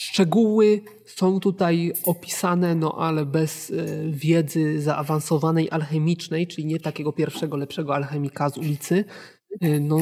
szczegóły 0.00 0.80
są 1.06 1.40
tutaj 1.40 1.92
opisane, 2.04 2.74
no 2.74 2.94
ale 2.98 3.26
bez 3.26 3.70
e, 3.70 3.74
wiedzy 4.10 4.80
zaawansowanej 4.80 5.70
alchemicznej, 5.70 6.46
czyli 6.46 6.66
nie 6.66 6.80
takiego 6.80 7.12
pierwszego, 7.12 7.56
lepszego 7.56 7.94
alchemika 7.94 8.50
z 8.50 8.58
ulicy, 8.58 9.04
no 9.80 9.98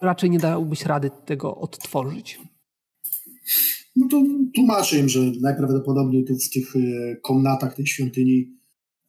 raczej 0.00 0.30
nie 0.30 0.38
dałbyś 0.38 0.86
rady 0.86 1.10
tego 1.24 1.56
odtworzyć. 1.56 2.40
No 3.96 4.08
to 4.10 4.22
tłumaczę 4.54 4.98
im, 4.98 5.08
że 5.08 5.20
najprawdopodobniej 5.40 6.24
tu 6.24 6.34
w 6.34 6.50
tych 6.50 6.74
komnatach 7.22 7.74
tej 7.74 7.86
świątyni 7.86 8.56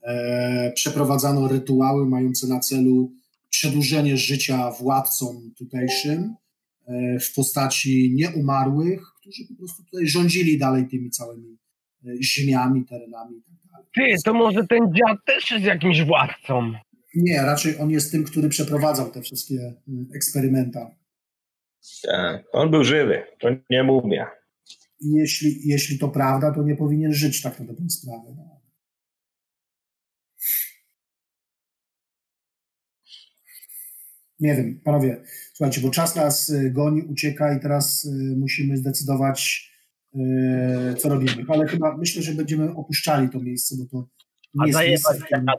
e, 0.02 0.72
przeprowadzano 0.76 1.48
rytuały 1.48 2.10
mające 2.10 2.48
na 2.48 2.60
celu 2.60 3.11
przedłużenie 3.52 4.18
życia 4.18 4.72
władcom 4.72 5.52
tutejszym 5.57 6.36
e, 6.88 7.19
w 7.19 7.34
postaci 7.34 8.14
nieumarłych, 8.15 9.02
którzy 9.22 9.48
po 9.48 9.56
prostu 9.56 9.84
tutaj 9.84 10.07
rządzili 10.07 10.57
dalej 10.57 10.88
tymi 10.88 11.10
całymi 11.10 11.57
e, 12.06 12.23
ziemiami, 12.23 12.86
terenami 12.86 13.38
i 13.38 13.41
tak 13.41 13.72
dalej. 13.72 13.88
Ty, 13.95 14.23
to 14.26 14.34
może 14.34 14.68
ten 14.68 14.94
dziad 14.94 15.18
też 15.26 15.52
jest 15.52 15.65
jakimś 15.65 16.02
władcą? 16.02 16.73
Nie, 17.15 17.41
raczej 17.41 17.80
on 17.80 17.90
jest 17.90 18.11
tym, 18.11 18.23
który 18.23 18.49
przeprowadzał 18.49 19.11
te 19.11 19.22
wszystkie 19.22 19.73
eksperymenta. 20.15 20.95
Tak, 22.03 22.44
on 22.52 22.72
był 22.72 22.84
żywy, 22.84 23.23
to 23.40 23.49
nie 23.69 23.84
mumia. 23.84 24.28
Jeśli, 25.02 25.68
jeśli 25.68 25.99
to 25.99 26.10
prawda, 26.10 26.52
to 26.52 26.64
nie 26.64 26.76
powinien 26.76 27.14
żyć 27.14 27.41
tak 27.41 27.60
na 27.60 27.65
dobrą 27.65 27.90
sprawę. 27.90 28.34
No. 28.38 28.51
Nie 34.41 34.55
wiem, 34.55 34.81
panowie, 34.84 35.22
słuchajcie, 35.53 35.81
bo 35.81 35.89
czas 35.89 36.15
nas 36.15 36.49
y, 36.49 36.72
goni, 36.72 37.01
ucieka 37.01 37.57
i 37.57 37.59
teraz 37.59 38.05
y, 38.05 38.35
musimy 38.38 38.77
zdecydować, 38.77 39.72
y, 40.15 40.95
co 40.97 41.09
robimy. 41.09 41.45
Ale 41.47 41.68
chyba 41.68 41.97
myślę, 41.97 42.22
że 42.22 42.34
będziemy 42.34 42.76
opuszczali 42.76 43.30
to 43.30 43.39
miejsce, 43.39 43.76
bo 43.80 43.85
to 43.91 44.07
nie 44.53 44.63
A 44.63 44.68
jest 44.68 44.80
miejsce. 44.80 45.18
Dziada? 45.31 45.53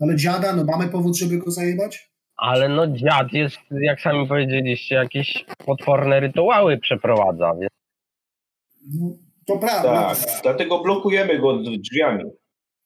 Ale 0.00 0.16
dziada, 0.16 0.56
no 0.56 0.64
mamy 0.64 0.88
powód, 0.88 1.16
żeby 1.16 1.38
go 1.38 1.50
zajebać? 1.50 2.10
Ale 2.36 2.68
no 2.68 2.86
dziad 2.86 3.32
jest, 3.32 3.56
jak 3.70 4.00
sami 4.00 4.28
powiedzieliście, 4.28 4.94
jakieś 4.94 5.44
potworne 5.66 6.20
rytuały 6.20 6.78
przeprowadza, 6.78 7.54
więc... 7.60 7.72
No, 8.94 9.16
to 9.46 9.58
prawda. 9.58 10.14
Tak, 10.14 10.42
dlatego 10.42 10.82
blokujemy 10.82 11.38
go 11.38 11.62
drzwiami. 11.62 12.24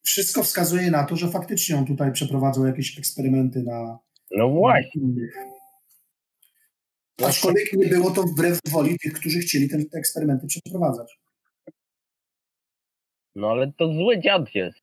Wszystko 0.03 0.43
wskazuje 0.43 0.91
na 0.91 1.05
to, 1.05 1.17
że 1.17 1.29
faktycznie 1.29 1.77
on 1.77 1.87
tutaj 1.87 2.13
przeprowadzał 2.13 2.67
jakieś 2.67 2.99
eksperymenty 2.99 3.63
na, 3.63 3.99
no 4.37 4.49
właśnie. 4.49 5.01
Aczkolwiek 7.27 7.73
nie 7.73 7.87
było 7.87 8.11
to 8.11 8.23
wbrew 8.23 8.59
woli 8.71 8.99
tych, 8.99 9.13
którzy 9.13 9.39
chcieli 9.39 9.69
te, 9.69 9.77
te 9.77 9.99
eksperymenty 9.99 10.47
przeprowadzać. 10.47 11.19
No 13.35 13.51
ale 13.51 13.73
to 13.79 13.93
zły 13.93 14.21
dziad 14.21 14.55
jest. 14.55 14.79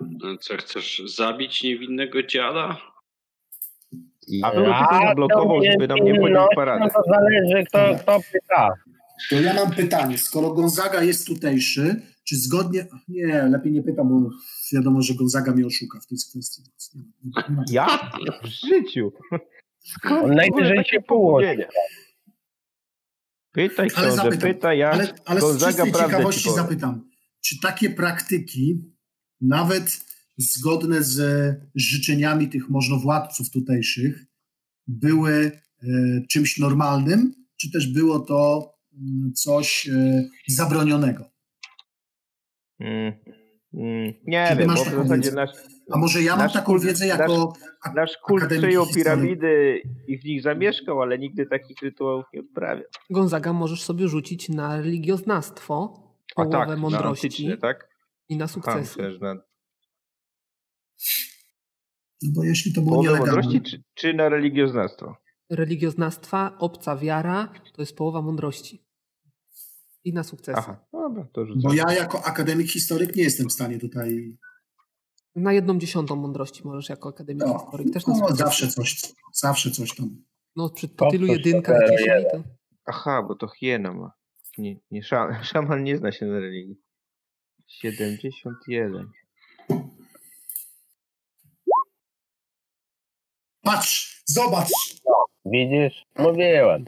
No, 0.00 0.36
co, 0.36 0.56
chcesz 0.56 1.02
zabić 1.16 1.62
niewinnego 1.62 2.22
dziada? 2.22 2.92
A 4.42 4.50
bym 4.50 4.64
tylko 4.64 5.06
zablokował, 5.06 5.62
żeby 5.64 5.88
nam 5.88 5.98
nie 5.98 6.14
wchodził 6.14 6.36
w 6.52 6.56
paradę. 6.56 6.84
No 6.84 6.90
to 6.90 7.10
zależy, 7.10 7.64
kto, 7.64 7.94
kto 8.02 8.20
pyta. 8.32 8.68
To 9.30 9.40
ja 9.40 9.54
mam 9.54 9.74
pytanie. 9.74 10.18
Skoro 10.18 10.50
Gonzaga 10.50 11.02
jest 11.02 11.26
tutejszy, 11.26 12.02
czy 12.24 12.36
zgodnie... 12.36 12.86
Nie, 13.08 13.48
lepiej 13.48 13.72
nie 13.72 13.82
pytam, 13.82 14.08
bo 14.08 14.30
wiadomo, 14.72 15.02
że 15.02 15.14
Gonzaga 15.14 15.52
mnie 15.52 15.66
oszuka 15.66 16.00
w 16.00 16.06
tej 16.06 16.18
kwestii. 16.30 16.62
Ja? 17.70 18.10
W 18.44 18.46
życiu. 18.46 19.12
Skąd 19.78 20.24
On 20.24 20.34
najwyżej 20.34 20.84
się 20.84 21.00
pomówienia? 21.00 21.68
Pytaj 23.52 23.88
Ale 23.94 24.06
książę, 24.08 24.16
zapytam, 24.16 24.40
pytaj 24.40 24.78
jak 24.78 24.94
Ale, 24.94 25.14
ale 25.24 25.40
z 25.40 25.42
Gonzaga 25.42 25.72
czystej 25.72 25.92
prawdę 25.92 26.06
ci 26.06 26.12
ciekawości 26.12 26.48
powie. 26.48 26.56
zapytam, 26.56 27.10
czy 27.40 27.60
takie 27.60 27.90
praktyki, 27.90 28.92
nawet 29.40 30.04
zgodne 30.36 31.02
z 31.02 31.20
życzeniami 31.74 32.48
tych 32.48 32.70
możnowładców 32.70 33.50
tutejszych, 33.50 34.26
były 34.86 35.32
e, 35.82 35.86
czymś 36.30 36.58
normalnym, 36.58 37.34
czy 37.56 37.70
też 37.70 37.92
było 37.92 38.20
to 38.20 38.72
mm, 38.92 39.32
coś 39.32 39.88
e, 39.88 40.28
zabronionego? 40.48 41.31
Mm, 42.80 43.12
mm, 43.74 44.12
nie 44.26 44.56
wiem, 44.58 44.68
masz 44.68 44.78
bo 44.78 44.84
w 44.84 45.08
zasadzie 45.08 45.32
nasz, 45.32 45.50
A 45.90 45.98
może 45.98 46.22
ja 46.22 46.32
mam 46.32 46.44
Nasz 46.44 46.52
taką 46.52 46.72
kult- 46.72 46.84
wiedzę 46.84 47.06
jako... 47.06 47.52
nasz 47.94 48.16
kult 48.24 48.42
akademik 48.42 48.64
przejął 48.64 48.84
historii. 48.84 49.04
piramidy 49.04 49.82
i 50.08 50.18
w 50.18 50.24
nich 50.24 50.42
zamieszkał, 50.42 51.02
ale 51.02 51.18
nigdy 51.18 51.46
takich 51.46 51.76
rytuałów 51.82 52.24
nie 52.34 52.40
odprawiał. 52.40 52.84
Gonzaga 53.10 53.52
możesz 53.52 53.82
sobie 53.82 54.08
rzucić 54.08 54.48
na 54.48 54.76
religioznawstwo, 54.76 55.94
A 56.36 56.42
połowę 56.42 56.58
tak, 56.58 56.68
na 56.68 56.76
mądrości 56.76 57.26
antyczne, 57.26 57.56
tak? 57.56 57.88
i 58.28 58.36
na 58.36 58.46
na 59.20 59.34
No 62.22 62.30
bo 62.34 62.44
jeśli 62.44 62.72
to 62.72 62.80
było 62.80 62.90
połowę 62.94 63.08
nielegalne... 63.12 63.42
mądrości 63.42 63.62
czy, 63.62 63.82
czy 63.94 64.14
na 64.14 64.28
religioznawstwo? 64.28 65.16
Religioznawstwa, 65.50 66.56
obca 66.58 66.96
wiara 66.96 67.52
to 67.72 67.82
jest 67.82 67.96
połowa 67.96 68.22
mądrości. 68.22 68.84
I 70.04 70.12
na 70.12 70.22
sukcesy. 70.24 70.58
Aha, 70.58 70.84
dobra, 70.92 71.26
to. 71.32 71.44
Bo 71.62 71.72
ja 71.72 71.92
jako 71.92 72.24
akademik 72.24 72.70
historyk 72.70 73.16
nie 73.16 73.22
jestem 73.22 73.48
w 73.48 73.52
stanie 73.52 73.78
tutaj... 73.78 74.38
Na 75.36 75.52
jedną 75.52 75.78
dziesiątą 75.78 76.16
mądrości 76.16 76.62
możesz 76.64 76.88
jako 76.88 77.08
akademik 77.08 77.42
No, 77.46 77.58
historyk 77.58 77.92
też 77.92 78.06
na 78.06 78.12
no, 78.12 78.18
sukcesy. 78.18 78.38
zawsze 78.38 78.68
coś, 78.68 79.00
zawsze 79.34 79.70
coś 79.70 79.94
tam. 79.96 80.24
No 80.56 80.70
przy 80.70 80.88
po 80.88 81.10
tylu 81.10 81.26
jedynkach 81.26 81.80
to 81.86 81.96
dzisiaj 81.96 82.24
to... 82.32 82.42
Aha, 82.86 83.22
bo 83.28 83.34
to 83.34 83.48
hiena 83.48 83.92
ma. 83.92 84.12
Nie, 84.58 84.76
nie 84.90 85.02
szaman 85.52 85.84
nie 85.84 85.96
zna 85.96 86.12
się 86.12 86.26
na 86.26 86.40
religii. 86.40 86.76
71. 87.66 89.10
Patrz, 93.62 94.22
zobacz! 94.26 94.68
Widzisz? 95.44 96.04
Mówiłem. 96.18 96.84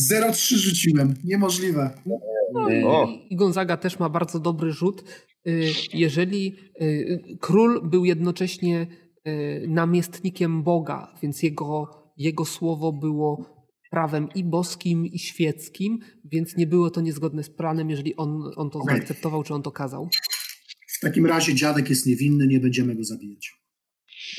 0,3 0.00 0.56
rzuciłem. 0.56 1.14
Niemożliwe. 1.24 1.90
No 2.52 2.70
i, 3.30 3.36
Gonzaga 3.36 3.76
też 3.76 3.98
ma 3.98 4.08
bardzo 4.08 4.40
dobry 4.40 4.72
rzut. 4.72 5.04
Y, 5.48 5.70
Jeżeli 5.92 6.56
y, 6.82 7.38
król 7.40 7.88
był 7.88 8.04
jednocześnie 8.04 8.86
y, 9.26 9.64
namiestnikiem 9.68 10.62
Boga, 10.62 11.14
więc 11.22 11.42
jego, 11.42 11.88
jego 12.16 12.44
słowo 12.44 12.92
było 12.92 13.56
prawem 13.90 14.28
i 14.34 14.44
boskim, 14.44 15.06
i 15.06 15.18
świeckim, 15.18 15.98
więc 16.24 16.56
nie 16.56 16.66
było 16.66 16.90
to 16.90 17.00
niezgodne 17.00 17.42
z 17.42 17.50
planem, 17.50 17.90
jeżeli 17.90 18.16
on, 18.16 18.42
on 18.56 18.70
to 18.70 18.78
Okej. 18.78 18.96
zaakceptował, 18.96 19.42
czy 19.42 19.54
on 19.54 19.62
to 19.62 19.70
kazał. 19.70 20.08
W 20.88 21.00
takim 21.00 21.26
razie 21.26 21.54
dziadek 21.54 21.90
jest 21.90 22.06
niewinny, 22.06 22.46
nie 22.46 22.60
będziemy 22.60 22.94
go 22.94 23.04
zabijać. 23.04 23.65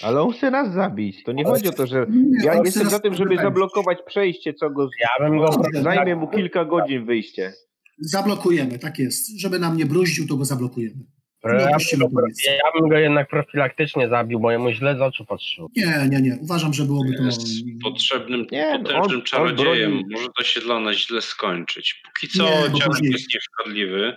Ale 0.04 0.22
on 0.22 0.32
chce 0.34 0.52
nas 0.52 0.74
zabić. 0.74 1.24
To 1.24 1.32
nie 1.32 1.46
Ale- 1.46 1.54
chodzi 1.54 1.70
o 1.70 1.72
to, 1.72 1.88
że 1.88 2.06
Nie, 2.10 2.46
ja 2.46 2.54
on 2.60 2.66
jestem 2.66 2.90
za 2.90 3.00
tym, 3.00 3.14
żeby 3.16 3.36
zablokować 3.38 3.98
przejście, 4.08 4.54
co 4.54 4.70
go 4.70 4.90
Ja 5.02 5.26
bym 5.30 5.38
go 5.40 5.46
Dobrze, 5.50 5.82
zajmie 5.84 6.16
mu 6.16 6.28
kilka 6.28 6.66
godzin 6.66 7.06
wyjście. 7.06 7.54
Zablokujemy, 8.00 8.80
tak 8.80 9.00
jest. 9.00 9.40
Żeby 9.40 9.60
nam 9.60 9.78
nie 9.78 9.86
bruździł, 9.86 10.28
to 10.28 10.36
go 10.38 10.46
zablokujemy. 10.46 11.04
Ja 11.44 11.52
Nie 11.52 11.98
bym, 11.98 12.10
go, 12.10 12.22
ja 12.48 12.80
bym 12.80 12.90
go 12.90 12.98
jednak 12.98 13.30
profilaktycznie 13.30 14.10
zabił, 14.10 14.40
bo 14.40 14.52
jemu 14.52 14.72
źle 14.72 14.98
z 14.98 15.02
oczu 15.02 15.26
patrzyło. 15.26 15.70
Nie, 15.76 16.08
nie, 16.10 16.22
nie. 16.22 16.38
Uważam, 16.42 16.74
że 16.74 16.84
byłoby 16.86 17.18
to... 17.18 17.24
Jest 17.24 17.42
potrzebnym, 17.84 18.46
Nie, 18.52 18.72
no, 18.72 18.78
potężnym 18.78 19.02
on- 19.10 19.16
on 19.16 19.22
czarodziejem. 19.22 19.92
bronił- 19.92 20.12
Może 20.12 20.28
to 20.38 20.44
się 20.44 20.60
dla 20.62 20.80
nas 20.80 20.96
źle 20.96 21.22
skończyć. 21.22 22.02
Póki 22.06 22.28
co 22.38 22.44
Nie, 22.44 22.50
dziadek 22.80 23.04
jest 23.04 23.28
nieszkodliwy. 23.36 24.16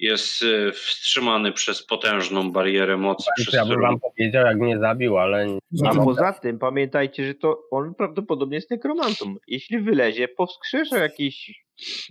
Jest 0.00 0.42
y, 0.42 0.72
wstrzymany 0.72 1.52
przez 1.52 1.86
potężną 1.86 2.52
barierę 2.52 2.96
mocy, 2.96 3.30
przez 3.36 3.54
Ja 3.54 3.64
bym 3.64 3.70
którą 3.72 3.88
wam 3.88 4.00
powiedział, 4.00 4.46
jak 4.46 4.58
mnie 4.58 4.78
zabił, 4.78 5.18
ale 5.18 5.46
A 5.86 5.94
No, 5.94 6.04
poza 6.04 6.32
tym 6.32 6.58
pamiętajcie, 6.58 7.26
że 7.26 7.34
to 7.34 7.62
on 7.70 7.94
prawdopodobnie 7.94 8.56
jest 8.56 8.70
nekromantą. 8.70 9.34
Jeśli 9.46 9.80
wylezie, 9.80 10.28
powskrzesza 10.28 10.98
jakieś 10.98 11.64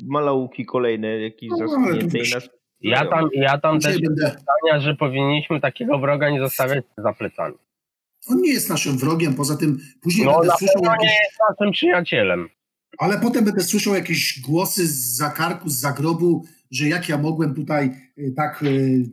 malauki 0.08 0.66
kolejne, 0.66 1.20
jakieś 1.20 1.50
No, 1.50 1.58
i 1.58 2.34
nas... 2.34 2.50
ja 2.82 3.06
tam, 3.06 3.30
ja 3.34 3.58
tam 3.58 3.80
też 3.80 4.02
będę... 4.02 4.28
zdania, 4.28 4.80
że 4.80 4.96
powinniśmy 4.96 5.62
takiego 5.62 6.00
wroga 6.00 6.30
nie 6.30 6.40
zostawiać 6.40 6.84
za 6.98 7.14
plecami. 7.14 7.56
On 8.30 8.42
nie 8.42 8.54
jest 8.54 8.70
naszym 8.70 8.98
wrogiem, 8.98 9.36
poza 9.36 9.58
tym 9.58 9.78
później 10.02 10.26
No 10.26 10.40
będę 10.40 10.54
słyszał 10.58 10.82
pewno 10.82 10.90
nie 10.90 11.08
jakieś... 11.08 11.20
jest 11.24 11.40
naszym 11.50 11.72
przyjacielem. 11.72 12.50
Ale 12.98 13.20
potem 13.20 13.46
będę 13.46 13.62
słyszał 13.62 13.94
jakieś 13.96 14.42
głosy 14.42 14.88
z 14.88 15.18
zakarku, 15.18 15.70
z 15.70 15.80
zagrobu, 15.80 16.46
że 16.72 16.88
jak 16.88 17.10
ja 17.10 17.18
mogłem 17.18 17.56
tutaj 17.56 17.92
y, 18.18 18.34
tak 18.38 18.64
y, 18.64 19.04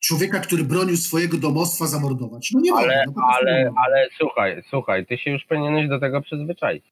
człowieka, 0.00 0.40
który 0.40 0.64
bronił 0.64 0.96
swojego 0.96 1.36
domostwa 1.38 1.86
zamordować. 1.86 2.50
No 2.54 2.60
nie 2.60 2.72
Ale, 2.74 3.04
mogę. 3.06 3.12
No, 3.16 3.22
nie 3.22 3.34
ale, 3.36 3.72
ale 3.86 4.08
słuchaj, 4.18 4.62
słuchaj, 4.70 5.06
ty 5.06 5.18
się 5.18 5.30
już 5.30 5.44
powinieneś 5.44 5.88
do 5.88 6.00
tego 6.00 6.20
przyzwyczaić. 6.22 6.84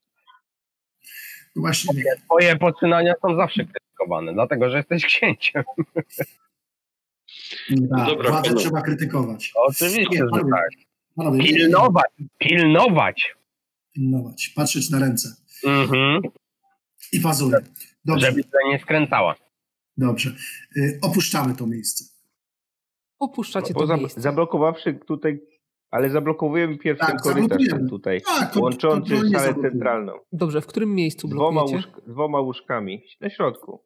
No 1.56 1.62
Właśnie 1.62 1.94
nie. 1.96 2.04
Twoje 2.24 2.56
poczynania 2.56 3.14
są 3.22 3.36
zawsze 3.36 3.64
krytykowane, 3.64 4.32
dlatego 4.32 4.70
że 4.70 4.76
jesteś 4.76 5.04
księciem. 5.06 5.62
Tak, 7.90 8.06
Dobra, 8.06 8.30
władzę 8.30 8.54
trzeba 8.54 8.82
krytykować. 8.82 9.52
Oczywiście, 9.54 10.08
Nie, 10.10 10.18
że 10.18 10.26
panowie, 10.30 10.50
tak. 10.50 10.68
Panowie, 11.16 11.42
Pilnować, 11.44 12.06
pilnować. 12.38 13.34
pilnować, 13.94 14.48
patrzeć 14.56 14.90
na 14.90 14.98
ręce 14.98 15.28
Mhm. 15.66 16.20
i 17.12 17.20
pazury. 17.20 17.58
Dobrze, 18.04 18.26
Żeby 18.26 18.42
się 18.42 18.48
nie 18.68 18.78
skręcała. 18.78 19.34
Dobrze. 19.96 20.30
Y, 20.76 20.98
Opuszczamy 21.02 21.54
to 21.54 21.66
miejsce. 21.66 22.04
Opuszczacie 23.18 23.74
to 23.74 23.96
miejsce. 23.96 24.20
zablokowawszy 24.20 24.94
tutaj, 25.06 25.40
ale 25.90 26.10
zablokowujemy 26.10 26.78
pierwszy 26.78 27.06
Tak, 27.06 27.22
korytarz 27.22 27.62
tutaj, 27.88 28.22
Tak, 28.22 28.54
to- 28.54 28.60
łączący 28.60 29.14
to- 29.16 29.22
to 29.22 29.28
salę 29.38 29.54
centralną. 29.54 30.12
Dobrze, 30.32 30.60
w 30.60 30.66
którym 30.66 30.94
miejscu 30.94 31.28
Dwoma, 31.28 31.60
blokujecie? 31.60 31.88
łóżk, 31.88 32.08
dwoma 32.08 32.40
łóżkami 32.40 33.02
na 33.20 33.30
środku. 33.30 33.84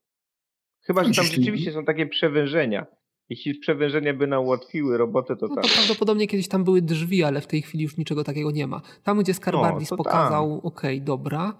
Chyba, 0.86 1.04
że 1.04 1.10
tam 1.14 1.24
rzeczywiście 1.24 1.72
są 1.72 1.84
takie 1.84 2.06
przewężenia. 2.06 2.86
Jeśli 3.28 3.54
przewężenia 3.58 4.14
by 4.14 4.26
nam 4.26 4.44
ułatwiły 4.44 4.98
robotę, 4.98 5.36
to 5.36 5.46
No 5.46 5.54
tak. 5.54 5.64
to 5.64 5.70
prawdopodobnie 5.70 6.26
kiedyś 6.26 6.48
tam 6.48 6.64
były 6.64 6.82
drzwi, 6.82 7.24
ale 7.24 7.40
w 7.40 7.46
tej 7.46 7.62
chwili 7.62 7.84
już 7.84 7.96
niczego 7.96 8.24
takiego 8.24 8.50
nie 8.50 8.66
ma. 8.66 8.80
Tam, 9.02 9.18
gdzie 9.20 9.34
Skarbardis 9.34 9.90
No, 9.90 9.96
pokazał, 9.96 10.60
okej, 10.62 11.02
dobra. 11.02 11.58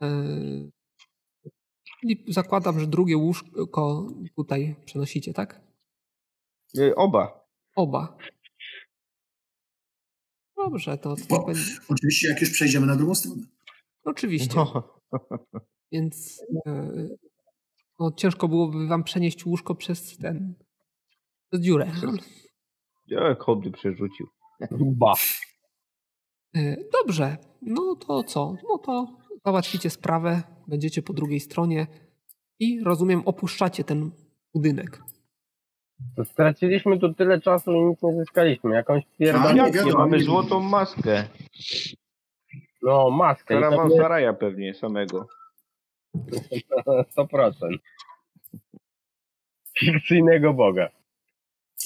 Yy, 0.00 0.70
I 2.02 2.32
zakładam, 2.32 2.80
że 2.80 2.86
drugie 2.86 3.16
łóżko 3.16 4.06
tutaj 4.36 4.76
przenosicie, 4.84 5.32
tak? 5.32 5.60
Y, 6.78 6.94
Oba. 6.96 7.48
Oba. 7.76 8.16
Dobrze, 10.56 10.98
to, 10.98 11.16
to 11.28 11.42
będzie... 11.46 11.62
Oczywiście, 11.88 12.28
jak 12.28 12.40
już 12.40 12.50
przejdziemy 12.50 12.86
na 12.86 12.96
drugą 12.96 13.14
stronę. 13.14 13.42
Oczywiście. 14.04 14.54
No. 14.56 15.00
Więc 15.92 16.42
yy, 16.66 17.18
no, 17.98 18.12
ciężko 18.16 18.48
byłoby 18.48 18.86
wam 18.86 19.04
przenieść 19.04 19.46
łóżko 19.46 19.74
przez 19.74 20.18
ten... 20.18 20.54
przez 21.50 21.64
dziurę. 21.64 21.92
Jak 23.06 23.40
hobby 23.40 23.70
przerzucił. 23.70 24.26
Ba. 24.70 25.12
Yy, 26.54 26.88
Dobrze, 26.92 27.36
no 27.62 27.96
to 27.96 28.24
co? 28.24 28.56
No 28.68 28.78
to 28.78 29.16
załatwicie 29.44 29.90
sprawę, 29.90 30.42
będziecie 30.68 31.02
po 31.02 31.12
drugiej 31.12 31.40
stronie 31.40 31.86
i 32.58 32.84
rozumiem, 32.84 33.22
opuszczacie 33.24 33.84
ten 33.84 34.10
budynek. 34.54 35.02
To 36.16 36.24
straciliśmy 36.24 36.98
tu 36.98 37.14
tyle 37.14 37.40
czasu 37.40 37.72
i 37.72 37.80
nic 37.80 38.02
nie 38.02 38.12
zyskaliśmy. 38.12 38.74
Jakąś 38.74 39.02
pierdolę, 39.18 39.56
Jak 39.56 39.94
mamy 39.94 40.20
złotą 40.20 40.60
maskę. 40.60 41.24
no 42.82 43.10
maskę. 43.10 43.58
i 43.58 43.60
Karawan 43.60 44.36
pewnie 44.38 44.74
samego. 44.74 45.26
100%. 47.16 47.52
Fikcyjnego 49.78 50.54
Boga. 50.54 50.88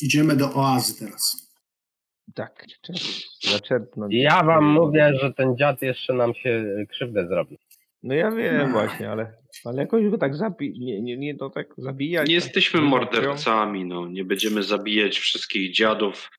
Idziemy 0.02 0.36
do 0.36 0.54
oazy 0.54 0.98
teraz. 0.98 1.52
Tak, 2.34 2.66
zaczerpnąć. 3.42 4.14
Ja 4.14 4.42
wam 4.42 4.64
mówię, 4.64 5.12
że 5.20 5.32
ten 5.32 5.56
dziad 5.56 5.82
jeszcze 5.82 6.12
nam 6.12 6.34
się 6.34 6.64
krzywdę 6.88 7.26
zrobi. 7.28 7.58
No 8.02 8.14
ja 8.14 8.30
wiem 8.30 8.58
No. 8.58 8.68
właśnie, 8.68 9.10
ale, 9.10 9.32
ale 9.64 9.82
jakoś 9.82 10.08
go 10.08 10.18
tak 10.18 10.36
zabi... 10.36 10.78
Nie, 10.80 11.02
nie, 11.02 11.16
nie, 11.16 11.36
to 11.36 11.50
tak 11.50 11.66
zabijać. 11.78 12.28
Nie 12.28 12.34
jesteśmy 12.34 12.80
to- 12.80 12.86
mordercami, 12.86 13.84
no. 13.84 14.08
Nie 14.08 14.24
będziemy 14.24 14.62
zabijać 14.62 15.18
wszystkich 15.18 15.74
dziadów 15.74 16.30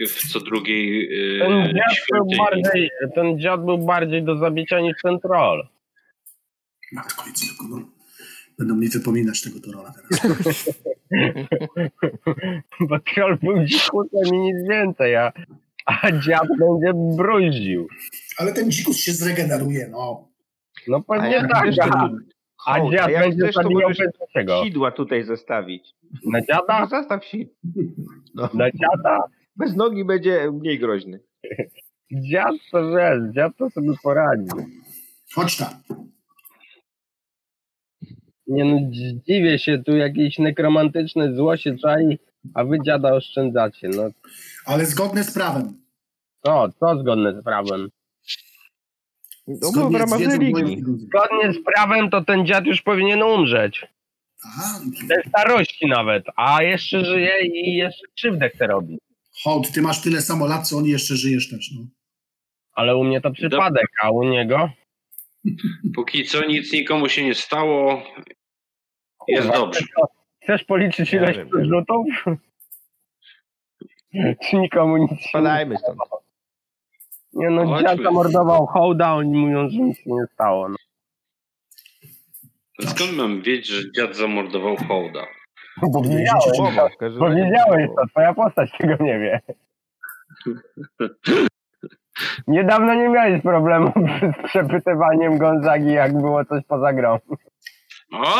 w 0.00 0.32
co 0.32 0.40
drugiej 0.40 1.08
Ten 1.38 1.52
yy, 1.52 1.72
dziad, 1.74 1.96
był 2.12 2.26
bardziej, 2.38 2.90
ten 3.14 3.40
dziad 3.40 3.64
był 3.64 3.78
bardziej 3.78 4.22
do 4.24 4.38
zabicia 4.38 4.80
niż 4.80 4.96
ten 5.02 5.20
troll. 5.20 5.68
Matko, 6.92 7.24
nic 7.26 7.58
no. 7.70 7.78
Będą 8.58 8.76
mi 8.76 8.88
wypominać 8.88 9.42
tego 9.42 9.60
Torola 9.60 9.92
teraz. 9.92 10.68
Bo 12.88 12.98
troll 12.98 13.38
był 13.42 13.64
dzikusem 13.64 14.34
i 14.34 14.38
nic 14.38 14.56
więcej, 14.70 15.16
a, 15.16 15.32
a 15.86 16.12
dziad 16.12 16.48
będzie 16.58 16.92
bruździł. 17.16 17.88
Ale 18.38 18.52
ten 18.52 18.70
dzikus 18.70 18.96
się 18.96 19.12
zregeneruje, 19.12 19.88
no. 19.90 20.33
No 20.88 20.96
A 21.08 21.12
pewnie 21.14 21.30
jak 21.30 21.50
tak, 21.52 21.64
a, 21.80 22.08
a 22.66 22.78
Hołd, 22.78 22.92
dziad 22.92 23.06
a 23.06 23.10
jak 23.10 23.22
będzie 23.22 23.42
chcesz, 23.42 23.54
to 23.54 23.70
możesz 23.70 23.98
sidła 24.64 24.90
tutaj 24.90 25.24
zostawić. 25.24 25.94
Na 26.26 26.40
dziada? 26.40 26.80
No, 26.80 26.86
zastaw 26.86 27.24
sid. 27.24 27.50
No. 28.34 28.48
Na 28.54 28.70
dziada? 28.70 29.18
Bez 29.56 29.76
nogi 29.76 30.04
będzie 30.04 30.50
mniej 30.52 30.78
groźny. 30.78 31.20
Dziad 32.12 32.54
to 32.72 32.90
wiesz, 32.90 33.34
dziad 33.34 33.52
to 33.58 33.70
sobie 33.70 33.90
poradzi. 34.02 34.50
Chodź 35.34 35.56
tam. 35.56 35.68
Nie 38.46 38.64
no, 38.64 38.78
dzi- 38.90 39.20
dziwię 39.28 39.58
się, 39.58 39.78
tu 39.78 39.96
jakieś 39.96 40.38
nekromantyczne 40.38 41.34
zło 41.34 41.56
się 41.56 41.76
czai, 41.78 42.18
a 42.54 42.64
wy 42.64 42.76
dziada 42.86 43.14
oszczędzacie. 43.14 43.88
No 43.88 44.02
Ale 44.66 44.86
zgodne 44.86 45.24
z 45.24 45.34
prawem. 45.34 45.78
co, 46.44 46.68
co 46.80 46.98
zgodne 47.00 47.40
z 47.40 47.44
prawem? 47.44 47.88
No 49.46 49.56
bo 49.60 49.68
w 49.68 49.72
Zgodnie 49.72 49.98
z 49.98 50.00
ramach 50.00 50.18
wiedzą 50.18 50.32
religii. 50.32 50.82
Zgodnie 50.82 51.52
z 51.52 51.64
prawem 51.64 52.10
to 52.10 52.24
ten 52.24 52.46
dziad 52.46 52.66
już 52.66 52.82
powinien 52.82 53.22
umrzeć. 53.22 53.86
Aha, 54.44 54.80
Te 55.08 55.28
starości 55.28 55.86
nawet, 55.86 56.24
a 56.36 56.62
jeszcze 56.62 57.04
żyje 57.04 57.46
i 57.46 57.76
jeszcze 57.76 58.06
krzywdę 58.16 58.50
chce 58.50 58.66
robić. 58.66 59.00
Hołd, 59.42 59.72
ty 59.72 59.82
masz 59.82 60.02
tyle 60.02 60.20
samo 60.20 60.46
lat, 60.46 60.68
co 60.68 60.76
on 60.76 60.84
jeszcze 60.84 61.16
żyjesz 61.16 61.50
też, 61.50 61.72
no. 61.72 61.86
Ale 62.72 62.96
u 62.96 63.04
mnie 63.04 63.20
to 63.20 63.30
przypadek, 63.30 63.86
a 64.02 64.10
u 64.10 64.22
niego? 64.22 64.70
Póki 65.96 66.24
co 66.24 66.46
nic 66.46 66.72
nikomu 66.72 67.08
się 67.08 67.24
nie 67.24 67.34
stało. 67.34 68.02
Jest 69.28 69.42
Kurwa, 69.48 69.58
dobrze. 69.58 69.84
Chcesz 70.42 70.64
policzyć 70.64 71.12
ilość 71.12 71.38
wiem, 71.38 71.64
rzutów? 71.64 72.06
Czy 74.42 74.56
nikomu 74.56 74.96
nic 74.96 75.10
się 75.10 75.16
nie 75.16 75.28
Spadajmy 75.28 75.78
stąd. 75.78 75.98
Nie 77.34 77.50
no, 77.50 77.66
Chodźmy. 77.66 77.88
dziad 77.88 77.98
zamordował 78.02 78.66
hołda, 78.66 79.12
oni 79.14 79.38
mówią, 79.38 79.68
że 79.68 79.76
nic 79.78 79.98
się 79.98 80.10
nie 80.10 80.26
stało. 80.32 80.68
No. 80.68 80.76
Skąd 82.80 83.16
mam 83.16 83.42
wiedzieć, 83.42 83.66
że 83.66 83.92
dziad 83.92 84.16
zamordował 84.16 84.76
hołda? 84.76 85.20
Bo 85.82 86.02
Słowo, 86.54 86.88
w 86.88 86.96
każdym 86.96 87.20
Bo 87.20 87.28
razie 87.28 87.42
wiedziałeś 87.44 87.86
słowo. 87.86 88.00
to, 88.02 88.08
twoja 88.08 88.34
postać 88.34 88.70
tego 88.78 89.04
nie 89.04 89.18
wie. 89.18 89.40
Niedawno 92.46 92.94
nie 92.94 93.08
miałeś 93.08 93.42
problemu 93.42 93.92
z 94.44 94.48
przepytywaniem 94.48 95.38
Gonzagi, 95.38 95.92
jak 95.92 96.12
było 96.20 96.44
coś 96.44 96.64
poza 96.68 96.92
grą. 96.92 97.18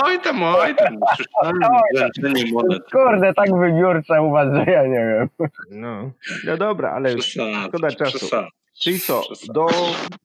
Oj 0.05 0.21
tam, 0.21 0.43
oj 0.43 0.75
tam. 0.77 0.99
Słyszałem. 1.17 2.81
Kurde, 2.93 3.35
tak 3.35 3.59
wybiórcze 3.59 4.23
u 4.23 4.31
was, 4.31 4.49
że 4.55 4.73
ja 4.73 4.83
nie 4.83 5.07
wiem. 5.07 5.29
No. 5.71 6.11
no 6.47 6.57
dobra, 6.57 6.91
ale 6.91 7.19
szkoda 7.23 7.91
czasu. 7.91 8.37
Czyli 8.81 9.01
co, 9.01 9.23
do 9.55 9.67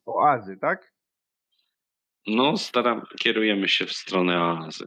oazy, 0.05 0.57
tak? 0.57 0.93
No, 2.27 2.57
staram, 2.57 3.01
kierujemy 3.19 3.67
się 3.69 3.85
w 3.85 3.93
stronę 3.93 4.41
oazy. 4.43 4.85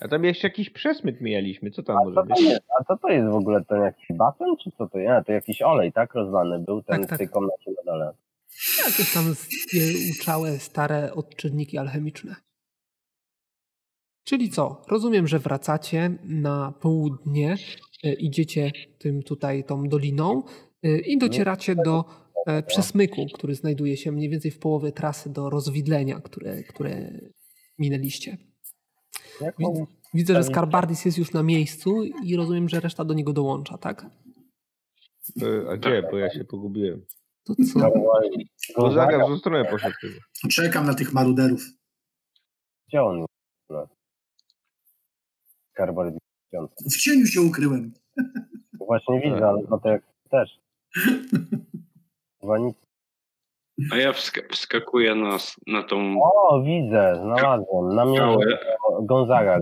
A 0.00 0.08
tam 0.08 0.24
jeszcze 0.24 0.46
jakiś 0.48 0.70
przesmyk 0.70 1.20
mijaliśmy, 1.20 1.70
co 1.70 1.82
tam 1.82 1.96
A 1.96 2.04
może 2.04 2.22
być? 2.22 2.40
jest, 2.40 2.62
a 2.80 2.84
co 2.84 2.96
to 2.96 3.08
jest 3.08 3.28
w 3.30 3.34
ogóle? 3.34 3.64
To 3.64 3.76
jakiś 3.76 4.06
basen, 4.16 4.46
czy 4.64 4.70
co 4.78 4.86
to 4.88 4.98
jest? 4.98 5.26
To 5.26 5.32
jakiś 5.32 5.62
olej, 5.62 5.92
tak? 5.92 6.14
Rozlany 6.14 6.58
był 6.58 6.82
ten 6.82 7.00
Tak, 7.00 7.08
tak. 7.08 7.16
w 7.16 7.18
tej 7.18 7.28
komnacie 7.28 7.70
na 7.76 7.92
dole. 7.92 8.14
Jakieś 8.86 9.12
tam 9.14 9.34
uczałe 10.20 10.58
stare 10.58 11.14
odczynniki 11.14 11.78
alchemiczne. 11.78 12.36
Czyli 14.24 14.50
co? 14.50 14.82
Rozumiem, 14.88 15.26
że 15.26 15.38
wracacie 15.38 16.10
na 16.24 16.72
południe, 16.80 17.56
e, 18.04 18.12
idziecie 18.12 18.72
tym 18.98 19.22
tutaj 19.22 19.64
tą 19.64 19.88
doliną 19.88 20.42
i 20.82 21.18
docieracie 21.18 21.74
do 21.74 22.04
e, 22.46 22.62
przesmyku, 22.62 23.26
który 23.34 23.54
znajduje 23.54 23.96
się 23.96 24.12
mniej 24.12 24.30
więcej 24.30 24.50
w 24.50 24.58
połowie 24.58 24.92
trasy 24.92 25.30
do 25.30 25.50
rozwidlenia, 25.50 26.20
które, 26.20 26.62
które 26.62 27.20
minęliście. 27.78 28.36
Widzę, 30.14 30.34
że 30.34 30.44
Skarbardis 30.44 31.04
jest 31.04 31.18
już 31.18 31.32
na 31.32 31.42
miejscu 31.42 32.04
i 32.04 32.36
rozumiem, 32.36 32.68
że 32.68 32.80
reszta 32.80 33.04
do 33.04 33.14
niego 33.14 33.32
dołącza, 33.32 33.78
tak? 33.78 34.06
E, 35.42 35.70
A 35.70 35.76
gdzie? 35.76 36.02
Bo 36.10 36.18
ja 36.18 36.30
się 36.30 36.44
pogubiłem. 36.44 37.06
To 37.44 37.54
co? 37.54 37.92
Gonzaga 38.76 39.24
w 39.24 39.26
złą 39.26 39.38
stronę 39.38 39.64
poszedł. 39.64 39.94
Czekam 40.50 40.86
na 40.86 40.94
tych 40.94 41.12
maruderów. 41.12 41.64
Gdzie 42.88 43.02
on 43.02 43.18
jest? 43.18 43.36
Skarbor 45.72 46.12
W 46.92 46.96
cieniu 46.96 47.26
się 47.26 47.40
ukryłem. 47.40 47.92
Właśnie 48.86 49.20
widzę, 49.20 49.48
ale 49.48 49.62
to 49.82 49.88
jak 49.88 50.02
też. 50.30 50.58
Chyba 52.40 52.58
nic. 52.58 52.76
A 53.92 53.96
ja 53.96 54.12
wska- 54.12 54.48
wskakuję 54.52 55.14
na, 55.14 55.36
na 55.66 55.82
tą 55.82 56.18
O, 56.22 56.62
widzę, 56.62 57.20
znalazłem. 57.22 57.94
Na 57.94 58.04
mnie 58.04 58.20
Gonzaga. 59.02 59.60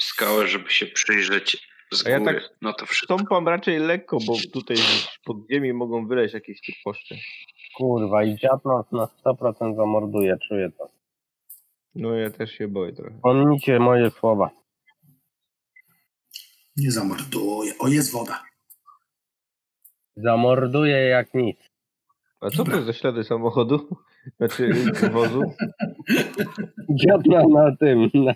skałę, 0.00 0.46
żeby 0.46 0.70
się 0.70 0.86
przyjrzeć 0.86 1.68
z 1.92 2.06
A 2.06 2.10
ja 2.10 2.18
góry. 2.20 2.34
tak 2.34 2.50
No 2.62 2.72
to 2.72 2.86
wszystko. 2.86 3.14
Stąpam 3.14 3.48
raczej 3.48 3.78
lekko, 3.78 4.18
bo 4.26 4.34
tutaj 4.52 4.76
pod 5.24 5.36
ziemi 5.52 5.72
mogą 5.72 6.06
wyleźć 6.06 6.34
jakieś 6.34 6.60
tu 6.60 6.72
poszcze. 6.84 7.14
Kurwa, 7.76 8.24
i 8.24 8.36
dziad 8.36 8.64
nas 8.64 8.92
na 8.92 9.06
100% 9.06 9.76
zamorduje, 9.76 10.36
czuję 10.48 10.70
to. 10.78 10.88
No 11.94 12.14
ja 12.14 12.30
też 12.30 12.50
się 12.52 12.68
boję 12.68 12.92
trochę. 12.92 13.18
Pomnijcie 13.22 13.78
moje 13.78 14.10
słowa. 14.10 14.50
Nie 16.76 16.90
zamorduję. 16.90 17.72
O, 17.78 17.88
jest 17.88 18.12
woda. 18.12 18.44
Zamorduje 20.16 20.96
jak 20.96 21.34
nic. 21.34 21.72
A 22.40 22.50
co 22.50 22.64
to 22.64 22.82
za 22.82 22.92
ślady 22.92 23.24
samochodu? 23.24 23.96
Znaczy 24.36 24.72
wozu? 25.12 25.42
Dziad 26.90 27.26
na, 27.26 27.42
na 27.48 27.76
tym, 27.76 28.10
na, 28.14 28.34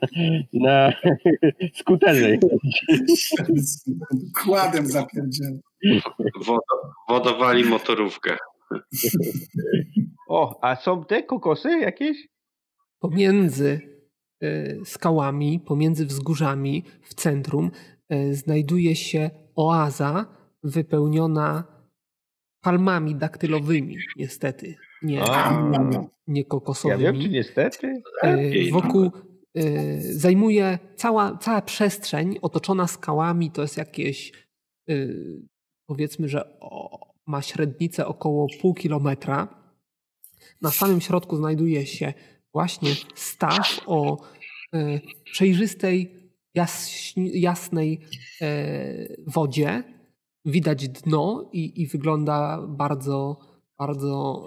na 0.52 0.92
skuterze. 1.80 2.38
Kładem 4.44 4.86
zapierdzielę. 4.86 5.58
Woda, 6.46 6.60
woda 7.08 7.34
wali 7.34 7.64
motorówkę. 7.64 8.36
O, 10.28 10.58
a 10.62 10.76
są 10.76 11.04
te 11.04 11.22
kokosy 11.22 11.70
jakieś? 11.70 12.28
Pomiędzy 12.98 13.80
e, 14.42 14.84
skałami, 14.84 15.60
pomiędzy 15.60 16.06
wzgórzami 16.06 16.84
w 17.02 17.14
centrum 17.14 17.70
e, 18.08 18.34
znajduje 18.34 18.96
się 18.96 19.30
oaza 19.56 20.26
wypełniona 20.66 21.64
palmami 22.60 23.14
daktylowymi, 23.14 23.96
niestety. 24.16 24.74
Nie, 25.02 25.22
A, 25.22 25.70
nie 26.26 26.40
ja 26.40 26.46
kokosowymi. 26.48 27.02
wiem, 27.02 27.20
czy 27.20 27.28
niestety. 27.28 28.02
E, 28.22 28.36
Lepiej 28.36 28.70
Wokół 28.70 29.10
e, 29.54 29.62
zajmuje 30.00 30.78
cała, 30.96 31.38
cała 31.38 31.62
przestrzeń 31.62 32.38
otoczona 32.42 32.86
skałami, 32.86 33.50
to 33.50 33.62
jest 33.62 33.76
jakieś 33.76 34.32
e, 34.88 34.94
powiedzmy, 35.86 36.28
że 36.28 36.58
ma 37.26 37.42
średnicę 37.42 38.06
około 38.06 38.46
pół 38.60 38.74
kilometra. 38.74 39.48
Na 40.62 40.70
samym 40.70 41.00
środku 41.00 41.36
znajduje 41.36 41.86
się 41.86 42.14
właśnie 42.52 42.90
staw 43.14 43.80
o 43.86 44.22
przejrzystej, 45.24 46.30
jasnej 47.16 48.00
wodzie. 49.26 49.95
Widać 50.46 50.88
dno 50.88 51.50
i, 51.52 51.82
i 51.82 51.86
wygląda 51.86 52.62
bardzo, 52.68 53.38
bardzo 53.78 54.44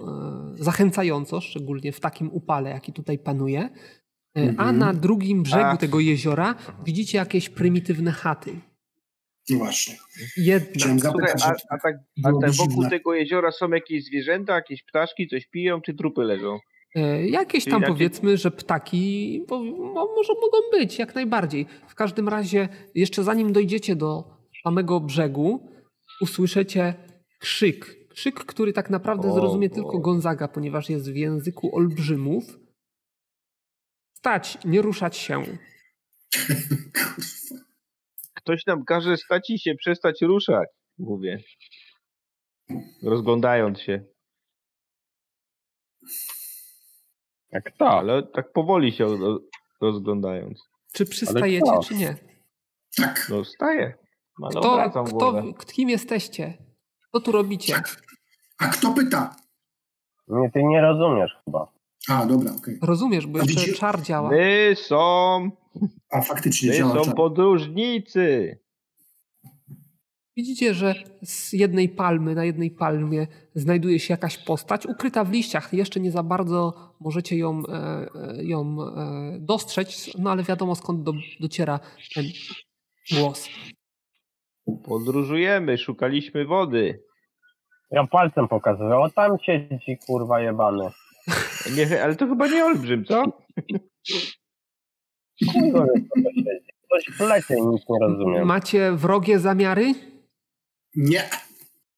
e, 0.60 0.64
zachęcająco, 0.64 1.40
szczególnie 1.40 1.92
w 1.92 2.00
takim 2.00 2.30
upale, 2.32 2.70
jaki 2.70 2.92
tutaj 2.92 3.18
panuje. 3.18 3.60
E, 3.60 4.40
A 4.40 4.40
Mhm. 4.40 4.78
na 4.78 4.92
drugim 4.94 5.42
brzegu 5.42 5.64
A. 5.64 5.76
tego 5.76 6.00
jeziora 6.00 6.54
widzicie 6.84 7.18
jakieś 7.18 7.48
prymitywne 7.48 8.12
chaty. 8.12 8.52
No 9.50 9.58
właśnie. 9.58 9.94
Jedna. 10.36 10.70
Chciałem 10.74 11.00
Słuchaj, 11.00 11.20
zapytać, 11.28 11.62
a, 11.70 11.74
a, 11.74 11.78
tak, 11.78 11.96
a 12.24 12.30
te 12.46 12.50
wokół 12.50 12.88
tego 12.90 13.14
jeziora 13.14 13.52
są 13.52 13.68
jakieś 13.70 14.04
zwierzęta, 14.04 14.54
jakieś 14.54 14.82
ptaszki, 14.82 15.28
coś 15.28 15.46
piją, 15.46 15.80
czy 15.80 15.94
trupy 15.94 16.22
leżą? 16.22 16.58
E, 16.94 17.26
Jakieś 17.28 17.64
Czyli 17.64 17.72
tam 17.72 17.82
jakie- 17.82 17.92
powiedzmy, 17.92 18.36
że 18.36 18.50
ptaki 18.50 19.44
bo, 19.48 19.64
mo, 19.64 20.06
może 20.16 20.32
mogą 20.34 20.58
być, 20.72 20.98
jak 20.98 21.14
najbardziej. 21.14 21.66
W 21.88 21.94
każdym 21.94 22.28
razie, 22.28 22.68
jeszcze 22.94 23.22
zanim 23.24 23.52
dojdziecie 23.52 23.96
do 23.96 24.24
samego 24.62 25.00
brzegu, 25.00 25.70
usłyszycie 26.20 26.94
krzyk. 27.38 28.00
Krzyk, 28.10 28.44
który 28.44 28.72
tak 28.72 28.90
naprawdę 28.90 29.28
O, 29.28 29.34
zrozumie 29.34 29.66
o. 29.70 29.74
tylko 29.74 29.98
Gonzaga, 29.98 30.48
ponieważ 30.48 30.90
jest 30.90 31.12
w 31.12 31.16
języku 31.16 31.76
olbrzymów. 31.76 32.44
Stać, 34.14 34.58
nie 34.64 34.82
ruszać 34.82 35.16
się. 35.16 35.42
Ktoś 38.34 38.66
nam 38.66 38.84
każe 38.84 39.16
stać 39.16 39.50
i 39.50 39.58
się 39.58 39.74
przestać 39.74 40.22
ruszać, 40.22 40.68
mówię. 40.98 41.42
Rozglądając 43.02 43.80
się. 43.80 44.04
Jak 47.52 47.76
to? 47.76 47.90
Ale 47.90 48.22
tak 48.22 48.52
powoli 48.52 48.92
się 48.92 49.04
ro- 49.04 49.38
rozglądając. 49.80 50.60
Czy 50.92 51.06
przystajecie, 51.06 51.72
czy 51.88 51.94
nie? 51.94 52.16
Tak, 52.96 53.26
No 53.30 53.44
wstaję. 53.44 53.94
Ale 54.46 54.90
Kto, 54.90 55.04
kto, 55.04 55.42
kim 55.72 55.88
jesteście? 55.88 56.58
Co 57.12 57.20
tu 57.20 57.32
robicie? 57.32 57.72
tak. 57.74 58.02
A 58.58 58.66
kto 58.66 58.92
pyta? 58.92 59.36
Nie, 60.28 60.50
ty 60.50 60.62
nie 60.64 60.80
rozumiesz 60.80 61.30
chyba. 61.44 61.72
A, 62.08 62.26
dobra, 62.26 62.52
okej. 62.58 62.78
Rozumiesz, 62.82 63.26
bo 63.26 63.38
jeszcze 63.38 63.72
czar 63.72 64.02
działa. 64.02 64.30
My 64.30 64.74
są, 64.76 65.50
A 66.10 66.20
faktycznie 66.20 66.70
my 66.70 66.76
działa. 66.76 66.94
są 66.94 67.04
czar. 67.04 67.14
podróżnicy. 67.14 68.58
Widzicie, 70.36 70.74
że 70.74 70.94
z 71.22 71.52
jednej 71.52 71.88
palmy, 71.88 72.34
na 72.34 72.44
jednej 72.44 72.70
palmie 72.70 73.26
znajduje 73.54 73.98
się 74.00 74.14
jakaś 74.14 74.38
postać 74.38 74.86
ukryta 74.86 75.24
w 75.24 75.32
liściach. 75.32 75.72
Jeszcze 75.72 76.00
nie 76.00 76.10
za 76.10 76.22
bardzo 76.22 76.74
możecie 77.00 77.36
ją, 77.36 77.62
e, 77.68 78.08
e, 78.38 78.44
ją 78.44 78.76
e, 78.82 79.36
dostrzec, 79.40 80.10
no 80.18 80.30
ale 80.30 80.42
wiadomo 80.42 80.74
skąd 80.74 81.02
do, 81.02 81.12
dociera 81.40 81.80
ten 82.14 82.24
głos. 83.12 83.48
Podróżujemy, 84.84 85.78
szukaliśmy 85.78 86.44
wody. 86.44 87.02
Ja 87.90 88.06
palcem 88.06 88.48
pokazuję, 88.48 88.96
o 88.96 89.10
tam 89.10 89.38
siedzi 89.42 89.98
kurwa 90.06 90.40
jebany. 90.40 90.90
Nie, 91.76 92.02
ale 92.04 92.16
to 92.16 92.26
chyba 92.26 92.46
nie 92.46 92.64
olbrzym, 92.64 93.04
co? 93.04 93.24
Kurwa. 95.52 95.86
Coś 96.90 97.16
plecie 97.18 97.54
nic 97.60 97.82
nie 97.88 97.98
rozumiem. 98.00 98.46
Macie 98.46 98.92
wrogie 98.92 99.38
zamiary? 99.38 99.92
Nie, 100.96 101.22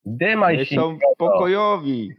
Dymaj 0.05 0.67
się. 0.67 0.77
są 0.77 0.99
pokojowi. 1.19 2.11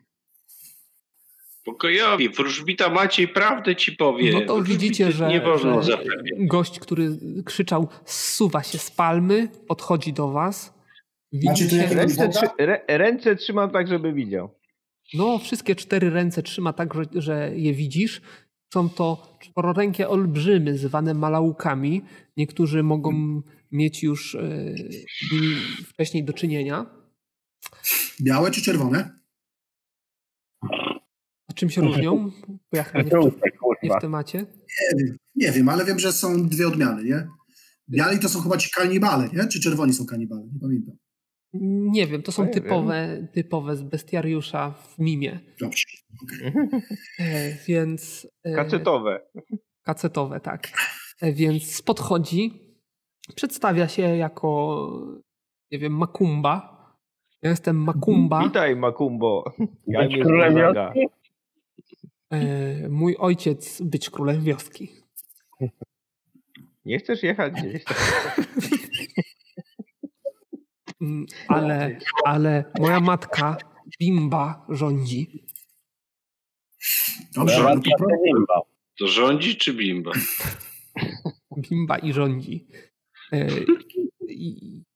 Pokojowi, 1.64 2.30
wróżbita 2.30 2.90
Maciej 2.90 3.28
prawdę 3.28 3.76
ci 3.76 3.92
powie. 3.92 4.34
No 4.34 4.42
to 4.42 4.56
Wróżbity 4.56 4.80
widzicie, 4.80 5.12
że, 5.12 5.28
Nie 5.28 5.42
wolno 5.42 5.84
że 5.84 6.04
gość, 6.40 6.80
który 6.80 7.18
krzyczał, 7.46 7.88
zsuwa 8.06 8.64
się 8.64 8.78
z 8.78 8.92
palmy, 8.92 9.48
podchodzi 9.68 10.14
do 10.14 10.32
was. 10.32 10.74
Widzicie, 11.32 11.88
Ręce, 11.88 12.30
trzy, 12.30 12.48
ręce 12.88 13.36
trzymam 13.36 13.72
tak, 13.72 13.88
żeby 13.88 14.14
widział. 14.14 14.50
no 15.14 15.40
wszystkie 15.40 15.76
cztery 15.76 16.10
ręce 16.10 16.44
trzyma 16.44 16.74
tak, 16.74 16.94
że, 16.94 17.04
że 17.22 17.52
je 17.56 17.74
widzisz. 17.74 18.22
Są 18.74 18.90
to 18.90 19.38
czwororękie 19.40 20.10
olbrzymy 20.10 20.78
zwane 20.78 21.14
malaukami. 21.14 22.02
Niektórzy 22.38 22.84
mogą 22.84 23.42
mieć 23.72 24.04
już 24.04 24.38
z 25.22 25.32
nimi 25.32 25.56
wcześniej 25.88 26.24
do 26.24 26.34
czynienia. 26.34 26.86
białe 28.22 28.52
czy 28.52 28.62
czerwone? 28.62 29.23
A 31.50 31.54
czym 31.54 31.70
się 31.70 31.82
różnią? 31.82 32.32
Bo 32.48 32.78
ja 32.78 32.84
chyba 32.84 33.04
nie 33.04 33.10
w, 33.10 33.14
Żółte, 33.14 33.40
nie 33.46 33.52
kurwa. 33.52 33.98
w 33.98 34.02
temacie. 34.02 34.38
Nie 34.94 35.04
wiem, 35.06 35.18
nie 35.36 35.52
wiem, 35.52 35.70
ale 35.70 35.86
wiem, 35.86 36.00
że 36.00 36.12
są 36.12 36.48
dwie 36.48 36.68
odmiany, 36.68 37.04
nie? 37.04 37.28
Biali 37.90 38.20
to 38.20 38.30
są 38.30 38.40
chyba 38.42 38.58
ci 38.58 38.70
kanibale, 38.72 39.30
nie? 39.34 39.48
Czy 39.48 39.60
czerwoni 39.62 39.94
są 39.94 40.06
kanibale? 40.06 40.42
Nie 40.54 40.60
pamiętam. 40.62 40.96
Nie 41.92 42.08
wiem, 42.08 42.22
to 42.22 42.32
są 42.32 42.46
Nie 42.46 42.52
wiem. 42.52 42.64
typowe, 42.64 43.28
typowe 43.34 43.76
z 43.76 43.82
bestiariusza 43.84 44.72
w 44.72 45.00
mimie. 45.00 45.40
Dobrze. 45.62 45.84
E, 47.20 47.58
więc. 47.68 48.28
e, 48.44 48.56
Kacetowe. 48.56 49.20
Kacetowe, 49.84 50.40
tak. 50.40 50.68
E, 51.22 51.34
Więc 51.34 51.82
podchodzi, 51.82 52.52
przedstawia 53.36 53.88
się 53.88 54.02
jako, 54.02 54.88
nie 55.72 55.80
wiem, 55.80 55.94
Makumba. 55.98 56.74
Ja 57.42 57.50
jestem 57.50 57.78
Makumba. 57.78 58.44
Witaj, 58.44 58.76
Makumbo. 58.76 59.44
Być 59.60 60.12
jest 60.14 60.24
królem 60.24 60.56
wioski? 60.56 61.00
E, 62.32 62.90
Mój 62.90 63.16
ojciec 63.20 63.82
być 63.82 64.10
królem 64.10 64.42
wioski. 64.42 64.90
Nie 66.86 67.00
chcesz 67.00 67.24
jechać 67.24 67.54
gdzieś? 67.54 67.84
Mm, 71.02 71.26
Ale, 71.48 72.00
ale 72.26 72.64
moja 72.80 73.00
matka, 73.00 73.58
Bimba, 74.00 74.66
rządzi. 74.70 75.44
Dobrze, 77.36 77.64
no 77.64 77.76
to 77.76 78.06
bimba. 78.26 78.62
To 79.00 79.08
rządzi 79.08 79.56
czy 79.56 79.74
bimba? 79.74 80.12
Bimba 81.58 81.98
i 81.98 82.14
rządzi. 82.14 82.68
E, 83.34 83.48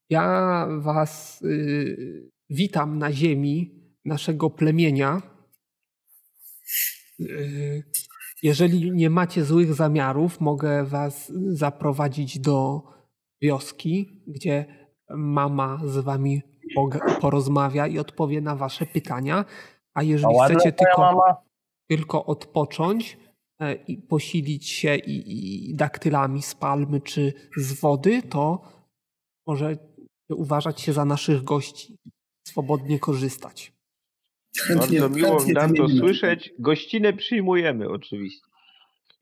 Ja 0.09 0.67
was 0.79 1.41
y, 1.41 2.29
witam 2.49 2.97
na 2.97 3.11
ziemi 3.11 3.71
naszego 4.05 4.49
plemienia. 4.49 5.21
Y, 7.21 7.83
Jeżeli 8.43 8.91
nie 8.91 9.09
macie 9.09 9.43
złych 9.43 9.73
zamiarów, 9.73 10.39
mogę 10.39 10.85
was 10.85 11.31
zaprowadzić 11.49 12.39
do 12.39 12.83
wioski, 13.41 14.23
gdzie 14.27 14.65
mama 15.09 15.81
z 15.85 15.97
wami 15.97 16.41
porozmawia 17.21 17.87
i 17.87 17.99
odpowie 17.99 18.41
na 18.41 18.55
wasze 18.55 18.85
pytania. 18.85 19.45
A 19.93 19.99
A 19.99 20.03
jeżeli 20.03 20.35
ładna 20.35 20.59
chcecie 20.59 20.71
tylko 20.71 21.21
tylko 21.89 22.25
odpocząć 22.25 23.17
e, 23.59 23.73
i 23.73 23.97
posilić 23.97 24.69
się 24.69 24.95
i, 24.95 25.69
i 25.69 25.75
daktylami 25.75 26.41
z 26.41 26.55
palmy 26.55 27.01
czy 27.01 27.33
z 27.57 27.73
wody, 27.73 28.21
to 28.23 28.61
może 29.47 29.77
uważać 30.29 30.81
się 30.81 30.93
za 30.93 31.05
naszych 31.05 31.43
gości. 31.43 31.97
Swobodnie 32.47 32.99
korzystać. 32.99 33.76
Chętnie, 34.61 34.99
Bardzo 34.99 35.15
miło 35.15 35.37
chętnie 35.37 35.53
nam 35.53 35.73
to 35.73 35.89
słyszeć. 35.89 36.53
Gościnę 36.59 37.13
przyjmujemy 37.13 37.89
oczywiście. 37.89 38.47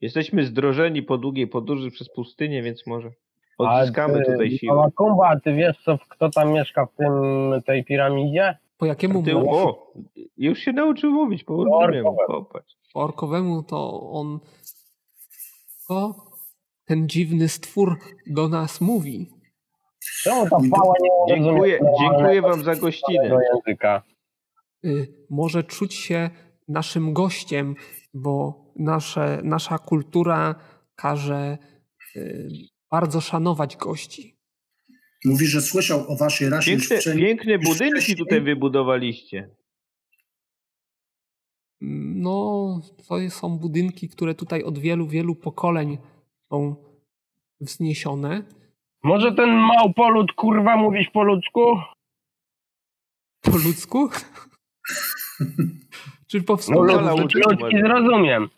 Jesteśmy 0.00 0.46
zdrożeni 0.46 1.02
po 1.02 1.18
długiej 1.18 1.46
podróży 1.46 1.90
przez 1.90 2.08
pustynię, 2.08 2.62
więc 2.62 2.86
może 2.86 3.10
odzyskamy 3.58 4.14
A 4.14 4.24
ty, 4.24 4.32
tutaj 4.32 4.50
siłę. 4.50 4.76
Mama 4.76 4.90
Kumba, 4.90 5.28
a 5.28 5.40
ty 5.40 5.52
wiesz, 5.52 5.76
co, 5.84 5.98
kto 6.08 6.30
tam 6.30 6.52
mieszka 6.52 6.86
w 6.86 6.96
tym, 6.96 7.12
tej 7.66 7.84
piramidzie? 7.84 8.58
Po 8.78 8.86
jakiemu 8.86 9.22
Ty, 9.22 9.34
mu 9.34 9.54
o, 9.54 9.92
już 10.36 10.58
się 10.58 10.72
nauczył 10.72 11.12
mówić 11.12 11.44
po 11.44 11.54
olbrzymiemu. 11.56 12.08
Orkowe. 12.08 12.26
Popatrz. 12.26 12.76
orkowemu 12.94 13.62
to 13.62 14.10
on 14.10 14.40
to 15.88 16.14
ten 16.84 17.08
dziwny 17.08 17.48
stwór 17.48 17.98
do 18.26 18.48
nas 18.48 18.80
mówi. 18.80 19.30
Czemu 20.22 20.44
ta 20.44 20.56
pała 20.70 20.94
nie 21.00 21.10
Dziękuję, 21.28 21.80
dziękuję 22.00 22.42
wam 22.42 22.64
za 22.64 22.74
gościnę. 22.74 23.38
Y, 24.86 25.26
Może 25.30 25.64
czuć 25.64 25.94
się 25.94 26.30
naszym 26.68 27.12
gościem, 27.12 27.74
bo 28.14 28.64
nasze, 28.76 29.40
nasza 29.44 29.78
kultura 29.78 30.54
każe 30.96 31.58
y, 32.16 32.48
bardzo 32.90 33.20
szanować 33.20 33.76
gości. 33.76 34.36
Mówi, 35.24 35.46
że 35.46 35.60
słyszał 35.62 36.12
o 36.12 36.16
waszej 36.16 36.48
rasie 36.48 36.70
Piękne, 36.70 36.86
wcześniej. 36.98 37.24
piękne 37.26 37.58
budynki 37.58 37.90
wcześniej. 37.92 38.16
tutaj 38.16 38.40
wybudowaliście. 38.40 39.50
No, 41.80 42.80
to 43.08 43.30
są 43.30 43.58
budynki, 43.58 44.08
które 44.08 44.34
tutaj 44.34 44.62
od 44.62 44.78
wielu, 44.78 45.06
wielu 45.08 45.34
pokoleń 45.34 45.98
są 46.50 46.76
wzniesione. 47.60 48.42
Może 49.02 49.32
ten 49.34 49.50
małpolud 49.50 50.32
kurwa 50.32 50.76
mówić 50.76 51.10
po 51.10 51.22
ludzku? 51.22 51.60
Po 53.42 53.50
ludzku? 53.56 54.08
Czy 56.28 56.42
po 56.42 56.58
No 56.68 57.14
uczy- 57.14 57.38
ludzki 57.38 57.80
zrozumiem. 57.80 58.48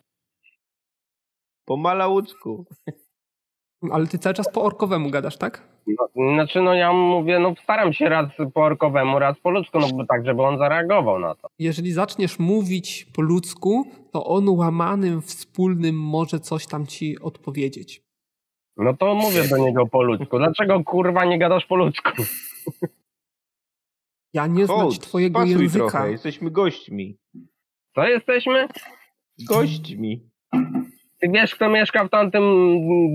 Po 1.64 1.76
malaucku. 1.76 2.66
Ale 3.92 4.06
ty 4.06 4.18
cały 4.18 4.34
czas 4.34 4.52
po 4.52 4.62
orkowemu 4.62 5.10
gadasz, 5.10 5.36
tak? 5.38 5.68
No, 5.86 6.34
znaczy 6.34 6.62
no 6.62 6.74
ja 6.74 6.92
mówię, 6.92 7.38
no 7.38 7.54
staram 7.62 7.92
się 7.92 8.08
raz 8.08 8.26
po 8.54 8.60
orkowemu, 8.60 9.18
raz 9.18 9.40
po 9.40 9.50
ludzku, 9.50 9.78
no 9.78 9.88
bo 9.94 10.06
tak, 10.06 10.26
żeby 10.26 10.42
on 10.42 10.58
zareagował 10.58 11.18
na 11.18 11.34
to. 11.34 11.48
Jeżeli 11.58 11.92
zaczniesz 11.92 12.38
mówić 12.38 13.06
po 13.16 13.22
ludzku, 13.22 13.84
to 14.12 14.24
on 14.24 14.48
łamanym, 14.48 15.22
wspólnym 15.22 16.00
może 16.00 16.40
coś 16.40 16.66
tam 16.66 16.86
ci 16.86 17.18
odpowiedzieć. 17.20 18.02
No 18.76 18.96
to 18.96 19.14
mówię 19.14 19.48
do 19.48 19.56
niego 19.56 19.86
po 19.86 20.02
ludzku. 20.02 20.38
Dlaczego 20.38 20.84
kurwa 20.84 21.24
nie 21.24 21.38
gadasz 21.38 21.66
po 21.66 21.76
ludzku? 21.76 22.10
Ja 24.38 24.46
nie 24.46 24.66
znać 24.66 24.98
twojego 24.98 25.38
spasuj 25.40 25.62
języka. 25.62 25.90
trochę, 25.90 26.10
jesteśmy 26.10 26.50
gośćmi. 26.50 27.18
Co 27.94 28.08
jesteśmy? 28.08 28.68
Gośćmi. 29.48 30.30
Ty 31.20 31.28
wiesz, 31.34 31.54
kto 31.54 31.68
mieszka 31.68 32.04
w 32.04 32.10
tamtym, 32.10 32.44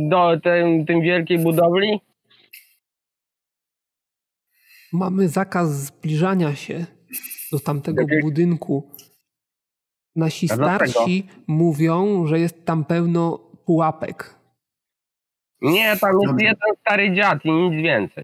do, 0.10 0.40
tym, 0.44 0.86
tym 0.86 1.02
wielkiej 1.02 1.40
budowli? 1.40 2.00
Mamy 4.94 5.30
zakaz 5.30 5.86
zbliżania 5.86 6.56
się 6.56 6.86
do 7.52 7.60
tamtego 7.60 8.06
budynku. 8.22 8.92
Nasi 10.16 10.48
starsi 10.48 11.28
mówią, 11.48 12.28
że 12.28 12.40
jest 12.40 12.66
tam 12.66 12.86
pełno 12.86 13.38
pułapek. 13.66 14.40
Nie, 15.62 15.98
tam 15.98 16.12
jest 16.14 16.32
Dobra. 16.32 16.46
jeden 16.46 16.76
stary 16.82 17.16
dziad 17.16 17.46
i 17.46 17.52
nic 17.52 17.84
więcej. 17.84 18.24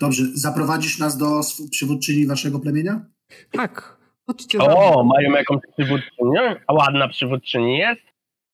Dobrze, 0.00 0.22
zaprowadzisz 0.34 0.98
nas 0.98 1.16
do 1.16 1.40
przywódczyni 1.70 2.26
waszego 2.26 2.58
plemienia? 2.60 3.06
Tak, 3.50 3.96
Chodźcie 4.26 4.58
O, 4.58 5.04
mają 5.04 5.30
jakąś 5.30 5.60
przywódczynię? 5.76 6.60
A 6.66 6.72
ładna 6.72 7.08
przywódczyni 7.08 7.78
jest? 7.78 8.02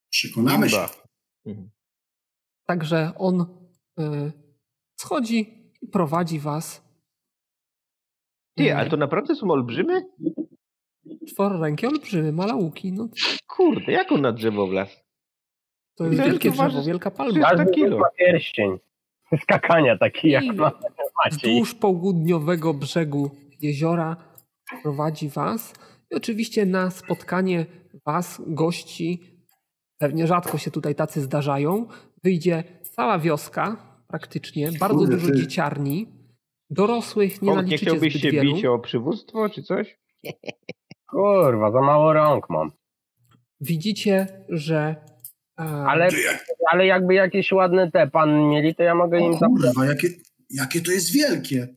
Przekonamy 0.09 0.69
się. 0.69 0.77
Mhm. 1.45 1.69
Także 2.65 3.11
on 3.17 3.41
y, 3.99 4.31
schodzi 4.99 5.63
i 5.81 5.87
prowadzi 5.87 6.39
was. 6.39 6.83
Ty, 8.57 8.75
ale 8.75 8.89
to 8.89 8.97
naprawdę 8.97 9.35
są 9.35 9.51
olbrzymy? 9.51 10.05
Czwororękie 11.27 11.87
olbrzymy, 11.87 12.31
malauki. 12.31 12.91
No, 12.91 13.07
Kurde, 13.47 13.91
jak 13.91 14.11
on 14.11 14.21
na 14.21 14.31
drzewo 14.31 14.67
wlazł? 14.67 14.95
to 15.95 16.05
jest 16.05 16.23
wielkie 16.23 16.51
waży- 16.51 16.69
drzewo, 16.69 16.83
wielka 16.87 17.11
palma. 17.11 17.31
300 17.33 17.49
Każdy 17.49 17.71
kilo. 17.73 17.97
ma 17.99 18.09
pierścień. 18.19 18.77
Skakania 19.41 19.97
taki 19.97 20.29
jak 20.29 20.43
I 20.43 20.51
ma. 20.51 20.71
Wzdłuż 21.31 21.75
południowego 21.75 22.73
brzegu 22.73 23.31
jeziora 23.61 24.15
prowadzi 24.83 25.29
was. 25.29 25.73
I 26.11 26.15
oczywiście 26.15 26.65
na 26.65 26.89
spotkanie 26.91 27.65
was, 28.05 28.41
gości, 28.47 29.21
pewnie 29.97 30.27
rzadko 30.27 30.57
się 30.57 30.71
tutaj 30.71 30.95
tacy 30.95 31.21
zdarzają, 31.21 31.85
wyjdzie 32.23 32.63
cała 32.81 33.19
wioska 33.19 33.77
praktycznie, 34.07 34.71
bardzo 34.79 34.97
Kurde, 34.97 35.13
dużo 35.15 35.27
ty. 35.27 35.35
dzieciarni, 35.35 36.07
dorosłych 36.69 37.41
nie 37.41 37.45
Nie, 37.47 37.51
nie 37.51 37.55
naliczycie 37.55 37.85
chciałbyś 37.85 38.13
zbyt 38.13 38.21
się 38.21 38.31
wielu. 38.31 38.53
bić 38.55 38.65
o 38.65 38.79
przywództwo 38.79 39.49
czy 39.49 39.63
coś? 39.63 39.97
Kurwa, 41.11 41.71
za 41.71 41.81
mało 41.81 42.13
rąk 42.13 42.49
mam. 42.49 42.71
Widzicie, 43.61 44.27
że 44.49 44.95
e, 45.59 45.63
Ale, 45.63 46.09
ale 46.71 46.85
jakby 46.85 47.13
jakieś 47.13 47.51
ładne 47.51 47.91
te 47.91 48.07
pan 48.07 48.49
mieli, 48.49 48.75
to 48.75 48.83
ja 48.83 48.95
mogę 48.95 49.19
im, 49.19 49.33
O 49.33 49.37
kurwa, 49.39 49.85
jakie, 49.85 50.07
jakie 50.53 50.81
to 50.81 50.91
jest 50.91 51.13
wielkie. 51.13 51.67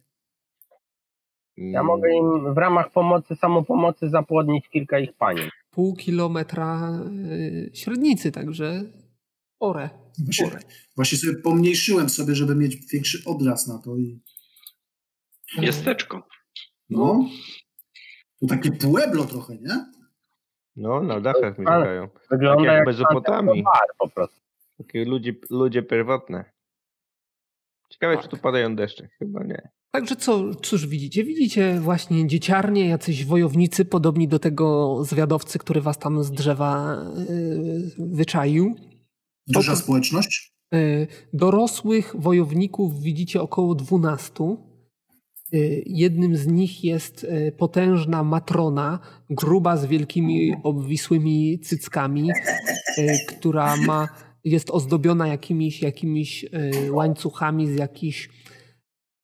ja 1.56 1.82
mogę 1.82 2.14
im 2.14 2.54
w 2.54 2.58
ramach 2.58 2.92
pomocy, 2.92 3.36
samopomocy 3.36 4.08
zapłodnić 4.08 4.68
kilka 4.68 4.98
ich 4.98 5.12
panien. 5.12 5.48
pół 5.70 5.96
kilometra 5.96 6.90
e, 7.70 7.76
średnicy, 7.76 8.32
także 8.32 8.82
ore. 9.60 9.90
Właśnie, 10.24 10.58
właśnie 10.96 11.18
sobie 11.18 11.38
pomniejszyłem 11.42 12.08
sobie, 12.08 12.34
żeby 12.34 12.54
mieć 12.54 12.76
większy 12.92 13.22
odraz 13.26 13.66
na 13.66 13.78
to. 13.78 13.96
I, 13.96 14.20
Miasteczko. 15.58 16.28
no, 16.90 17.24
to 18.40 18.46
takie 18.46 18.72
pueblo 18.72 19.24
trochę, 19.24 19.54
nie? 19.54 19.86
No, 20.76 21.02
na 21.02 21.20
dachach 21.20 21.58
mieszkają. 21.58 22.08
Wygląda 22.30 22.56
Tak 22.64 22.66
jak 22.66 22.76
jak 22.78 22.86
Mezopotamii. 22.86 23.62
bar 23.62 23.88
po 23.98 24.08
prostu. 24.08 24.40
Takie 24.78 25.04
ludzie, 25.04 25.34
ludzie 25.50 25.82
pierwotne. 25.82 26.44
Ciekawe, 27.88 28.22
czy 28.22 28.28
tu 28.28 28.36
padają 28.36 28.76
deszcze. 28.76 29.08
Chyba 29.18 29.44
nie. 29.44 29.68
Także 29.90 30.16
co, 30.16 30.54
cóż 30.54 30.86
widzicie? 30.86 31.24
Widzicie 31.24 31.80
właśnie 31.80 32.26
dzieciarnie, 32.26 32.88
jacyś 32.88 33.24
wojownicy, 33.24 33.84
podobni 33.84 34.28
do 34.28 34.38
tego 34.38 34.96
zwiadowcy, 35.04 35.58
który 35.58 35.80
was 35.80 35.98
tam 35.98 36.24
z 36.24 36.30
drzewa 36.30 36.96
yy, 37.28 37.90
wyczaił. 37.98 38.74
Duża 39.46 39.72
To- 39.72 39.78
społeczność. 39.78 40.52
Yy, 40.72 41.06
dorosłych 41.32 42.14
wojowników 42.18 43.00
widzicie 43.00 43.42
około 43.42 43.74
12. 43.74 44.56
Yy, 45.52 45.82
jednym 45.86 46.36
z 46.36 46.46
nich 46.46 46.84
jest 46.84 47.26
potężna 47.58 48.22
matrona, 48.24 48.98
gruba 49.30 49.76
z 49.76 49.86
wielkimi 49.86 50.54
obwisłymi 50.62 51.60
cyckami, 51.60 52.30
która 53.28 53.76
ma, 53.76 54.08
jest 54.46 54.70
ozdobiona 54.70 55.28
jakimiś, 55.28 55.82
jakimiś 55.82 56.42
yy, 56.42 56.92
łańcuchami 56.92 57.66
z 57.66 57.76
jakichś 57.78 58.28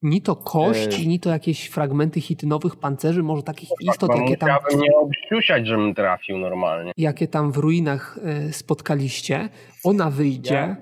ni 0.03 0.23
to 0.23 0.37
kości, 0.37 1.01
Eee. 1.03 1.09
ni 1.09 1.21
to 1.21 1.31
jakieś 1.31 1.67
fragmenty 1.69 2.21
chitynowych 2.21 2.77
pancerzy, 2.77 3.23
może 3.23 3.43
takich 3.43 3.69
istot, 3.81 4.11
Bo 4.11 4.17
jakie 4.21 4.37
tam, 4.37 4.49
musiałbym 4.51 4.81
nie 4.81 4.97
obsiusiać, 4.97 5.67
żebym 5.67 5.95
trafił 5.95 6.39
normalnie. 6.39 6.93
jakie 6.97 7.29
tam 7.29 7.53
w 7.53 7.57
ruinach 7.57 8.19
e, 8.23 8.53
spotkaliście. 8.53 9.49
Ona 9.85 10.11
wyjdzie 10.11 10.55
Ja- 10.55 10.77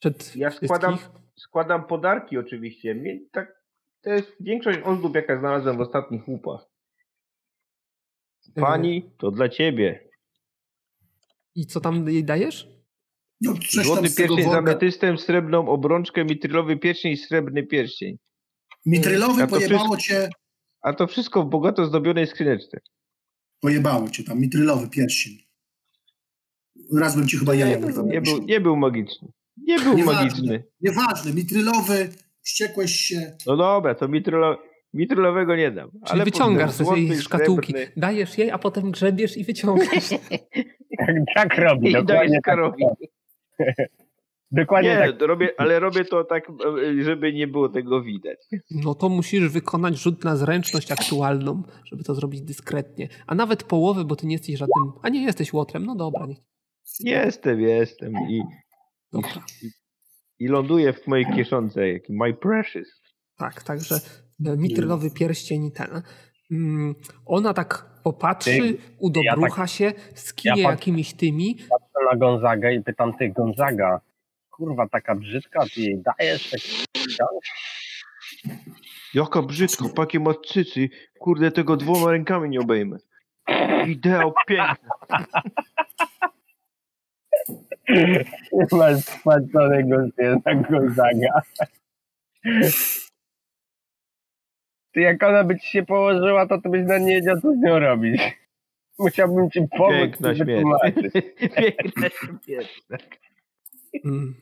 przed 0.00 0.36
Ja 0.36 0.50
składam, 0.50 0.98
składam 1.36 1.86
podarki 1.86 2.38
oczywiście. 2.38 2.94
Mnie 2.94 3.20
Tak, 3.32 3.62
to 4.02 4.10
jest 4.10 4.32
większość 4.40 4.78
ozdób, 4.84 5.14
jaka 5.14 5.38
znalazłem 5.38 5.76
w 5.76 5.80
ostatnich 5.80 6.28
łupach. 6.28 6.60
E, 8.56 8.60
Pani, 8.60 9.10
to 9.18 9.30
dla 9.30 9.48
ciebie. 9.48 10.08
I 11.54 11.66
co 11.66 11.80
tam 11.80 12.08
jej 12.08 12.24
dajesz? 12.24 12.73
No, 13.44 13.54
coś 13.70 13.86
Złoty 13.86 14.02
pierścień 14.16 14.50
z 14.50 14.54
ametystem, 14.54 15.18
srebrną 15.18 15.68
obrączkę, 15.68 16.24
mitrylowy 16.24 16.76
pierścień 16.76 17.12
i 17.12 17.16
srebrny 17.16 17.62
pierścień. 17.66 18.16
Mitrylowy 18.86 19.42
A 19.42 19.46
pojebało 19.46 19.80
wszystko- 19.80 19.96
cię, 19.96 20.28
A 20.82 20.92
to 20.92 21.06
wszystko 21.06 21.42
w 21.42 21.48
bogato 21.50 21.86
zdobionej 21.86 22.26
skrzyneczce. 22.26 22.80
pojebało 23.60 24.08
cię 24.10 24.24
tam, 24.24 24.40
mitrylowy 24.40 24.88
pierścień. 24.88 25.32
Raz 26.98 27.16
bym 27.16 27.28
ci 27.28 27.38
chyba 27.38 27.54
jaja 27.54 27.78
nie, 28.04 28.20
był, 28.20 28.42
nie 28.44 28.60
był 28.60 28.76
magiczny. 28.76 29.28
Nie 29.56 29.78
był 29.78 29.94
Nieważne. 29.96 30.22
magiczny. 30.24 30.64
Nieważne, 30.80 31.32
mitrylowy, 31.32 32.08
wściekłeś 32.42 32.96
się. 32.96 33.36
No 33.46 33.56
dobra, 33.56 33.94
to 33.94 34.08
mitrylo, 34.08 34.58
mitrylowego 34.92 35.56
nie 35.56 35.70
dam. 35.70 35.90
Czyli 35.90 36.00
ale 36.04 36.24
wyciągasz 36.24 36.72
ze 36.72 36.84
złoty, 36.84 37.22
szkatułki, 37.22 37.72
srebrny 37.72 37.92
dajesz 37.96 38.38
jej, 38.38 38.50
a 38.50 38.58
potem 38.58 38.90
grzebiesz 38.90 39.36
i 39.36 39.44
wyciągasz. 39.44 40.08
Tak, 40.98 41.08
tak 41.36 41.58
robi, 41.58 41.88
I 41.88 41.92
dokładnie 41.92 42.14
dajesz 42.14 42.32
tak. 42.32 42.42
Karowi. 42.44 42.84
Dokładnie 44.50 44.90
Nie, 44.90 45.12
tak. 45.12 45.20
robię, 45.20 45.48
ale 45.58 45.80
robię 45.80 46.04
to 46.04 46.24
tak, 46.24 46.52
żeby 47.00 47.32
nie 47.32 47.46
było 47.46 47.68
tego 47.68 48.02
widać. 48.02 48.38
No 48.70 48.94
to 48.94 49.08
musisz 49.08 49.48
wykonać 49.48 49.98
rzut 49.98 50.24
na 50.24 50.36
zręczność 50.36 50.92
aktualną, 50.92 51.62
żeby 51.84 52.04
to 52.04 52.14
zrobić 52.14 52.42
dyskretnie. 52.42 53.08
A 53.26 53.34
nawet 53.34 53.64
połowę, 53.64 54.04
bo 54.04 54.16
ty 54.16 54.26
nie 54.26 54.34
jesteś 54.34 54.56
żadnym... 54.56 54.92
A 55.02 55.08
nie 55.08 55.22
jesteś 55.22 55.52
łotrem, 55.52 55.86
no 55.86 55.94
dobra. 55.94 56.26
Nie. 57.00 57.12
Jestem, 57.12 57.60
jestem 57.60 58.12
i, 58.30 58.42
dobra. 59.12 59.44
i, 59.62 59.70
i 60.38 60.48
ląduję 60.48 60.92
w 60.92 61.06
mojej 61.06 61.26
kieszonce, 61.36 61.88
jak 61.88 62.02
my 62.08 62.34
precious. 62.34 62.88
Tak, 63.36 63.62
także 63.62 63.94
e, 64.46 64.56
mitrylowy 64.56 65.10
pierścień 65.10 65.70
ten. 65.70 66.02
Mm, 66.50 66.94
Ona 67.26 67.54
tak 67.54 67.86
popatrzy, 68.02 68.58
Ty, 68.58 68.78
udobrucha 68.98 69.66
się, 69.66 69.92
skinie 70.14 70.62
ja 70.62 70.70
jakimiś 70.70 71.14
tymi. 71.14 71.54
Patrzę 71.54 71.98
na 72.12 72.16
Gonzagę 72.16 72.74
i 72.74 72.82
pytam, 72.82 73.16
ty 73.16 73.28
Gonzaga, 73.28 74.00
kurwa 74.50 74.88
taka 74.88 75.14
brzydka, 75.14 75.64
ty 75.74 75.80
jej 75.80 76.02
dajesz 76.02 76.50
tak 76.50 76.60
Jaka 79.14 79.42
brzydka, 79.42 79.84
pakie 79.96 80.20
ma 80.20 80.34
cycy. 80.34 80.88
Kurde, 81.18 81.50
tego 81.50 81.76
dwoma 81.76 82.12
rękami 82.12 82.50
nie 82.50 82.60
obejmę. 82.60 82.98
Ideał 83.86 84.32
piękny. 84.46 84.88
Masz 88.72 89.04
spłaconego 89.04 89.96
syna 90.16 90.54
Gonzaga. 90.70 91.40
Ty 94.94 95.00
jak 95.00 95.22
ona 95.22 95.44
by 95.44 95.58
ci 95.58 95.68
się 95.68 95.82
położyła, 95.82 96.46
to 96.46 96.60
ty 96.60 96.68
byś 96.68 96.86
na 96.86 96.98
nie 96.98 97.14
wiedział, 97.14 97.40
co 97.40 97.52
z 97.52 97.58
nią 97.58 97.78
robić. 97.78 98.22
Musiałbym 98.98 99.50
ci 99.50 99.60
pomóc. 99.78 100.00
Piękna 100.00 100.34
śmierć. 100.34 100.64
Piękna 101.56 102.08
śmierć. 102.08 102.82
Mm. 104.04 104.34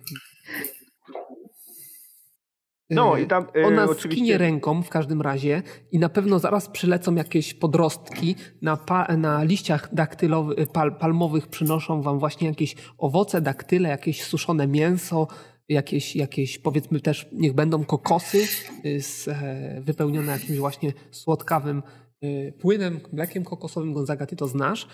No 2.90 3.18
E, 3.18 3.22
i 3.22 3.26
tam 3.26 3.46
e, 3.56 3.66
Ona 3.66 3.84
oczywiście... 3.84 4.10
skinie 4.10 4.38
ręką 4.38 4.82
w 4.82 4.88
każdym 4.88 5.22
razie 5.22 5.62
i 5.92 5.98
na 5.98 6.08
pewno 6.08 6.38
zaraz 6.38 6.68
przylecą 6.68 7.14
jakieś 7.14 7.54
podrostki. 7.54 8.36
Na, 8.62 8.76
pa, 8.76 9.16
na 9.16 9.42
liściach 9.44 9.94
daktylowych, 9.94 10.72
pal, 10.72 10.96
palmowych 10.96 11.48
przynoszą 11.48 12.02
wam 12.02 12.18
właśnie 12.18 12.48
jakieś 12.48 12.74
owoce, 12.98 13.40
daktyle, 13.40 13.88
jakieś 13.88 14.22
suszone 14.22 14.66
mięso, 14.66 15.26
jakieś, 15.68 16.16
jakieś 16.16 16.58
powiedzmy 16.58 17.00
też, 17.00 17.28
niech 17.32 17.52
będą 17.52 17.84
kokosy 17.84 18.46
y, 18.86 19.02
z, 19.02 19.28
e, 19.28 19.82
wypełnione 19.84 20.32
jakimś 20.32 20.58
właśnie 20.58 20.92
słodkawym 21.10 21.82
y, 22.24 22.52
płynem, 22.60 23.00
mlekiem 23.12 23.44
kokosowym. 23.44 23.92
Gonzaga, 23.92 24.26
ty 24.26 24.36
to 24.36 24.48
znasz. 24.48 24.88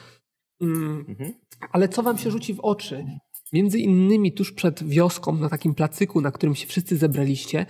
Mm, 0.60 1.04
Mhm. 1.08 1.32
ale 1.72 1.88
co 1.88 2.02
wam 2.02 2.18
się 2.18 2.30
rzuci 2.30 2.54
w 2.54 2.60
oczy? 2.60 3.04
Między 3.52 3.78
innymi 3.78 4.32
tuż 4.32 4.52
przed 4.52 4.88
wioską, 4.88 5.32
na 5.36 5.48
takim 5.48 5.74
placyku, 5.74 6.20
na 6.20 6.30
którym 6.30 6.54
się 6.54 6.66
wszyscy 6.66 6.96
zebraliście, 6.96 7.66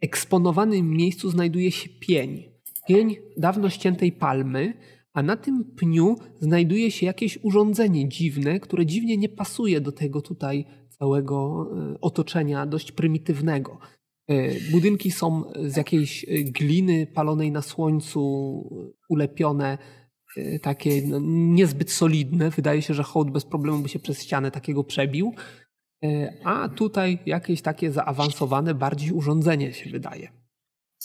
eksponowanym 0.00 0.90
miejscu 0.90 1.30
znajduje 1.30 1.72
się 1.72 1.88
pień. 1.88 2.44
Pień 2.88 3.16
dawno 3.36 3.70
ściętej 3.70 4.12
palmy, 4.12 4.74
a 5.12 5.22
na 5.22 5.36
tym 5.36 5.64
pniu 5.64 6.16
znajduje 6.40 6.90
się 6.90 7.06
jakieś 7.06 7.38
urządzenie 7.42 8.08
dziwne, 8.08 8.60
które 8.60 8.86
dziwnie 8.86 9.16
nie 9.16 9.28
pasuje 9.28 9.80
do 9.80 9.92
tego 9.92 10.20
tutaj 10.22 10.64
całego 10.98 11.66
e, 11.94 12.00
otoczenia 12.00 12.66
dość 12.66 12.92
prymitywnego. 12.92 13.78
E, 14.28 14.34
Budynki 14.70 15.10
są 15.10 15.44
z 15.66 15.76
jakiejś 15.76 16.24
e, 16.24 16.42
gliny 16.42 17.06
palonej 17.06 17.52
na 17.52 17.62
słońcu, 17.62 18.20
ulepione, 19.08 19.78
takie 20.62 21.02
no, 21.06 21.18
niezbyt 21.24 21.90
solidne. 21.90 22.50
Wydaje 22.50 22.82
się, 22.82 22.94
że 22.94 23.02
hołd 23.02 23.30
bez 23.30 23.44
problemu 23.44 23.78
by 23.78 23.88
się 23.88 23.98
przez 23.98 24.22
ścianę 24.22 24.50
takiego 24.50 24.84
przebił. 24.84 25.32
A 26.44 26.68
tutaj 26.68 27.18
jakieś 27.26 27.62
takie 27.62 27.92
zaawansowane 27.92 28.74
bardziej 28.74 29.12
urządzenie 29.12 29.72
się 29.72 29.90
wydaje. 29.90 30.28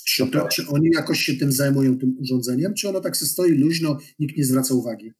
Czy, 0.07 0.27
to, 0.27 0.47
czy 0.47 0.67
oni 0.67 0.89
jakoś 0.93 1.19
się 1.19 1.33
tym 1.33 1.51
zajmują, 1.51 1.97
tym 1.97 2.17
urządzeniem, 2.21 2.73
czy 2.73 2.89
ono 2.89 2.99
tak 2.99 3.17
se 3.17 3.25
stoi 3.25 3.51
luźno, 3.51 3.97
nikt 4.19 4.37
nie 4.37 4.45
zwraca 4.45 4.73
uwagi? 4.73 5.11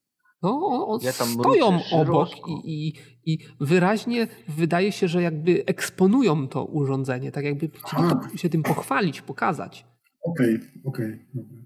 No, 0.43 0.87
on 0.87 0.99
Ja 1.03 1.13
tam 1.13 1.27
stoją 1.27 1.71
mruczę 1.71 1.95
obok 1.95 2.29
i, 2.47 2.87
i, 2.87 2.93
i 3.33 3.39
wyraźnie 3.59 4.27
wydaje 4.47 4.91
się, 4.91 5.07
że 5.07 5.21
jakby 5.21 5.63
eksponują 5.65 6.47
to 6.47 6.65
urządzenie, 6.65 7.31
tak 7.31 7.45
jakby 7.45 7.69
chcieli 7.87 8.39
się 8.39 8.49
tym 8.49 8.63
pochwalić, 8.63 9.21
pokazać. 9.21 9.85
Okej, 10.21 10.59
okej. 10.85 11.25
dobra. 11.33 11.57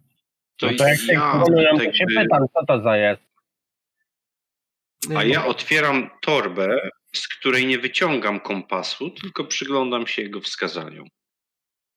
To, 0.58 0.68
No 0.72 0.78
to 0.78 0.88
jak 0.88 1.00
ja, 1.08 1.34
eksponują, 1.34 1.70
to 1.78 1.84
jakby- 1.84 1.98
się 1.98 2.06
pytam, 2.06 2.46
co 2.54 2.66
to 2.66 2.82
za 2.84 2.98
jest. 2.98 3.22
a 5.16 5.24
ja 5.24 5.46
otwieram 5.46 6.10
torbę, 6.22 6.90
z 7.14 7.28
której 7.28 7.68
nie 7.68 7.80
wyciągam 7.80 8.40
kompasu, 8.40 9.10
tylko 9.10 9.44
przyglądam 9.46 10.08
się 10.08 10.22
jego 10.22 10.42
wskazaniom. 10.42 11.08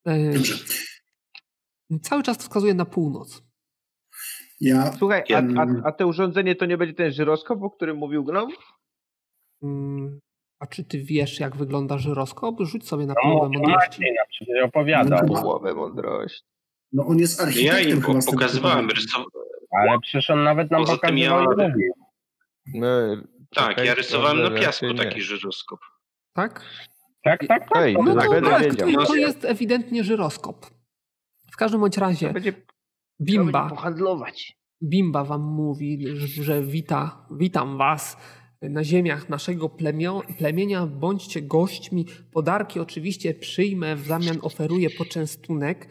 E, 0.06 0.32
Dobrze. 0.32 0.54
Cały 2.02 2.22
czas 2.22 2.38
wskazuje 2.38 2.74
na 2.74 2.84
północ. 2.84 3.42
Ja 4.60 4.92
Słuchaj, 4.92 5.20
a, 5.20 5.24
Ja- 5.32 5.42
a, 5.56 5.88
a 5.88 5.92
to 5.92 6.06
urządzenie 6.06 6.54
to 6.54 6.66
nie 6.66 6.76
będzie 6.78 6.94
ten 6.94 7.12
żyroskop, 7.12 7.62
o 7.62 7.70
którym 7.70 7.96
mówił 7.96 8.24
Gnom? 8.24 8.50
Mm, 9.62 10.20
A 10.60 10.66
czy 10.66 10.84
ty 10.84 10.98
wiesz, 10.98 11.40
jak 11.40 11.56
wygląda 11.56 11.98
żyroskop? 11.98 12.56
Rzuć 12.60 12.88
sobie 12.88 13.06
na 13.06 13.14
No, 13.24 13.30
połowę 13.30 13.54
to 13.54 13.60
mądrości. 13.60 14.00
Nam 14.02 14.26
przecież 14.30 14.64
opowiadał. 14.64 15.18
No, 15.26 15.40
Połowę 15.42 15.74
mądrości. 15.74 16.42
No 16.92 17.06
on 17.06 17.18
jest 17.18 17.40
Ja 17.40 17.46
architektem 17.46 17.90
im 17.90 18.02
chyba 18.02 18.18
po- 18.20 18.32
pokazywałem, 18.32 18.90
rysow... 18.90 19.24
Ale 19.80 19.98
przecież 20.00 20.30
on 20.30 20.44
nawet 20.44 20.70
nam 20.70 20.80
Poza 20.80 20.92
tym 20.92 21.00
pokazywał 21.00 21.58
ja-. 21.58 21.70
No, 22.74 22.86
tak, 23.54 23.84
ja 23.84 23.94
rysowałem 23.94 24.42
na 24.42 24.60
piasku 24.60 24.86
nie. 24.86 24.92
No 24.92 25.04
taki 25.04 25.20
żyroskop. 25.22 25.80
Tak? 26.32 26.64
Tak, 27.24 27.46
tak, 27.46 27.68
tak. 27.68 27.82
Ej, 27.82 27.94
No 28.04 28.14
to 28.14 28.20
tak, 28.20 28.70
to, 28.94 29.06
to 29.06 29.14
jest 29.14 29.44
ewidentnie 29.44 30.04
żyroskop. 30.04 30.66
W 31.52 31.56
każdym 31.56 31.80
bądź 31.80 31.96
razie 31.98 32.26
to 32.28 32.32
będzie 32.34 32.52
Bimba, 33.20 33.68
pohandlować. 33.68 34.56
Bimba 34.82 35.24
wam 35.24 35.42
mówi, 35.42 36.06
że 36.16 36.62
wita, 36.62 37.26
witam 37.30 37.78
was 37.78 38.16
na 38.62 38.84
ziemiach 38.84 39.28
naszego 39.28 39.68
plemio, 39.68 40.22
plemienia, 40.38 40.86
bądźcie 40.86 41.42
gośćmi. 41.42 42.06
Podarki 42.32 42.80
oczywiście 42.80 43.34
przyjmę, 43.34 43.96
w 43.96 44.06
zamian 44.06 44.38
oferuję 44.42 44.90
poczęstunek. 44.90 45.88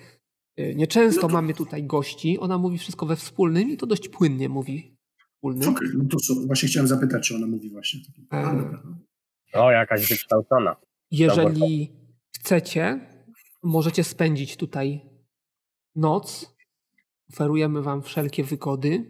Y, 0.60 0.76
Nieczęsto 0.76 1.27
mamy 1.27 1.53
tutaj 1.53 1.84
gości. 1.84 2.39
Ona 2.39 2.57
mówi 2.57 2.77
wszystko 2.77 3.06
we 3.06 3.15
wspólnym 3.15 3.69
i 3.69 3.77
to 3.77 3.85
dość 3.85 4.10
płynnie 4.10 4.49
mówi 4.49 4.97
wspólnym. 5.35 5.69
Okej, 5.69 5.88
no 5.93 6.06
to 6.10 6.18
co? 6.18 6.34
Właśnie 6.47 6.69
chciałem 6.69 6.88
zapytać, 6.88 7.27
czy 7.27 7.35
ona 7.35 7.47
mówi 7.47 7.69
właśnie. 7.69 7.99
E. 8.34 8.72
O, 9.53 9.72
jakaś 9.72 10.10
wykształcona. 10.10 10.76
Jeżeli 11.11 11.91
chcecie, 12.35 12.99
możecie 13.64 14.03
spędzić 14.03 14.57
tutaj 14.57 15.01
noc. 15.95 16.56
Oferujemy 17.34 17.81
wam 17.81 18.01
wszelkie 18.01 18.43
wygody. 18.43 19.06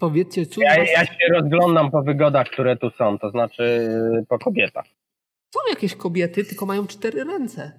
Powiedzcie, 0.00 0.46
cóż 0.46 0.64
Ja, 0.64 0.76
was... 0.78 0.88
ja 0.92 1.04
się 1.04 1.32
rozglądam 1.32 1.90
po 1.90 2.02
wygodach, 2.02 2.46
które 2.48 2.76
tu 2.76 2.90
są, 2.90 3.18
to 3.18 3.30
znaczy 3.30 3.62
y, 4.22 4.26
po 4.28 4.38
kobietach. 4.38 4.84
Są 5.54 5.60
jakieś 5.70 5.94
kobiety, 5.96 6.44
tylko 6.44 6.66
mają 6.66 6.86
cztery 6.86 7.24
ręce. 7.24 7.72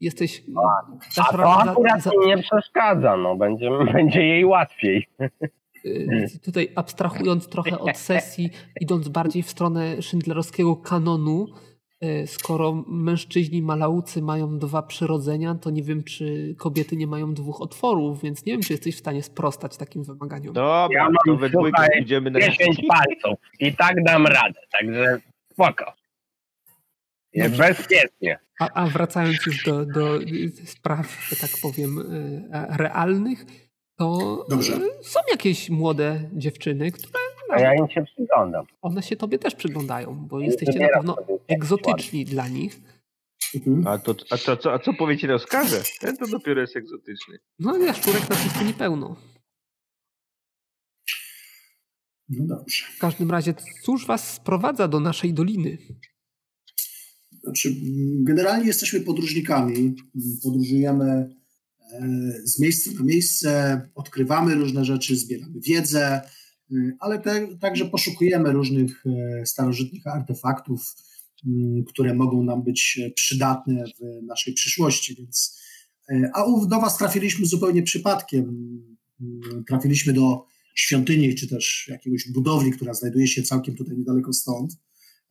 Jesteś... 0.00 0.42
A 0.56 1.32
to 1.32 1.50
akurat 1.70 2.06
mi 2.06 2.26
nie 2.26 2.38
przeszkadza, 2.38 3.16
no 3.16 3.36
będzie, 3.36 3.70
będzie 3.94 4.26
jej 4.26 4.44
łatwiej. 4.44 5.08
y, 5.84 6.26
tutaj 6.44 6.68
abstrahując 6.76 7.48
trochę 7.48 7.78
od 7.78 7.96
sesji, 7.96 8.50
idąc 8.80 9.08
bardziej 9.08 9.42
w 9.42 9.50
stronę 9.50 10.02
szydlerowskiego 10.02 10.76
kanonu, 10.76 11.46
skoro 12.26 12.84
mężczyźni 12.86 13.62
malaucy 13.62 14.22
mają 14.22 14.58
dwa 14.58 14.82
przyrodzenia, 14.82 15.54
to 15.54 15.70
nie 15.70 15.82
wiem, 15.82 16.04
czy 16.04 16.54
kobiety 16.58 16.96
nie 16.96 17.06
mają 17.06 17.34
dwóch 17.34 17.60
otworów, 17.60 18.22
więc 18.22 18.44
nie 18.46 18.52
wiem, 18.52 18.62
czy 18.62 18.72
jesteś 18.72 18.96
w 18.96 18.98
stanie 18.98 19.22
sprostać 19.22 19.76
takim 19.76 20.04
wymaganiom. 20.04 20.54
Dobra, 20.54 20.88
Ja 20.90 21.04
mam, 21.04 21.14
to 21.26 21.36
we 21.36 21.50
dwójkę 21.50 21.86
pójdziemy 21.96 22.30
na 22.30 22.40
10 22.40 22.80
palców 22.88 23.38
i 23.60 23.76
tak 23.76 24.04
dam 24.04 24.26
radę, 24.26 24.60
także 24.80 25.20
spoko. 25.52 25.92
Jest 27.32 27.56
bezpiecznie. 27.56 28.38
A, 28.60 28.68
a 28.74 28.86
wracając 28.86 29.46
już 29.46 29.64
do, 29.64 29.86
do 29.86 30.18
spraw, 30.64 31.26
że 31.28 31.36
tak 31.36 31.50
powiem, 31.62 31.98
y, 31.98 32.76
realnych, 32.76 33.44
to 33.98 34.44
Dobrze. 34.48 34.72
y, 34.76 35.04
są 35.04 35.20
jakieś 35.30 35.70
młode 35.70 36.30
dziewczyny, 36.32 36.92
które 36.92 37.18
A 37.50 37.60
ja 37.60 37.74
im 37.74 37.88
się 37.88 38.04
przyglądam. 38.04 38.66
one 38.82 39.02
się 39.02 39.16
tobie 39.16 39.38
też 39.38 39.54
przyglądają, 39.54 40.26
bo 40.28 40.40
jesteście 40.40 40.78
na 40.78 40.88
pewno 40.88 41.16
egzotyczni 41.48 42.24
dla 42.24 42.48
nich. 42.48 42.80
Mhm. 43.54 43.86
A, 43.86 43.98
to, 43.98 44.14
a, 44.30 44.38
to, 44.38 44.56
co, 44.56 44.72
a 44.72 44.78
co 44.78 44.94
powiecie 44.94 45.26
rozkaże? 45.26 45.82
Ten 46.00 46.16
to 46.16 46.26
dopiero 46.26 46.60
jest 46.60 46.76
egzotyczny. 46.76 47.38
No 47.58 47.70
ale 47.70 47.84
jaszczurek 47.84 48.30
na 48.30 48.36
pustyni 48.36 48.74
pełno. 48.74 49.16
No 52.28 52.46
dobrze. 52.46 52.84
W 52.96 52.98
każdym 52.98 53.30
razie, 53.30 53.54
cóż 53.82 54.06
was 54.06 54.34
sprowadza 54.34 54.88
do 54.88 55.00
naszej 55.00 55.34
doliny? 55.34 55.78
Znaczy, 57.42 57.74
generalnie 58.20 58.66
jesteśmy 58.66 59.00
podróżnikami. 59.00 59.94
Podróżujemy 60.42 61.04
e, 61.04 62.00
z 62.44 62.60
miejsca 62.60 62.90
na 62.90 63.04
miejsce, 63.04 63.80
odkrywamy 63.94 64.54
różne 64.54 64.84
rzeczy, 64.84 65.16
zbieramy 65.16 65.60
wiedzę, 65.60 66.20
ale 67.00 67.18
te, 67.18 67.48
także 67.60 67.84
poszukujemy 67.84 68.52
różnych 68.52 69.04
e, 69.06 69.46
starożytnych 69.46 70.06
artefaktów, 70.06 70.94
m, 71.46 71.84
które 71.88 72.14
mogą 72.14 72.42
nam 72.44 72.62
być 72.62 73.00
e, 73.06 73.10
przydatne 73.10 73.84
w 74.00 74.26
naszej 74.26 74.54
przyszłości. 74.54 75.14
Więc, 75.18 75.60
e, 76.10 76.30
a 76.34 76.44
u- 76.44 76.66
do 76.66 76.80
Was 76.80 76.98
trafiliśmy 76.98 77.46
zupełnie 77.46 77.82
przypadkiem. 77.82 78.44
M, 79.20 79.64
Trafiliśmy 79.68 80.12
do 80.12 80.44
świątyni, 80.74 81.34
czy 81.34 81.48
też 81.48 81.88
jakiegoś 81.90 82.28
budowli, 82.32 82.70
która 82.70 82.94
znajduje 82.94 83.26
się 83.26 83.42
całkiem 83.42 83.74
tutaj 83.76 83.96
niedaleko 83.96 84.32
stąd. 84.32 84.72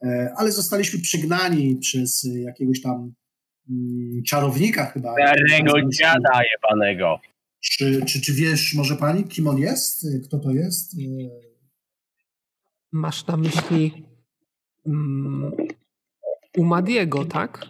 E, 0.03 0.33
ale 0.37 0.51
zostaliśmy 0.51 0.99
przygnani 0.99 1.75
przez 1.75 2.27
jakiegoś 2.33 2.81
tam 2.81 3.13
mm, 3.69 4.23
czarownika 4.23 4.85
chyba. 4.85 5.13
Starego 5.27 5.71
dziada 5.89 6.41
jebanego. 6.53 7.19
Czy, 7.61 8.05
czy, 8.05 8.21
czy 8.21 8.33
wiesz 8.33 8.73
może 8.73 8.95
pani, 8.95 9.23
kim 9.23 9.47
on 9.47 9.57
jest? 9.57 10.07
Kto 10.25 10.39
to 10.39 10.51
jest? 10.51 10.93
E, 10.93 10.97
Masz 12.91 13.27
na 13.27 13.37
myśli 13.37 14.05
mm, 14.85 15.51
Umadiego, 16.57 17.25
tak? 17.25 17.67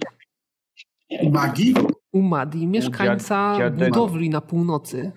Magii? 1.31 1.73
Umadi, 2.11 2.67
mieszkańca 2.67 3.57
budowli 3.71 4.29
na 4.29 4.41
północy. 4.41 5.11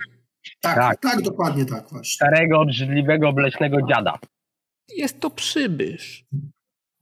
Tak, 0.60 0.74
Tak. 0.76 1.00
tak, 1.00 1.22
dokładnie 1.22 1.64
tak 1.64 1.88
właśnie. 1.90 2.14
Starego, 2.14 2.60
obrzydliwego, 2.60 3.28
obleśnego 3.28 3.76
dziada. 3.88 4.18
Jest 4.96 5.20
to 5.20 5.30
przybysz. 5.30 6.26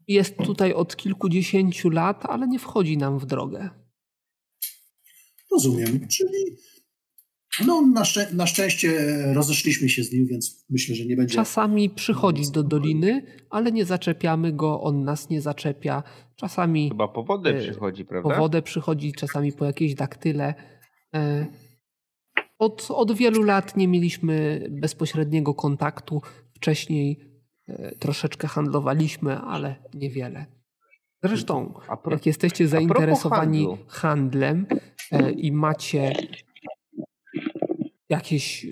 Jest 0.08 0.36
tutaj 0.36 0.72
od 0.72 0.96
kilkudziesięciu 0.96 1.90
lat, 1.90 2.24
ale 2.26 2.48
nie 2.48 2.58
wchodzi 2.58 2.96
nam 2.96 3.18
w 3.18 3.26
drogę. 3.26 3.70
Rozumiem. 5.52 6.08
Czyli 6.08 6.56
no, 7.66 7.82
na, 7.82 8.04
szczę 8.04 8.26
na 8.32 8.46
szczęście 8.46 8.92
rozeszliśmy 9.34 9.88
się 9.88 10.04
z 10.04 10.12
nim, 10.12 10.26
więc 10.26 10.64
myślę, 10.70 10.94
że 10.94 11.04
nie 11.04 11.16
będzie. 11.16 11.34
Czasami 11.34 11.90
przychodzi 11.90 12.52
do 12.52 12.62
doliny, 12.62 13.26
ale 13.50 13.72
nie 13.72 13.84
zaczepiamy 13.84 14.52
go, 14.52 14.80
on 14.82 15.04
nas 15.04 15.30
nie 15.30 15.40
zaczepia. 15.40 16.02
Czasami 16.36 16.88
Chyba 16.88 17.08
po 17.08 17.24
wodę 17.24 17.50
E, 17.50 17.60
przychodzi, 17.60 18.04
po 18.04 18.08
prawda? 18.08 18.38
wodę 18.38 18.62
przychodzi, 18.62 19.12
czasami 19.12 19.52
po 19.52 19.64
jakieś 19.64 19.94
daktyle. 19.94 20.54
E, 21.14 21.46
Od, 22.58 22.88
od 22.90 23.12
wielu 23.12 23.42
lat 23.42 23.76
nie 23.76 23.88
mieliśmy 23.88 24.66
bezpośredniego 24.70 25.54
kontaktu. 25.54 26.22
Wcześniej 26.54 27.20
e, 27.68 27.96
troszeczkę 27.98 28.48
handlowaliśmy, 28.48 29.38
ale 29.38 29.74
niewiele. 29.94 30.46
Zresztą, 31.24 31.74
jak 32.10 32.26
jesteście 32.26 32.68
zainteresowani 32.68 33.66
handlem 33.88 34.66
e, 35.12 35.30
i 35.30 35.52
macie 35.52 36.12
jakieś 38.16 38.64
e, 38.64 38.68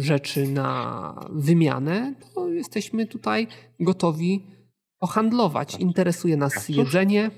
rzeczy 0.00 0.46
na 0.48 1.14
wymianę, 1.32 2.14
to 2.34 2.48
jesteśmy 2.48 3.06
tutaj 3.06 3.46
gotowi 3.80 4.46
pohandlować. 4.98 5.74
Interesuje 5.80 6.36
nas 6.36 6.54
cóż- 6.54 6.76
jedzenie, 6.76 7.30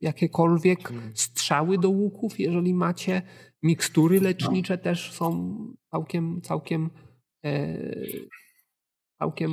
jakiekolwiek 0.00 0.92
strzały 1.14 1.78
do 1.78 1.90
łuków, 1.90 2.40
jeżeli 2.40 2.74
macie. 2.74 3.22
Mikstury 3.62 4.20
lecznicze 4.20 4.78
też 4.78 5.12
są 5.12 5.56
całkiem, 5.90 6.40
całkiem, 6.42 6.90
e, 7.44 7.78
całkiem 9.18 9.50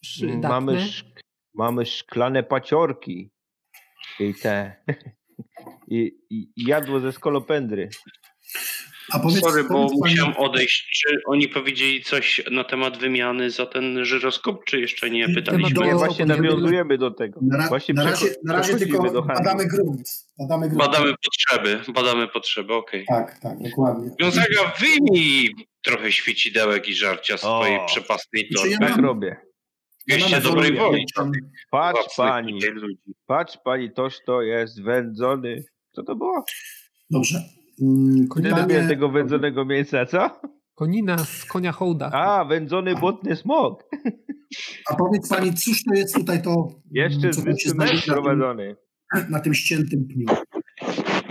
przydatne. 0.00 0.48
Mamy, 0.48 0.72
szk- 0.76 1.20
mamy 1.54 1.86
szklane 1.86 2.42
paciorki 2.42 3.30
i 4.20 4.34
te 4.34 4.84
i, 5.96 6.12
i 6.30 6.52
jadło 6.56 7.00
ze 7.00 7.12
skolopendry. 7.12 7.88
A 9.12 9.18
powiedz, 9.18 9.40
Sorry, 9.40 9.64
bo 9.64 9.88
musiałem 9.92 10.36
odejść. 10.36 11.00
Czy 11.00 11.16
oni 11.26 11.48
powiedzieli 11.48 12.02
coś 12.02 12.42
na 12.50 12.64
temat 12.64 12.98
wymiany 12.98 13.50
za 13.50 13.66
ten 13.66 14.04
żyroskop, 14.04 14.64
czy 14.64 14.80
jeszcze 14.80 15.10
nie 15.10 15.28
pytaliśmy? 15.28 15.90
Do, 15.90 15.98
właśnie 15.98 16.26
nawiązujemy 16.26 16.98
do 16.98 17.10
tego. 17.10 17.40
Na, 17.42 17.68
właśnie 17.68 17.94
na 17.94 18.04
razie, 18.04 18.26
na 18.44 18.52
razie 18.52 18.76
tylko 18.76 19.22
badamy 19.22 19.66
grunt. 19.66 20.08
Badamy, 20.38 20.68
grunt. 20.68 20.84
badamy 20.84 21.14
potrzeby, 21.24 21.92
badamy 21.94 22.28
potrzeby, 22.28 22.74
okej. 22.74 23.04
Okay. 23.08 23.26
Tak, 23.26 23.38
tak, 23.38 23.62
dokładnie. 23.62 24.10
Gonzaga, 24.20 24.72
wyjmij 24.80 25.54
trochę 25.82 26.12
świecidełek 26.12 26.88
i 26.88 26.94
żarcia 26.94 27.36
z 27.36 27.40
twojej 27.40 27.78
przepastnej 27.86 28.48
torby. 28.48 28.70
Ja 28.70 28.78
tak 28.78 28.96
robię. 28.96 29.36
Wieście 30.08 30.40
dobrej 30.40 30.76
woli. 30.76 31.06
Patrz 31.70 32.16
pani, 32.16 32.60
patrz 33.26 33.58
pani, 33.64 33.92
toż 33.92 34.14
to 34.26 34.42
jest 34.42 34.82
wędzony. 34.82 35.64
Co 35.92 36.02
to 36.02 36.16
było? 36.16 36.44
Dobrze. 37.10 37.42
Nie 37.78 38.50
lubię 38.50 38.88
tego 38.88 39.08
wędzonego 39.08 39.64
mięsa, 39.64 40.06
co? 40.06 40.30
Konina 40.74 41.18
z 41.18 41.44
konia 41.44 41.72
hołda. 41.72 42.10
A, 42.12 42.44
wędzony 42.44 42.94
błotny 42.94 43.36
smok. 43.36 43.84
A 44.90 44.94
powiedz 44.96 45.28
pani, 45.28 45.54
cóż 45.54 45.84
to 45.84 45.94
jest 45.94 46.14
tutaj 46.14 46.42
to... 46.42 46.68
Jeszcze 46.90 47.32
z 47.32 47.40
wyspy 47.40 47.72
prowadzony. 48.06 48.76
Na 49.30 49.40
tym 49.40 49.54
ściętym 49.54 50.06
pniu. 50.06 50.26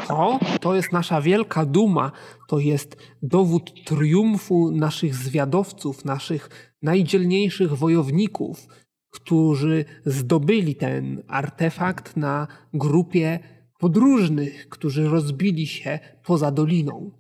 To, 0.08 0.40
to 0.62 0.76
jest 0.76 0.92
nasza 0.92 1.22
wielka 1.22 1.66
duma. 1.66 2.12
To 2.50 2.60
jest 2.60 2.98
dowód 3.22 3.86
triumfu 3.86 4.72
naszych 4.72 5.16
zwiadowców, 5.16 6.06
naszych 6.06 6.74
najdzielniejszych 6.82 7.74
wojowników, 7.74 8.68
którzy 9.10 9.86
zdobyli 10.06 10.76
ten 10.76 11.24
artefakt 11.28 12.18
na 12.18 12.48
grupie 12.74 13.40
podróżnych, 13.84 14.70
którzy 14.70 15.10
rozbili 15.10 15.68
się 15.68 16.00
poza 16.26 16.52
doliną. 16.52 17.12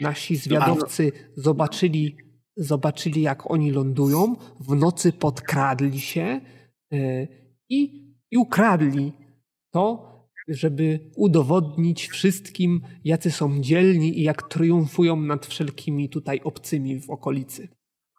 Nasi 0.00 0.36
zwiadowcy 0.36 1.12
zobaczyli, 1.36 2.16
zobaczyli, 2.56 3.22
jak 3.22 3.50
oni 3.50 3.70
lądują, 3.70 4.36
w 4.60 4.74
nocy 4.74 5.12
podkradli 5.12 6.00
się 6.00 6.40
e, 6.92 7.26
i, 7.68 7.80
i 8.30 8.36
ukradli 8.36 9.12
to, 9.72 10.10
żeby 10.48 11.10
udowodnić 11.16 12.08
wszystkim, 12.08 12.80
jacy 13.04 13.30
są 13.30 13.60
dzielni 13.60 14.18
i 14.18 14.22
jak 14.22 14.48
triumfują 14.48 15.16
nad 15.16 15.46
wszelkimi 15.46 16.08
tutaj 16.08 16.40
obcymi 16.44 17.00
w 17.00 17.10
okolicy. 17.10 17.68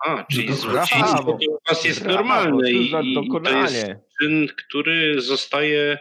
A, 0.06 0.24
czyli 0.24 0.54
złodziejstwo 0.54 1.32
u 1.32 1.58
was 1.70 1.86
jest 1.86 2.06
normalne 2.06 2.72
i, 2.72 2.86
i 2.86 3.30
to 3.44 3.62
jest 3.62 3.86
czyn, 4.22 4.48
który 4.58 5.22
zostaje 5.22 6.00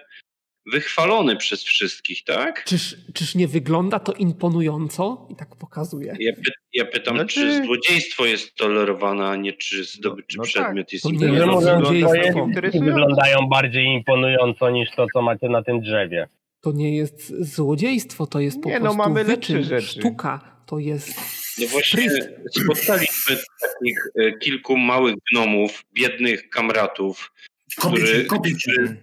wychwalony 0.73 1.37
przez 1.37 1.63
wszystkich, 1.63 2.25
tak? 2.25 2.65
Czyż, 2.65 2.97
czyż 3.15 3.35
nie 3.35 3.49
wygląda 3.49 3.99
to 3.99 4.13
imponująco? 4.13 5.27
I 5.31 5.37
tak 5.37 5.57
pokazuje. 5.57 6.17
Ja, 6.21 6.33
py, 6.33 6.51
ja 6.73 6.85
pytam, 6.85 7.17
znaczy... 7.17 7.41
czy 7.41 7.65
złodziejstwo 7.65 8.27
jest 8.27 8.55
tolerowane, 8.55 9.29
a 9.29 9.37
nie 9.37 9.53
czy, 9.53 9.85
zdoby, 9.85 10.23
czy 10.23 10.39
no, 10.39 10.43
no 10.43 10.47
przedmiot 10.47 10.87
tak. 10.87 10.93
jest 10.93 11.05
imponujący. 11.05 12.81
wyglądają 12.81 13.39
bardziej 13.49 13.87
imponująco 13.87 14.71
niż 14.71 14.91
to, 14.97 15.07
co 15.15 15.23
macie 15.23 15.49
na 15.49 15.63
tym 15.63 15.81
drzewie. 15.81 16.29
To 16.61 16.73
nie 16.73 16.97
jest 16.97 17.35
złodziejstwo, 17.41 18.27
to 18.27 18.41
jest 18.41 18.63
po 18.63 18.69
nie, 18.69 18.75
no, 18.75 18.81
prostu 18.81 18.99
no, 18.99 19.09
mamy 19.09 19.25
wyczyn, 19.25 19.81
sztuka. 19.81 20.61
To 20.67 20.79
jest 20.79 21.21
no 21.59 21.67
właśnie 21.67 22.09
spotkaliśmy 22.51 23.37
takich 23.37 23.99
e, 24.19 24.39
kilku 24.39 24.77
małych 24.77 25.15
gnomów, 25.33 25.85
biednych 25.95 26.51
kamratów, 26.51 27.31
Kopię, 27.77 28.25
kopię 28.25 28.51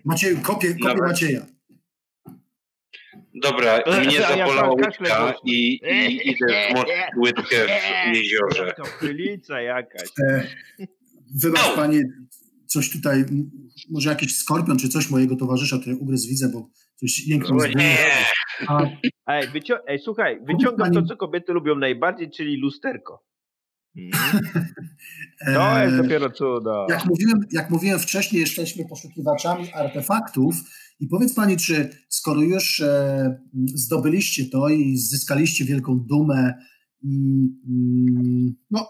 Macie, 0.05 0.35
kopię, 0.35 0.67
kopię 0.67 0.75
Nawet... 0.83 1.01
Macieja. 1.01 1.45
Dobra, 3.43 3.83
mnie 4.01 4.21
zapolała 4.21 4.73
łydka 4.73 5.33
i, 5.45 5.73
i 5.73 6.29
idę 6.29 6.47
zmoczyć 6.71 6.93
łydkę 7.17 7.55
w 8.11 8.15
jeziorze. 8.15 8.73
To 8.77 8.83
chylica 8.83 9.61
jakaś. 9.61 10.09
E, 10.29 10.47
wybacz 11.41 11.75
panie, 11.75 12.01
coś 12.65 12.89
tutaj, 12.91 13.25
może 13.89 14.09
jakiś 14.09 14.37
skorpion 14.37 14.79
czy 14.79 14.89
coś 14.89 15.09
mojego 15.09 15.35
towarzysza 15.35 15.77
tutaj 15.77 15.93
ugryzł 15.93 16.29
widzę, 16.29 16.49
bo 16.49 16.69
coś 16.95 17.27
jęknął 17.27 17.59
z 17.59 17.65
Ej, 19.27 19.47
wycią- 19.49 19.79
Ej, 19.87 19.99
słuchaj, 19.99 20.39
wyciągam 20.45 20.91
to, 20.93 21.01
co 21.01 21.17
kobiety 21.17 21.53
lubią 21.53 21.75
najbardziej, 21.75 22.29
czyli 22.31 22.57
lusterko. 22.61 23.23
Mhm. 23.97 24.39
To 25.55 25.83
jest 25.83 25.97
dopiero 25.97 26.29
cudo. 26.29 26.87
Jak 26.89 27.05
mówiłem, 27.05 27.39
jak 27.51 27.69
mówiłem 27.69 27.99
wcześniej, 27.99 28.41
jesteśmy 28.41 28.85
poszukiwaczami 28.85 29.73
artefaktów 29.73 30.55
i 30.99 31.07
powiedz 31.07 31.33
Pani, 31.33 31.57
czy 31.57 31.89
skoro 32.09 32.41
już 32.41 32.79
e, 32.79 33.39
zdobyliście 33.65 34.45
to 34.45 34.69
i 34.69 34.97
zyskaliście 34.97 35.65
wielką 35.65 35.99
dumę 35.99 36.53
i 37.01 37.09
mm, 37.67 38.55
no, 38.71 38.87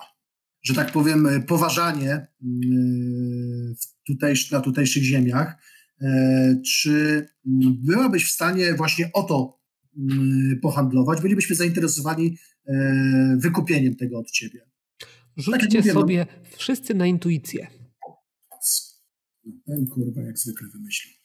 że 0.63 0.73
tak 0.73 0.91
powiem, 0.91 1.27
poważanie 1.47 2.27
mm, 2.43 3.75
tutejsz, 4.07 4.51
na 4.51 4.61
tutejszych 4.61 5.03
ziemiach, 5.03 5.55
e, 6.01 6.61
czy 6.65 7.25
byłabyś 7.83 8.25
w 8.25 8.31
stanie 8.31 8.73
właśnie 8.73 9.09
o 9.13 9.23
to 9.23 9.61
mm, 9.97 10.59
pohandlować? 10.61 11.21
Bylibyśmy 11.21 11.55
zainteresowani 11.55 12.37
e, 12.67 13.37
wykupieniem 13.39 13.95
tego 13.95 14.19
od 14.19 14.31
Ciebie. 14.31 14.61
Rzućcie 15.37 15.83
tak 15.83 15.93
sobie 15.93 16.27
no. 16.29 16.57
wszyscy 16.57 16.93
na 16.93 17.05
intuicję. 17.05 17.67
Ten 19.65 19.87
kurwa 19.87 20.21
jak 20.21 20.39
zwykle 20.39 20.67
wymyślił. 20.67 21.16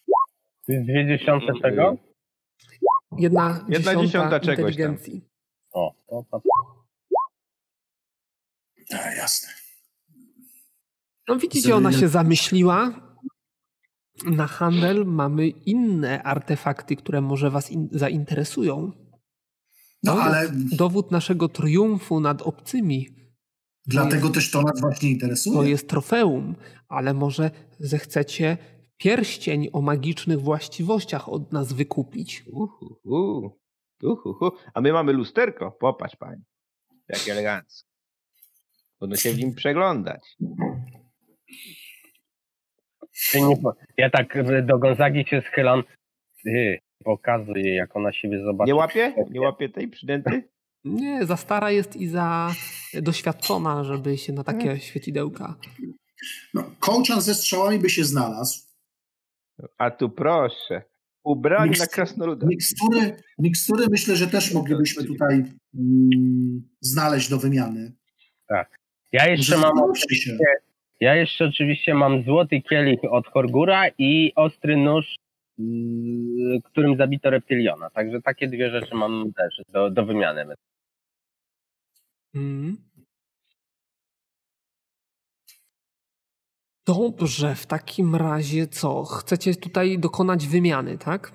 Dwie 0.68 1.06
dziesiąte 1.06 1.52
czego? 1.62 1.96
Jedna, 3.18 3.64
Jedna 3.68 3.78
dziesiąta, 3.78 4.06
dziesiąta 4.06 4.40
czegoś 4.40 4.58
inteligencji. 4.58 5.20
Tam. 5.20 5.30
O, 5.72 5.94
to, 6.06 6.24
to. 6.30 6.40
A, 8.94 9.14
jasne. 9.14 9.48
No 11.28 11.36
widzicie, 11.36 11.76
ona 11.76 11.92
się 11.92 12.08
zamyśliła. 12.08 12.92
Na 14.26 14.46
handel 14.46 15.06
mamy 15.06 15.48
inne 15.48 16.22
artefakty, 16.22 16.96
które 16.96 17.20
może 17.20 17.50
was 17.50 17.70
in, 17.70 17.88
zainteresują. 17.92 18.92
No, 20.02 20.12
ale... 20.12 20.48
Dowód 20.52 21.10
naszego 21.10 21.48
triumfu 21.48 22.20
nad 22.20 22.42
obcymi 22.42 23.22
Dlatego 23.86 24.22
jest, 24.22 24.34
też 24.34 24.50
to 24.50 24.62
nas 24.62 24.80
właśnie 24.80 25.10
interesuje. 25.10 25.56
To 25.56 25.62
jest 25.62 25.88
trofeum, 25.88 26.54
ale 26.88 27.14
może 27.14 27.50
zechcecie 27.78 28.58
pierścień 29.02 29.68
o 29.72 29.80
magicznych 29.80 30.40
właściwościach 30.40 31.28
od 31.28 31.52
nas 31.52 31.72
wykupić. 31.72 32.44
Uhuhu. 32.46 33.58
Uhuhu. 34.02 34.50
A 34.74 34.80
my 34.80 34.92
mamy 34.92 35.12
lusterko. 35.12 35.70
Popatrz 35.80 36.16
pani. 36.16 36.42
Jak 37.08 37.28
elegancko. 37.28 37.88
Można 39.00 39.16
się 39.16 39.32
w 39.32 39.38
nim 39.38 39.54
przeglądać. 39.54 40.36
Ja 43.96 44.10
tak 44.10 44.38
do 44.66 44.78
Gonzagi 44.78 45.24
się 45.28 45.42
schylam. 45.52 45.82
Ty, 46.44 46.78
pokazuję, 47.04 47.74
jak 47.74 47.96
ona 47.96 48.12
siebie 48.12 48.44
zobaczy. 48.44 48.68
Nie 48.68 48.74
łapie? 48.74 49.14
Nie 49.30 49.40
łapie 49.40 49.68
tej 49.68 49.88
przydęty? 49.88 50.48
Nie, 50.84 51.26
za 51.26 51.36
stara 51.36 51.70
jest 51.70 51.96
i 51.96 52.06
za 52.06 52.54
doświadczona, 52.94 53.84
żeby 53.84 54.18
się 54.18 54.32
na 54.32 54.44
takie 54.44 54.80
świecidełka. 54.80 55.54
No, 56.54 56.70
kołczan 56.80 57.20
ze 57.20 57.34
strzałami 57.34 57.78
by 57.78 57.90
się 57.90 58.04
znalazł. 58.04 58.71
A 59.78 59.90
tu 59.90 60.10
proszę. 60.10 60.82
Ubrani 61.24 61.68
Mikst, 61.68 61.80
na 61.80 61.86
krasnoluda. 61.86 62.46
Mikstury, 62.46 63.16
mikstury 63.38 63.86
myślę, 63.90 64.16
że 64.16 64.26
też 64.26 64.54
moglibyśmy 64.54 65.04
tutaj 65.04 65.44
mm, 65.74 66.62
znaleźć 66.80 67.30
do 67.30 67.38
wymiany. 67.38 67.92
Tak. 68.46 68.78
Ja 69.12 69.28
jeszcze 69.28 69.58
mam 69.58 69.78
oczywiście, 69.78 70.38
ja 71.00 71.16
jeszcze 71.16 71.44
oczywiście 71.44 71.94
mam 71.94 72.22
złoty 72.22 72.62
kielich 72.62 73.00
od 73.10 73.26
Horgura 73.26 73.88
i 73.98 74.32
ostry 74.36 74.76
nóż 74.76 75.16
którym 76.64 76.96
zabito 76.96 77.30
reptiliona. 77.30 77.90
Także 77.90 78.22
takie 78.22 78.48
dwie 78.48 78.70
rzeczy 78.70 78.94
mam 78.94 79.32
też 79.32 79.62
do, 79.68 79.90
do 79.90 80.06
wymiany. 80.06 80.44
Mm. 82.34 82.76
Dobrze, 86.86 87.54
w 87.54 87.66
takim 87.66 88.16
razie 88.16 88.66
co? 88.66 89.04
Chcecie 89.04 89.54
tutaj 89.54 89.98
dokonać 89.98 90.46
wymiany, 90.46 90.98
tak? 90.98 91.32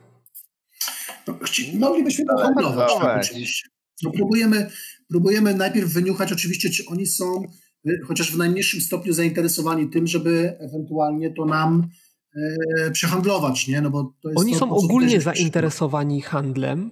No, 1.27 1.39
moglibyśmy 1.79 2.25
to 2.25 2.37
handlować, 2.37 2.91
tak, 2.99 3.21
oczywiście. 3.21 3.69
No, 4.03 4.11
próbujemy, 4.11 4.69
próbujemy 5.09 5.53
najpierw 5.53 5.93
wyniuchać 5.93 6.31
oczywiście, 6.31 6.69
czy 6.69 6.83
oni 6.87 7.05
są 7.05 7.43
y, 7.87 7.99
chociaż 8.07 8.31
w 8.31 8.37
najmniejszym 8.37 8.81
stopniu 8.81 9.13
zainteresowani 9.13 9.89
tym, 9.89 10.07
żeby 10.07 10.57
ewentualnie 10.59 11.33
to 11.33 11.45
nam 11.45 11.89
e, 12.35 12.91
przehandlować, 12.91 13.67
nie? 13.67 13.81
No 13.81 13.89
bo 13.89 14.13
Oni 14.35 14.55
są 14.55 14.71
ogólnie 14.71 15.21
zainteresowani 15.21 16.21
handlem. 16.21 16.91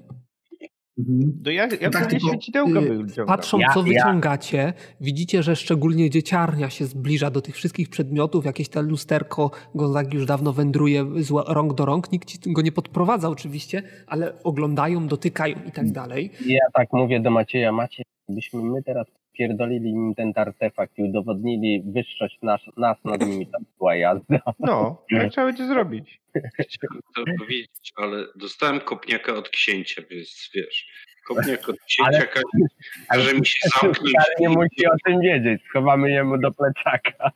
Mhm. 0.99 1.41
To 1.43 1.51
jak, 1.51 1.81
jak 1.81 1.93
tak, 1.93 2.05
tylko, 2.05 2.27
świecidełka 2.27 2.81
yy, 2.81 3.25
Patrząc, 3.27 3.61
ja, 3.61 3.73
co 3.73 3.83
wyciągacie, 3.83 4.57
ja. 4.57 4.73
widzicie, 5.01 5.43
że 5.43 5.55
szczególnie 5.55 6.09
dzieciarnia 6.09 6.69
się 6.69 6.85
zbliża 6.85 7.29
do 7.31 7.41
tych 7.41 7.55
wszystkich 7.55 7.89
przedmiotów. 7.89 8.45
Jakieś 8.45 8.69
te 8.69 8.81
lusterko 8.81 9.51
Gonzagi 9.75 10.15
już 10.15 10.25
dawno 10.25 10.53
wędruje 10.53 11.05
z 11.23 11.31
rąk 11.47 11.73
do 11.73 11.85
rąk. 11.85 12.11
Nikt 12.11 12.51
go 12.51 12.61
nie 12.61 12.71
podprowadza 12.71 13.29
oczywiście, 13.29 13.83
ale 14.07 14.43
oglądają, 14.43 15.07
dotykają 15.07 15.55
i 15.67 15.71
tak 15.71 15.91
dalej. 15.91 16.31
Ja 16.45 16.65
tak 16.73 16.93
mówię 16.93 17.19
do 17.19 17.31
Macieja, 17.31 17.71
Maciej, 17.71 18.05
byśmy 18.29 18.63
my 18.63 18.83
teraz 18.83 19.07
pierdolili 19.37 19.89
im 19.89 20.15
ten 20.15 20.33
artefakt 20.35 20.97
i 20.97 21.03
udowodnili 21.03 21.83
wyższość 21.85 22.41
nas, 22.41 22.61
nas 22.77 22.97
nad 23.03 23.21
nimi, 23.27 23.47
tam 23.47 23.65
była 23.77 23.95
jazda. 23.95 24.39
No, 24.59 25.05
tak 25.11 25.31
trzeba 25.31 25.47
będzie 25.47 25.67
zrobić. 25.67 26.21
Chciałem 26.59 27.01
to 27.15 27.23
powiedzieć, 27.39 27.93
ale 27.95 28.25
dostałem 28.35 28.79
kopniaka 28.79 29.33
od 29.33 29.49
księcia, 29.49 30.01
więc 30.09 30.49
wiesz, 30.55 30.87
kopniak 31.27 31.69
od 31.69 31.79
księcia 31.79 32.17
ale, 32.17 32.27
każe 33.09 33.33
mi 33.33 33.45
się 33.45 33.69
zamknąć. 33.81 34.13
Ale 34.17 34.35
nie 34.39 34.49
musi 34.49 34.87
o 34.87 34.95
tym 35.05 35.21
wiedzieć, 35.21 35.61
schowamy 35.69 36.11
jemu 36.11 36.37
do 36.37 36.51
plecaka. 36.51 37.31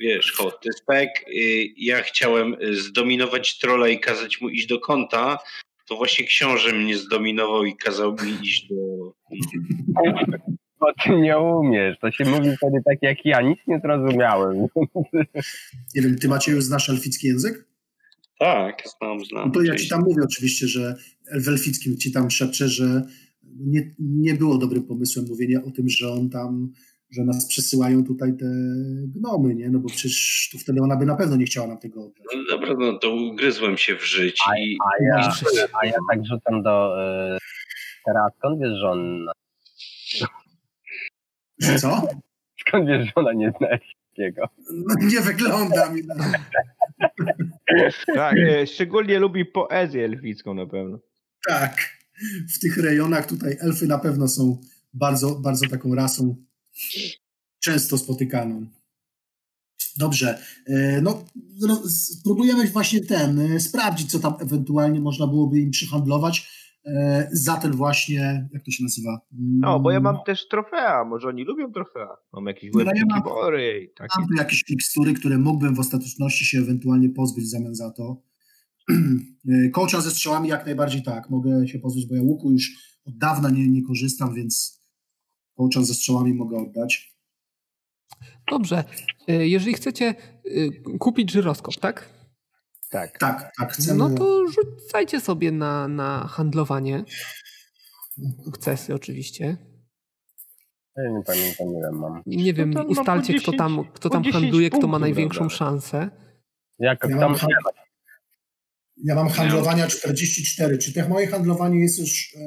Wiesz, 0.00 0.32
ho, 0.32 0.50
to 0.50 0.60
jest 0.64 0.86
tak, 0.86 1.08
y, 1.28 1.66
ja 1.76 2.02
chciałem 2.02 2.56
zdominować 2.72 3.58
trolla 3.58 3.88
i 3.88 4.00
kazać 4.00 4.40
mu 4.40 4.48
iść 4.48 4.66
do 4.66 4.80
kąta, 4.80 5.38
to 5.88 5.96
właśnie 5.96 6.26
książę 6.26 6.72
mnie 6.72 6.96
zdominował 6.96 7.64
i 7.64 7.76
kazał 7.76 8.16
mi 8.24 8.46
iść 8.46 8.68
do... 8.68 9.12
Bo 10.80 10.86
ty 11.04 11.20
nie 11.20 11.38
umiesz, 11.38 11.98
to 12.00 12.10
się 12.10 12.24
mówi 12.24 12.56
wtedy 12.56 12.78
tak 12.84 12.98
jak 13.02 13.24
ja, 13.24 13.40
nic 13.40 13.58
nie 13.66 13.80
zrozumiałem. 13.84 14.66
Nie 15.94 16.02
wiem, 16.02 16.18
ty 16.18 16.28
macie 16.28 16.52
już 16.52 16.64
znasz 16.64 16.90
elficki 16.90 17.26
język? 17.26 17.68
Tak, 18.38 18.82
znam, 18.98 19.24
znam. 19.24 19.46
No 19.46 19.52
to 19.52 19.62
ja 19.62 19.76
ci 19.76 19.88
tam 19.88 20.00
mówię 20.00 20.22
oczywiście, 20.24 20.66
że 20.66 20.94
w 21.40 21.48
elfickim 21.48 21.96
ci 21.96 22.12
tam 22.12 22.30
szepczę, 22.30 22.68
że 22.68 23.02
nie, 23.60 23.94
nie 23.98 24.34
było 24.34 24.58
dobrym 24.58 24.82
pomysłem 24.82 25.26
mówienie 25.28 25.64
o 25.64 25.70
tym, 25.70 25.88
że 25.88 26.08
on 26.08 26.30
tam, 26.30 26.72
że 27.10 27.24
nas 27.24 27.46
przesyłają 27.46 28.04
tutaj 28.04 28.36
te 28.36 28.46
gnomy, 29.06 29.54
nie? 29.54 29.70
No 29.70 29.78
bo 29.78 29.88
przecież 29.88 30.48
tu 30.52 30.58
wtedy 30.58 30.80
ona 30.82 30.96
by 30.96 31.06
na 31.06 31.16
pewno 31.16 31.36
nie 31.36 31.44
chciała 31.44 31.66
nam 31.66 31.78
tego 31.78 32.04
oddać. 32.04 32.24
No 32.34 32.56
dobra, 32.56 32.74
no 32.78 32.98
to 32.98 33.14
ugryzłem 33.14 33.76
się 33.76 33.96
w 33.96 34.04
życie. 34.04 34.44
A, 34.46 34.52
a, 34.52 35.04
ja, 35.04 35.32
a 35.82 35.86
ja 35.86 35.94
tak 36.10 36.26
rzucam 36.26 36.62
do... 36.62 37.02
Y, 37.34 37.38
teraz 38.06 38.32
skąd 38.38 38.60
wiesz, 38.60 38.78
że 38.80 38.88
on... 38.90 39.26
Co? 41.80 42.08
Skąd 42.60 42.88
wiesz, 42.88 43.06
że 43.06 43.12
ona 43.14 43.32
nie 43.32 43.52
zna 43.58 43.68
elfickiego? 43.68 44.48
No, 44.72 44.94
nie 45.00 45.20
wygląda 45.20 45.90
mi 45.90 46.02
na... 46.06 46.14
Tak, 48.14 48.36
e, 48.38 48.66
szczególnie 48.66 49.18
lubi 49.18 49.44
poezję 49.44 50.04
elficką 50.04 50.54
na 50.54 50.66
pewno. 50.66 50.98
Tak, 51.48 51.98
w 52.54 52.58
tych 52.58 52.76
rejonach 52.76 53.26
tutaj 53.26 53.56
elfy 53.60 53.86
na 53.86 53.98
pewno 53.98 54.28
są 54.28 54.60
bardzo, 54.92 55.34
bardzo 55.34 55.68
taką 55.68 55.94
rasą 55.94 56.36
często 57.60 57.98
spotykaną. 57.98 58.66
Dobrze, 59.96 60.38
e, 60.66 61.00
no, 61.00 61.24
no 61.60 61.82
spróbujemy 61.88 62.66
właśnie 62.66 63.00
ten, 63.04 63.40
e, 63.40 63.60
sprawdzić, 63.60 64.10
co 64.10 64.18
tam 64.18 64.34
ewentualnie 64.40 65.00
można 65.00 65.26
byłoby 65.26 65.60
im 65.60 65.70
przyhandlować 65.70 66.57
za 67.32 67.56
ten 67.56 67.72
właśnie, 67.72 68.48
jak 68.52 68.64
to 68.64 68.70
się 68.70 68.84
nazywa? 68.84 69.20
No, 69.38 69.80
bo 69.80 69.90
ja 69.90 70.00
mam 70.00 70.16
też 70.26 70.48
trofea, 70.48 71.04
może 71.04 71.28
oni 71.28 71.44
lubią 71.44 71.72
trofea. 71.72 72.16
Mam 72.32 72.46
jakieś 72.46 72.70
no, 72.74 72.80
ja. 72.80 72.86
Takie. 73.96 74.20
Mam 74.20 74.28
tu 74.28 74.34
jakieś 74.38 74.70
mikstury, 74.70 75.14
które 75.14 75.38
mógłbym 75.38 75.74
w 75.74 75.80
ostateczności 75.80 76.44
się 76.44 76.58
ewentualnie 76.58 77.10
pozbyć 77.10 77.44
w 77.44 77.48
zamian 77.48 77.74
za 77.74 77.90
to. 77.90 78.22
Kołcza 79.72 80.00
ze 80.00 80.10
strzałami 80.10 80.48
jak 80.48 80.66
najbardziej 80.66 81.02
tak, 81.02 81.30
mogę 81.30 81.68
się 81.68 81.78
pozbyć, 81.78 82.06
bo 82.06 82.14
ja 82.14 82.22
łuku 82.22 82.52
już 82.52 82.70
od 83.04 83.18
dawna 83.18 83.50
nie, 83.50 83.68
nie 83.68 83.82
korzystam, 83.82 84.34
więc 84.34 84.82
kołcza 85.56 85.82
ze 85.82 85.94
strzałami 85.94 86.34
mogę 86.34 86.56
oddać. 86.56 87.18
Dobrze. 88.50 88.84
E, 89.28 89.48
jeżeli 89.48 89.74
chcecie 89.74 90.14
e, 90.44 90.70
kupić 90.98 91.32
żyroskop, 91.32 91.76
tak? 91.76 92.17
Tak. 92.90 93.18
Tak, 93.18 93.52
tak. 93.58 93.72
Chcemy... 93.72 93.98
No 93.98 94.10
to 94.10 94.44
rzucajcie 94.48 95.20
sobie 95.20 95.52
na, 95.52 95.88
na 95.88 96.26
handlowanie. 96.26 97.04
Sukcesy 98.44 98.94
oczywiście. 98.94 99.56
Ja 100.96 101.10
nie 101.10 101.22
pamiętam 101.26 101.66
ile 101.78 101.92
mam. 101.92 102.22
Nie 102.26 102.54
wiem, 102.54 102.70
no 102.70 102.82
ustalcie 102.82 103.32
10, 103.32 103.42
kto 103.42 103.52
tam, 103.52 103.84
kto 103.92 104.10
tam 104.10 104.24
handluje, 104.24 104.70
kto 104.70 104.86
ma 104.86 104.98
największą 104.98 105.40
dobra. 105.40 105.56
szansę. 105.56 106.10
Jak 106.78 107.04
ja, 107.08 107.18
tam... 107.18 107.32
mam, 107.32 107.36
ja 109.04 109.14
mam 109.14 109.28
handlowania 109.28 109.86
44. 109.86 110.78
Czy 110.78 110.92
te 110.92 111.08
moje 111.08 111.26
handlowanie 111.26 111.80
jest 111.80 111.98
już 111.98 112.34
e, 112.36 112.40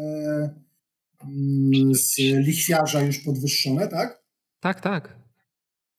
mm, 1.23 1.95
z 1.95 2.17
lichwiarza 2.17 3.01
już 3.01 3.19
podwyższone, 3.19 3.87
tak? 3.87 4.23
Tak, 4.59 4.81
tak. 4.81 5.19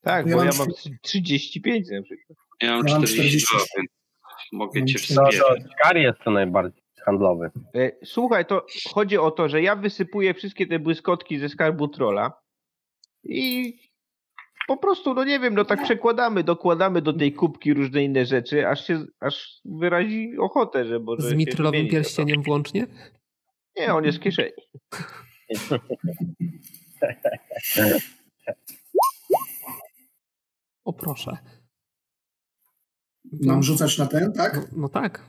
Tak, 0.01 0.27
ja 0.27 0.35
bo 0.35 0.43
ja 0.43 0.51
mam 0.57 0.67
35 1.01 1.87
na 1.91 2.01
przykład. 2.01 2.37
Ja 2.61 2.77
mam, 2.77 2.87
ja 2.87 2.93
mam 2.93 3.03
42, 3.03 3.57
mogę 4.51 4.85
cię 4.85 4.99
wspierać. 4.99 5.39
No, 5.39 5.45
to 5.91 5.97
jest 5.97 6.19
to 6.19 6.31
najbardziej 6.31 6.83
handlowy. 7.05 7.51
E, 7.75 7.91
słuchaj, 8.05 8.45
to 8.45 8.65
chodzi 8.93 9.17
o 9.17 9.31
to, 9.31 9.49
że 9.49 9.61
ja 9.61 9.75
wysypuję 9.75 10.33
wszystkie 10.33 10.67
te 10.67 10.79
błyskotki 10.79 11.39
ze 11.39 11.49
skarbu 11.49 11.87
trola 11.87 12.41
i 13.23 13.73
po 14.67 14.77
prostu, 14.77 15.13
no 15.13 15.23
nie 15.23 15.39
wiem, 15.39 15.55
no 15.55 15.65
tak 15.65 15.83
przekładamy, 15.83 16.43
dokładamy 16.43 17.01
do 17.01 17.13
tej 17.13 17.33
kubki 17.33 17.73
różne 17.73 18.03
inne 18.03 18.25
rzeczy, 18.25 18.67
aż 18.67 18.87
się, 18.87 19.05
aż 19.19 19.61
wyrazi 19.65 20.37
ochotę, 20.39 20.85
że 20.85 20.99
może 20.99 21.29
Z 21.29 21.33
mitrylowym 21.33 21.87
pierścieniem 21.87 22.43
włącznie? 22.43 22.87
Nie, 23.77 23.93
on 23.93 24.05
jest 24.05 24.17
w 24.17 24.21
kieszeni. 24.21 24.51
o 30.85 30.93
proszę. 30.93 31.37
Mam 33.41 33.63
rzucać 33.63 33.97
na 33.97 34.05
ten, 34.05 34.33
tak? 34.33 34.55
No, 34.55 34.81
no, 34.81 34.89
tak. 34.89 35.23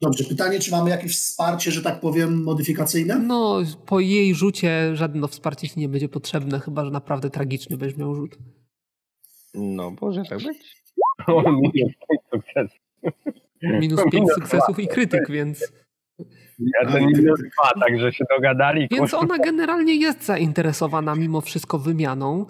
Dobrze, 0.00 0.24
pytanie, 0.24 0.58
czy 0.58 0.70
mamy 0.70 0.90
jakieś 0.90 1.18
wsparcie, 1.18 1.70
że 1.70 1.82
tak 1.82 2.00
powiem, 2.00 2.42
modyfikacyjne? 2.42 3.18
No, 3.18 3.58
po 3.86 4.00
jej 4.00 4.34
rzucie 4.34 4.96
żadne 4.96 5.28
wsparcie 5.28 5.68
ci 5.68 5.80
nie 5.80 5.88
będzie 5.88 6.08
potrzebne, 6.08 6.60
chyba 6.60 6.84
że 6.84 6.90
naprawdę 6.90 7.30
tragiczny 7.30 7.76
będziesz 7.76 7.98
miał 7.98 8.14
rzut. 8.14 8.38
No, 9.54 9.92
może 10.00 10.22
tak 10.28 10.38
być. 10.38 10.82
minus 11.62 11.92
5 12.08 12.22
sukcesów. 12.32 12.78
Minus 13.62 14.00
5 14.12 14.32
sukcesów 14.32 14.78
i 14.78 14.88
krytyk, 14.88 15.30
więc... 15.30 15.72
Ja 16.58 16.92
ten 16.92 17.06
minus 17.06 17.40
2, 17.40 17.80
także 17.86 18.12
się 18.12 18.24
dogadali. 18.36 18.88
Więc 18.90 19.14
ona 19.14 19.38
generalnie 19.38 19.94
jest 19.94 20.24
zainteresowana 20.24 21.14
mimo 21.14 21.40
wszystko 21.40 21.78
wymianą. 21.78 22.46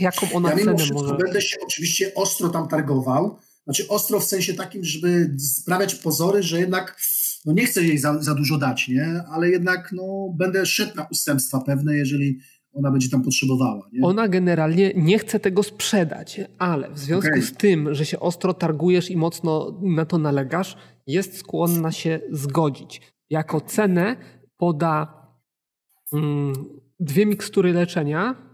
Jaką 0.00 0.32
ona 0.32 0.50
ja 0.50 0.56
cenę 0.56 0.72
może? 0.72 1.16
Będę 1.16 1.42
się 1.42 1.56
oczywiście 1.64 2.14
ostro 2.14 2.48
tam 2.48 2.68
targował. 2.68 3.38
Znaczy 3.64 3.88
ostro 3.88 4.20
w 4.20 4.24
sensie 4.24 4.54
takim, 4.54 4.84
żeby 4.84 5.36
sprawiać 5.38 5.94
pozory, 5.94 6.42
że 6.42 6.60
jednak 6.60 6.96
no 7.44 7.52
nie 7.52 7.66
chcę 7.66 7.82
jej 7.82 7.98
za, 7.98 8.22
za 8.22 8.34
dużo 8.34 8.58
dać, 8.58 8.88
nie? 8.88 9.22
Ale 9.30 9.50
jednak 9.50 9.92
no, 9.92 10.34
będę 10.38 10.66
szedł 10.66 10.96
na 10.96 11.06
ustępstwa 11.10 11.60
pewne, 11.60 11.96
jeżeli 11.96 12.38
ona 12.72 12.90
będzie 12.90 13.08
tam 13.08 13.22
potrzebowała. 13.22 13.88
Nie? 13.92 14.06
Ona 14.06 14.28
generalnie 14.28 14.92
nie 14.96 15.18
chce 15.18 15.40
tego 15.40 15.62
sprzedać, 15.62 16.40
ale 16.58 16.92
w 16.92 16.98
związku 16.98 17.30
okay. 17.30 17.42
z 17.42 17.52
tym, 17.52 17.94
że 17.94 18.06
się 18.06 18.20
ostro 18.20 18.54
targujesz 18.54 19.10
i 19.10 19.16
mocno 19.16 19.80
na 19.82 20.04
to 20.04 20.18
nalegasz, 20.18 20.76
jest 21.06 21.38
skłonna 21.38 21.92
się 21.92 22.20
zgodzić. 22.32 23.00
Jako 23.30 23.60
cenę 23.60 24.16
poda 24.56 25.22
mm, 26.12 26.52
dwie 27.00 27.26
mikstury 27.26 27.72
leczenia 27.72 28.45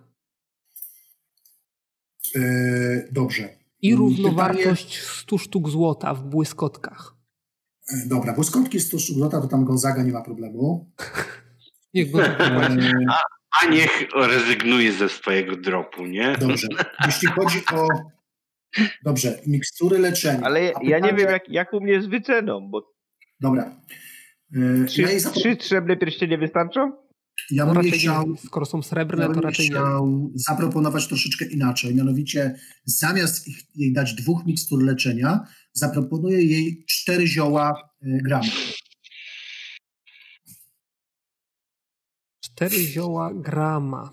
dobrze. 3.12 3.48
I 3.82 3.94
równowartość 3.94 4.98
Pytanie... 4.98 5.18
100 5.18 5.38
sztuk 5.38 5.68
złota 5.68 6.14
w 6.14 6.22
błyskotkach. 6.22 7.14
E, 7.92 8.08
dobra, 8.08 8.32
błyskotki 8.32 8.80
100 8.80 8.98
sztuk 8.98 9.16
złota, 9.16 9.40
to 9.40 9.48
tam 9.48 9.64
Gonzaga 9.64 10.02
nie 10.02 10.12
ma 10.12 10.22
problemu. 10.22 10.90
niech 11.94 12.10
go 12.10 12.24
e, 12.24 12.36
a, 13.10 13.18
a 13.62 13.66
niech 13.70 14.08
rezygnuje 14.14 14.92
ze 14.92 15.08
swojego 15.08 15.56
dropu, 15.56 16.06
nie? 16.06 16.36
Dobrze. 16.40 16.68
Jeśli 17.06 17.28
chodzi 17.28 17.58
o 17.72 17.88
Dobrze, 19.04 19.38
mikstury 19.46 19.98
leczenia. 19.98 20.40
Ale 20.42 20.62
ja, 20.62 20.72
pytanie... 20.72 21.00
nie 21.00 21.14
wiem, 21.14 21.30
jak, 21.30 21.48
jak 21.48 21.72
u 21.72 21.80
mnie 21.80 21.92
jest 21.92 22.08
wyceną, 22.08 22.68
bo... 22.70 22.92
Dobra. 23.40 23.76
Trzy, 24.86 25.02
ja 25.02 25.18
zapro... 25.18 25.40
trzy 25.40 25.56
srebrne 25.60 25.96
pierścienie 25.96 26.38
wystarczą? 26.38 26.92
Ja 27.50 27.66
bym 27.66 27.76
raczej 27.76 27.92
chciał, 27.92 28.36
skoro 28.46 28.66
są 28.66 28.82
srebrne, 28.82 29.24
ja 29.24 29.34
to 29.34 29.40
raczej 29.40 29.66
chciał 29.66 30.08
nie. 30.08 30.28
zaproponować 30.34 31.06
troszeczkę 31.06 31.44
inaczej. 31.44 31.94
Mianowicie 31.94 32.54
zamiast 32.84 33.46
jej 33.74 33.92
dać 33.92 34.14
dwóch 34.14 34.46
mikstur 34.46 34.82
leczenia, 34.82 35.40
zaproponuję 35.72 36.42
jej 36.42 36.84
cztery 36.88 37.26
zioła 37.26 37.90
e, 38.02 38.18
grama. 38.22 38.52
Cztery 42.40 42.86
zioła 42.86 43.34
grama. 43.34 44.12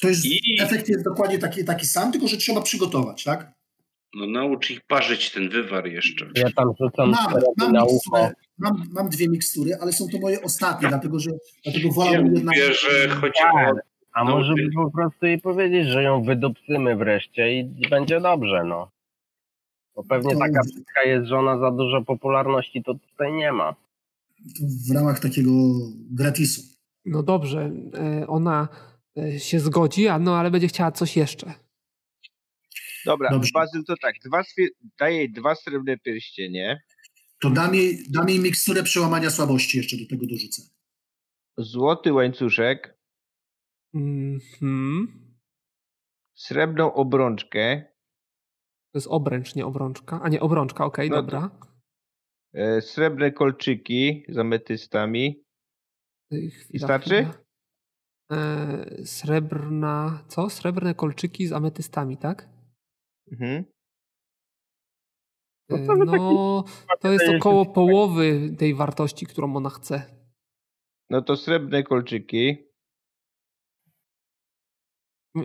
To 0.00 0.08
jest, 0.08 0.24
I... 0.24 0.56
efekt 0.60 0.88
jest 0.88 1.04
dokładnie 1.04 1.38
taki, 1.38 1.64
taki 1.64 1.86
sam, 1.86 2.12
tylko 2.12 2.28
że 2.28 2.36
trzeba 2.36 2.62
przygotować, 2.62 3.24
tak? 3.24 3.61
No 4.14 4.26
naucz 4.26 4.70
ich 4.70 4.80
parzyć 4.80 5.30
ten 5.30 5.48
wywar 5.48 5.86
jeszcze. 5.86 6.26
Ja 6.34 6.50
tam 6.56 6.68
rzucam 6.80 7.10
Mam, 7.10 7.32
mam, 7.56 7.72
na 7.72 7.84
ucho. 7.84 8.30
mam, 8.58 8.82
mam 8.92 9.08
dwie 9.08 9.28
mikstury, 9.28 9.70
ale 9.80 9.92
są 9.92 10.08
to 10.12 10.18
moje 10.18 10.42
ostatnie, 10.42 10.88
dlatego 10.88 11.18
że 11.18 11.30
dlatego 11.64 11.88
Ja 11.88 11.94
wolałbym 11.94 12.34
jednak... 12.34 12.56
mówię, 12.56 12.74
że 12.74 13.08
chodzi 13.08 13.42
o... 13.54 13.72
A 14.12 14.24
No, 14.24 14.30
może 14.30 14.54
by 14.54 14.70
po 14.74 14.90
prostu 14.90 15.26
jej 15.26 15.40
powiedzieć, 15.40 15.88
że 15.88 16.02
ją 16.02 16.22
wydupcymy 16.24 16.96
wreszcie 16.96 17.60
i 17.60 17.88
będzie 17.90 18.20
dobrze, 18.20 18.64
no. 18.64 18.90
Bo 19.96 20.04
pewnie 20.04 20.36
taka 20.36 20.60
jest, 21.04 21.26
że 21.26 21.38
ona 21.38 21.58
za 21.58 21.70
dużo 21.70 22.02
popularności 22.02 22.82
to 22.82 22.94
tutaj 22.94 23.32
nie 23.32 23.52
ma. 23.52 23.72
To 24.38 24.64
w 24.90 24.94
ramach 24.94 25.20
takiego 25.20 25.50
gratisu. 26.10 26.62
No 27.04 27.22
dobrze, 27.22 27.70
e, 27.94 28.26
ona 28.26 28.68
e, 29.18 29.38
się 29.40 29.60
zgodzi, 29.60 30.08
a 30.08 30.18
no 30.18 30.36
ale 30.36 30.50
będzie 30.50 30.68
chciała 30.68 30.92
coś 30.92 31.16
jeszcze. 31.16 31.52
Dobra, 33.06 33.30
Dobrze. 33.30 33.50
Bazyl 33.54 33.84
to 33.84 33.94
tak, 34.02 34.14
dwa, 34.24 34.42
daję 34.98 35.16
jej 35.16 35.32
dwa 35.32 35.54
srebrne 35.54 35.98
pierścienie, 35.98 36.82
To 37.40 37.50
dam 37.50 37.74
jej, 37.74 38.04
dam 38.10 38.28
jej 38.28 38.40
miksturę 38.40 38.82
przełamania 38.82 39.30
słabości 39.30 39.78
jeszcze 39.78 39.96
do 39.96 40.06
tego 40.10 40.26
dorzucę. 40.26 40.62
złoty 41.58 42.12
łańcuszek, 42.12 42.98
Mhm. 43.94 45.08
srebrną 46.34 46.94
obrączkę, 46.94 47.82
To 48.92 48.98
jest 48.98 49.08
obręcz, 49.10 49.54
nie 49.54 49.66
obrączka. 49.66 50.20
A 50.22 50.28
nie, 50.28 50.40
obrączka, 50.40 50.84
okej, 50.84 51.10
No 51.10 51.16
to- 51.16 51.22
dobra. 51.22 51.50
e, 52.54 52.80
srebrne 52.82 53.32
kolczyki 53.32 54.24
z 54.28 54.38
ametystami. 54.38 55.44
Chwila, 56.30 56.48
I 56.70 56.78
starczy? 56.78 57.28
E, 58.32 58.86
srebrna, 59.04 60.24
co? 60.28 60.50
Srebrne 60.50 60.94
kolczyki 60.94 61.46
z 61.46 61.52
ametystami, 61.52 62.16
tak? 62.16 62.48
Mhm. 63.32 63.64
No 65.68 65.76
to 65.86 65.96
wy 65.96 66.04
No, 66.04 66.64
to 67.00 67.12
jest 67.12 67.24
około 67.38 67.66
połowy 67.66 68.56
tej 68.58 68.74
wartości, 68.74 69.26
którą 69.26 69.56
ona 69.56 69.70
chce. 69.70 70.22
No 71.10 71.22
to 71.22 71.36
srebrne 71.36 71.82
kolczyki. 71.82 72.56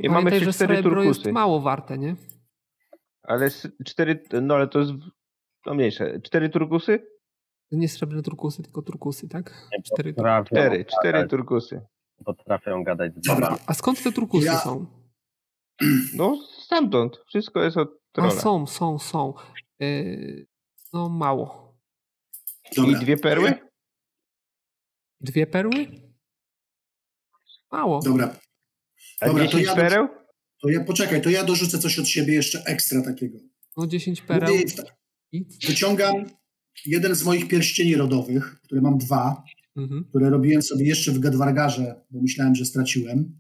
I 0.01 0.09
mamy 0.09 0.30
że 0.39 0.53
cztery 0.53 0.53
srebro 0.76 1.03
jest 1.03 1.18
turkusy. 1.19 1.34
mało 1.34 1.59
warte, 1.61 1.97
nie? 1.97 2.15
Ale 3.23 3.49
cztery, 3.85 4.23
no 4.41 4.55
ale 4.55 4.68
to 4.68 4.80
jest 4.80 4.91
to 5.65 5.73
mniejsze. 5.73 6.19
Cztery 6.22 6.49
turkusy? 6.49 6.99
To 7.72 7.77
nie 7.77 7.89
srebrne 7.89 8.22
turkusy, 8.23 8.64
tylko 8.64 8.81
turkusy, 8.81 9.27
tak? 9.30 9.68
Nie 9.77 9.84
Cztery. 9.84 10.14
Potrafią, 10.14 10.45
Cztery, 10.45 10.85
cztery 10.85 11.27
turkusy. 11.27 11.81
potrafią 12.26 12.84
gadać 12.84 13.14
z 13.15 13.27
babami. 13.27 13.57
A 13.68 13.73
skąd 13.73 14.03
te 14.03 14.11
turkusy 14.11 14.45
Ja- 14.45 14.57
są? 14.59 14.85
No 16.18 16.38
stamtąd. 16.72 17.18
Wszystko 17.27 17.64
jest 17.64 17.77
od 17.77 17.89
A 17.89 18.15
trolla. 18.15 18.41
są, 18.41 18.68
są, 18.68 18.99
są. 18.99 19.34
Yy, 19.80 20.48
no 20.94 21.10
mało. 21.10 21.77
Dobra. 22.76 22.91
I 22.98 23.03
dwie 23.03 23.18
perły? 23.18 23.53
Dwie 25.22 25.48
perły? 25.48 25.88
Mało. 27.72 28.02
Dobra, 28.02 28.35
A 29.22 29.27
Dobra, 29.27 29.44
to 29.45 29.52
dziesięć 29.52 29.68
ja 29.68 29.76
pereł? 29.76 30.07
to 30.61 30.69
ja 30.69 30.84
poczekaj, 30.84 31.22
to 31.22 31.30
ja 31.30 31.44
dorzucę 31.44 31.80
coś 31.80 31.99
od 31.99 32.07
siebie 32.07 32.34
jeszcze 32.34 32.64
ekstra 32.65 33.02
takiego. 33.02 33.38
No 33.77 33.88
10 33.88 34.22
pereł. 34.22 34.56
Wyciągam 35.68 36.26
jeden 36.85 37.15
z 37.15 37.23
moich 37.23 37.48
pierścieni 37.48 37.95
rodowych, 37.95 38.60
które 38.64 38.81
mam 38.81 38.98
dwa, 38.98 39.44
Mhm. 39.76 40.06
które 40.10 40.30
robiłem 40.30 40.61
sobie 40.61 40.85
jeszcze 40.85 41.11
w 41.11 41.19
Gedwargarze, 41.19 42.02
bo 42.10 42.22
myślałem, 42.22 42.56
że 42.56 42.65
straciłem. 42.65 43.39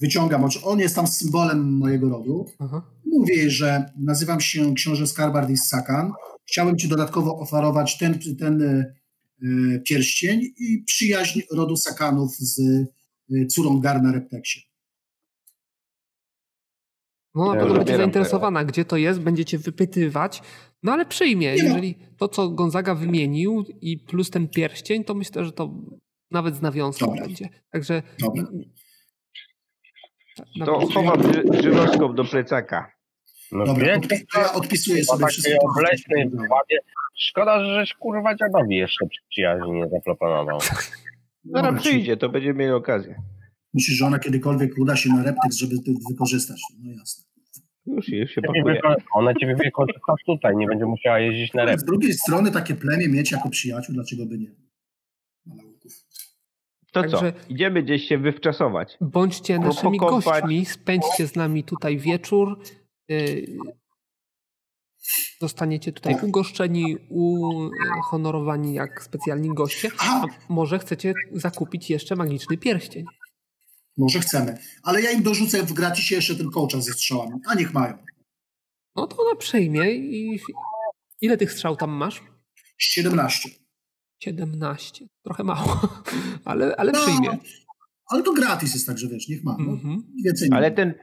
Wyciągam, 0.00 0.44
oczy- 0.44 0.64
on 0.64 0.78
jest 0.78 0.94
tam 0.94 1.06
symbolem 1.06 1.76
mojego 1.76 2.08
rodu. 2.08 2.46
Aha. 2.58 2.82
Mówię 3.04 3.34
jej, 3.34 3.50
że 3.50 3.90
nazywam 3.98 4.40
się 4.40 4.74
książę 4.74 5.06
Skarbardis 5.06 5.68
Sakan. 5.68 6.12
Chciałem 6.46 6.78
ci 6.78 6.88
dodatkowo 6.88 7.38
oferować 7.38 7.98
ten, 7.98 8.18
ten 8.38 8.62
e, 8.62 8.94
pierścień 9.84 10.40
i 10.58 10.82
przyjaźń 10.86 11.40
rodu 11.52 11.76
Sakanów 11.76 12.36
z 12.36 12.60
e, 12.60 13.46
córą 13.46 13.80
Gar 13.80 14.02
na 14.02 14.12
Repteksie. 14.12 14.60
No 17.34 17.46
na 17.46 17.54
Ja 17.54 17.60
pewno 17.60 17.78
będzie 17.78 17.96
zainteresowana, 17.96 18.64
gdzie 18.64 18.84
to 18.84 18.96
jest, 18.96 19.20
będziecie 19.20 19.58
wypytywać. 19.58 20.42
No 20.82 20.92
ale 20.92 21.06
przyjmie. 21.06 21.54
Nie 21.54 21.62
no. 21.62 21.68
Jeżeli 21.68 21.94
to, 22.18 22.28
co 22.28 22.48
Gonzaga 22.48 22.94
wymienił 22.94 23.64
i 23.80 23.98
plus 23.98 24.30
ten 24.30 24.48
pierścień, 24.48 25.04
to 25.04 25.14
myślę, 25.14 25.44
że 25.44 25.52
to 25.52 25.74
nawet 26.30 26.56
z 26.56 26.62
nawiązką 26.62 27.06
Dobra. 27.06 27.22
będzie. 27.26 27.48
Także 27.70 28.02
Dobra. 28.20 28.44
Na 30.56 30.66
To 30.66 30.80
chowam 30.86 31.22
ży- 31.32 31.62
żyroskop 31.62 32.14
do 32.14 32.24
plecaka. 32.24 32.92
No 33.52 33.64
Dobra, 33.66 33.86
ja 33.86 34.00
odpisuję 34.54 35.04
sobie 35.04 35.26
wszystko. 35.26 35.52
takiej 35.52 35.68
obleśnej. 35.70 36.30
Szkoda, 37.18 37.64
że 37.64 37.74
żeś 37.74 37.94
kurwa 37.94 38.34
dziadowi 38.34 38.76
jeszcze 38.76 39.06
przyjaźni 39.30 39.72
nie 39.72 39.88
zaproponował. 39.88 40.60
Zaraz 40.60 40.92
Dobra, 41.44 41.72
przyjdzie, 41.72 42.16
to 42.16 42.28
będziemy 42.28 42.54
mieli 42.58 42.72
okazję. 42.72 43.14
Myślisz, 43.74 43.96
że 43.98 44.06
ona 44.06 44.18
kiedykolwiek 44.18 44.70
uda 44.78 44.96
się 44.96 45.10
na 45.10 45.22
Reptex, 45.22 45.56
żeby 45.56 45.76
to 45.76 45.90
wykorzystać? 46.10 46.60
No 46.84 46.92
jasne. 46.98 47.24
Już, 47.86 48.08
już 48.08 48.30
się 48.30 48.42
pakuje. 48.42 48.80
Ona 49.14 49.34
ciebie 49.34 49.56
wykorzysta 49.64 50.12
tutaj, 50.26 50.56
nie 50.56 50.66
będzie 50.66 50.84
musiała 50.86 51.18
jeździć 51.18 51.54
na 51.54 51.62
Ale 51.62 51.70
rep. 51.70 51.80
z 51.80 51.84
drugiej 51.84 52.12
strony 52.12 52.50
takie 52.50 52.74
plemię 52.74 53.08
mieć 53.08 53.32
jako 53.32 53.48
przyjaciół, 53.50 53.94
dlaczego 53.94 54.26
by 54.26 54.38
nie? 54.38 54.48
To 56.96 57.02
Także- 57.02 57.32
co? 57.32 57.38
Idziemy 57.48 57.82
gdzieś 57.82 58.08
się 58.08 58.18
wywczasować. 58.18 58.96
Bądźcie 59.00 59.58
naszymi 59.58 59.98
pokąpać. 59.98 60.42
gośćmi, 60.42 60.66
spędźcie 60.66 61.26
z 61.26 61.36
nami 61.36 61.64
tutaj 61.64 61.98
wieczór. 61.98 62.58
Yy, 63.08 63.46
Zostaniecie 65.40 65.92
tutaj 65.92 66.16
ugoszczeni, 66.22 66.96
uhonorowani 67.98 68.74
jak 68.74 69.02
specjalni 69.02 69.54
goście. 69.54 69.90
A, 69.98 70.22
A 70.22 70.26
może 70.48 70.78
chcecie 70.78 71.14
zakupić 71.32 71.90
jeszcze 71.90 72.16
magiczny 72.16 72.58
pierścień? 72.58 73.04
może 73.96 74.20
chcemy. 74.20 74.58
Ale 74.82 75.02
ja 75.02 75.10
im 75.10 75.22
dorzucę 75.22 75.62
w 75.62 75.72
gratisie 75.72 76.14
jeszcze 76.14 76.36
ten 76.36 76.50
kołczan 76.50 76.82
ze 76.82 76.92
strzałami. 76.92 77.32
A 77.46 77.54
niech 77.54 77.74
mają. 77.74 77.98
No 78.96 79.06
to 79.06 79.16
ona 79.26 79.36
przejmie 79.36 79.90
i 79.94 80.40
ile 81.20 81.36
tych 81.36 81.52
strzał 81.52 81.76
tam 81.76 81.90
masz? 81.90 82.22
17. 82.78 83.50
17. 84.18 85.06
Trochę 85.24 85.44
mało, 85.44 85.80
ale, 86.44 86.76
ale 86.76 86.92
No, 86.92 86.98
przyjmie. 86.98 87.38
Ale 88.10 88.22
to 88.22 88.32
gratis 88.32 88.74
jest 88.74 88.86
tak, 88.86 88.98
że 88.98 89.08
wiesz, 89.08 89.28
niech 89.28 89.44
ma. 89.44 89.56
No. 89.58 89.72
Mhm. 89.72 90.02
Więcej 90.24 90.50
nie. 90.50 90.56
Ale 90.56 90.70
ten, 90.70 90.94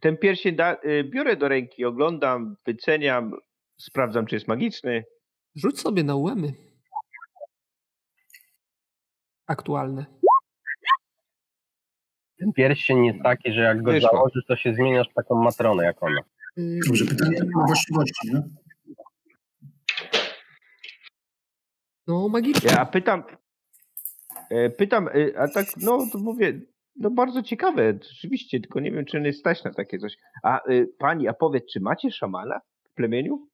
ten 0.00 0.16
pierścień 0.18 0.56
da, 0.56 0.76
y, 0.84 1.04
biorę 1.04 1.36
do 1.36 1.48
ręki, 1.48 1.84
oglądam, 1.84 2.56
wyceniam, 2.66 3.32
sprawdzam, 3.80 4.26
czy 4.26 4.36
jest 4.36 4.48
magiczny. 4.48 5.04
Rzuć 5.54 5.80
sobie 5.80 6.04
na 6.04 6.14
ułemy. 6.14 6.52
Aktualne. 9.46 10.06
Ten 12.38 12.52
pierścień 12.52 13.04
jest 13.06 13.18
taki, 13.22 13.52
że 13.52 13.60
jak 13.60 13.82
go 13.82 13.92
Wyszło. 13.92 14.10
założysz, 14.12 14.44
to 14.48 14.56
się 14.56 14.74
zmieniasz 14.74 15.08
w 15.10 15.14
taką 15.14 15.42
matronę 15.42 15.84
jak 15.84 16.02
ona. 16.02 16.20
Yy, 16.56 16.80
Dobrze, 16.86 17.04
pytanie 17.04 17.38
o 17.62 17.66
właściwości, 17.66 18.28
nie? 18.32 18.42
No, 22.06 22.28
magiczne. 22.28 22.70
Ja 22.70 22.86
pytam, 22.86 23.22
e, 24.50 24.70
pytam, 24.70 25.08
e, 25.08 25.38
a 25.38 25.48
tak, 25.48 25.66
no 25.76 26.06
to 26.12 26.18
mówię, 26.18 26.60
no 26.96 27.10
bardzo 27.10 27.42
ciekawe, 27.42 27.98
rzeczywiście, 28.02 28.60
tylko 28.60 28.80
nie 28.80 28.92
wiem, 28.92 29.04
czy 29.04 29.20
nie 29.20 29.32
stać 29.32 29.64
na 29.64 29.74
takie 29.74 29.98
coś. 29.98 30.16
A 30.42 30.64
e, 30.64 30.86
pani, 30.98 31.28
a 31.28 31.32
powiedz, 31.32 31.64
czy 31.72 31.80
macie 31.80 32.10
szamana 32.10 32.60
w 32.84 32.94
plemieniu? 32.94 33.48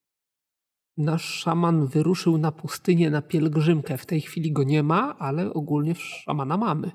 Nasz 0.96 1.24
szaman 1.24 1.86
wyruszył 1.86 2.38
na 2.38 2.52
pustynię 2.52 3.10
na 3.10 3.22
pielgrzymkę. 3.22 3.98
W 3.98 4.06
tej 4.06 4.20
chwili 4.20 4.52
go 4.52 4.64
nie 4.64 4.82
ma, 4.82 5.18
ale 5.18 5.52
ogólnie 5.52 5.94
szamana 5.94 6.56
mamy. 6.56 6.90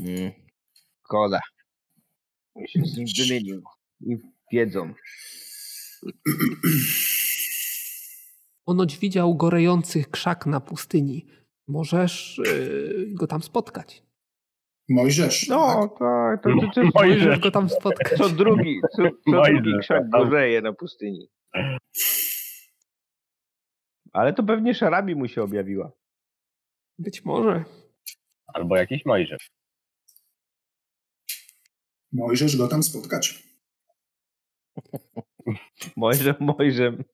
Mm. 0.00 0.32
Szkoda. 1.04 1.40
Się 2.66 2.80
z 2.84 2.96
nim 2.96 3.06
wymienił 3.18 3.62
i 4.00 4.16
wiedzą. 4.52 4.94
Ponoć 8.64 8.98
widział 8.98 9.34
gorejący 9.34 10.04
krzak 10.04 10.46
na 10.46 10.60
pustyni. 10.60 11.26
Możesz 11.68 12.40
yy, 12.44 13.06
go 13.14 13.26
tam 13.26 13.42
spotkać. 13.42 14.02
Mojżesz. 14.88 15.48
No, 15.48 15.88
tak, 15.98 16.42
to, 16.42 16.50
to, 16.50 16.70
to, 16.74 16.82
Możesz 16.94 17.38
go 17.38 17.50
tam 17.50 17.68
spotkać. 17.68 18.18
co 18.18 18.28
drugi, 18.28 18.80
co, 18.96 19.02
co 19.02 19.30
Mojżesz, 19.30 19.62
drugi 19.62 19.78
krzak 19.80 20.02
tak. 20.02 20.10
gorzeje 20.10 20.62
na 20.62 20.72
pustyni. 20.72 21.28
Ale 24.12 24.32
to 24.32 24.42
pewnie 24.42 24.74
szarami 24.74 25.14
mu 25.14 25.28
się 25.28 25.42
objawiła. 25.42 25.92
Być 26.98 27.24
może. 27.24 27.64
Albo 28.46 28.76
jakiś 28.76 29.06
Mojżesz. 29.06 29.50
Mojżesz 32.12 32.56
go 32.56 32.68
tam 32.68 32.82
spotkać. 32.82 33.42
Mojżem, 35.96 36.34
Mojżem. 36.40 37.04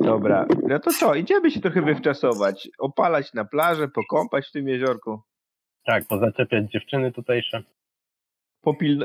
Dobra, 0.00 0.46
no 0.68 0.78
to 0.78 0.90
co, 0.90 1.14
idziemy 1.14 1.50
się 1.50 1.60
trochę 1.60 1.82
wywczasować, 1.82 2.68
opalać 2.78 3.34
na 3.34 3.44
plażę, 3.44 3.88
pokąpać 3.88 4.46
w 4.46 4.52
tym 4.52 4.68
jeziorku. 4.68 5.20
Tak, 5.86 6.04
pozaczepiać 6.04 6.72
dziewczyny 6.72 7.12
tutejsze. 7.12 7.62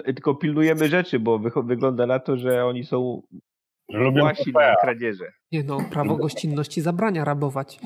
Tylko 0.06 0.36
pilnujemy 0.36 0.88
rzeczy, 0.88 1.20
bo 1.20 1.40
wycho- 1.40 1.68
wygląda 1.68 2.06
na 2.06 2.20
to, 2.20 2.38
że 2.38 2.66
oni 2.66 2.86
są 2.86 3.22
Właśnie 4.20 4.54
na 4.54 4.76
kradzieże. 4.82 5.26
Nie 5.52 5.64
no, 5.64 5.78
prawo 5.92 6.16
gościnności 6.16 6.82
zabrania 6.82 7.26
rabować. 7.26 7.80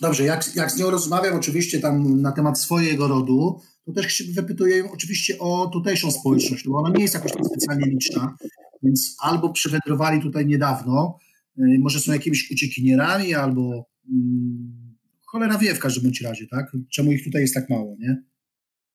Dobrze, 0.00 0.24
jak, 0.24 0.56
jak 0.56 0.70
z 0.70 0.80
nią 0.80 0.90
rozmawiam 0.90 1.36
oczywiście 1.36 1.80
tam 1.80 2.20
na 2.20 2.32
temat 2.32 2.58
swojego 2.58 3.08
rodu, 3.08 3.60
to 3.86 3.92
też 3.92 4.12
się 4.12 4.24
wypytuję 4.34 4.78
ją 4.78 4.92
oczywiście 4.92 5.38
o 5.38 5.66
tutejszą 5.72 6.10
społeczność, 6.10 6.64
no 6.64 6.72
bo 6.72 6.78
ona 6.78 6.90
nie 6.90 7.02
jest 7.02 7.14
jakoś 7.14 7.32
tam 7.32 7.44
specjalnie 7.44 7.86
liczna, 7.86 8.36
więc 8.82 9.16
albo 9.22 9.52
przywędrowali 9.52 10.22
tutaj 10.22 10.46
niedawno, 10.46 11.18
może 11.56 12.00
są 12.00 12.12
jakimiś 12.12 12.50
uciekinierami, 12.50 13.34
albo 13.34 13.86
mm, 14.10 14.96
cholera 15.26 15.58
wie 15.58 15.74
w 15.74 15.78
każdym 15.78 16.02
bądź 16.02 16.20
razie, 16.20 16.46
tak? 16.46 16.76
Czemu 16.92 17.12
ich 17.12 17.24
tutaj 17.24 17.42
jest 17.42 17.54
tak 17.54 17.70
mało, 17.70 17.96
nie? 17.98 18.22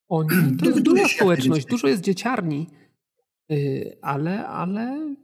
Oni, 0.07 0.29
to 0.59 0.65
jest 0.65 0.79
duża 0.79 1.07
społeczność, 1.07 1.65
dużo 1.65 1.87
jest 1.87 2.01
dzieciarni, 2.01 2.67
Yy, 3.49 3.97
ale, 4.01 4.47
ale 4.47 5.15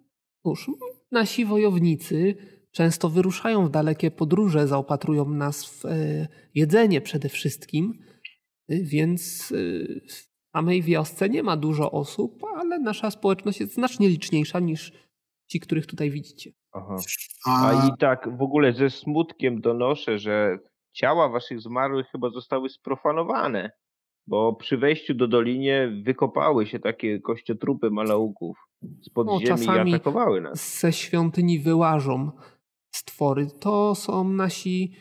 cóż, 0.43 0.71
nasi 1.11 1.45
wojownicy 1.45 2.35
często 2.71 3.09
wyruszają 3.09 3.67
w 3.67 3.71
dalekie 3.71 4.11
podróże, 4.11 4.67
zaopatrują 4.67 5.29
nas 5.29 5.65
w 5.65 5.85
e, 5.85 6.27
jedzenie 6.55 7.01
przede 7.01 7.29
wszystkim, 7.29 8.03
Yy, 8.67 8.83
więc 8.83 9.49
yy, 9.51 10.01
w 10.07 10.27
samej 10.51 10.81
wiosce 10.81 11.29
nie 11.29 11.43
ma 11.43 11.57
dużo 11.57 11.91
osób, 11.91 12.43
ale 12.57 12.79
nasza 12.79 13.11
społeczność 13.11 13.59
jest 13.59 13.73
znacznie 13.73 14.09
liczniejsza 14.09 14.59
niż 14.59 14.91
ci, 15.47 15.59
których 15.59 15.85
tutaj 15.85 16.11
widzicie. 16.11 16.51
Aha. 16.72 16.95
A, 17.47 17.88
i 17.88 17.97
tak 17.99 18.38
w 18.38 18.41
ogóle 18.41 18.73
ze 18.73 18.89
smutkiem 18.89 19.61
donoszę, 19.61 20.19
że 20.19 20.57
ciała 20.93 21.30
waszych 21.30 21.61
zmarłych 21.61 22.07
chyba 22.07 22.30
zostały 22.30 22.69
sprofanowane, 22.69 23.72
bo 24.27 24.53
przy 24.55 24.77
wejściu 24.77 25.13
do 25.13 25.27
dolinie 25.27 26.01
wykopały 26.05 26.67
się 26.67 26.80
takie 26.80 27.19
kościotrupy 27.19 27.89
malauków 27.91 28.57
z 28.81 29.07
No, 29.07 29.13
podziemi 29.13 29.47
czasami- 29.47 29.91
i 29.91 29.95
atakowały 29.95 30.41
nas. 30.41 30.80
ze 30.80 30.93
świątyni 30.93 31.59
wyłażą 31.59 32.31
stwory. 32.95 33.47
To 33.59 33.95
są 33.95 34.23
nasi 34.30 34.95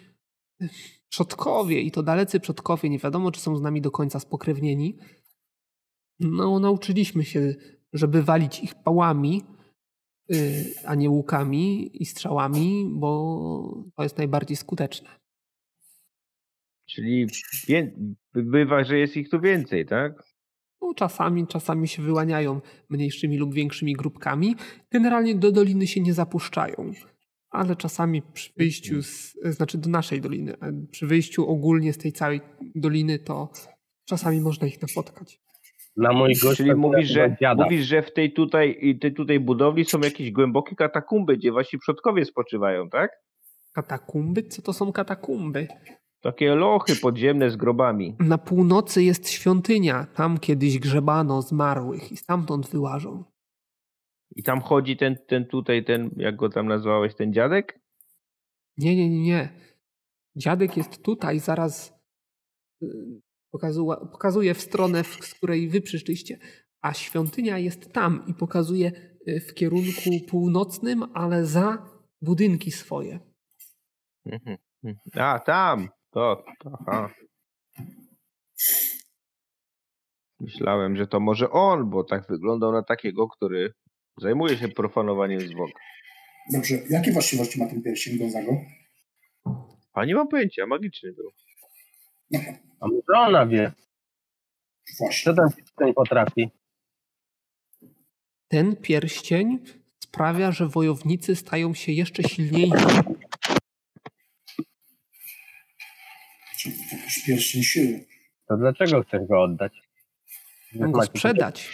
przodkowie 1.08 1.80
i 1.80 1.90
to 1.90 2.02
dalecy 2.02 2.40
przodkowie. 2.40 2.90
Nie 2.90 2.98
wiadomo, 2.98 3.30
czy 3.32 3.40
są 3.40 3.56
z 3.56 3.62
nami 3.62 3.80
do 3.80 3.90
końca 3.90 4.20
spokrewnieni. 4.20 4.98
No, 6.20 6.58
nauczyliśmy 6.58 7.24
się, 7.24 7.54
żeby 7.92 8.22
walić 8.22 8.60
ich 8.60 8.74
pałami, 8.74 9.44
a 10.84 10.94
nie 10.94 11.10
łukami 11.10 11.90
i 12.02 12.06
strzałami, 12.06 12.90
bo 12.92 13.84
to 13.96 14.02
jest 14.02 14.18
najbardziej 14.18 14.56
skuteczne. 14.56 15.08
Czyli 16.86 17.26
bywa, 18.34 18.84
że 18.84 18.98
jest 18.98 19.16
ich 19.16 19.30
tu 19.30 19.40
więcej, 19.40 19.86
tak? 19.86 20.22
No, 20.80 20.94
czasami, 20.94 21.46
czasami 21.46 21.88
się 21.88 22.02
wyłaniają 22.02 22.60
mniejszymi 22.88 23.38
lub 23.38 23.54
większymi 23.54 23.92
grupkami. 23.92 24.56
Generalnie 24.90 25.34
do 25.34 25.52
doliny 25.52 25.86
się 25.86 26.00
nie 26.00 26.14
zapuszczają, 26.14 26.92
ale 27.50 27.76
czasami 27.76 28.22
przy 28.22 28.52
wyjściu, 28.56 29.02
z, 29.02 29.32
znaczy 29.44 29.78
do 29.78 29.90
naszej 29.90 30.20
doliny, 30.20 30.54
a 30.60 30.66
przy 30.90 31.06
wyjściu 31.06 31.48
ogólnie 31.48 31.92
z 31.92 31.98
tej 31.98 32.12
całej 32.12 32.40
doliny, 32.74 33.18
to 33.18 33.52
czasami 34.04 34.40
można 34.40 34.66
ich 34.66 34.82
napotkać. 34.82 35.40
Na 35.96 36.12
moich 36.12 36.40
gościach 36.42 36.56
Czyli 36.56 36.74
mówisz, 36.74 37.08
że, 37.08 37.36
mówisz, 37.56 37.84
że 37.84 38.02
w 38.02 38.12
tej 38.12 38.32
tutaj, 38.32 38.78
i 38.80 38.98
tej 38.98 39.14
tutaj 39.14 39.40
budowli 39.40 39.84
są 39.84 40.00
jakieś 40.00 40.30
głębokie 40.30 40.76
katakumby, 40.76 41.36
gdzie 41.36 41.52
wasi 41.52 41.78
przodkowie 41.78 42.24
spoczywają, 42.24 42.90
tak? 42.90 43.10
Katakumby? 43.72 44.42
Co 44.42 44.62
to 44.62 44.72
są 44.72 44.92
katakumby? 44.92 45.68
Takie 46.20 46.54
lochy 46.54 46.96
podziemne 46.96 47.50
z 47.50 47.56
grobami. 47.56 48.16
Na 48.18 48.38
północy 48.38 49.02
jest 49.02 49.30
świątynia, 49.30 50.06
tam 50.14 50.38
kiedyś 50.38 50.78
grzebano 50.78 51.42
zmarłych 51.42 52.12
i 52.12 52.16
stamtąd 52.16 52.70
wyłażą. 52.70 53.24
I 54.36 54.42
tam 54.42 54.60
chodzi 54.60 54.96
ten, 54.96 55.16
ten 55.26 55.46
tutaj, 55.46 55.84
ten, 55.84 56.10
jak 56.16 56.36
go 56.36 56.48
tam 56.48 56.66
nazwałeś, 56.66 57.14
ten 57.14 57.32
dziadek? 57.32 57.80
Nie, 58.76 58.96
nie, 58.96 59.10
nie, 59.10 59.22
nie. 59.22 59.48
Dziadek 60.36 60.76
jest 60.76 61.02
tutaj, 61.02 61.38
zaraz 61.38 61.94
y, 62.82 62.86
pokazuje, 63.52 63.96
pokazuje 64.12 64.54
w 64.54 64.60
stronę, 64.60 65.04
w- 65.04 65.24
z 65.26 65.34
której 65.34 65.68
wy 65.68 65.80
przyszliście, 65.80 66.38
a 66.82 66.94
świątynia 66.94 67.58
jest 67.58 67.92
tam 67.92 68.24
i 68.26 68.34
pokazuje 68.34 68.92
y, 69.28 69.40
w 69.40 69.54
kierunku 69.54 70.10
północnym, 70.28 71.02
ale 71.14 71.46
za 71.46 71.88
budynki 72.22 72.70
swoje. 72.70 73.20
Mhm. 74.26 74.56
mhm. 74.84 74.98
A, 75.14 75.38
tam. 75.38 75.88
To, 76.10 76.44
to, 76.62 76.78
aha. 76.86 77.14
Myślałem, 80.40 80.96
że 80.96 81.06
to 81.06 81.20
może 81.20 81.50
on, 81.50 81.90
bo 81.90 82.04
tak 82.04 82.26
wyglądał 82.28 82.72
na 82.72 82.82
takiego, 82.82 83.28
który 83.28 83.72
zajmuje 84.18 84.58
się 84.58 84.68
profanowaniem 84.68 85.40
zwłok. 85.40 85.70
dobrze, 86.52 86.74
jakie 86.90 87.12
właściwości 87.12 87.58
ma 87.60 87.66
ten 87.66 87.82
pierścień 87.82 88.18
Gonzago? 88.18 88.52
A 89.92 90.04
nie 90.04 90.14
mam 90.14 90.28
pojęcia, 90.28 90.66
magiczny 90.66 91.12
był. 91.12 91.30
A 92.80 92.86
może 92.88 93.18
ona 93.26 93.46
wie, 93.46 93.72
Właśnie. 94.98 95.24
co 95.24 95.34
ten 95.34 95.64
ten 95.76 95.94
potrafi. 95.94 96.50
Ten 98.48 98.76
pierścień 98.76 99.58
sprawia, 100.04 100.52
że 100.52 100.68
wojownicy 100.68 101.36
stają 101.36 101.74
się 101.74 101.92
jeszcze 101.92 102.22
silniejsi. 102.22 102.72
Jakiś 106.92 107.24
pierścień 107.26 107.62
siły. 107.62 108.04
To 108.48 108.56
dlaczego 108.56 109.02
chcesz 109.02 109.28
go 109.28 109.42
oddać? 109.42 109.72
Chcą 110.74 110.92
go 110.92 111.02
sprzedać. 111.02 111.68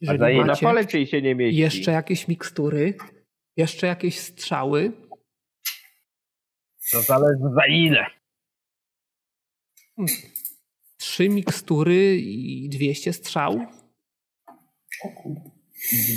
za 0.00 0.12
Jeżeli 0.12 0.34
ile? 0.36 0.44
Na 0.44 0.54
jej 0.94 1.06
się 1.06 1.22
nie 1.22 1.34
mieści. 1.34 1.60
jeszcze 1.60 1.92
jakieś 1.92 2.28
mikstury, 2.28 2.94
jeszcze 3.56 3.86
jakieś 3.86 4.18
strzały, 4.18 4.92
To 6.92 7.02
zależy 7.02 7.42
za 7.54 7.66
ile. 7.66 8.06
Trzy 10.96 11.28
mikstury 11.28 12.16
i 12.16 12.68
200 12.68 13.12
strzał. 13.12 13.52
O 15.04 15.08
kurde. 15.22 15.50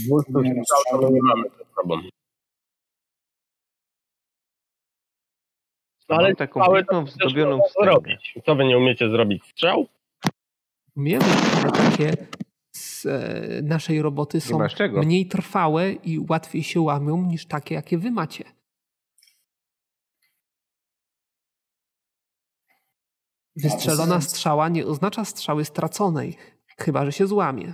200 0.07 0.31
Nie, 0.43 0.53
no, 0.53 0.63
strzał 0.65 1.11
nie 1.13 1.21
mamy 1.21 1.49
przed 1.49 1.67
sobą. 1.75 2.01
Mam 6.09 6.19
Ale 6.19 6.35
taką 6.35 6.59
całe 6.63 6.79
piękną, 6.79 7.07
zdobioną 7.07 7.59
wstęgę. 7.67 7.91
zrobić. 7.91 8.33
Co 8.45 8.55
wy 8.55 8.65
nie 8.65 8.77
umiecie 8.77 9.09
zrobić? 9.09 9.43
Strzał? 9.49 9.87
Umiemy, 10.97 11.25
ale 11.61 11.71
takie 11.71 12.27
z 12.75 13.05
e, 13.05 13.61
naszej 13.63 14.01
roboty 14.01 14.41
są 14.41 14.59
mniej 14.93 15.27
trwałe 15.27 15.91
i 15.91 16.19
łatwiej 16.29 16.63
się 16.63 16.81
łamią 16.81 17.25
niż 17.25 17.45
takie, 17.45 17.75
jakie 17.75 17.97
wy 17.97 18.11
macie. 18.11 18.43
Wystrzelona 23.55 24.21
strzała 24.21 24.69
nie 24.69 24.85
oznacza 24.85 25.25
strzały 25.25 25.65
straconej, 25.65 26.37
chyba 26.77 27.05
że 27.05 27.11
się 27.11 27.27
złamie. 27.27 27.73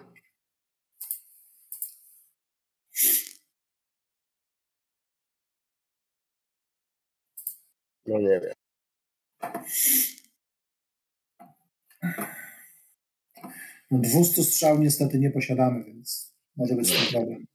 No 8.05 8.19
nie 8.19 8.39
wiem. 8.41 8.53
No 13.91 13.99
200 13.99 14.43
strzał 14.43 14.79
niestety 14.79 15.19
nie 15.19 15.31
posiadamy, 15.31 15.83
więc 15.83 16.33
może 16.57 16.75
być 16.75 16.91
ten 16.91 17.07
problem. 17.11 17.45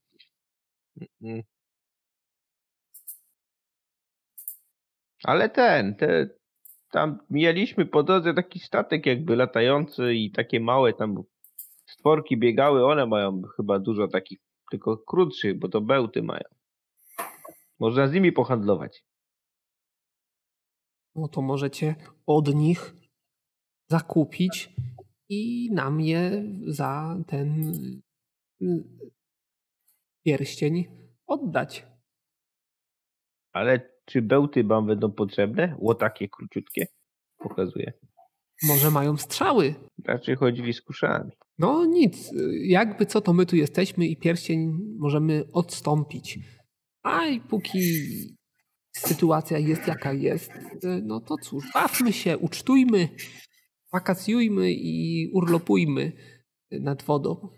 Ale 5.23 5.49
ten, 5.49 5.95
te, 5.95 6.29
tam 6.95 7.19
mieliśmy 7.29 7.85
po 7.85 8.03
drodze 8.03 8.33
taki 8.33 8.59
statek 8.59 9.05
jakby 9.05 9.35
latający 9.35 10.13
i 10.13 10.31
takie 10.31 10.59
małe 10.59 10.93
tam 10.93 11.23
stworki 11.85 12.37
biegały, 12.37 12.85
one 12.85 13.05
mają 13.05 13.41
chyba 13.55 13.79
dużo 13.79 14.07
takich, 14.07 14.39
tylko 14.71 14.97
krótszych, 14.97 15.59
bo 15.59 15.69
to 15.69 15.81
bełty 15.81 16.23
mają. 16.23 16.43
Można 17.79 18.07
z 18.07 18.13
nimi 18.13 18.31
pohandlować. 18.31 19.05
No 21.15 21.27
to 21.27 21.41
możecie 21.41 21.95
od 22.25 22.55
nich 22.55 22.95
zakupić 23.87 24.75
i 25.29 25.69
nam 25.71 26.01
je 26.01 26.43
za 26.67 27.17
ten 27.27 27.73
y, 28.61 28.83
pierścień 30.25 30.85
oddać. 31.27 31.85
Ale 33.53 33.94
czy 34.05 34.21
bełty 34.21 34.63
wam 34.63 34.87
będą 34.87 35.11
potrzebne? 35.11 35.75
Ło 35.79 35.95
takie 35.95 36.29
króciutkie? 36.29 36.87
Pokazuję. 37.37 37.93
Może 38.63 38.91
mają 38.91 39.17
strzały. 39.17 39.75
Raczej 40.05 40.35
chodzili 40.35 40.73
z 40.73 40.81
kuszami. 40.81 41.31
No 41.57 41.85
nic, 41.85 42.31
jakby 42.67 43.05
co, 43.05 43.21
to 43.21 43.33
my 43.33 43.45
tu 43.45 43.55
jesteśmy 43.55 44.07
i 44.07 44.17
pierścień 44.17 44.77
możemy 44.99 45.43
odstąpić. 45.53 46.39
A 47.03 47.25
i 47.27 47.41
póki 47.41 47.79
sytuacja 48.97 49.57
jest 49.57 49.87
jaka 49.87 50.13
jest, 50.13 50.51
no 51.03 51.19
to 51.19 51.35
cóż, 51.37 51.65
bawmy 51.73 52.13
się, 52.13 52.37
ucztujmy, 52.37 53.09
wakacjujmy 53.93 54.71
i 54.73 55.27
urlopujmy 55.33 56.11
nad 56.71 57.03
wodą. 57.03 57.49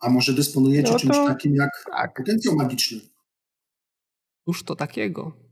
A 0.00 0.10
może 0.10 0.32
dysponujecie 0.32 0.92
No 0.92 0.98
czymś 0.98 1.16
to- 1.16 1.26
takim 1.26 1.54
jak 1.54 1.70
Tak. 1.96 2.14
potencjał 2.16 2.56
magiczny? 2.56 3.00
Cóż 4.44 4.62
to 4.64 4.76
takiego? 4.76 5.47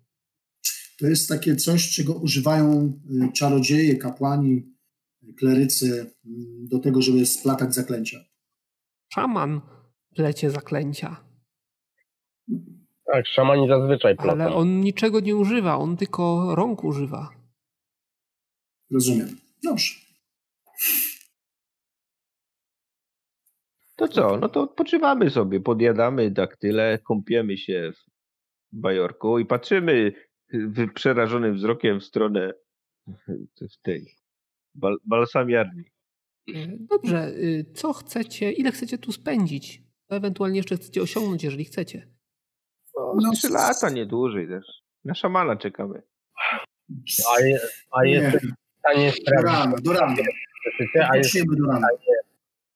To 0.97 1.07
jest 1.07 1.29
takie 1.29 1.57
coś, 1.57 1.91
czego 1.91 2.15
używają 2.15 3.01
y, 3.29 3.33
czarodzieje, 3.33 3.97
kapłani, 3.97 4.77
klerycy 5.39 5.87
mm, 6.27 6.69
do 6.69 6.79
tego, 6.79 7.03
żeby 7.03 7.27
splatać 7.27 7.75
zaklęcia. 7.75 8.25
Szaman 9.13 9.61
plecie 10.15 10.51
zaklęcia. 10.51 11.27
Tak, 13.13 13.27
szamani 13.27 13.69
zazwyczaj 13.69 14.17
plotą. 14.17 14.31
Ale 14.31 14.55
on 14.55 14.81
niczego 14.81 15.21
nie 15.21 15.37
używa, 15.37 15.77
on 15.77 15.97
tylko 15.97 16.55
rąk 16.55 16.85
używa. 16.85 17.31
Rozumiem. 18.91 19.29
Dobrze. 19.65 19.95
To 23.97 24.09
co? 24.09 24.37
No 24.37 24.49
to 24.49 24.63
odpoczywamy 24.63 25.31
sobie, 25.31 25.61
podjadamy 25.61 26.31
daktyle, 26.31 26.99
kąpiemy 27.05 27.59
się 27.59 27.93
w 28.73 28.81
bajorku 28.81 29.39
i 29.39 29.47
patrzymy 29.47 30.13
przerażonym 30.95 31.55
wzrokiem 31.55 32.01
w 32.01 32.05
stronę 32.05 32.53
w 33.61 33.83
tej 33.83 34.17
bal, 34.75 34.97
balsamiarni. 35.05 35.85
Dobrze, 36.69 37.29
y, 37.29 37.65
co 37.75 37.93
chcecie, 37.93 38.53
ile 38.53 38.73
chcecie 38.73 38.99
tu 38.99 39.13
spędzić? 39.13 39.83
Ewentualnie 40.09 40.57
jeszcze 40.57 40.77
chcecie 40.77 41.03
osiągnąć, 41.03 41.45
jeżeli 41.45 41.65
chcecie? 41.65 42.09
No, 42.97 43.15
no 43.23 43.33
trzy 43.33 43.49
lata, 43.49 43.91
nie 43.91 44.07
dłużej 44.07 44.49
też. 44.49 44.67
Na 45.05 45.15
szamana 45.15 45.57
czekamy. 45.57 46.03
A, 47.37 47.41
je, 47.41 47.59
a 47.91 48.05
jest 48.05 48.37
w 48.37 48.79
stanie 48.79 49.13
sprawdzić... 49.13 49.25
Do 49.25 49.43
rana, 49.43 49.77
do 49.83 49.93
rana. 49.93 50.15
A 51.11 51.17
jest 51.17 51.45
do 51.47 51.73
rana. 51.73 51.87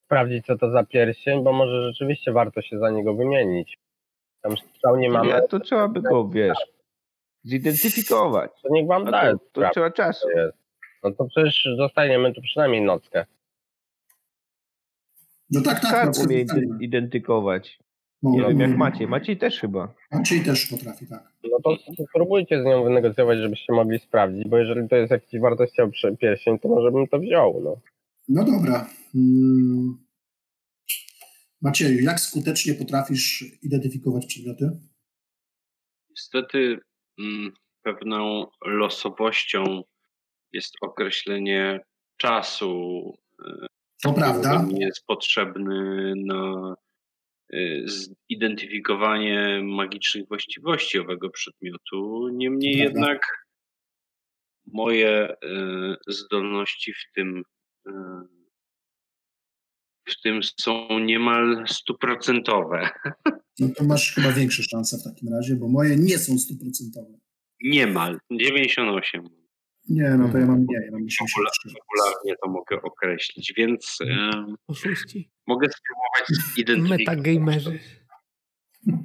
sprawdzić, 0.05 0.47
co 0.47 0.59
to 0.59 0.71
za 0.71 0.85
pierścień, 0.85 1.45
bo 1.45 1.53
może 1.53 1.83
rzeczywiście 1.83 2.33
warto 2.33 2.63
się 2.63 2.79
za 2.79 2.91
niego 2.91 3.15
wymienić. 3.15 3.79
Tam 4.43 4.57
strzał 4.57 4.97
nie 4.97 5.11
mamy. 5.11 5.29
Nie, 5.29 5.43
to 5.49 5.61
trzeba 5.61 5.89
by 5.89 6.03
go, 6.03 6.29
wiesz, 6.29 6.59
zidentyfikować. 7.45 8.51
To 8.63 8.69
niech 8.73 8.87
wam 8.87 9.05
da. 9.05 9.33
To, 9.33 9.39
to 9.53 9.71
trzeba 9.71 9.91
czasu. 9.91 10.29
No 11.05 11.11
to 11.11 11.25
przecież 11.25 11.69
zostaniemy 11.77 12.35
tu 12.35 12.43
przynajmniej 12.43 12.83
nockę. 12.83 13.27
No 15.51 15.61
tak, 15.61 15.81
tak. 15.81 15.91
Skarb 15.91 16.29
umie 16.29 16.45
identyfikować. 16.81 17.79
No, 18.23 18.31
nie 18.31 18.41
wiem, 18.41 18.61
jak 18.61 18.77
Maciej. 18.77 19.07
Maciej 19.07 19.37
też 19.39 19.61
chyba. 19.61 19.95
Maciej 20.13 20.41
też 20.41 20.67
potrafi, 20.67 21.07
tak. 21.07 21.33
No 21.45 21.59
to 21.65 21.77
spróbujcie 22.09 22.63
z 22.63 22.65
nią 22.65 22.85
wynegocjować, 22.85 23.39
żebyście 23.39 23.73
mogli 23.73 23.99
sprawdzić, 23.99 24.49
bo 24.49 24.59
jeżeli 24.59 24.89
to 24.89 24.97
jest 24.97 25.11
jakiś 25.11 25.41
wartościowy 25.41 25.93
pierścień, 26.21 26.59
to 26.59 26.69
może 26.69 26.91
bym 26.91 27.09
to 27.09 27.19
wziął. 27.19 27.61
No, 27.65 27.81
no 28.29 28.45
dobra. 28.45 28.87
Hmm. 29.13 29.99
Macieju, 31.63 32.03
jak 32.03 32.21
skutecznie 32.21 32.75
potrafisz 32.75 33.45
identyfikować 33.63 34.27
przedmioty? 34.27 34.71
Niestety 36.11 36.79
pewną 37.83 38.47
losowością 38.65 39.83
jest 40.53 40.75
określenie 40.81 41.81
czasu. 42.17 43.03
To 44.03 44.13
prawda. 44.13 44.67
Jest 44.71 45.07
potrzebny 45.07 46.13
na 46.17 46.75
y, 47.55 47.85
zidentyfikowanie 48.31 49.61
magicznych 49.65 50.29
właściwości 50.29 50.99
owego 50.99 51.31
przedmiotu. 51.31 52.29
Niemniej 52.33 52.77
jednak 52.77 53.47
moje 54.67 55.29
y, 55.31 55.37
zdolności 56.09 56.93
w 56.93 57.13
tym 57.15 57.43
w 60.05 60.21
tym 60.23 60.43
są 60.43 60.99
niemal 60.99 61.65
stuprocentowe. 61.69 62.91
No 63.61 63.69
to 63.77 63.85
masz 63.85 64.15
chyba 64.15 64.33
większe 64.33 64.63
szanse 64.63 64.99
w 64.99 65.05
takim 65.05 65.29
razie, 65.29 65.57
bo 65.57 65.69
moje 65.69 65.97
nie 65.97 66.19
są 66.19 66.39
stuprocentowe. 66.39 67.19
Niemal, 67.63 68.19
98. 68.31 69.29
Nie, 69.89 70.11
no 70.19 70.29
to 70.29 70.39
ja 70.39 70.47
mam 70.47 70.57
mniej. 70.57 70.81
Ja 70.85 70.93
mam 70.93 71.07
Popularnie 71.65 72.35
to 72.43 72.51
mogę 72.51 72.83
określić, 72.83 73.53
więc 73.57 73.99
Oszuści. 74.67 75.31
mogę 75.47 75.69
spróbować 75.69 76.57
identyfikować. 76.57 77.17
Metagamerzy. 77.17 77.79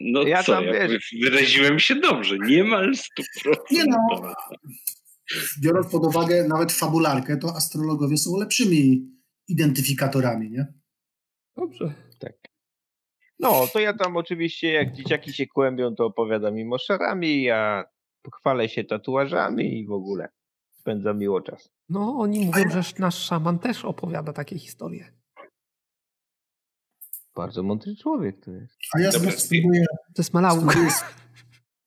no 0.00 0.22
ja 0.22 0.42
co, 0.42 0.62
ja 0.62 0.88
wyraziłem 1.22 1.78
się 1.78 1.94
dobrze, 1.94 2.38
niemal 2.38 2.92
100%. 2.92 3.54
Nie 3.70 3.84
no, 3.84 4.32
biorąc 5.60 5.92
pod 5.92 6.06
uwagę 6.06 6.48
nawet 6.48 6.72
fabularkę, 6.72 7.36
to 7.36 7.56
astrologowie 7.56 8.16
są 8.16 8.36
lepszymi 8.36 9.10
identyfikatorami, 9.48 10.50
nie? 10.50 10.66
Dobrze. 11.56 11.94
Tak. 12.18 12.32
No, 13.38 13.66
to 13.72 13.80
ja 13.80 13.94
tam 13.94 14.16
oczywiście, 14.16 14.72
jak 14.72 14.92
dzieciaki 14.92 15.32
się 15.32 15.46
kłębią, 15.46 15.94
to 15.94 16.06
opowiadam 16.06 16.58
im 16.58 16.72
o 16.72 16.78
szarami, 16.78 17.42
ja 17.42 17.84
pochwalę 18.22 18.68
się 18.68 18.84
tatuażami 18.84 19.78
i 19.78 19.86
w 19.86 19.92
ogóle 19.92 20.28
spędzam 20.80 21.18
miło 21.18 21.40
czas. 21.40 21.70
No, 21.88 22.18
oni 22.18 22.46
mówią, 22.46 22.64
ja... 22.64 22.82
że 22.82 22.92
nasz 22.98 23.18
szaman 23.18 23.58
też 23.58 23.84
opowiada 23.84 24.32
takie 24.32 24.58
historie. 24.58 25.12
Bardzo 27.34 27.62
mądry 27.62 27.96
człowiek 27.96 28.44
to 28.44 28.50
jest. 28.50 28.78
A 28.94 29.00
ja 29.00 29.12
spróbuję... 29.12 29.84
To 30.14 30.22
jest 30.22 30.34
malałka. 30.34 30.74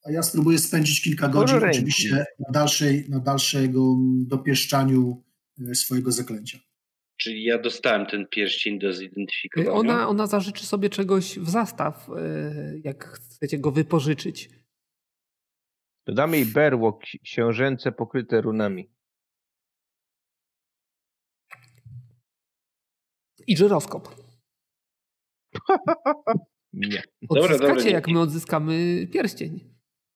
A 0.04 0.12
ja 0.12 0.24
spróbuję 0.24 0.58
spędzić 0.58 1.02
kilka 1.02 1.28
godzin 1.28 1.58
oczywiście 1.70 2.26
na, 2.40 2.52
dalszej, 2.52 3.06
na 3.10 3.20
dalszego 3.20 3.96
dopieszczaniu 4.28 5.24
e, 5.72 5.76
swojego 5.76 6.12
zaklęcia. 6.12 6.60
Czyli 7.18 7.44
ja 7.44 7.58
dostałem 7.58 8.06
ten 8.06 8.28
pierścień 8.28 8.80
do 8.80 8.94
zidentyfikowania. 8.94 9.72
Ona, 9.72 10.08
ona 10.08 10.28
zażyczy 10.28 10.66
sobie 10.66 10.90
czegoś 10.90 11.40
w 11.40 11.50
zastaw, 11.50 12.10
e, 12.10 12.80
jak 12.84 13.06
chcecie 13.06 13.60
go 13.60 13.72
wypożyczyć. 13.72 14.50
Dodamy 16.08 16.38
jej 16.38 16.46
berło 16.46 17.00
książęce 17.24 17.92
pokryte 17.92 18.42
runami. 18.42 18.90
I 23.48 23.58
żyroskop. 23.58 24.16
nie. 26.74 27.04
Odzyskacie, 27.30 27.58
dobra, 27.58 27.76
dobra, 27.76 27.92
jak 27.92 28.08
my 28.08 28.20
odzyskamy 28.20 29.08
pierścień. 29.12 29.73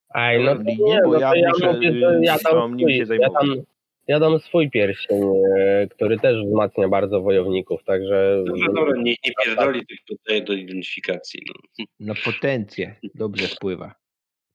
Aj, 0.10 0.44
no 0.44 0.56
to 0.56 0.64
nie, 0.64 1.00
bo 1.04 1.12
no 1.12 1.20
ja, 1.20 1.36
ja, 1.36 1.50
muszę, 1.50 1.74
mówię, 1.74 1.94
że 1.94 2.20
ja, 2.22 2.38
dam 2.44 2.80
swój, 2.80 2.98
ja, 2.98 3.30
dam, 3.30 3.64
ja 4.08 4.20
dam 4.20 4.40
swój 4.40 4.70
pierścień, 4.70 5.22
e, 5.60 5.88
który 5.88 6.20
też 6.20 6.46
wzmacnia 6.46 6.88
bardzo 6.88 7.22
wojowników, 7.22 7.84
także... 7.84 8.44
Dobrze, 8.46 8.66
dobra, 8.76 8.94
niech 9.02 9.18
nie 9.26 9.32
pierdoli, 9.46 9.86
tylko 9.86 10.24
daje 10.28 10.42
do 10.42 10.54
identyfikacji. 10.54 11.42
No. 11.80 11.86
Na 12.00 12.14
potencję 12.26 12.96
dobrze 13.16 13.48
wpływa. 13.48 13.96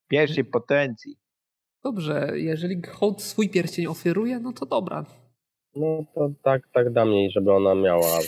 Pierwszej 0.08 0.44
potencji. 0.44 1.16
Dobrze, 1.84 2.30
jeżeli 2.34 2.82
hołd 2.82 3.22
swój 3.22 3.48
pierścień 3.48 3.86
oferuje, 3.86 4.40
no 4.40 4.52
to 4.52 4.66
dobra. 4.66 5.04
No 5.76 6.04
to 6.14 6.30
tak, 6.42 6.68
tak 6.72 6.92
dam 6.92 7.12
jej, 7.12 7.30
żeby 7.30 7.52
ona 7.52 7.74
miała 7.74 8.18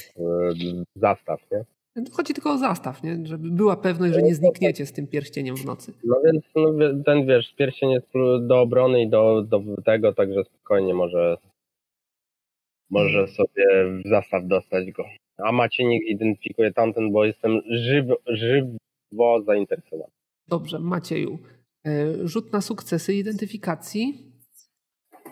zastaw, 0.94 1.40
nie? 1.52 1.64
Chodzi 2.12 2.34
tylko 2.34 2.52
o 2.52 2.58
zastaw, 2.58 3.02
nie? 3.02 3.26
żeby 3.26 3.50
była 3.50 3.76
pewność, 3.76 4.14
że 4.14 4.22
nie 4.22 4.34
znikniecie 4.34 4.86
z 4.86 4.92
tym 4.92 5.06
pierścieniem 5.06 5.56
w 5.56 5.64
nocy. 5.64 5.92
No 6.04 6.16
więc 6.24 6.44
no, 6.56 6.72
ten 7.06 7.26
wiesz, 7.26 7.54
pierścień 7.54 7.90
jest 7.90 8.08
do 8.40 8.60
obrony 8.60 9.02
i 9.02 9.08
do, 9.08 9.42
do 9.42 9.62
tego, 9.84 10.12
także 10.12 10.44
spokojnie 10.44 10.94
może, 10.94 11.36
może 12.90 13.28
sobie 13.28 13.64
w 14.04 14.08
zastaw 14.08 14.46
dostać 14.46 14.92
go. 14.92 15.04
A 15.38 15.52
macie 15.52 15.84
niech 15.84 16.06
identyfikuje 16.06 16.72
tamten, 16.72 17.12
bo 17.12 17.24
jestem 17.24 17.60
żywo, 17.70 18.16
żywo 18.26 19.42
zainteresowany. 19.46 20.12
Dobrze, 20.48 20.78
Macieju. 20.78 21.38
E, 21.86 22.28
rzut 22.28 22.52
na 22.52 22.60
sukcesy 22.60 23.14
identyfikacji 23.14 24.32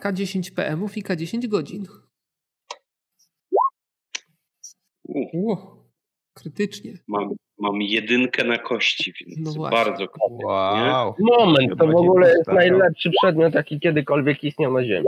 K10 0.01 0.55
PM-ów 0.55 0.97
i 0.97 1.03
K10 1.03 1.47
godzin. 1.47 1.85
Uh 5.07 5.82
krytycznie. 6.33 6.93
Mam, 7.07 7.29
mam 7.59 7.81
jedynkę 7.81 8.43
na 8.43 8.57
kości, 8.57 9.13
więc 9.19 9.55
no 9.55 9.69
bardzo 9.69 10.07
krytycznie. 10.07 10.45
Wow. 10.45 11.15
Moment, 11.19 11.79
to 11.79 11.87
w 11.87 11.95
ogóle 11.95 12.29
jest 12.29 12.47
najlepszy 12.47 13.11
przedmiot, 13.21 13.53
jaki 13.53 13.79
kiedykolwiek 13.79 14.43
istniał 14.43 14.73
na 14.73 14.83
Ziemi. 14.83 15.05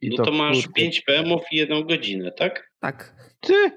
I 0.00 0.08
no 0.10 0.16
to, 0.16 0.24
to 0.24 0.32
masz 0.32 0.68
5 0.68 1.00
PM-ów 1.00 1.42
i 1.52 1.56
jedną 1.56 1.82
godzinę, 1.82 2.32
tak? 2.32 2.70
Tak. 2.80 3.14
Ty! 3.40 3.70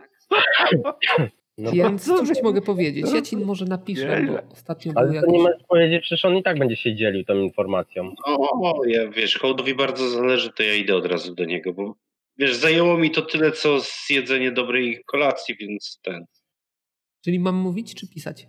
No 1.58 1.72
Więc 1.72 2.06
cóż 2.06 2.30
ci 2.30 2.44
mogę 2.44 2.62
powiedzieć? 2.62 3.06
Ja 3.14 3.22
ci 3.22 3.38
może 3.38 3.66
napiszę, 3.66 4.22
bo 4.28 4.54
ostatnio 4.54 4.92
Ale 4.96 5.08
był 5.08 5.16
jakiś... 5.16 5.32
nie 5.32 5.40
możesz 5.40 5.64
powiedzieć, 5.68 6.02
przecież 6.02 6.26
on 6.26 6.38
i 6.38 6.44
tak 6.44 6.60
będzie 6.60 6.76
się 6.76 6.96
dzielił 6.96 7.26
tą 7.26 7.36
informacją. 7.36 8.14
O, 8.26 8.82
ja 8.86 9.08
wiesz, 9.08 9.38
hołdowi 9.38 9.76
bardzo 9.76 10.10
zależy, 10.10 10.54
to 10.54 10.64
ja 10.64 10.74
idę 10.74 10.96
od 10.96 11.06
razu 11.06 11.36
do 11.36 11.46
niego, 11.46 11.74
bo 11.74 11.96
wiesz, 12.38 12.56
zajęło 12.56 12.98
mi 12.98 13.12
to 13.12 13.22
tyle, 13.22 13.52
co 13.52 13.80
zjedzenie 13.80 14.52
dobrej 14.52 15.04
kolacji, 15.06 15.56
więc 15.56 16.00
ten. 16.04 16.26
Czyli 17.28 17.40
mam 17.40 17.56
mówić 17.56 17.96
czy 17.96 18.08
pisać? 18.08 18.48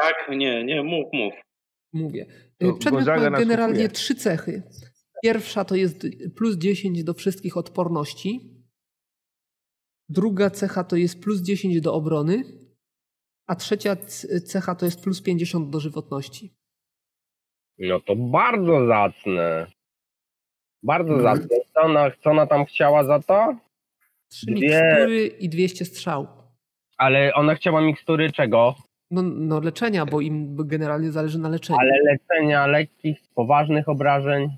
Tak, 0.00 0.28
nie, 0.28 0.64
nie, 0.64 0.82
mów, 0.82 1.06
mów. 1.12 1.34
Mówię. 1.92 2.26
To 2.58 2.72
Przedmiot 2.72 3.06
ma 3.06 3.30
generalnie 3.30 3.88
trzy 3.88 4.14
cechy. 4.14 4.62
Pierwsza 5.22 5.64
to 5.64 5.74
jest 5.74 6.06
plus 6.36 6.56
10 6.56 7.04
do 7.04 7.14
wszystkich 7.14 7.56
odporności. 7.56 8.40
Druga 10.08 10.50
cecha 10.50 10.84
to 10.84 10.96
jest 10.96 11.22
plus 11.22 11.42
10 11.42 11.80
do 11.80 11.94
obrony. 11.94 12.42
A 13.46 13.56
trzecia 13.56 13.96
cecha 14.46 14.74
to 14.74 14.84
jest 14.84 15.00
plus 15.00 15.22
50 15.22 15.70
do 15.70 15.80
żywotności. 15.80 16.54
No 17.78 18.00
to 18.00 18.16
bardzo 18.16 18.86
zacne. 18.86 19.66
Bardzo 20.82 21.14
mhm. 21.14 21.36
zacne. 21.36 21.56
Co 21.74 21.80
ona, 21.80 22.10
co 22.10 22.30
ona 22.30 22.46
tam 22.46 22.64
chciała 22.64 23.04
za 23.04 23.20
to? 23.20 23.56
Trzy 24.28 24.46
Dwie... 24.46 24.60
mikstury 24.60 25.26
i 25.26 25.48
200 25.48 25.84
strzał. 25.84 26.43
Ale 27.04 27.34
ona 27.34 27.54
chciała 27.54 27.80
mikstury 27.80 28.32
czego? 28.32 28.74
No, 29.10 29.22
no 29.22 29.60
leczenia, 29.60 30.06
bo 30.06 30.20
im 30.20 30.56
generalnie 30.56 31.12
zależy 31.12 31.38
na 31.38 31.48
leczeniu. 31.48 31.78
Ale 31.80 31.92
leczenia 32.04 32.66
lekkich, 32.66 33.18
poważnych 33.34 33.88
obrażeń? 33.88 34.48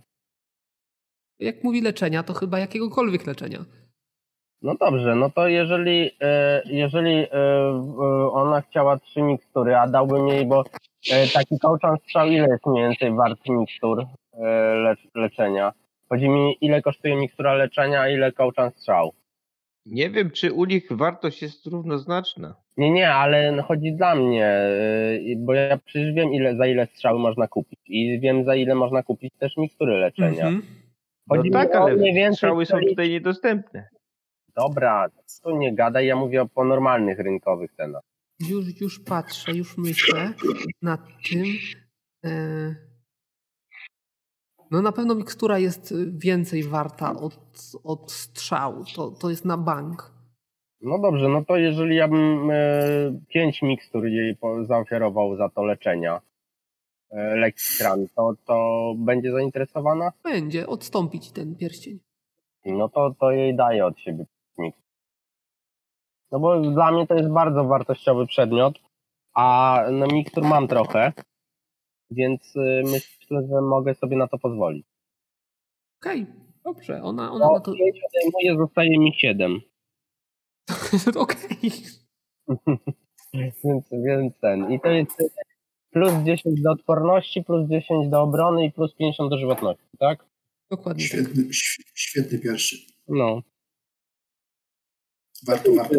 Jak 1.39 1.65
mówi 1.65 1.81
leczenia, 1.81 2.23
to 2.23 2.34
chyba 2.34 2.58
jakiegokolwiek 2.58 3.26
leczenia. 3.26 3.58
No 4.62 4.75
dobrze, 4.75 5.15
no 5.15 5.31
to 5.31 5.49
jeżeli, 5.49 6.10
e, 6.20 6.62
jeżeli 6.65 7.15
e, 7.15 7.28
ona 8.33 8.60
chciała 8.60 8.99
trzy 8.99 9.23
mikstury, 9.23 9.76
a 9.76 9.86
dałbym 9.86 10.28
jej, 10.28 10.47
bo 10.47 10.65
e, 11.12 11.28
taki 11.34 11.58
kołczan 11.58 11.97
strzał, 11.97 12.28
ile 12.28 12.49
jest 12.49 12.66
mniej 12.66 12.84
więcej 12.84 13.15
wart 13.15 13.41
mikstur 13.49 14.07
leczenia? 15.15 15.73
Chodzi 16.08 16.28
mi, 16.28 16.57
ile 16.60 16.83
kosztuje 16.83 17.16
mikstura 17.16 17.55
leczenia, 17.55 18.00
a 18.00 18.08
ile 18.08 18.33
kołczan 18.33 18.70
strzał? 18.70 19.12
Nie 19.86 20.10
wiem, 20.10 20.31
czy 20.31 20.52
u 20.52 20.65
nich 20.65 20.86
wartość 20.90 21.42
jest 21.42 21.66
równoznaczna. 21.66 22.55
Nie, 22.76 22.90
nie, 22.90 23.10
ale 23.10 23.62
chodzi 23.62 23.92
dla 23.92 24.15
mnie, 24.15 24.60
bo 25.36 25.55
ja 25.55 25.78
przecież 25.78 26.15
wiem, 26.15 26.32
ile, 26.32 26.56
za 26.56 26.66
ile 26.66 26.86
strzały 26.86 27.18
można 27.18 27.48
kupić 27.48 27.81
i 27.86 28.20
wiem, 28.20 28.44
za 28.44 28.55
ile 28.55 28.74
można 28.74 29.02
kupić 29.02 29.34
też 29.39 29.56
mikstury 29.56 29.92
leczenia. 29.92 30.47
Mm 30.47 30.60
-hmm. 30.60 30.65
Chodzi 31.28 31.50
no 31.50 31.58
tak, 31.58 31.74
ale 31.74 31.97
mniej 31.97 32.15
więcej 32.15 32.36
strzały 32.36 32.66
są 32.66 32.81
tutaj 32.89 33.10
niedostępne. 33.10 33.89
Dobra, 34.56 35.08
tu 35.42 35.56
nie 35.56 35.74
gadaj, 35.74 36.06
ja 36.06 36.16
mówię 36.16 36.42
o 36.42 36.47
po 36.47 36.65
normalnych 36.65 37.18
rynkowych 37.18 37.73
cenach. 37.73 38.02
Już, 38.50 38.81
już 38.81 39.00
patrzę, 39.00 39.52
już 39.52 39.78
myślę 39.78 40.32
nad 40.82 41.00
tym. 41.31 41.44
E, 42.24 42.85
no 44.70 44.82
na 44.82 44.92
pewno 44.92 45.14
mikstura 45.14 45.58
jest 45.58 45.94
więcej 46.18 46.62
warta 46.62 47.20
od, 47.20 47.38
od 47.84 48.12
strzału. 48.12 48.84
To, 48.96 49.10
to 49.10 49.30
jest 49.30 49.44
na 49.44 49.56
bank. 49.56 50.16
No 50.80 50.98
dobrze, 50.98 51.28
no 51.28 51.44
to 51.44 51.56
jeżeli 51.56 51.96
ja 51.96 52.08
bym 52.08 52.50
e, 52.50 52.54
pięć 53.28 53.62
mikstur 53.62 54.06
jej 54.06 54.36
zaoferował 54.66 55.36
za 55.36 55.48
to 55.48 55.64
leczenia 55.64 56.20
e, 57.10 57.36
Lexkran, 57.36 58.06
to, 58.16 58.34
to 58.44 58.94
będzie 58.98 59.32
zainteresowana? 59.32 60.12
Będzie, 60.24 60.66
odstąpić 60.66 61.32
ten 61.32 61.56
pierścień. 61.56 61.98
No 62.64 62.88
to, 62.88 63.14
to 63.20 63.30
jej 63.30 63.56
daje 63.56 63.86
od 63.86 63.98
siebie 63.98 64.24
mikstur. 64.58 64.84
No 66.32 66.40
bo 66.40 66.60
dla 66.60 66.92
mnie 66.92 67.06
to 67.06 67.14
jest 67.14 67.30
bardzo 67.30 67.64
wartościowy 67.64 68.26
przedmiot, 68.26 68.74
a 69.34 69.78
no 69.92 70.06
mikstur 70.06 70.44
mam 70.44 70.68
trochę, 70.68 71.12
więc 72.10 72.56
y, 72.56 72.82
myślę, 72.84 73.48
że 73.48 73.60
mogę 73.60 73.94
sobie 73.94 74.16
na 74.16 74.28
to 74.28 74.38
pozwolić. 74.38 74.86
Okej, 76.00 76.22
okay, 76.22 76.34
dobrze. 76.64 77.02
Ona, 77.02 77.32
ona 77.32 77.46
no, 77.46 77.52
na 77.52 77.60
to... 77.60 77.72
odejmuję, 77.72 78.56
zostaje 78.58 78.98
mi 78.98 79.14
7. 79.14 79.60
Okej. 81.16 81.72
więc, 83.64 83.84
więc 83.92 84.38
ten. 84.40 84.72
I 84.72 84.80
to 84.80 84.88
jest 84.88 85.16
plus 85.90 86.12
10 86.24 86.62
do 86.62 86.70
odporności, 86.70 87.42
plus 87.42 87.68
10 87.68 88.08
do 88.08 88.22
obrony 88.22 88.66
i 88.66 88.72
plus 88.72 88.94
50 88.94 89.30
do 89.30 89.38
żywotności, 89.38 89.96
tak? 89.98 90.24
Dokładnie. 90.70 91.04
Świetny, 91.04 91.42
tak. 91.42 91.52
świetny 91.94 92.38
pierwszy. 92.38 92.76
No. 93.08 93.42
Warto, 95.46 95.74
warto. 95.74 95.94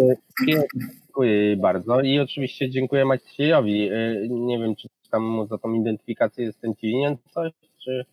Dziękuję 0.47 1.57
bardzo 1.57 2.01
i 2.01 2.19
oczywiście 2.19 2.69
dziękuję 2.69 3.05
Maciejowi. 3.05 3.91
Y, 3.91 4.27
nie 4.29 4.59
wiem, 4.59 4.75
czy 4.75 4.87
tam 5.07 5.23
mu 5.23 5.47
za 5.47 5.57
tą 5.57 5.73
identyfikację 5.73 6.45
jestem 6.45 6.75
ci 6.75 6.87
winien 6.87 7.17
coś, 7.31 7.53
czy... 7.83 8.05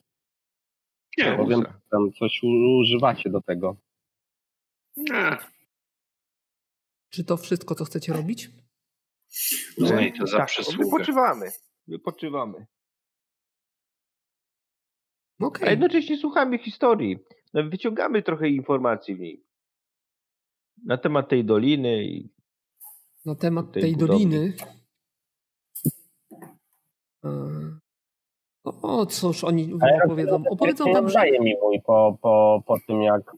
Nie, 1.18 1.36
powiem, 1.36 1.64
tam 1.90 2.12
coś 2.12 2.40
używacie 2.80 3.30
do 3.30 3.40
tego. 3.40 3.76
Nie. 4.96 5.36
Czy 7.10 7.24
to 7.24 7.36
wszystko, 7.36 7.74
co 7.74 7.84
chcecie 7.84 8.12
robić? 8.12 8.50
No, 9.78 9.88
no 9.90 9.96
to 10.18 10.26
za 10.26 10.38
tak, 10.38 10.46
przysługę. 10.46 10.84
Wypoczywamy. 10.84 11.50
Wypoczywamy. 11.86 12.66
Okay. 15.40 15.68
A 15.68 15.70
jednocześnie 15.70 16.16
słuchamy 16.18 16.58
historii. 16.58 17.18
No, 17.54 17.68
wyciągamy 17.70 18.22
trochę 18.22 18.48
informacji 18.48 19.14
w 19.14 19.20
niej. 19.20 19.44
Na 20.84 20.98
temat 20.98 21.28
tej 21.28 21.44
doliny. 21.44 22.04
I 22.04 22.34
na 23.24 23.34
temat 23.34 23.72
tej, 23.72 23.82
tej 23.82 23.96
doliny. 23.96 24.52
O, 28.64 29.06
cóż 29.06 29.44
oni 29.44 29.74
opowiedzą? 30.04 30.42
Opowiedzą 30.50 30.92
wam, 30.92 31.08
że... 31.08 31.30
Mi 31.30 31.54
mój 31.62 31.82
po, 31.82 32.18
po, 32.22 32.62
po 32.66 32.78
tym, 32.86 33.02
jak 33.02 33.32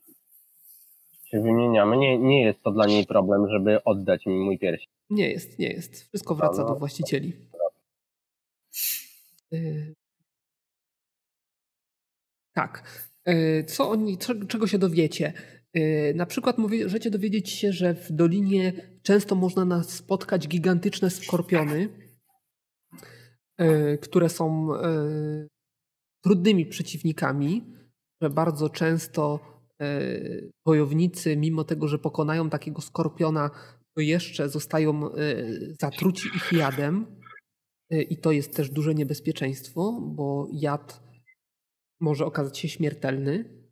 się 1.25 1.41
wymieniamy. 1.41 1.97
Nie, 1.97 2.19
nie 2.19 2.43
jest 2.43 2.63
to 2.63 2.71
dla 2.71 2.87
niej 2.87 3.07
problem, 3.07 3.49
żeby 3.49 3.85
oddać 3.85 4.27
mi 4.27 4.39
mój 4.39 4.59
pierścień. 4.59 4.93
Nie 5.11 5.31
jest, 5.31 5.59
nie 5.59 5.69
jest. 5.69 6.09
Wszystko 6.09 6.35
wraca 6.35 6.59
no, 6.59 6.65
no. 6.65 6.75
do 6.75 6.79
właścicieli. 6.79 7.33
Y... 9.53 9.95
Tak. 12.53 12.83
Y, 13.29 13.65
co 13.69 13.91
oni, 13.91 14.19
czego 14.49 14.67
się 14.67 14.79
dowiecie? 14.79 15.33
Na 16.15 16.27
przykład 16.27 16.59
możecie 16.59 17.11
dowiedzieć 17.11 17.51
się, 17.51 17.73
że 17.73 17.95
w 17.95 18.13
dolinie 18.13 18.73
często 19.03 19.35
można 19.35 19.65
nas 19.65 19.89
spotkać 19.89 20.49
gigantyczne 20.49 21.11
skorpiony, 21.11 21.89
które 24.01 24.29
są 24.29 24.69
trudnymi 26.25 26.67
przeciwnikami, 26.67 27.75
że 28.23 28.31
bardzo 28.31 28.71
często 28.71 29.41
wojownicy, 30.67 31.37
mimo 31.37 31.65
tego, 31.65 31.89
że 31.89 31.99
pokonają 31.99 32.51
takiego 32.51 32.83
skorpiona, 32.83 33.51
to 33.97 34.01
jeszcze 34.01 34.49
zostają 34.49 35.11
zatruci 35.81 36.29
ich 36.37 36.53
jadem. 36.53 37.21
I 37.91 38.17
to 38.17 38.33
jest 38.33 38.57
też 38.57 38.71
duże 38.71 38.95
niebezpieczeństwo, 38.95 40.01
bo 40.03 40.49
jad 40.53 41.03
może 42.01 42.27
okazać 42.27 42.59
się 42.59 42.69
śmiertelny. 42.69 43.63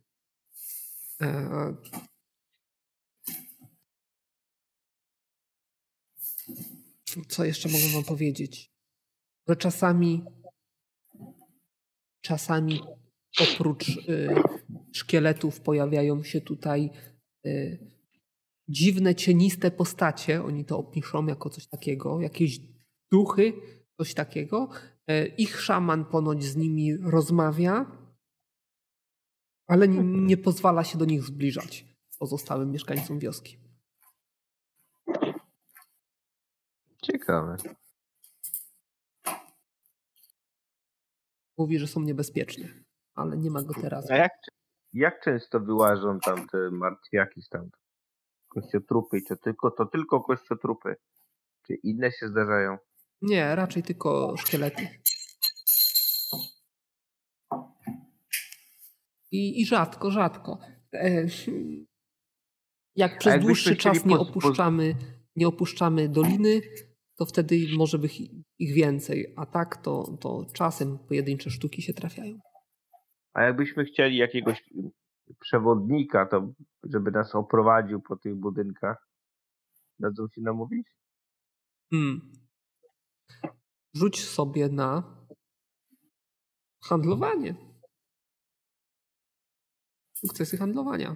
E, 1.21 1.75
co 7.27 7.45
jeszcze 7.45 7.69
mogę 7.69 7.87
wam 7.93 8.03
powiedzieć? 8.03 8.74
Że 9.47 9.55
czasami 9.55 10.23
czasami 12.21 12.81
oprócz 13.41 13.89
y, 13.89 14.35
szkieletów 14.93 15.61
pojawiają 15.61 16.23
się 16.23 16.41
tutaj 16.41 16.89
y, 17.45 17.79
dziwne, 18.67 19.15
cieniste 19.15 19.71
postacie. 19.71 20.43
Oni 20.43 20.65
to 20.65 20.77
opiszą 20.77 21.27
jako 21.27 21.49
coś 21.49 21.67
takiego, 21.67 22.21
jakieś 22.21 22.59
duchy, 23.11 23.53
coś 23.97 24.13
takiego. 24.13 24.69
Y, 25.11 25.27
ich 25.37 25.61
szaman 25.61 26.05
ponoć 26.05 26.43
z 26.43 26.55
nimi 26.55 26.97
rozmawia 26.97 28.05
ale 29.67 29.87
nie, 29.87 30.03
nie 30.03 30.37
pozwala 30.37 30.83
się 30.83 30.97
do 30.97 31.05
nich 31.05 31.23
zbliżać 31.23 31.85
pozostałym 32.19 32.71
mieszkańcom 32.71 33.19
wioski. 33.19 33.57
Ciekawe. 37.01 37.57
Mówi, 41.57 41.79
że 41.79 41.87
są 41.87 42.01
niebezpieczne, 42.01 42.67
ale 43.15 43.37
nie 43.37 43.51
ma 43.51 43.63
go 43.63 43.73
teraz. 43.73 44.11
A 44.11 44.15
jak, 44.15 44.31
jak 44.93 45.23
często 45.23 45.59
wyłażą 45.59 46.19
tam 46.19 46.47
te 46.47 46.57
martwiaki 46.71 47.41
stamtąd? 47.41 47.83
Kościotrupy, 48.47 49.21
czy 49.27 49.37
tylko, 49.37 49.71
to 49.71 49.85
tylko 49.85 50.21
kościotrupy? 50.21 50.95
Czy 51.67 51.73
inne 51.73 52.11
się 52.11 52.27
zdarzają? 52.27 52.77
Nie, 53.21 53.55
raczej 53.55 53.83
tylko 53.83 54.37
szkielety. 54.37 54.87
I, 59.31 59.61
i 59.61 59.65
rzadko, 59.65 60.11
rzadko. 60.11 60.59
E, 60.93 61.25
jak 62.95 63.17
przez 63.17 63.41
dłuższy 63.41 63.75
czas 63.75 64.05
nie 64.05 64.15
opuszczamy, 64.15 64.95
nie 65.35 65.47
opuszczamy 65.47 66.09
doliny, 66.09 66.61
to 67.15 67.25
wtedy 67.25 67.55
może 67.77 67.99
być 67.99 68.21
ich 68.59 68.75
więcej, 68.75 69.33
a 69.37 69.45
tak 69.45 69.77
to, 69.77 70.17
to 70.21 70.45
czasem 70.53 70.97
pojedyncze 70.97 71.49
sztuki 71.49 71.81
się 71.81 71.93
trafiają. 71.93 72.39
A 73.33 73.43
jakbyśmy 73.43 73.85
chcieli 73.85 74.17
jakiegoś 74.17 74.63
przewodnika, 75.39 76.25
to 76.25 76.53
żeby 76.83 77.11
nas 77.11 77.35
oprowadził 77.35 78.01
po 78.01 78.15
tych 78.15 78.35
budynkach, 78.35 79.07
dadzą 79.99 80.27
się 80.27 80.41
namówić? 80.41 80.87
Hmm. 81.91 82.31
Rzuć 83.93 84.25
sobie 84.25 84.69
na 84.69 85.03
handlowanie 86.83 87.55
sukcesy 90.25 90.57
handlowania. 90.57 91.15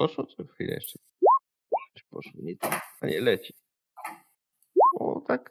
Poszło 0.00 0.26
co 0.26 0.44
chwilę 0.44 0.74
jeszcze. 0.74 0.98
Poszło, 2.10 2.32
nie 2.42 2.54
a 3.00 3.06
nie 3.06 3.20
leci. 3.20 3.54
O, 4.98 5.20
tak. 5.28 5.50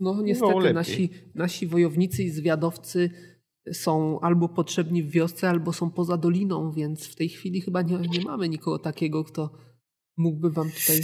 No 0.00 0.22
niestety 0.22 0.72
nasi, 0.72 1.10
nasi 1.34 1.66
wojownicy 1.66 2.22
i 2.22 2.30
zwiadowcy 2.30 3.10
są 3.72 4.20
albo 4.20 4.48
potrzebni 4.48 5.02
w 5.02 5.10
wiosce, 5.10 5.48
albo 5.48 5.72
są 5.72 5.90
poza 5.90 6.16
doliną, 6.16 6.72
więc 6.72 7.06
w 7.12 7.16
tej 7.16 7.28
chwili 7.28 7.60
chyba 7.60 7.82
nie, 7.82 7.98
nie 7.98 8.24
mamy 8.24 8.48
nikogo 8.48 8.78
takiego, 8.78 9.24
kto 9.24 9.50
mógłby 10.16 10.50
wam 10.50 10.70
tutaj 10.70 11.00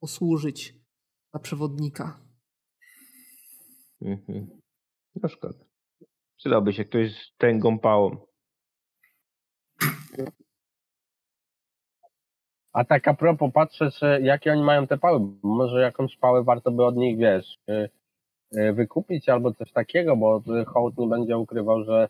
posłużyć 0.00 0.74
za 1.34 1.40
przewodnika. 1.40 2.20
Mhm. 4.02 4.60
No 5.22 5.28
szkoda. 5.28 5.64
Przydałby 6.36 6.72
się 6.72 6.84
ktoś 6.84 7.12
z 7.12 7.36
tęgą 7.36 7.78
pałą. 7.78 8.26
A 12.76 12.84
tak 12.84 13.08
a 13.08 13.14
propos, 13.14 13.52
patrzę, 13.52 13.90
jakie 14.22 14.52
oni 14.52 14.62
mają 14.62 14.86
te 14.86 14.98
pały. 14.98 15.20
Może 15.42 15.80
jakąś 15.80 16.16
pałę 16.16 16.44
warto 16.44 16.70
by 16.70 16.84
od 16.84 16.96
nich, 16.96 17.18
wiesz, 17.18 17.58
y, 17.70 17.88
y, 18.58 18.72
wykupić 18.72 19.28
albo 19.28 19.52
coś 19.52 19.72
takiego, 19.72 20.16
bo 20.16 20.42
hołd 20.66 20.98
nie 20.98 21.06
będzie 21.06 21.38
ukrywał, 21.38 21.84
że 21.84 22.08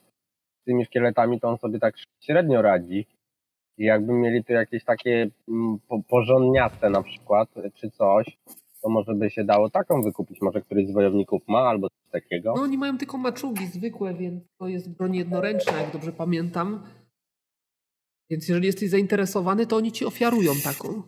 z 0.62 0.64
tymi 0.64 0.84
szkieletami 0.84 1.40
to 1.40 1.48
on 1.48 1.58
sobie 1.58 1.78
tak 1.78 1.94
średnio 2.20 2.62
radzi. 2.62 3.06
I 3.78 3.84
jakby 3.84 4.12
mieli 4.12 4.44
tu 4.44 4.52
jakieś 4.52 4.84
takie 4.84 5.28
mm, 5.48 5.78
porządniaste 6.08 6.90
na 6.90 7.02
przykład, 7.02 7.48
czy 7.74 7.90
coś, 7.90 8.38
to 8.82 8.88
może 8.88 9.14
by 9.14 9.30
się 9.30 9.44
dało 9.44 9.70
taką 9.70 10.02
wykupić. 10.02 10.42
Może 10.42 10.60
któryś 10.60 10.88
z 10.88 10.92
wojowników 10.92 11.42
ma 11.48 11.60
albo 11.60 11.88
coś 11.88 12.10
takiego. 12.10 12.54
No 12.56 12.62
oni 12.62 12.78
mają 12.78 12.98
tylko 12.98 13.18
maczugi 13.18 13.66
zwykłe, 13.66 14.14
więc 14.14 14.44
to 14.58 14.68
jest 14.68 14.96
broń 14.96 15.16
jednoręczna, 15.16 15.80
jak 15.80 15.92
dobrze 15.92 16.12
pamiętam. 16.12 16.82
Więc 18.30 18.48
jeżeli 18.48 18.66
jesteś 18.66 18.90
zainteresowany, 18.90 19.66
to 19.66 19.76
oni 19.76 19.92
ci 19.92 20.04
ofiarują 20.04 20.52
taką. 20.64 21.02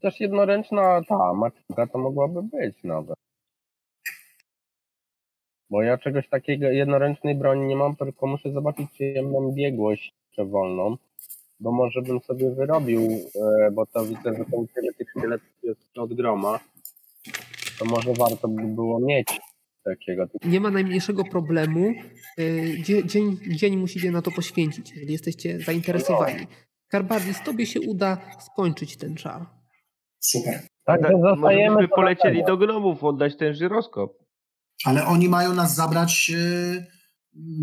Też 0.00 0.20
jednoręczna 0.20 1.00
ta 1.08 1.34
maczuga 1.34 1.86
to 1.86 1.98
mogłaby 1.98 2.42
być 2.42 2.84
nawet. 2.84 3.16
Bo 5.70 5.82
ja 5.82 5.98
czegoś 5.98 6.28
takiego, 6.28 6.66
jednoręcznej 6.66 7.34
broni 7.34 7.66
nie 7.66 7.76
mam, 7.76 7.96
tylko 7.96 8.26
muszę 8.26 8.52
zobaczyć, 8.52 8.86
czy 8.96 9.04
ja 9.04 9.22
mam 9.22 9.54
biegłość 9.54 10.14
jeszcze 10.26 10.44
wolną, 10.44 10.96
bo 11.60 11.72
może 11.72 12.02
bym 12.02 12.20
sobie 12.20 12.50
wyrobił, 12.50 13.00
e, 13.00 13.70
bo 13.70 13.86
to 13.86 14.04
widzę, 14.04 14.34
że 14.34 14.44
tam 14.44 14.66
tyle 14.74 14.92
tych 14.92 15.10
szkieletów 15.10 15.48
jest 15.62 15.98
od 15.98 16.14
groma, 16.14 16.60
to 17.78 17.84
może 17.84 18.12
warto 18.12 18.48
by 18.48 18.62
było 18.62 19.00
mieć 19.00 19.28
takiego. 19.90 20.26
Nie 20.44 20.60
ma 20.60 20.70
najmniejszego 20.70 21.24
problemu. 21.24 21.92
E, 22.38 22.82
dzień, 23.04 23.38
dzień 23.48 23.76
musicie 23.76 24.10
na 24.10 24.22
to 24.22 24.30
poświęcić, 24.30 24.90
jeżeli 24.90 25.12
jesteście 25.12 25.60
zainteresowani. 25.60 26.46
Karbardis, 26.88 27.42
tobie 27.42 27.66
się 27.66 27.80
uda 27.80 28.18
skończyć 28.40 28.96
ten 28.96 29.14
czar. 29.14 29.46
Super. 30.20 30.60
Tak, 30.84 31.02
tak 31.02 31.12
zostajemy. 31.22 31.88
polecieli 31.88 32.44
do 32.44 32.56
gnomów 32.56 33.04
oddać 33.04 33.36
ten 33.36 33.54
żyroskop. 33.54 34.12
Ale 34.84 35.06
oni 35.06 35.28
mają 35.28 35.54
nas 35.54 35.74
zabrać 35.74 36.32
e, 36.34 36.86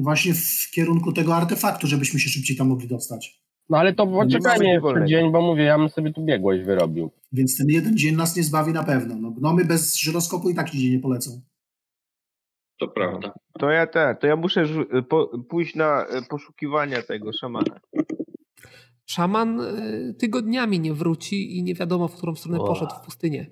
właśnie 0.04 0.34
w 0.34 0.72
kierunku 0.76 1.14
tego 1.14 1.36
artefaktu, 1.36 1.88
żebyśmy 1.88 2.20
się 2.20 2.30
szybciej 2.30 2.58
tam 2.58 2.68
mogli 2.68 2.88
dostać. 2.88 3.46
No 3.70 3.78
ale 3.78 3.94
to 3.94 4.08
poczekajmy 4.08 4.66
jeszcze 4.66 5.06
dzień, 5.06 5.32
bo 5.32 5.42
mówię, 5.42 5.64
ja 5.64 5.78
bym 5.78 5.90
sobie 5.90 6.14
tu 6.14 6.26
biegłość 6.26 6.64
wyrobił. 6.64 7.12
Więc 7.32 7.58
ten 7.58 7.68
jeden 7.70 7.98
dzień 7.98 8.16
nas 8.16 8.36
nie 8.36 8.44
zbawi 8.44 8.74
na 8.74 8.84
pewno. 8.84 9.16
No, 9.16 9.32
gnomy 9.32 9.66
bez 9.66 9.98
żyroskopu 9.98 10.50
i 10.50 10.56
tak 10.56 10.74
nigdzie 10.74 10.92
nie 10.92 11.00
polecą. 11.00 11.42
To 12.80 12.88
prawda. 12.88 13.34
To 13.60 13.70
ja 13.70 13.88
te, 13.88 14.16
to 14.22 14.28
ja 14.28 14.36
muszę 14.36 14.66
po, 15.10 15.44
pójść 15.50 15.76
na 15.76 16.06
e, 16.06 16.22
poszukiwania 16.22 17.02
tego 17.02 17.34
szamana. 17.34 17.80
Szaman 19.06 19.62
e, 19.62 20.14
tygodniami 20.14 20.80
nie 20.80 20.94
wróci 20.94 21.58
i 21.58 21.64
nie 21.64 21.76
wiadomo, 21.76 22.08
w 22.08 22.16
którą 22.16 22.36
stronę 22.36 22.60
o. 22.60 22.68
poszedł 22.68 22.92
w 23.02 23.06
pustynię. 23.06 23.48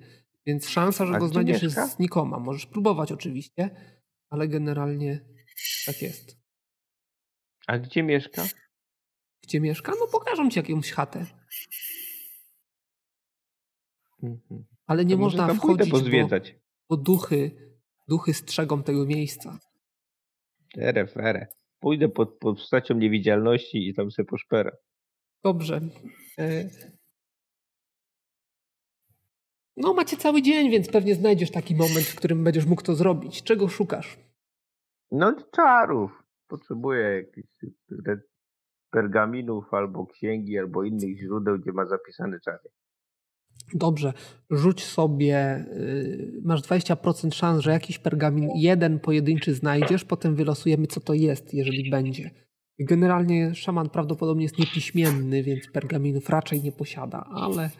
Więc 0.46 0.68
szansa, 0.68 1.06
że 1.06 1.14
A 1.14 1.18
go 1.18 1.28
znajdziesz 1.28 1.62
mieszka? 1.62 1.80
jest 1.80 1.96
znikoma. 1.96 2.38
Możesz 2.38 2.66
próbować 2.66 3.12
oczywiście, 3.12 3.70
ale 4.30 4.48
generalnie 4.48 5.24
tak 5.86 6.02
jest. 6.02 6.38
A 7.66 7.78
gdzie 7.78 8.02
mieszka? 8.02 8.42
Gdzie 9.42 9.60
mieszka? 9.60 9.92
No 10.00 10.06
pokażą 10.06 10.50
ci 10.50 10.58
jakąś 10.58 10.92
chatę. 10.92 11.26
Mhm. 14.22 14.64
Ale 14.86 15.04
nie 15.04 15.14
to 15.14 15.20
można 15.20 15.54
wchodzić, 15.54 15.90
bo, 15.90 15.98
bo 16.88 16.96
duchy, 16.96 17.63
duchy 18.08 18.34
strzegą 18.34 18.82
tego 18.82 19.06
miejsca. 19.06 19.58
Fere, 20.74 21.06
fere. 21.06 21.46
Pójdę 21.80 22.08
pod, 22.08 22.38
pod 22.38 22.58
postacią 22.58 22.94
niewidzialności 22.94 23.88
i 23.88 23.94
tam 23.94 24.10
sobie 24.10 24.26
poszperę. 24.26 24.76
Dobrze. 25.42 25.80
E, 26.38 26.70
no, 29.76 29.94
macie 29.94 30.16
cały 30.16 30.42
dzień, 30.42 30.70
więc 30.70 30.88
pewnie 30.90 31.14
znajdziesz 31.14 31.50
taki 31.50 31.74
moment, 31.74 32.06
w 32.06 32.16
którym 32.16 32.44
będziesz 32.44 32.66
mógł 32.66 32.82
to 32.82 32.94
zrobić. 32.94 33.42
Czego 33.42 33.68
szukasz? 33.68 34.18
No, 35.10 35.36
czarów. 35.56 36.22
Potrzebuję 36.48 37.00
jakichś 37.00 37.48
pergaminów, 38.90 39.74
albo 39.74 40.06
księgi, 40.06 40.58
albo 40.58 40.84
innych 40.84 41.18
źródeł, 41.18 41.58
gdzie 41.58 41.72
ma 41.72 41.86
zapisane 41.86 42.40
czary. 42.40 42.70
Dobrze, 43.74 44.12
rzuć 44.50 44.84
sobie, 44.84 45.66
yy, 45.76 46.40
masz 46.44 46.62
20% 46.62 47.34
szans, 47.34 47.62
że 47.62 47.70
jakiś 47.70 47.98
pergamin 47.98 48.50
jeden 48.56 49.00
pojedynczy 49.00 49.54
znajdziesz, 49.54 50.04
potem 50.04 50.34
wylosujemy, 50.34 50.86
co 50.86 51.00
to 51.00 51.14
jest, 51.14 51.54
jeżeli 51.54 51.90
będzie. 51.90 52.30
Generalnie 52.78 53.54
szaman 53.54 53.90
prawdopodobnie 53.90 54.42
jest 54.42 54.58
niepiśmienny, 54.58 55.42
więc 55.42 55.70
pergaminów 55.72 56.28
raczej 56.28 56.62
nie 56.62 56.72
posiada, 56.72 57.24
ale 57.30 57.70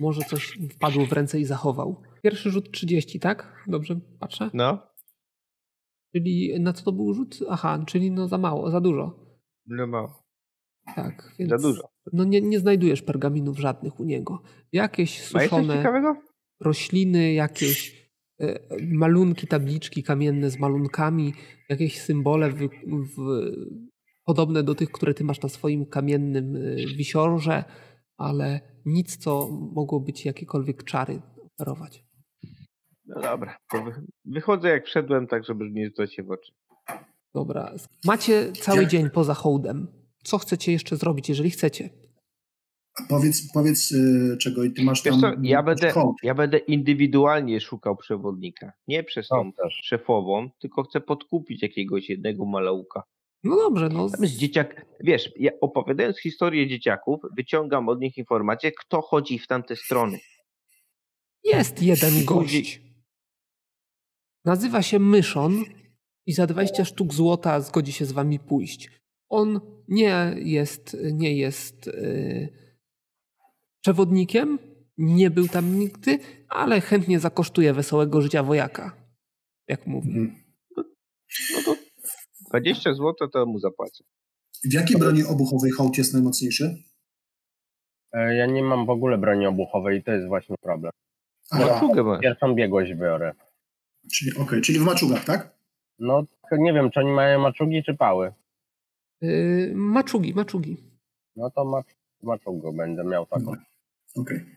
może 0.00 0.20
coś 0.22 0.58
wpadło 0.74 1.06
w 1.06 1.12
ręce 1.12 1.40
i 1.40 1.44
zachował. 1.44 2.02
Pierwszy 2.22 2.50
rzut 2.50 2.72
30, 2.72 3.20
tak? 3.20 3.64
Dobrze 3.66 4.00
patrzę? 4.20 4.50
No. 4.54 4.82
Czyli 6.12 6.60
na 6.60 6.72
co 6.72 6.84
to 6.84 6.92
był 6.92 7.14
rzut? 7.14 7.38
Aha, 7.48 7.84
czyli 7.86 8.10
no 8.10 8.28
za 8.28 8.38
mało, 8.38 8.70
za 8.70 8.80
dużo. 8.80 9.26
No 9.66 9.86
mało. 9.86 10.27
Tak, 10.96 11.34
więc 11.38 11.50
za 11.50 11.58
dużo. 11.58 11.88
No 12.12 12.24
nie, 12.24 12.40
nie 12.40 12.60
znajdujesz 12.60 13.02
pergaminów 13.02 13.58
żadnych 13.58 14.00
u 14.00 14.04
niego. 14.04 14.42
Jakieś 14.72 15.22
suszone 15.22 15.84
rośliny, 16.60 17.32
jakieś 17.32 18.08
e, 18.40 18.58
malunki, 18.82 19.46
tabliczki 19.46 20.02
kamienne 20.02 20.50
z 20.50 20.58
malunkami, 20.58 21.34
jakieś 21.68 22.00
symbole 22.00 22.50
w, 22.50 22.68
w, 23.16 23.42
podobne 24.24 24.62
do 24.62 24.74
tych, 24.74 24.90
które 24.90 25.14
ty 25.14 25.24
masz 25.24 25.40
na 25.40 25.48
swoim 25.48 25.86
kamiennym 25.86 26.56
e, 26.56 26.76
wisiorze, 26.96 27.64
ale 28.16 28.60
nic, 28.86 29.16
co 29.16 29.48
mogło 29.50 30.00
być 30.00 30.24
jakiekolwiek 30.24 30.84
czary 30.84 31.22
operować. 31.40 32.04
No 33.06 33.20
dobra, 33.20 33.56
to 33.70 33.84
wychodzę 34.24 34.68
jak 34.68 34.86
wszedłem, 34.86 35.26
tak 35.26 35.44
żeby 35.44 35.70
nie 35.70 35.86
rzucać 35.86 36.14
się 36.14 36.22
w 36.22 36.30
oczy. 36.30 36.52
Dobra. 37.34 37.74
Macie 38.04 38.52
cały 38.52 38.86
dzień 38.86 39.10
poza 39.10 39.34
hołdem. 39.34 39.97
Co 40.24 40.38
chcecie 40.38 40.72
jeszcze 40.72 40.96
zrobić, 40.96 41.28
jeżeli 41.28 41.50
chcecie? 41.50 41.90
Powiedz, 43.08 43.52
powiedz 43.52 43.90
yy, 43.90 44.36
czego 44.36 44.64
i 44.64 44.72
ty 44.72 44.82
masz 44.82 45.02
tam. 45.02 45.20
Co, 45.20 45.32
ja, 45.42 45.62
będę, 45.62 45.92
ja 46.22 46.34
będę 46.34 46.58
indywidualnie 46.58 47.60
szukał 47.60 47.96
przewodnika. 47.96 48.72
Nie 48.88 49.04
przez 49.04 49.28
tą 49.28 49.44
no, 49.44 49.70
szefową, 49.70 50.50
tylko 50.58 50.82
chcę 50.82 51.00
podkupić 51.00 51.62
jakiegoś 51.62 52.08
jednego 52.08 52.44
malauka. 52.44 53.02
No 53.44 53.56
dobrze, 53.56 53.88
no. 53.88 54.08
Jest 54.20 54.36
dzieciak. 54.36 54.86
Wiesz, 55.00 55.32
ja 55.36 55.50
opowiadając 55.60 56.20
historię 56.20 56.68
dzieciaków, 56.68 57.20
wyciągam 57.36 57.88
od 57.88 58.00
nich 58.00 58.16
informację, 58.16 58.72
kto 58.72 59.02
chodzi 59.02 59.38
w 59.38 59.46
tamte 59.46 59.76
strony. 59.76 60.18
Jest 61.44 61.82
jeden 61.82 62.24
gość. 62.24 62.82
Nazywa 64.44 64.82
się 64.82 64.98
Myszon 64.98 65.64
i 66.26 66.32
za 66.32 66.46
20 66.46 66.84
sztuk 66.84 67.14
złota 67.14 67.60
zgodzi 67.60 67.92
się 67.92 68.04
z 68.04 68.12
wami 68.12 68.38
pójść. 68.38 68.90
On 69.28 69.60
nie 69.88 70.34
jest, 70.36 70.96
nie 71.12 71.36
jest 71.36 71.86
yy, 71.86 72.48
przewodnikiem, 73.80 74.58
nie 74.98 75.30
był 75.30 75.48
tam 75.48 75.78
nigdy, 75.78 76.18
ale 76.48 76.80
chętnie 76.80 77.20
zakosztuje 77.20 77.72
wesołego 77.72 78.22
życia 78.22 78.42
wojaka, 78.42 78.96
jak 79.68 79.86
mówi. 79.86 80.08
Mhm. 80.08 80.44
No 81.56 81.62
to 81.64 81.76
20 82.50 82.94
zł 82.94 83.28
to 83.32 83.46
mu 83.46 83.58
zapłacę. 83.58 84.04
W 84.64 84.72
jakiej 84.72 84.98
broni 84.98 85.24
obuchowej 85.24 85.70
hołd 85.70 85.98
jest 85.98 86.14
najmocniejszy? 86.14 86.76
E, 88.12 88.36
ja 88.36 88.46
nie 88.46 88.62
mam 88.62 88.86
w 88.86 88.90
ogóle 88.90 89.18
broni 89.18 89.46
obuchowej 89.46 89.98
i 89.98 90.02
to 90.02 90.12
jest 90.12 90.28
właśnie 90.28 90.56
problem. 90.60 90.92
Maczugę 91.52 92.18
Pierwszą 92.22 92.54
biegłość 92.54 92.94
biorę. 92.94 93.34
Czyli, 94.12 94.36
okay, 94.36 94.60
czyli 94.60 94.78
w 94.78 94.82
maczugach, 94.82 95.24
tak? 95.24 95.58
No, 95.98 96.22
nie 96.52 96.72
wiem, 96.72 96.90
czy 96.90 97.00
oni 97.00 97.10
mają 97.10 97.40
maczugi, 97.40 97.82
czy 97.86 97.94
pały. 97.94 98.32
Yy, 99.20 99.72
maczugi, 99.74 100.34
maczugi. 100.34 100.76
No 101.36 101.50
to 101.50 101.64
macz, 101.64 101.86
maczugą 102.22 102.76
będę 102.76 103.04
miał 103.04 103.26
taką. 103.26 103.50
Okej. 103.50 103.62
Okay. 104.16 104.56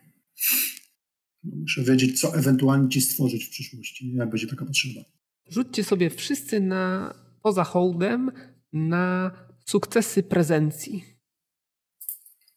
No, 1.44 1.56
muszę 1.60 1.82
wiedzieć, 1.82 2.20
co 2.20 2.34
ewentualnie 2.34 2.88
ci 2.88 3.00
stworzyć 3.00 3.44
w 3.44 3.50
przyszłości, 3.50 4.14
jak 4.14 4.30
będzie 4.30 4.46
taka 4.46 4.64
potrzeba. 4.64 5.00
Rzućcie 5.48 5.84
sobie 5.84 6.10
wszyscy 6.10 6.60
na 6.60 7.14
poza 7.42 7.64
hołdem 7.64 8.32
na 8.72 9.30
sukcesy 9.66 10.22
prezencji. 10.22 11.04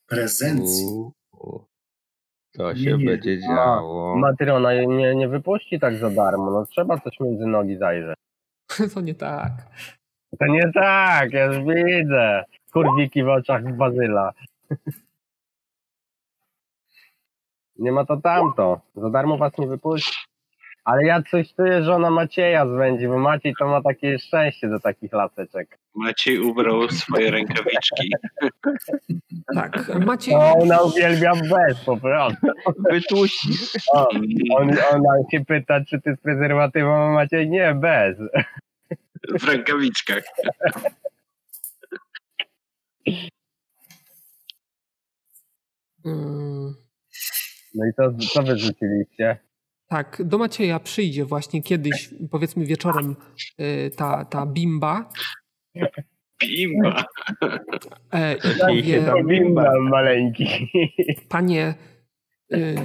prezencji. 0.07 0.85
U, 0.85 1.65
To 2.53 2.73
Nie, 2.73 2.83
się 2.83 2.97
nie. 2.97 3.05
będzie 3.05 3.39
działo. 3.41 4.17
Matrona 4.17 4.73
nie, 4.73 5.15
nie 5.15 5.27
wypuści 5.27 5.79
tak 5.79 5.97
za 5.97 6.09
darmo, 6.09 6.51
no 6.51 6.65
trzeba 6.65 6.99
coś 6.99 7.19
między 7.19 7.45
nogi 7.45 7.77
zajrzeć. 7.77 8.15
To 8.93 9.01
nie 9.01 9.15
tak. 9.15 9.51
To 10.39 10.45
nie 10.45 10.71
tak, 10.73 11.33
ja 11.33 11.45
już 11.45 11.57
widzę. 11.57 12.43
Kurwiki 12.73 13.23
w 13.23 13.29
oczach 13.29 13.77
Bazyla. 13.77 14.31
Nie 17.79 17.91
ma 17.91 18.05
to 18.05 18.17
tamto. 18.17 18.81
Za 18.95 19.09
darmo 19.09 19.37
was 19.37 19.57
nie 19.57 19.67
wypuści. 19.67 20.17
Ale 20.85 21.05
ja 21.05 21.21
coś 21.31 21.53
czuję, 21.53 21.83
że 21.83 21.95
ona 21.95 22.09
Macieja 22.11 22.67
zwędzi, 22.67 23.07
bo 23.07 23.19
Maciej 23.19 23.53
to 23.59 23.67
ma 23.67 23.81
takie 23.81 24.19
szczęście 24.19 24.69
do 24.69 24.79
takich 24.79 25.13
laseczek. 25.13 25.77
Maciej 25.95 26.39
ubrał 26.39 26.89
swoje 26.89 27.31
rękawiczki. 27.31 28.11
Tak. 29.55 29.89
Maciej, 30.05 30.35
No, 30.35 30.53
ona 30.61 30.81
uwielbia 30.81 31.31
bez 31.35 31.85
po 31.85 31.97
prostu. 31.97 32.47
Wytłuścisz. 32.91 33.75
O, 33.93 34.09
on, 34.57 34.69
ona 34.93 35.09
się 35.31 35.45
pyta, 35.45 35.85
czy 35.85 36.01
ty 36.01 36.15
z 36.15 36.21
prezerwatywą, 36.21 36.93
a 36.93 37.13
Maciej 37.13 37.49
nie, 37.49 37.73
bez. 37.75 38.17
W 39.39 39.43
rękawiczkach. 39.43 40.23
mm, 46.05 46.75
No 47.75 47.85
i 47.85 47.93
to, 47.97 48.27
co 48.33 48.43
wy 48.43 48.57
rzuciliście? 48.57 49.37
tak, 49.87 50.21
do 50.25 50.37
Macieja 50.37 50.79
przyjdzie 50.79 51.25
właśnie 51.25 51.63
kiedyś, 51.63 52.09
powiedzmy 52.31 52.65
wieczorem, 52.65 53.15
y, 53.61 53.91
ta, 53.97 54.25
ta 54.25 54.45
bimba 54.45 55.09
Bimba. 56.41 57.05
e, 58.13 58.35
powie, 58.59 59.01
tam- 59.05 59.27
Bimba 59.27 59.71
maleńki. 59.79 60.47
panie, 61.29 61.73
y, 62.53 62.75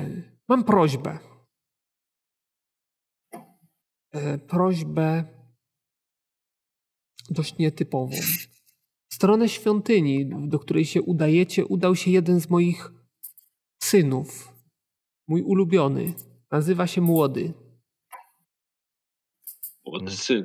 mam 0.49 0.65
prośbę. 0.65 1.19
E, 4.15 4.39
prośbę 4.39 5.25
dość 7.31 7.59
nietypową. 7.59 8.17
W 9.11 9.15
stronę 9.15 9.49
świątyni, 9.49 10.31
do 10.49 10.59
której 10.59 10.85
się 10.85 11.03
udajecie, 11.03 11.67
udał 11.67 11.97
się 11.97 12.11
jeden 12.11 12.41
z 12.41 12.51
moich 12.51 12.93
synów. 13.83 14.55
Mój 15.29 15.43
ulubiony. 15.43 16.15
Nazywa 16.51 16.87
się 16.87 17.01
Młody. 17.01 17.53
Młody 19.87 20.11
syn. 20.11 20.45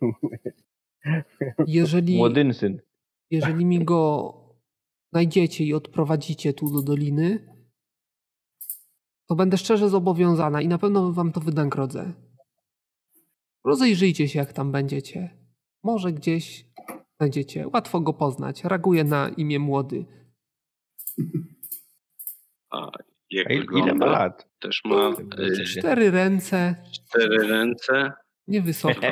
Jeżeli, 1.66 2.16
Młodyn 2.16 2.54
syn. 2.54 2.80
jeżeli 3.30 3.64
mi 3.64 3.84
go 3.84 4.34
znajdziecie 5.12 5.64
i 5.64 5.74
odprowadzicie 5.74 6.52
tu 6.52 6.72
do 6.72 6.82
doliny, 6.82 7.56
to 9.28 9.34
będę 9.34 9.58
szczerze 9.58 9.88
zobowiązana 9.88 10.62
i 10.62 10.68
na 10.68 10.78
pewno 10.78 11.12
wam 11.12 11.32
to 11.32 11.40
wynagrodzę. 11.40 12.12
Rozejrzyjcie 13.64 14.28
się, 14.28 14.38
jak 14.38 14.52
tam 14.52 14.72
będziecie. 14.72 15.43
Może 15.84 16.12
gdzieś 16.12 16.66
znajdziecie. 17.16 17.68
Łatwo 17.72 18.00
go 18.00 18.12
poznać. 18.12 18.64
Reaguje 18.64 19.04
na 19.04 19.28
imię 19.28 19.58
młody. 19.58 20.04
A 22.70 22.90
jak 23.30 23.46
A 23.46 23.52
ile 23.52 23.62
ile 23.62 23.70
ma 23.70 23.82
wygląda? 23.82 24.06
lat? 24.06 24.48
Też 24.60 24.80
ma 24.84 25.10
y, 25.38 25.64
Cztery 25.64 26.10
ręce, 26.10 26.76
cztery 26.92 27.48
ręce, 27.48 28.12
niewysoki. 28.46 29.06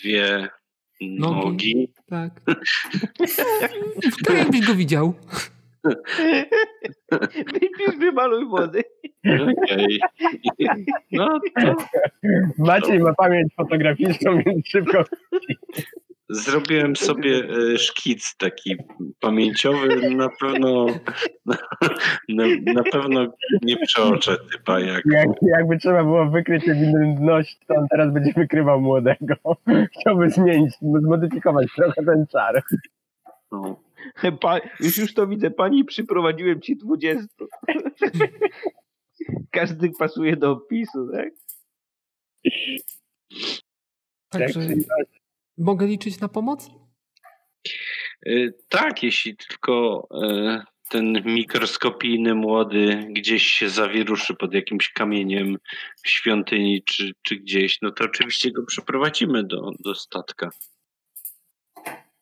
dwie 0.00 0.48
nogi. 1.00 1.92
Tak. 2.06 2.40
Tak 4.26 4.36
jakbyś 4.38 4.66
go 4.66 4.74
widział. 4.74 5.14
Wypisz, 7.52 7.96
wymaluj 7.98 8.44
młody. 8.44 8.82
Okej. 9.24 10.00
No 11.12 11.40
to 11.56 11.76
Maciej 12.58 12.98
ma 12.98 13.14
pamięć 13.14 13.54
fotograficzną, 13.54 14.42
więc 14.46 14.66
szybko. 14.68 15.04
zrobiłem 16.28 16.96
sobie 16.96 17.44
e, 17.74 17.78
szkic 17.78 18.36
taki 18.36 18.76
pamięciowy. 19.20 20.10
Na 20.10 20.28
pewno 20.40 20.86
na, 22.28 22.44
na 22.74 22.82
pewno 22.92 23.26
nie 23.62 23.76
przeoczę 23.76 24.36
typa 24.52 24.80
jak 24.80 25.02
Jak, 25.06 25.28
jakby 25.42 25.78
trzeba 25.78 26.04
było 26.04 26.30
wykryć 26.30 26.68
ewidentność, 26.68 27.58
to 27.68 27.74
on 27.74 27.86
teraz 27.90 28.12
będzie 28.12 28.32
wykrywał 28.32 28.80
młodego. 28.80 29.34
Chciałby 30.00 30.30
zmienić, 30.30 30.74
zmodyfikować 30.80 31.66
trochę 31.76 32.04
ten 32.04 32.26
czar. 32.26 32.62
no, 33.52 33.76
Pa, 34.40 34.58
już, 34.80 34.98
już 34.98 35.14
to 35.14 35.26
widzę. 35.26 35.50
Pani, 35.50 35.84
przyprowadziłem 35.84 36.60
ci 36.60 36.76
20. 36.76 37.26
Każdy 39.50 39.90
pasuje 39.98 40.36
do 40.36 40.50
opisu, 40.50 41.08
tak? 41.12 41.30
Także 44.28 44.60
mogę 45.58 45.86
liczyć 45.86 46.20
na 46.20 46.28
pomoc? 46.28 46.70
Y, 48.26 48.54
Tak, 48.68 49.02
jeśli 49.02 49.36
tylko 49.36 50.08
e, 50.22 50.64
ten 50.88 51.12
mikroskopijny 51.24 52.34
młody 52.34 53.06
gdzieś 53.10 53.42
się 53.42 53.68
zawiruszy 53.68 54.34
pod 54.34 54.54
jakimś 54.54 54.92
kamieniem 54.92 55.56
w 56.04 56.08
świątyni 56.08 56.82
czy, 56.82 57.12
czy 57.22 57.36
gdzieś, 57.36 57.78
no 57.82 57.90
to 57.90 58.04
oczywiście 58.04 58.52
go 58.52 58.66
przeprowadzimy 58.66 59.44
do, 59.44 59.70
do 59.80 59.94
statka. 59.94 60.50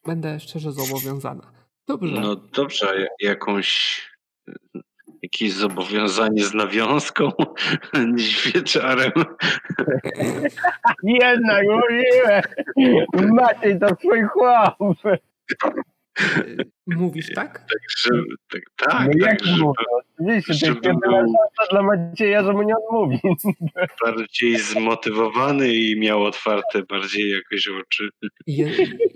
Będę 0.06 0.40
szczerze 0.40 0.72
zobowiązana. 0.72 1.59
Dobrze. 1.90 2.20
No 2.20 2.36
dobrze, 2.36 3.06
jakąś 3.20 4.00
jakieś 5.22 5.52
zobowiązanie 5.52 6.44
z 6.44 6.54
nawiązką, 6.54 7.30
z 8.16 8.52
wieczorem. 8.52 9.12
Jednak 11.02 11.64
mówiłem! 11.68 12.42
Maciej 13.34 13.78
to 13.80 13.88
swój 13.88 14.22
chłop! 14.22 14.76
Y, 16.38 16.56
Mówisz 16.86 17.32
tak? 17.34 17.66
Że, 17.98 18.10
tak, 18.52 18.62
tak, 18.76 19.06
No 19.06 19.26
jak 19.26 19.38
tak 19.38 19.48
żeby 19.48 19.62
mówię? 19.62 19.84
Oczywiście, 20.20 20.52
to 20.52 20.74
żeby 20.74 20.88
jest 20.88 21.00
był- 21.00 21.34
dla 21.70 21.82
Macieja, 21.82 22.44
że 22.44 22.52
mu 22.52 22.62
nie 22.62 22.74
odmówi. 22.76 23.18
bardziej 24.04 24.58
zmotywowany 24.58 25.68
i 25.74 26.00
miał 26.00 26.22
otwarte 26.24 26.82
bardziej 26.82 27.30
jakoś 27.30 27.68
oczy. 27.68 28.08
Je, 28.46 28.70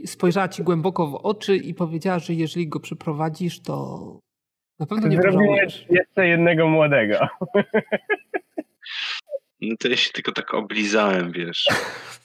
spojrzała 0.07 0.49
ci 0.49 0.62
głęboko 0.62 1.07
w 1.07 1.15
oczy 1.15 1.57
i 1.57 1.74
powiedziała, 1.74 2.18
że 2.18 2.34
jeżeli 2.34 2.68
go 2.68 2.81
przyprowadzisz, 2.81 3.62
to 3.62 3.99
na 4.78 4.86
pewno 4.86 5.08
nie 5.08 5.16
pożałujesz. 5.18 5.86
jeszcze 5.91 6.26
jednego 6.28 6.68
młodego. 6.68 7.18
No 9.60 9.76
to 9.81 9.89
ja 9.89 9.97
się 9.97 10.10
tylko 10.12 10.33
tak 10.33 10.55
oblizałem, 10.55 11.33
wiesz. 11.33 11.65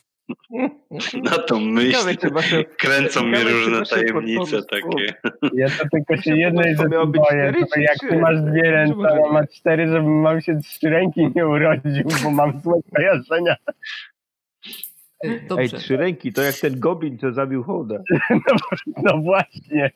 Na 1.24 1.32
tą 1.38 1.56
Ciekawe, 1.60 1.72
myśl 2.06 2.18
czy 2.22 2.30
wasze- 2.30 2.64
kręcą 2.66 3.24
mnie 3.24 3.38
ciekawe, 3.38 3.52
czy 3.56 3.66
różne 3.70 3.86
tajemnice 3.86 4.58
takie. 4.64 5.14
Ja 5.54 5.68
to 5.70 5.86
tylko 5.92 6.18
się 6.18 6.38
jednej 6.38 6.76
rzeczy 6.76 6.90
boję, 7.06 7.54
jak 7.78 7.98
ty 8.10 8.18
masz 8.18 8.42
dwie 8.42 8.72
ręce, 8.72 8.96
a 9.30 9.34
ma 9.34 9.48
cztery, 9.48 9.88
żeby 9.88 10.10
mam 10.10 10.42
się 10.42 10.60
trzy 10.60 10.90
ręki 10.90 11.32
nie 11.36 11.48
urodził, 11.48 12.04
bo 12.24 12.32
mam 12.32 12.60
złe 12.62 12.80
kojarzenia. 12.96 13.56
Ej, 15.58 15.70
trzy 15.70 15.98
ręki, 15.98 16.34
to 16.34 16.42
jak 16.42 16.56
ten 16.56 16.80
goblin, 16.80 17.18
co 17.18 17.32
zabił 17.34 17.64
hołda. 17.64 17.96
No 19.04 19.18
właśnie. 19.18 19.92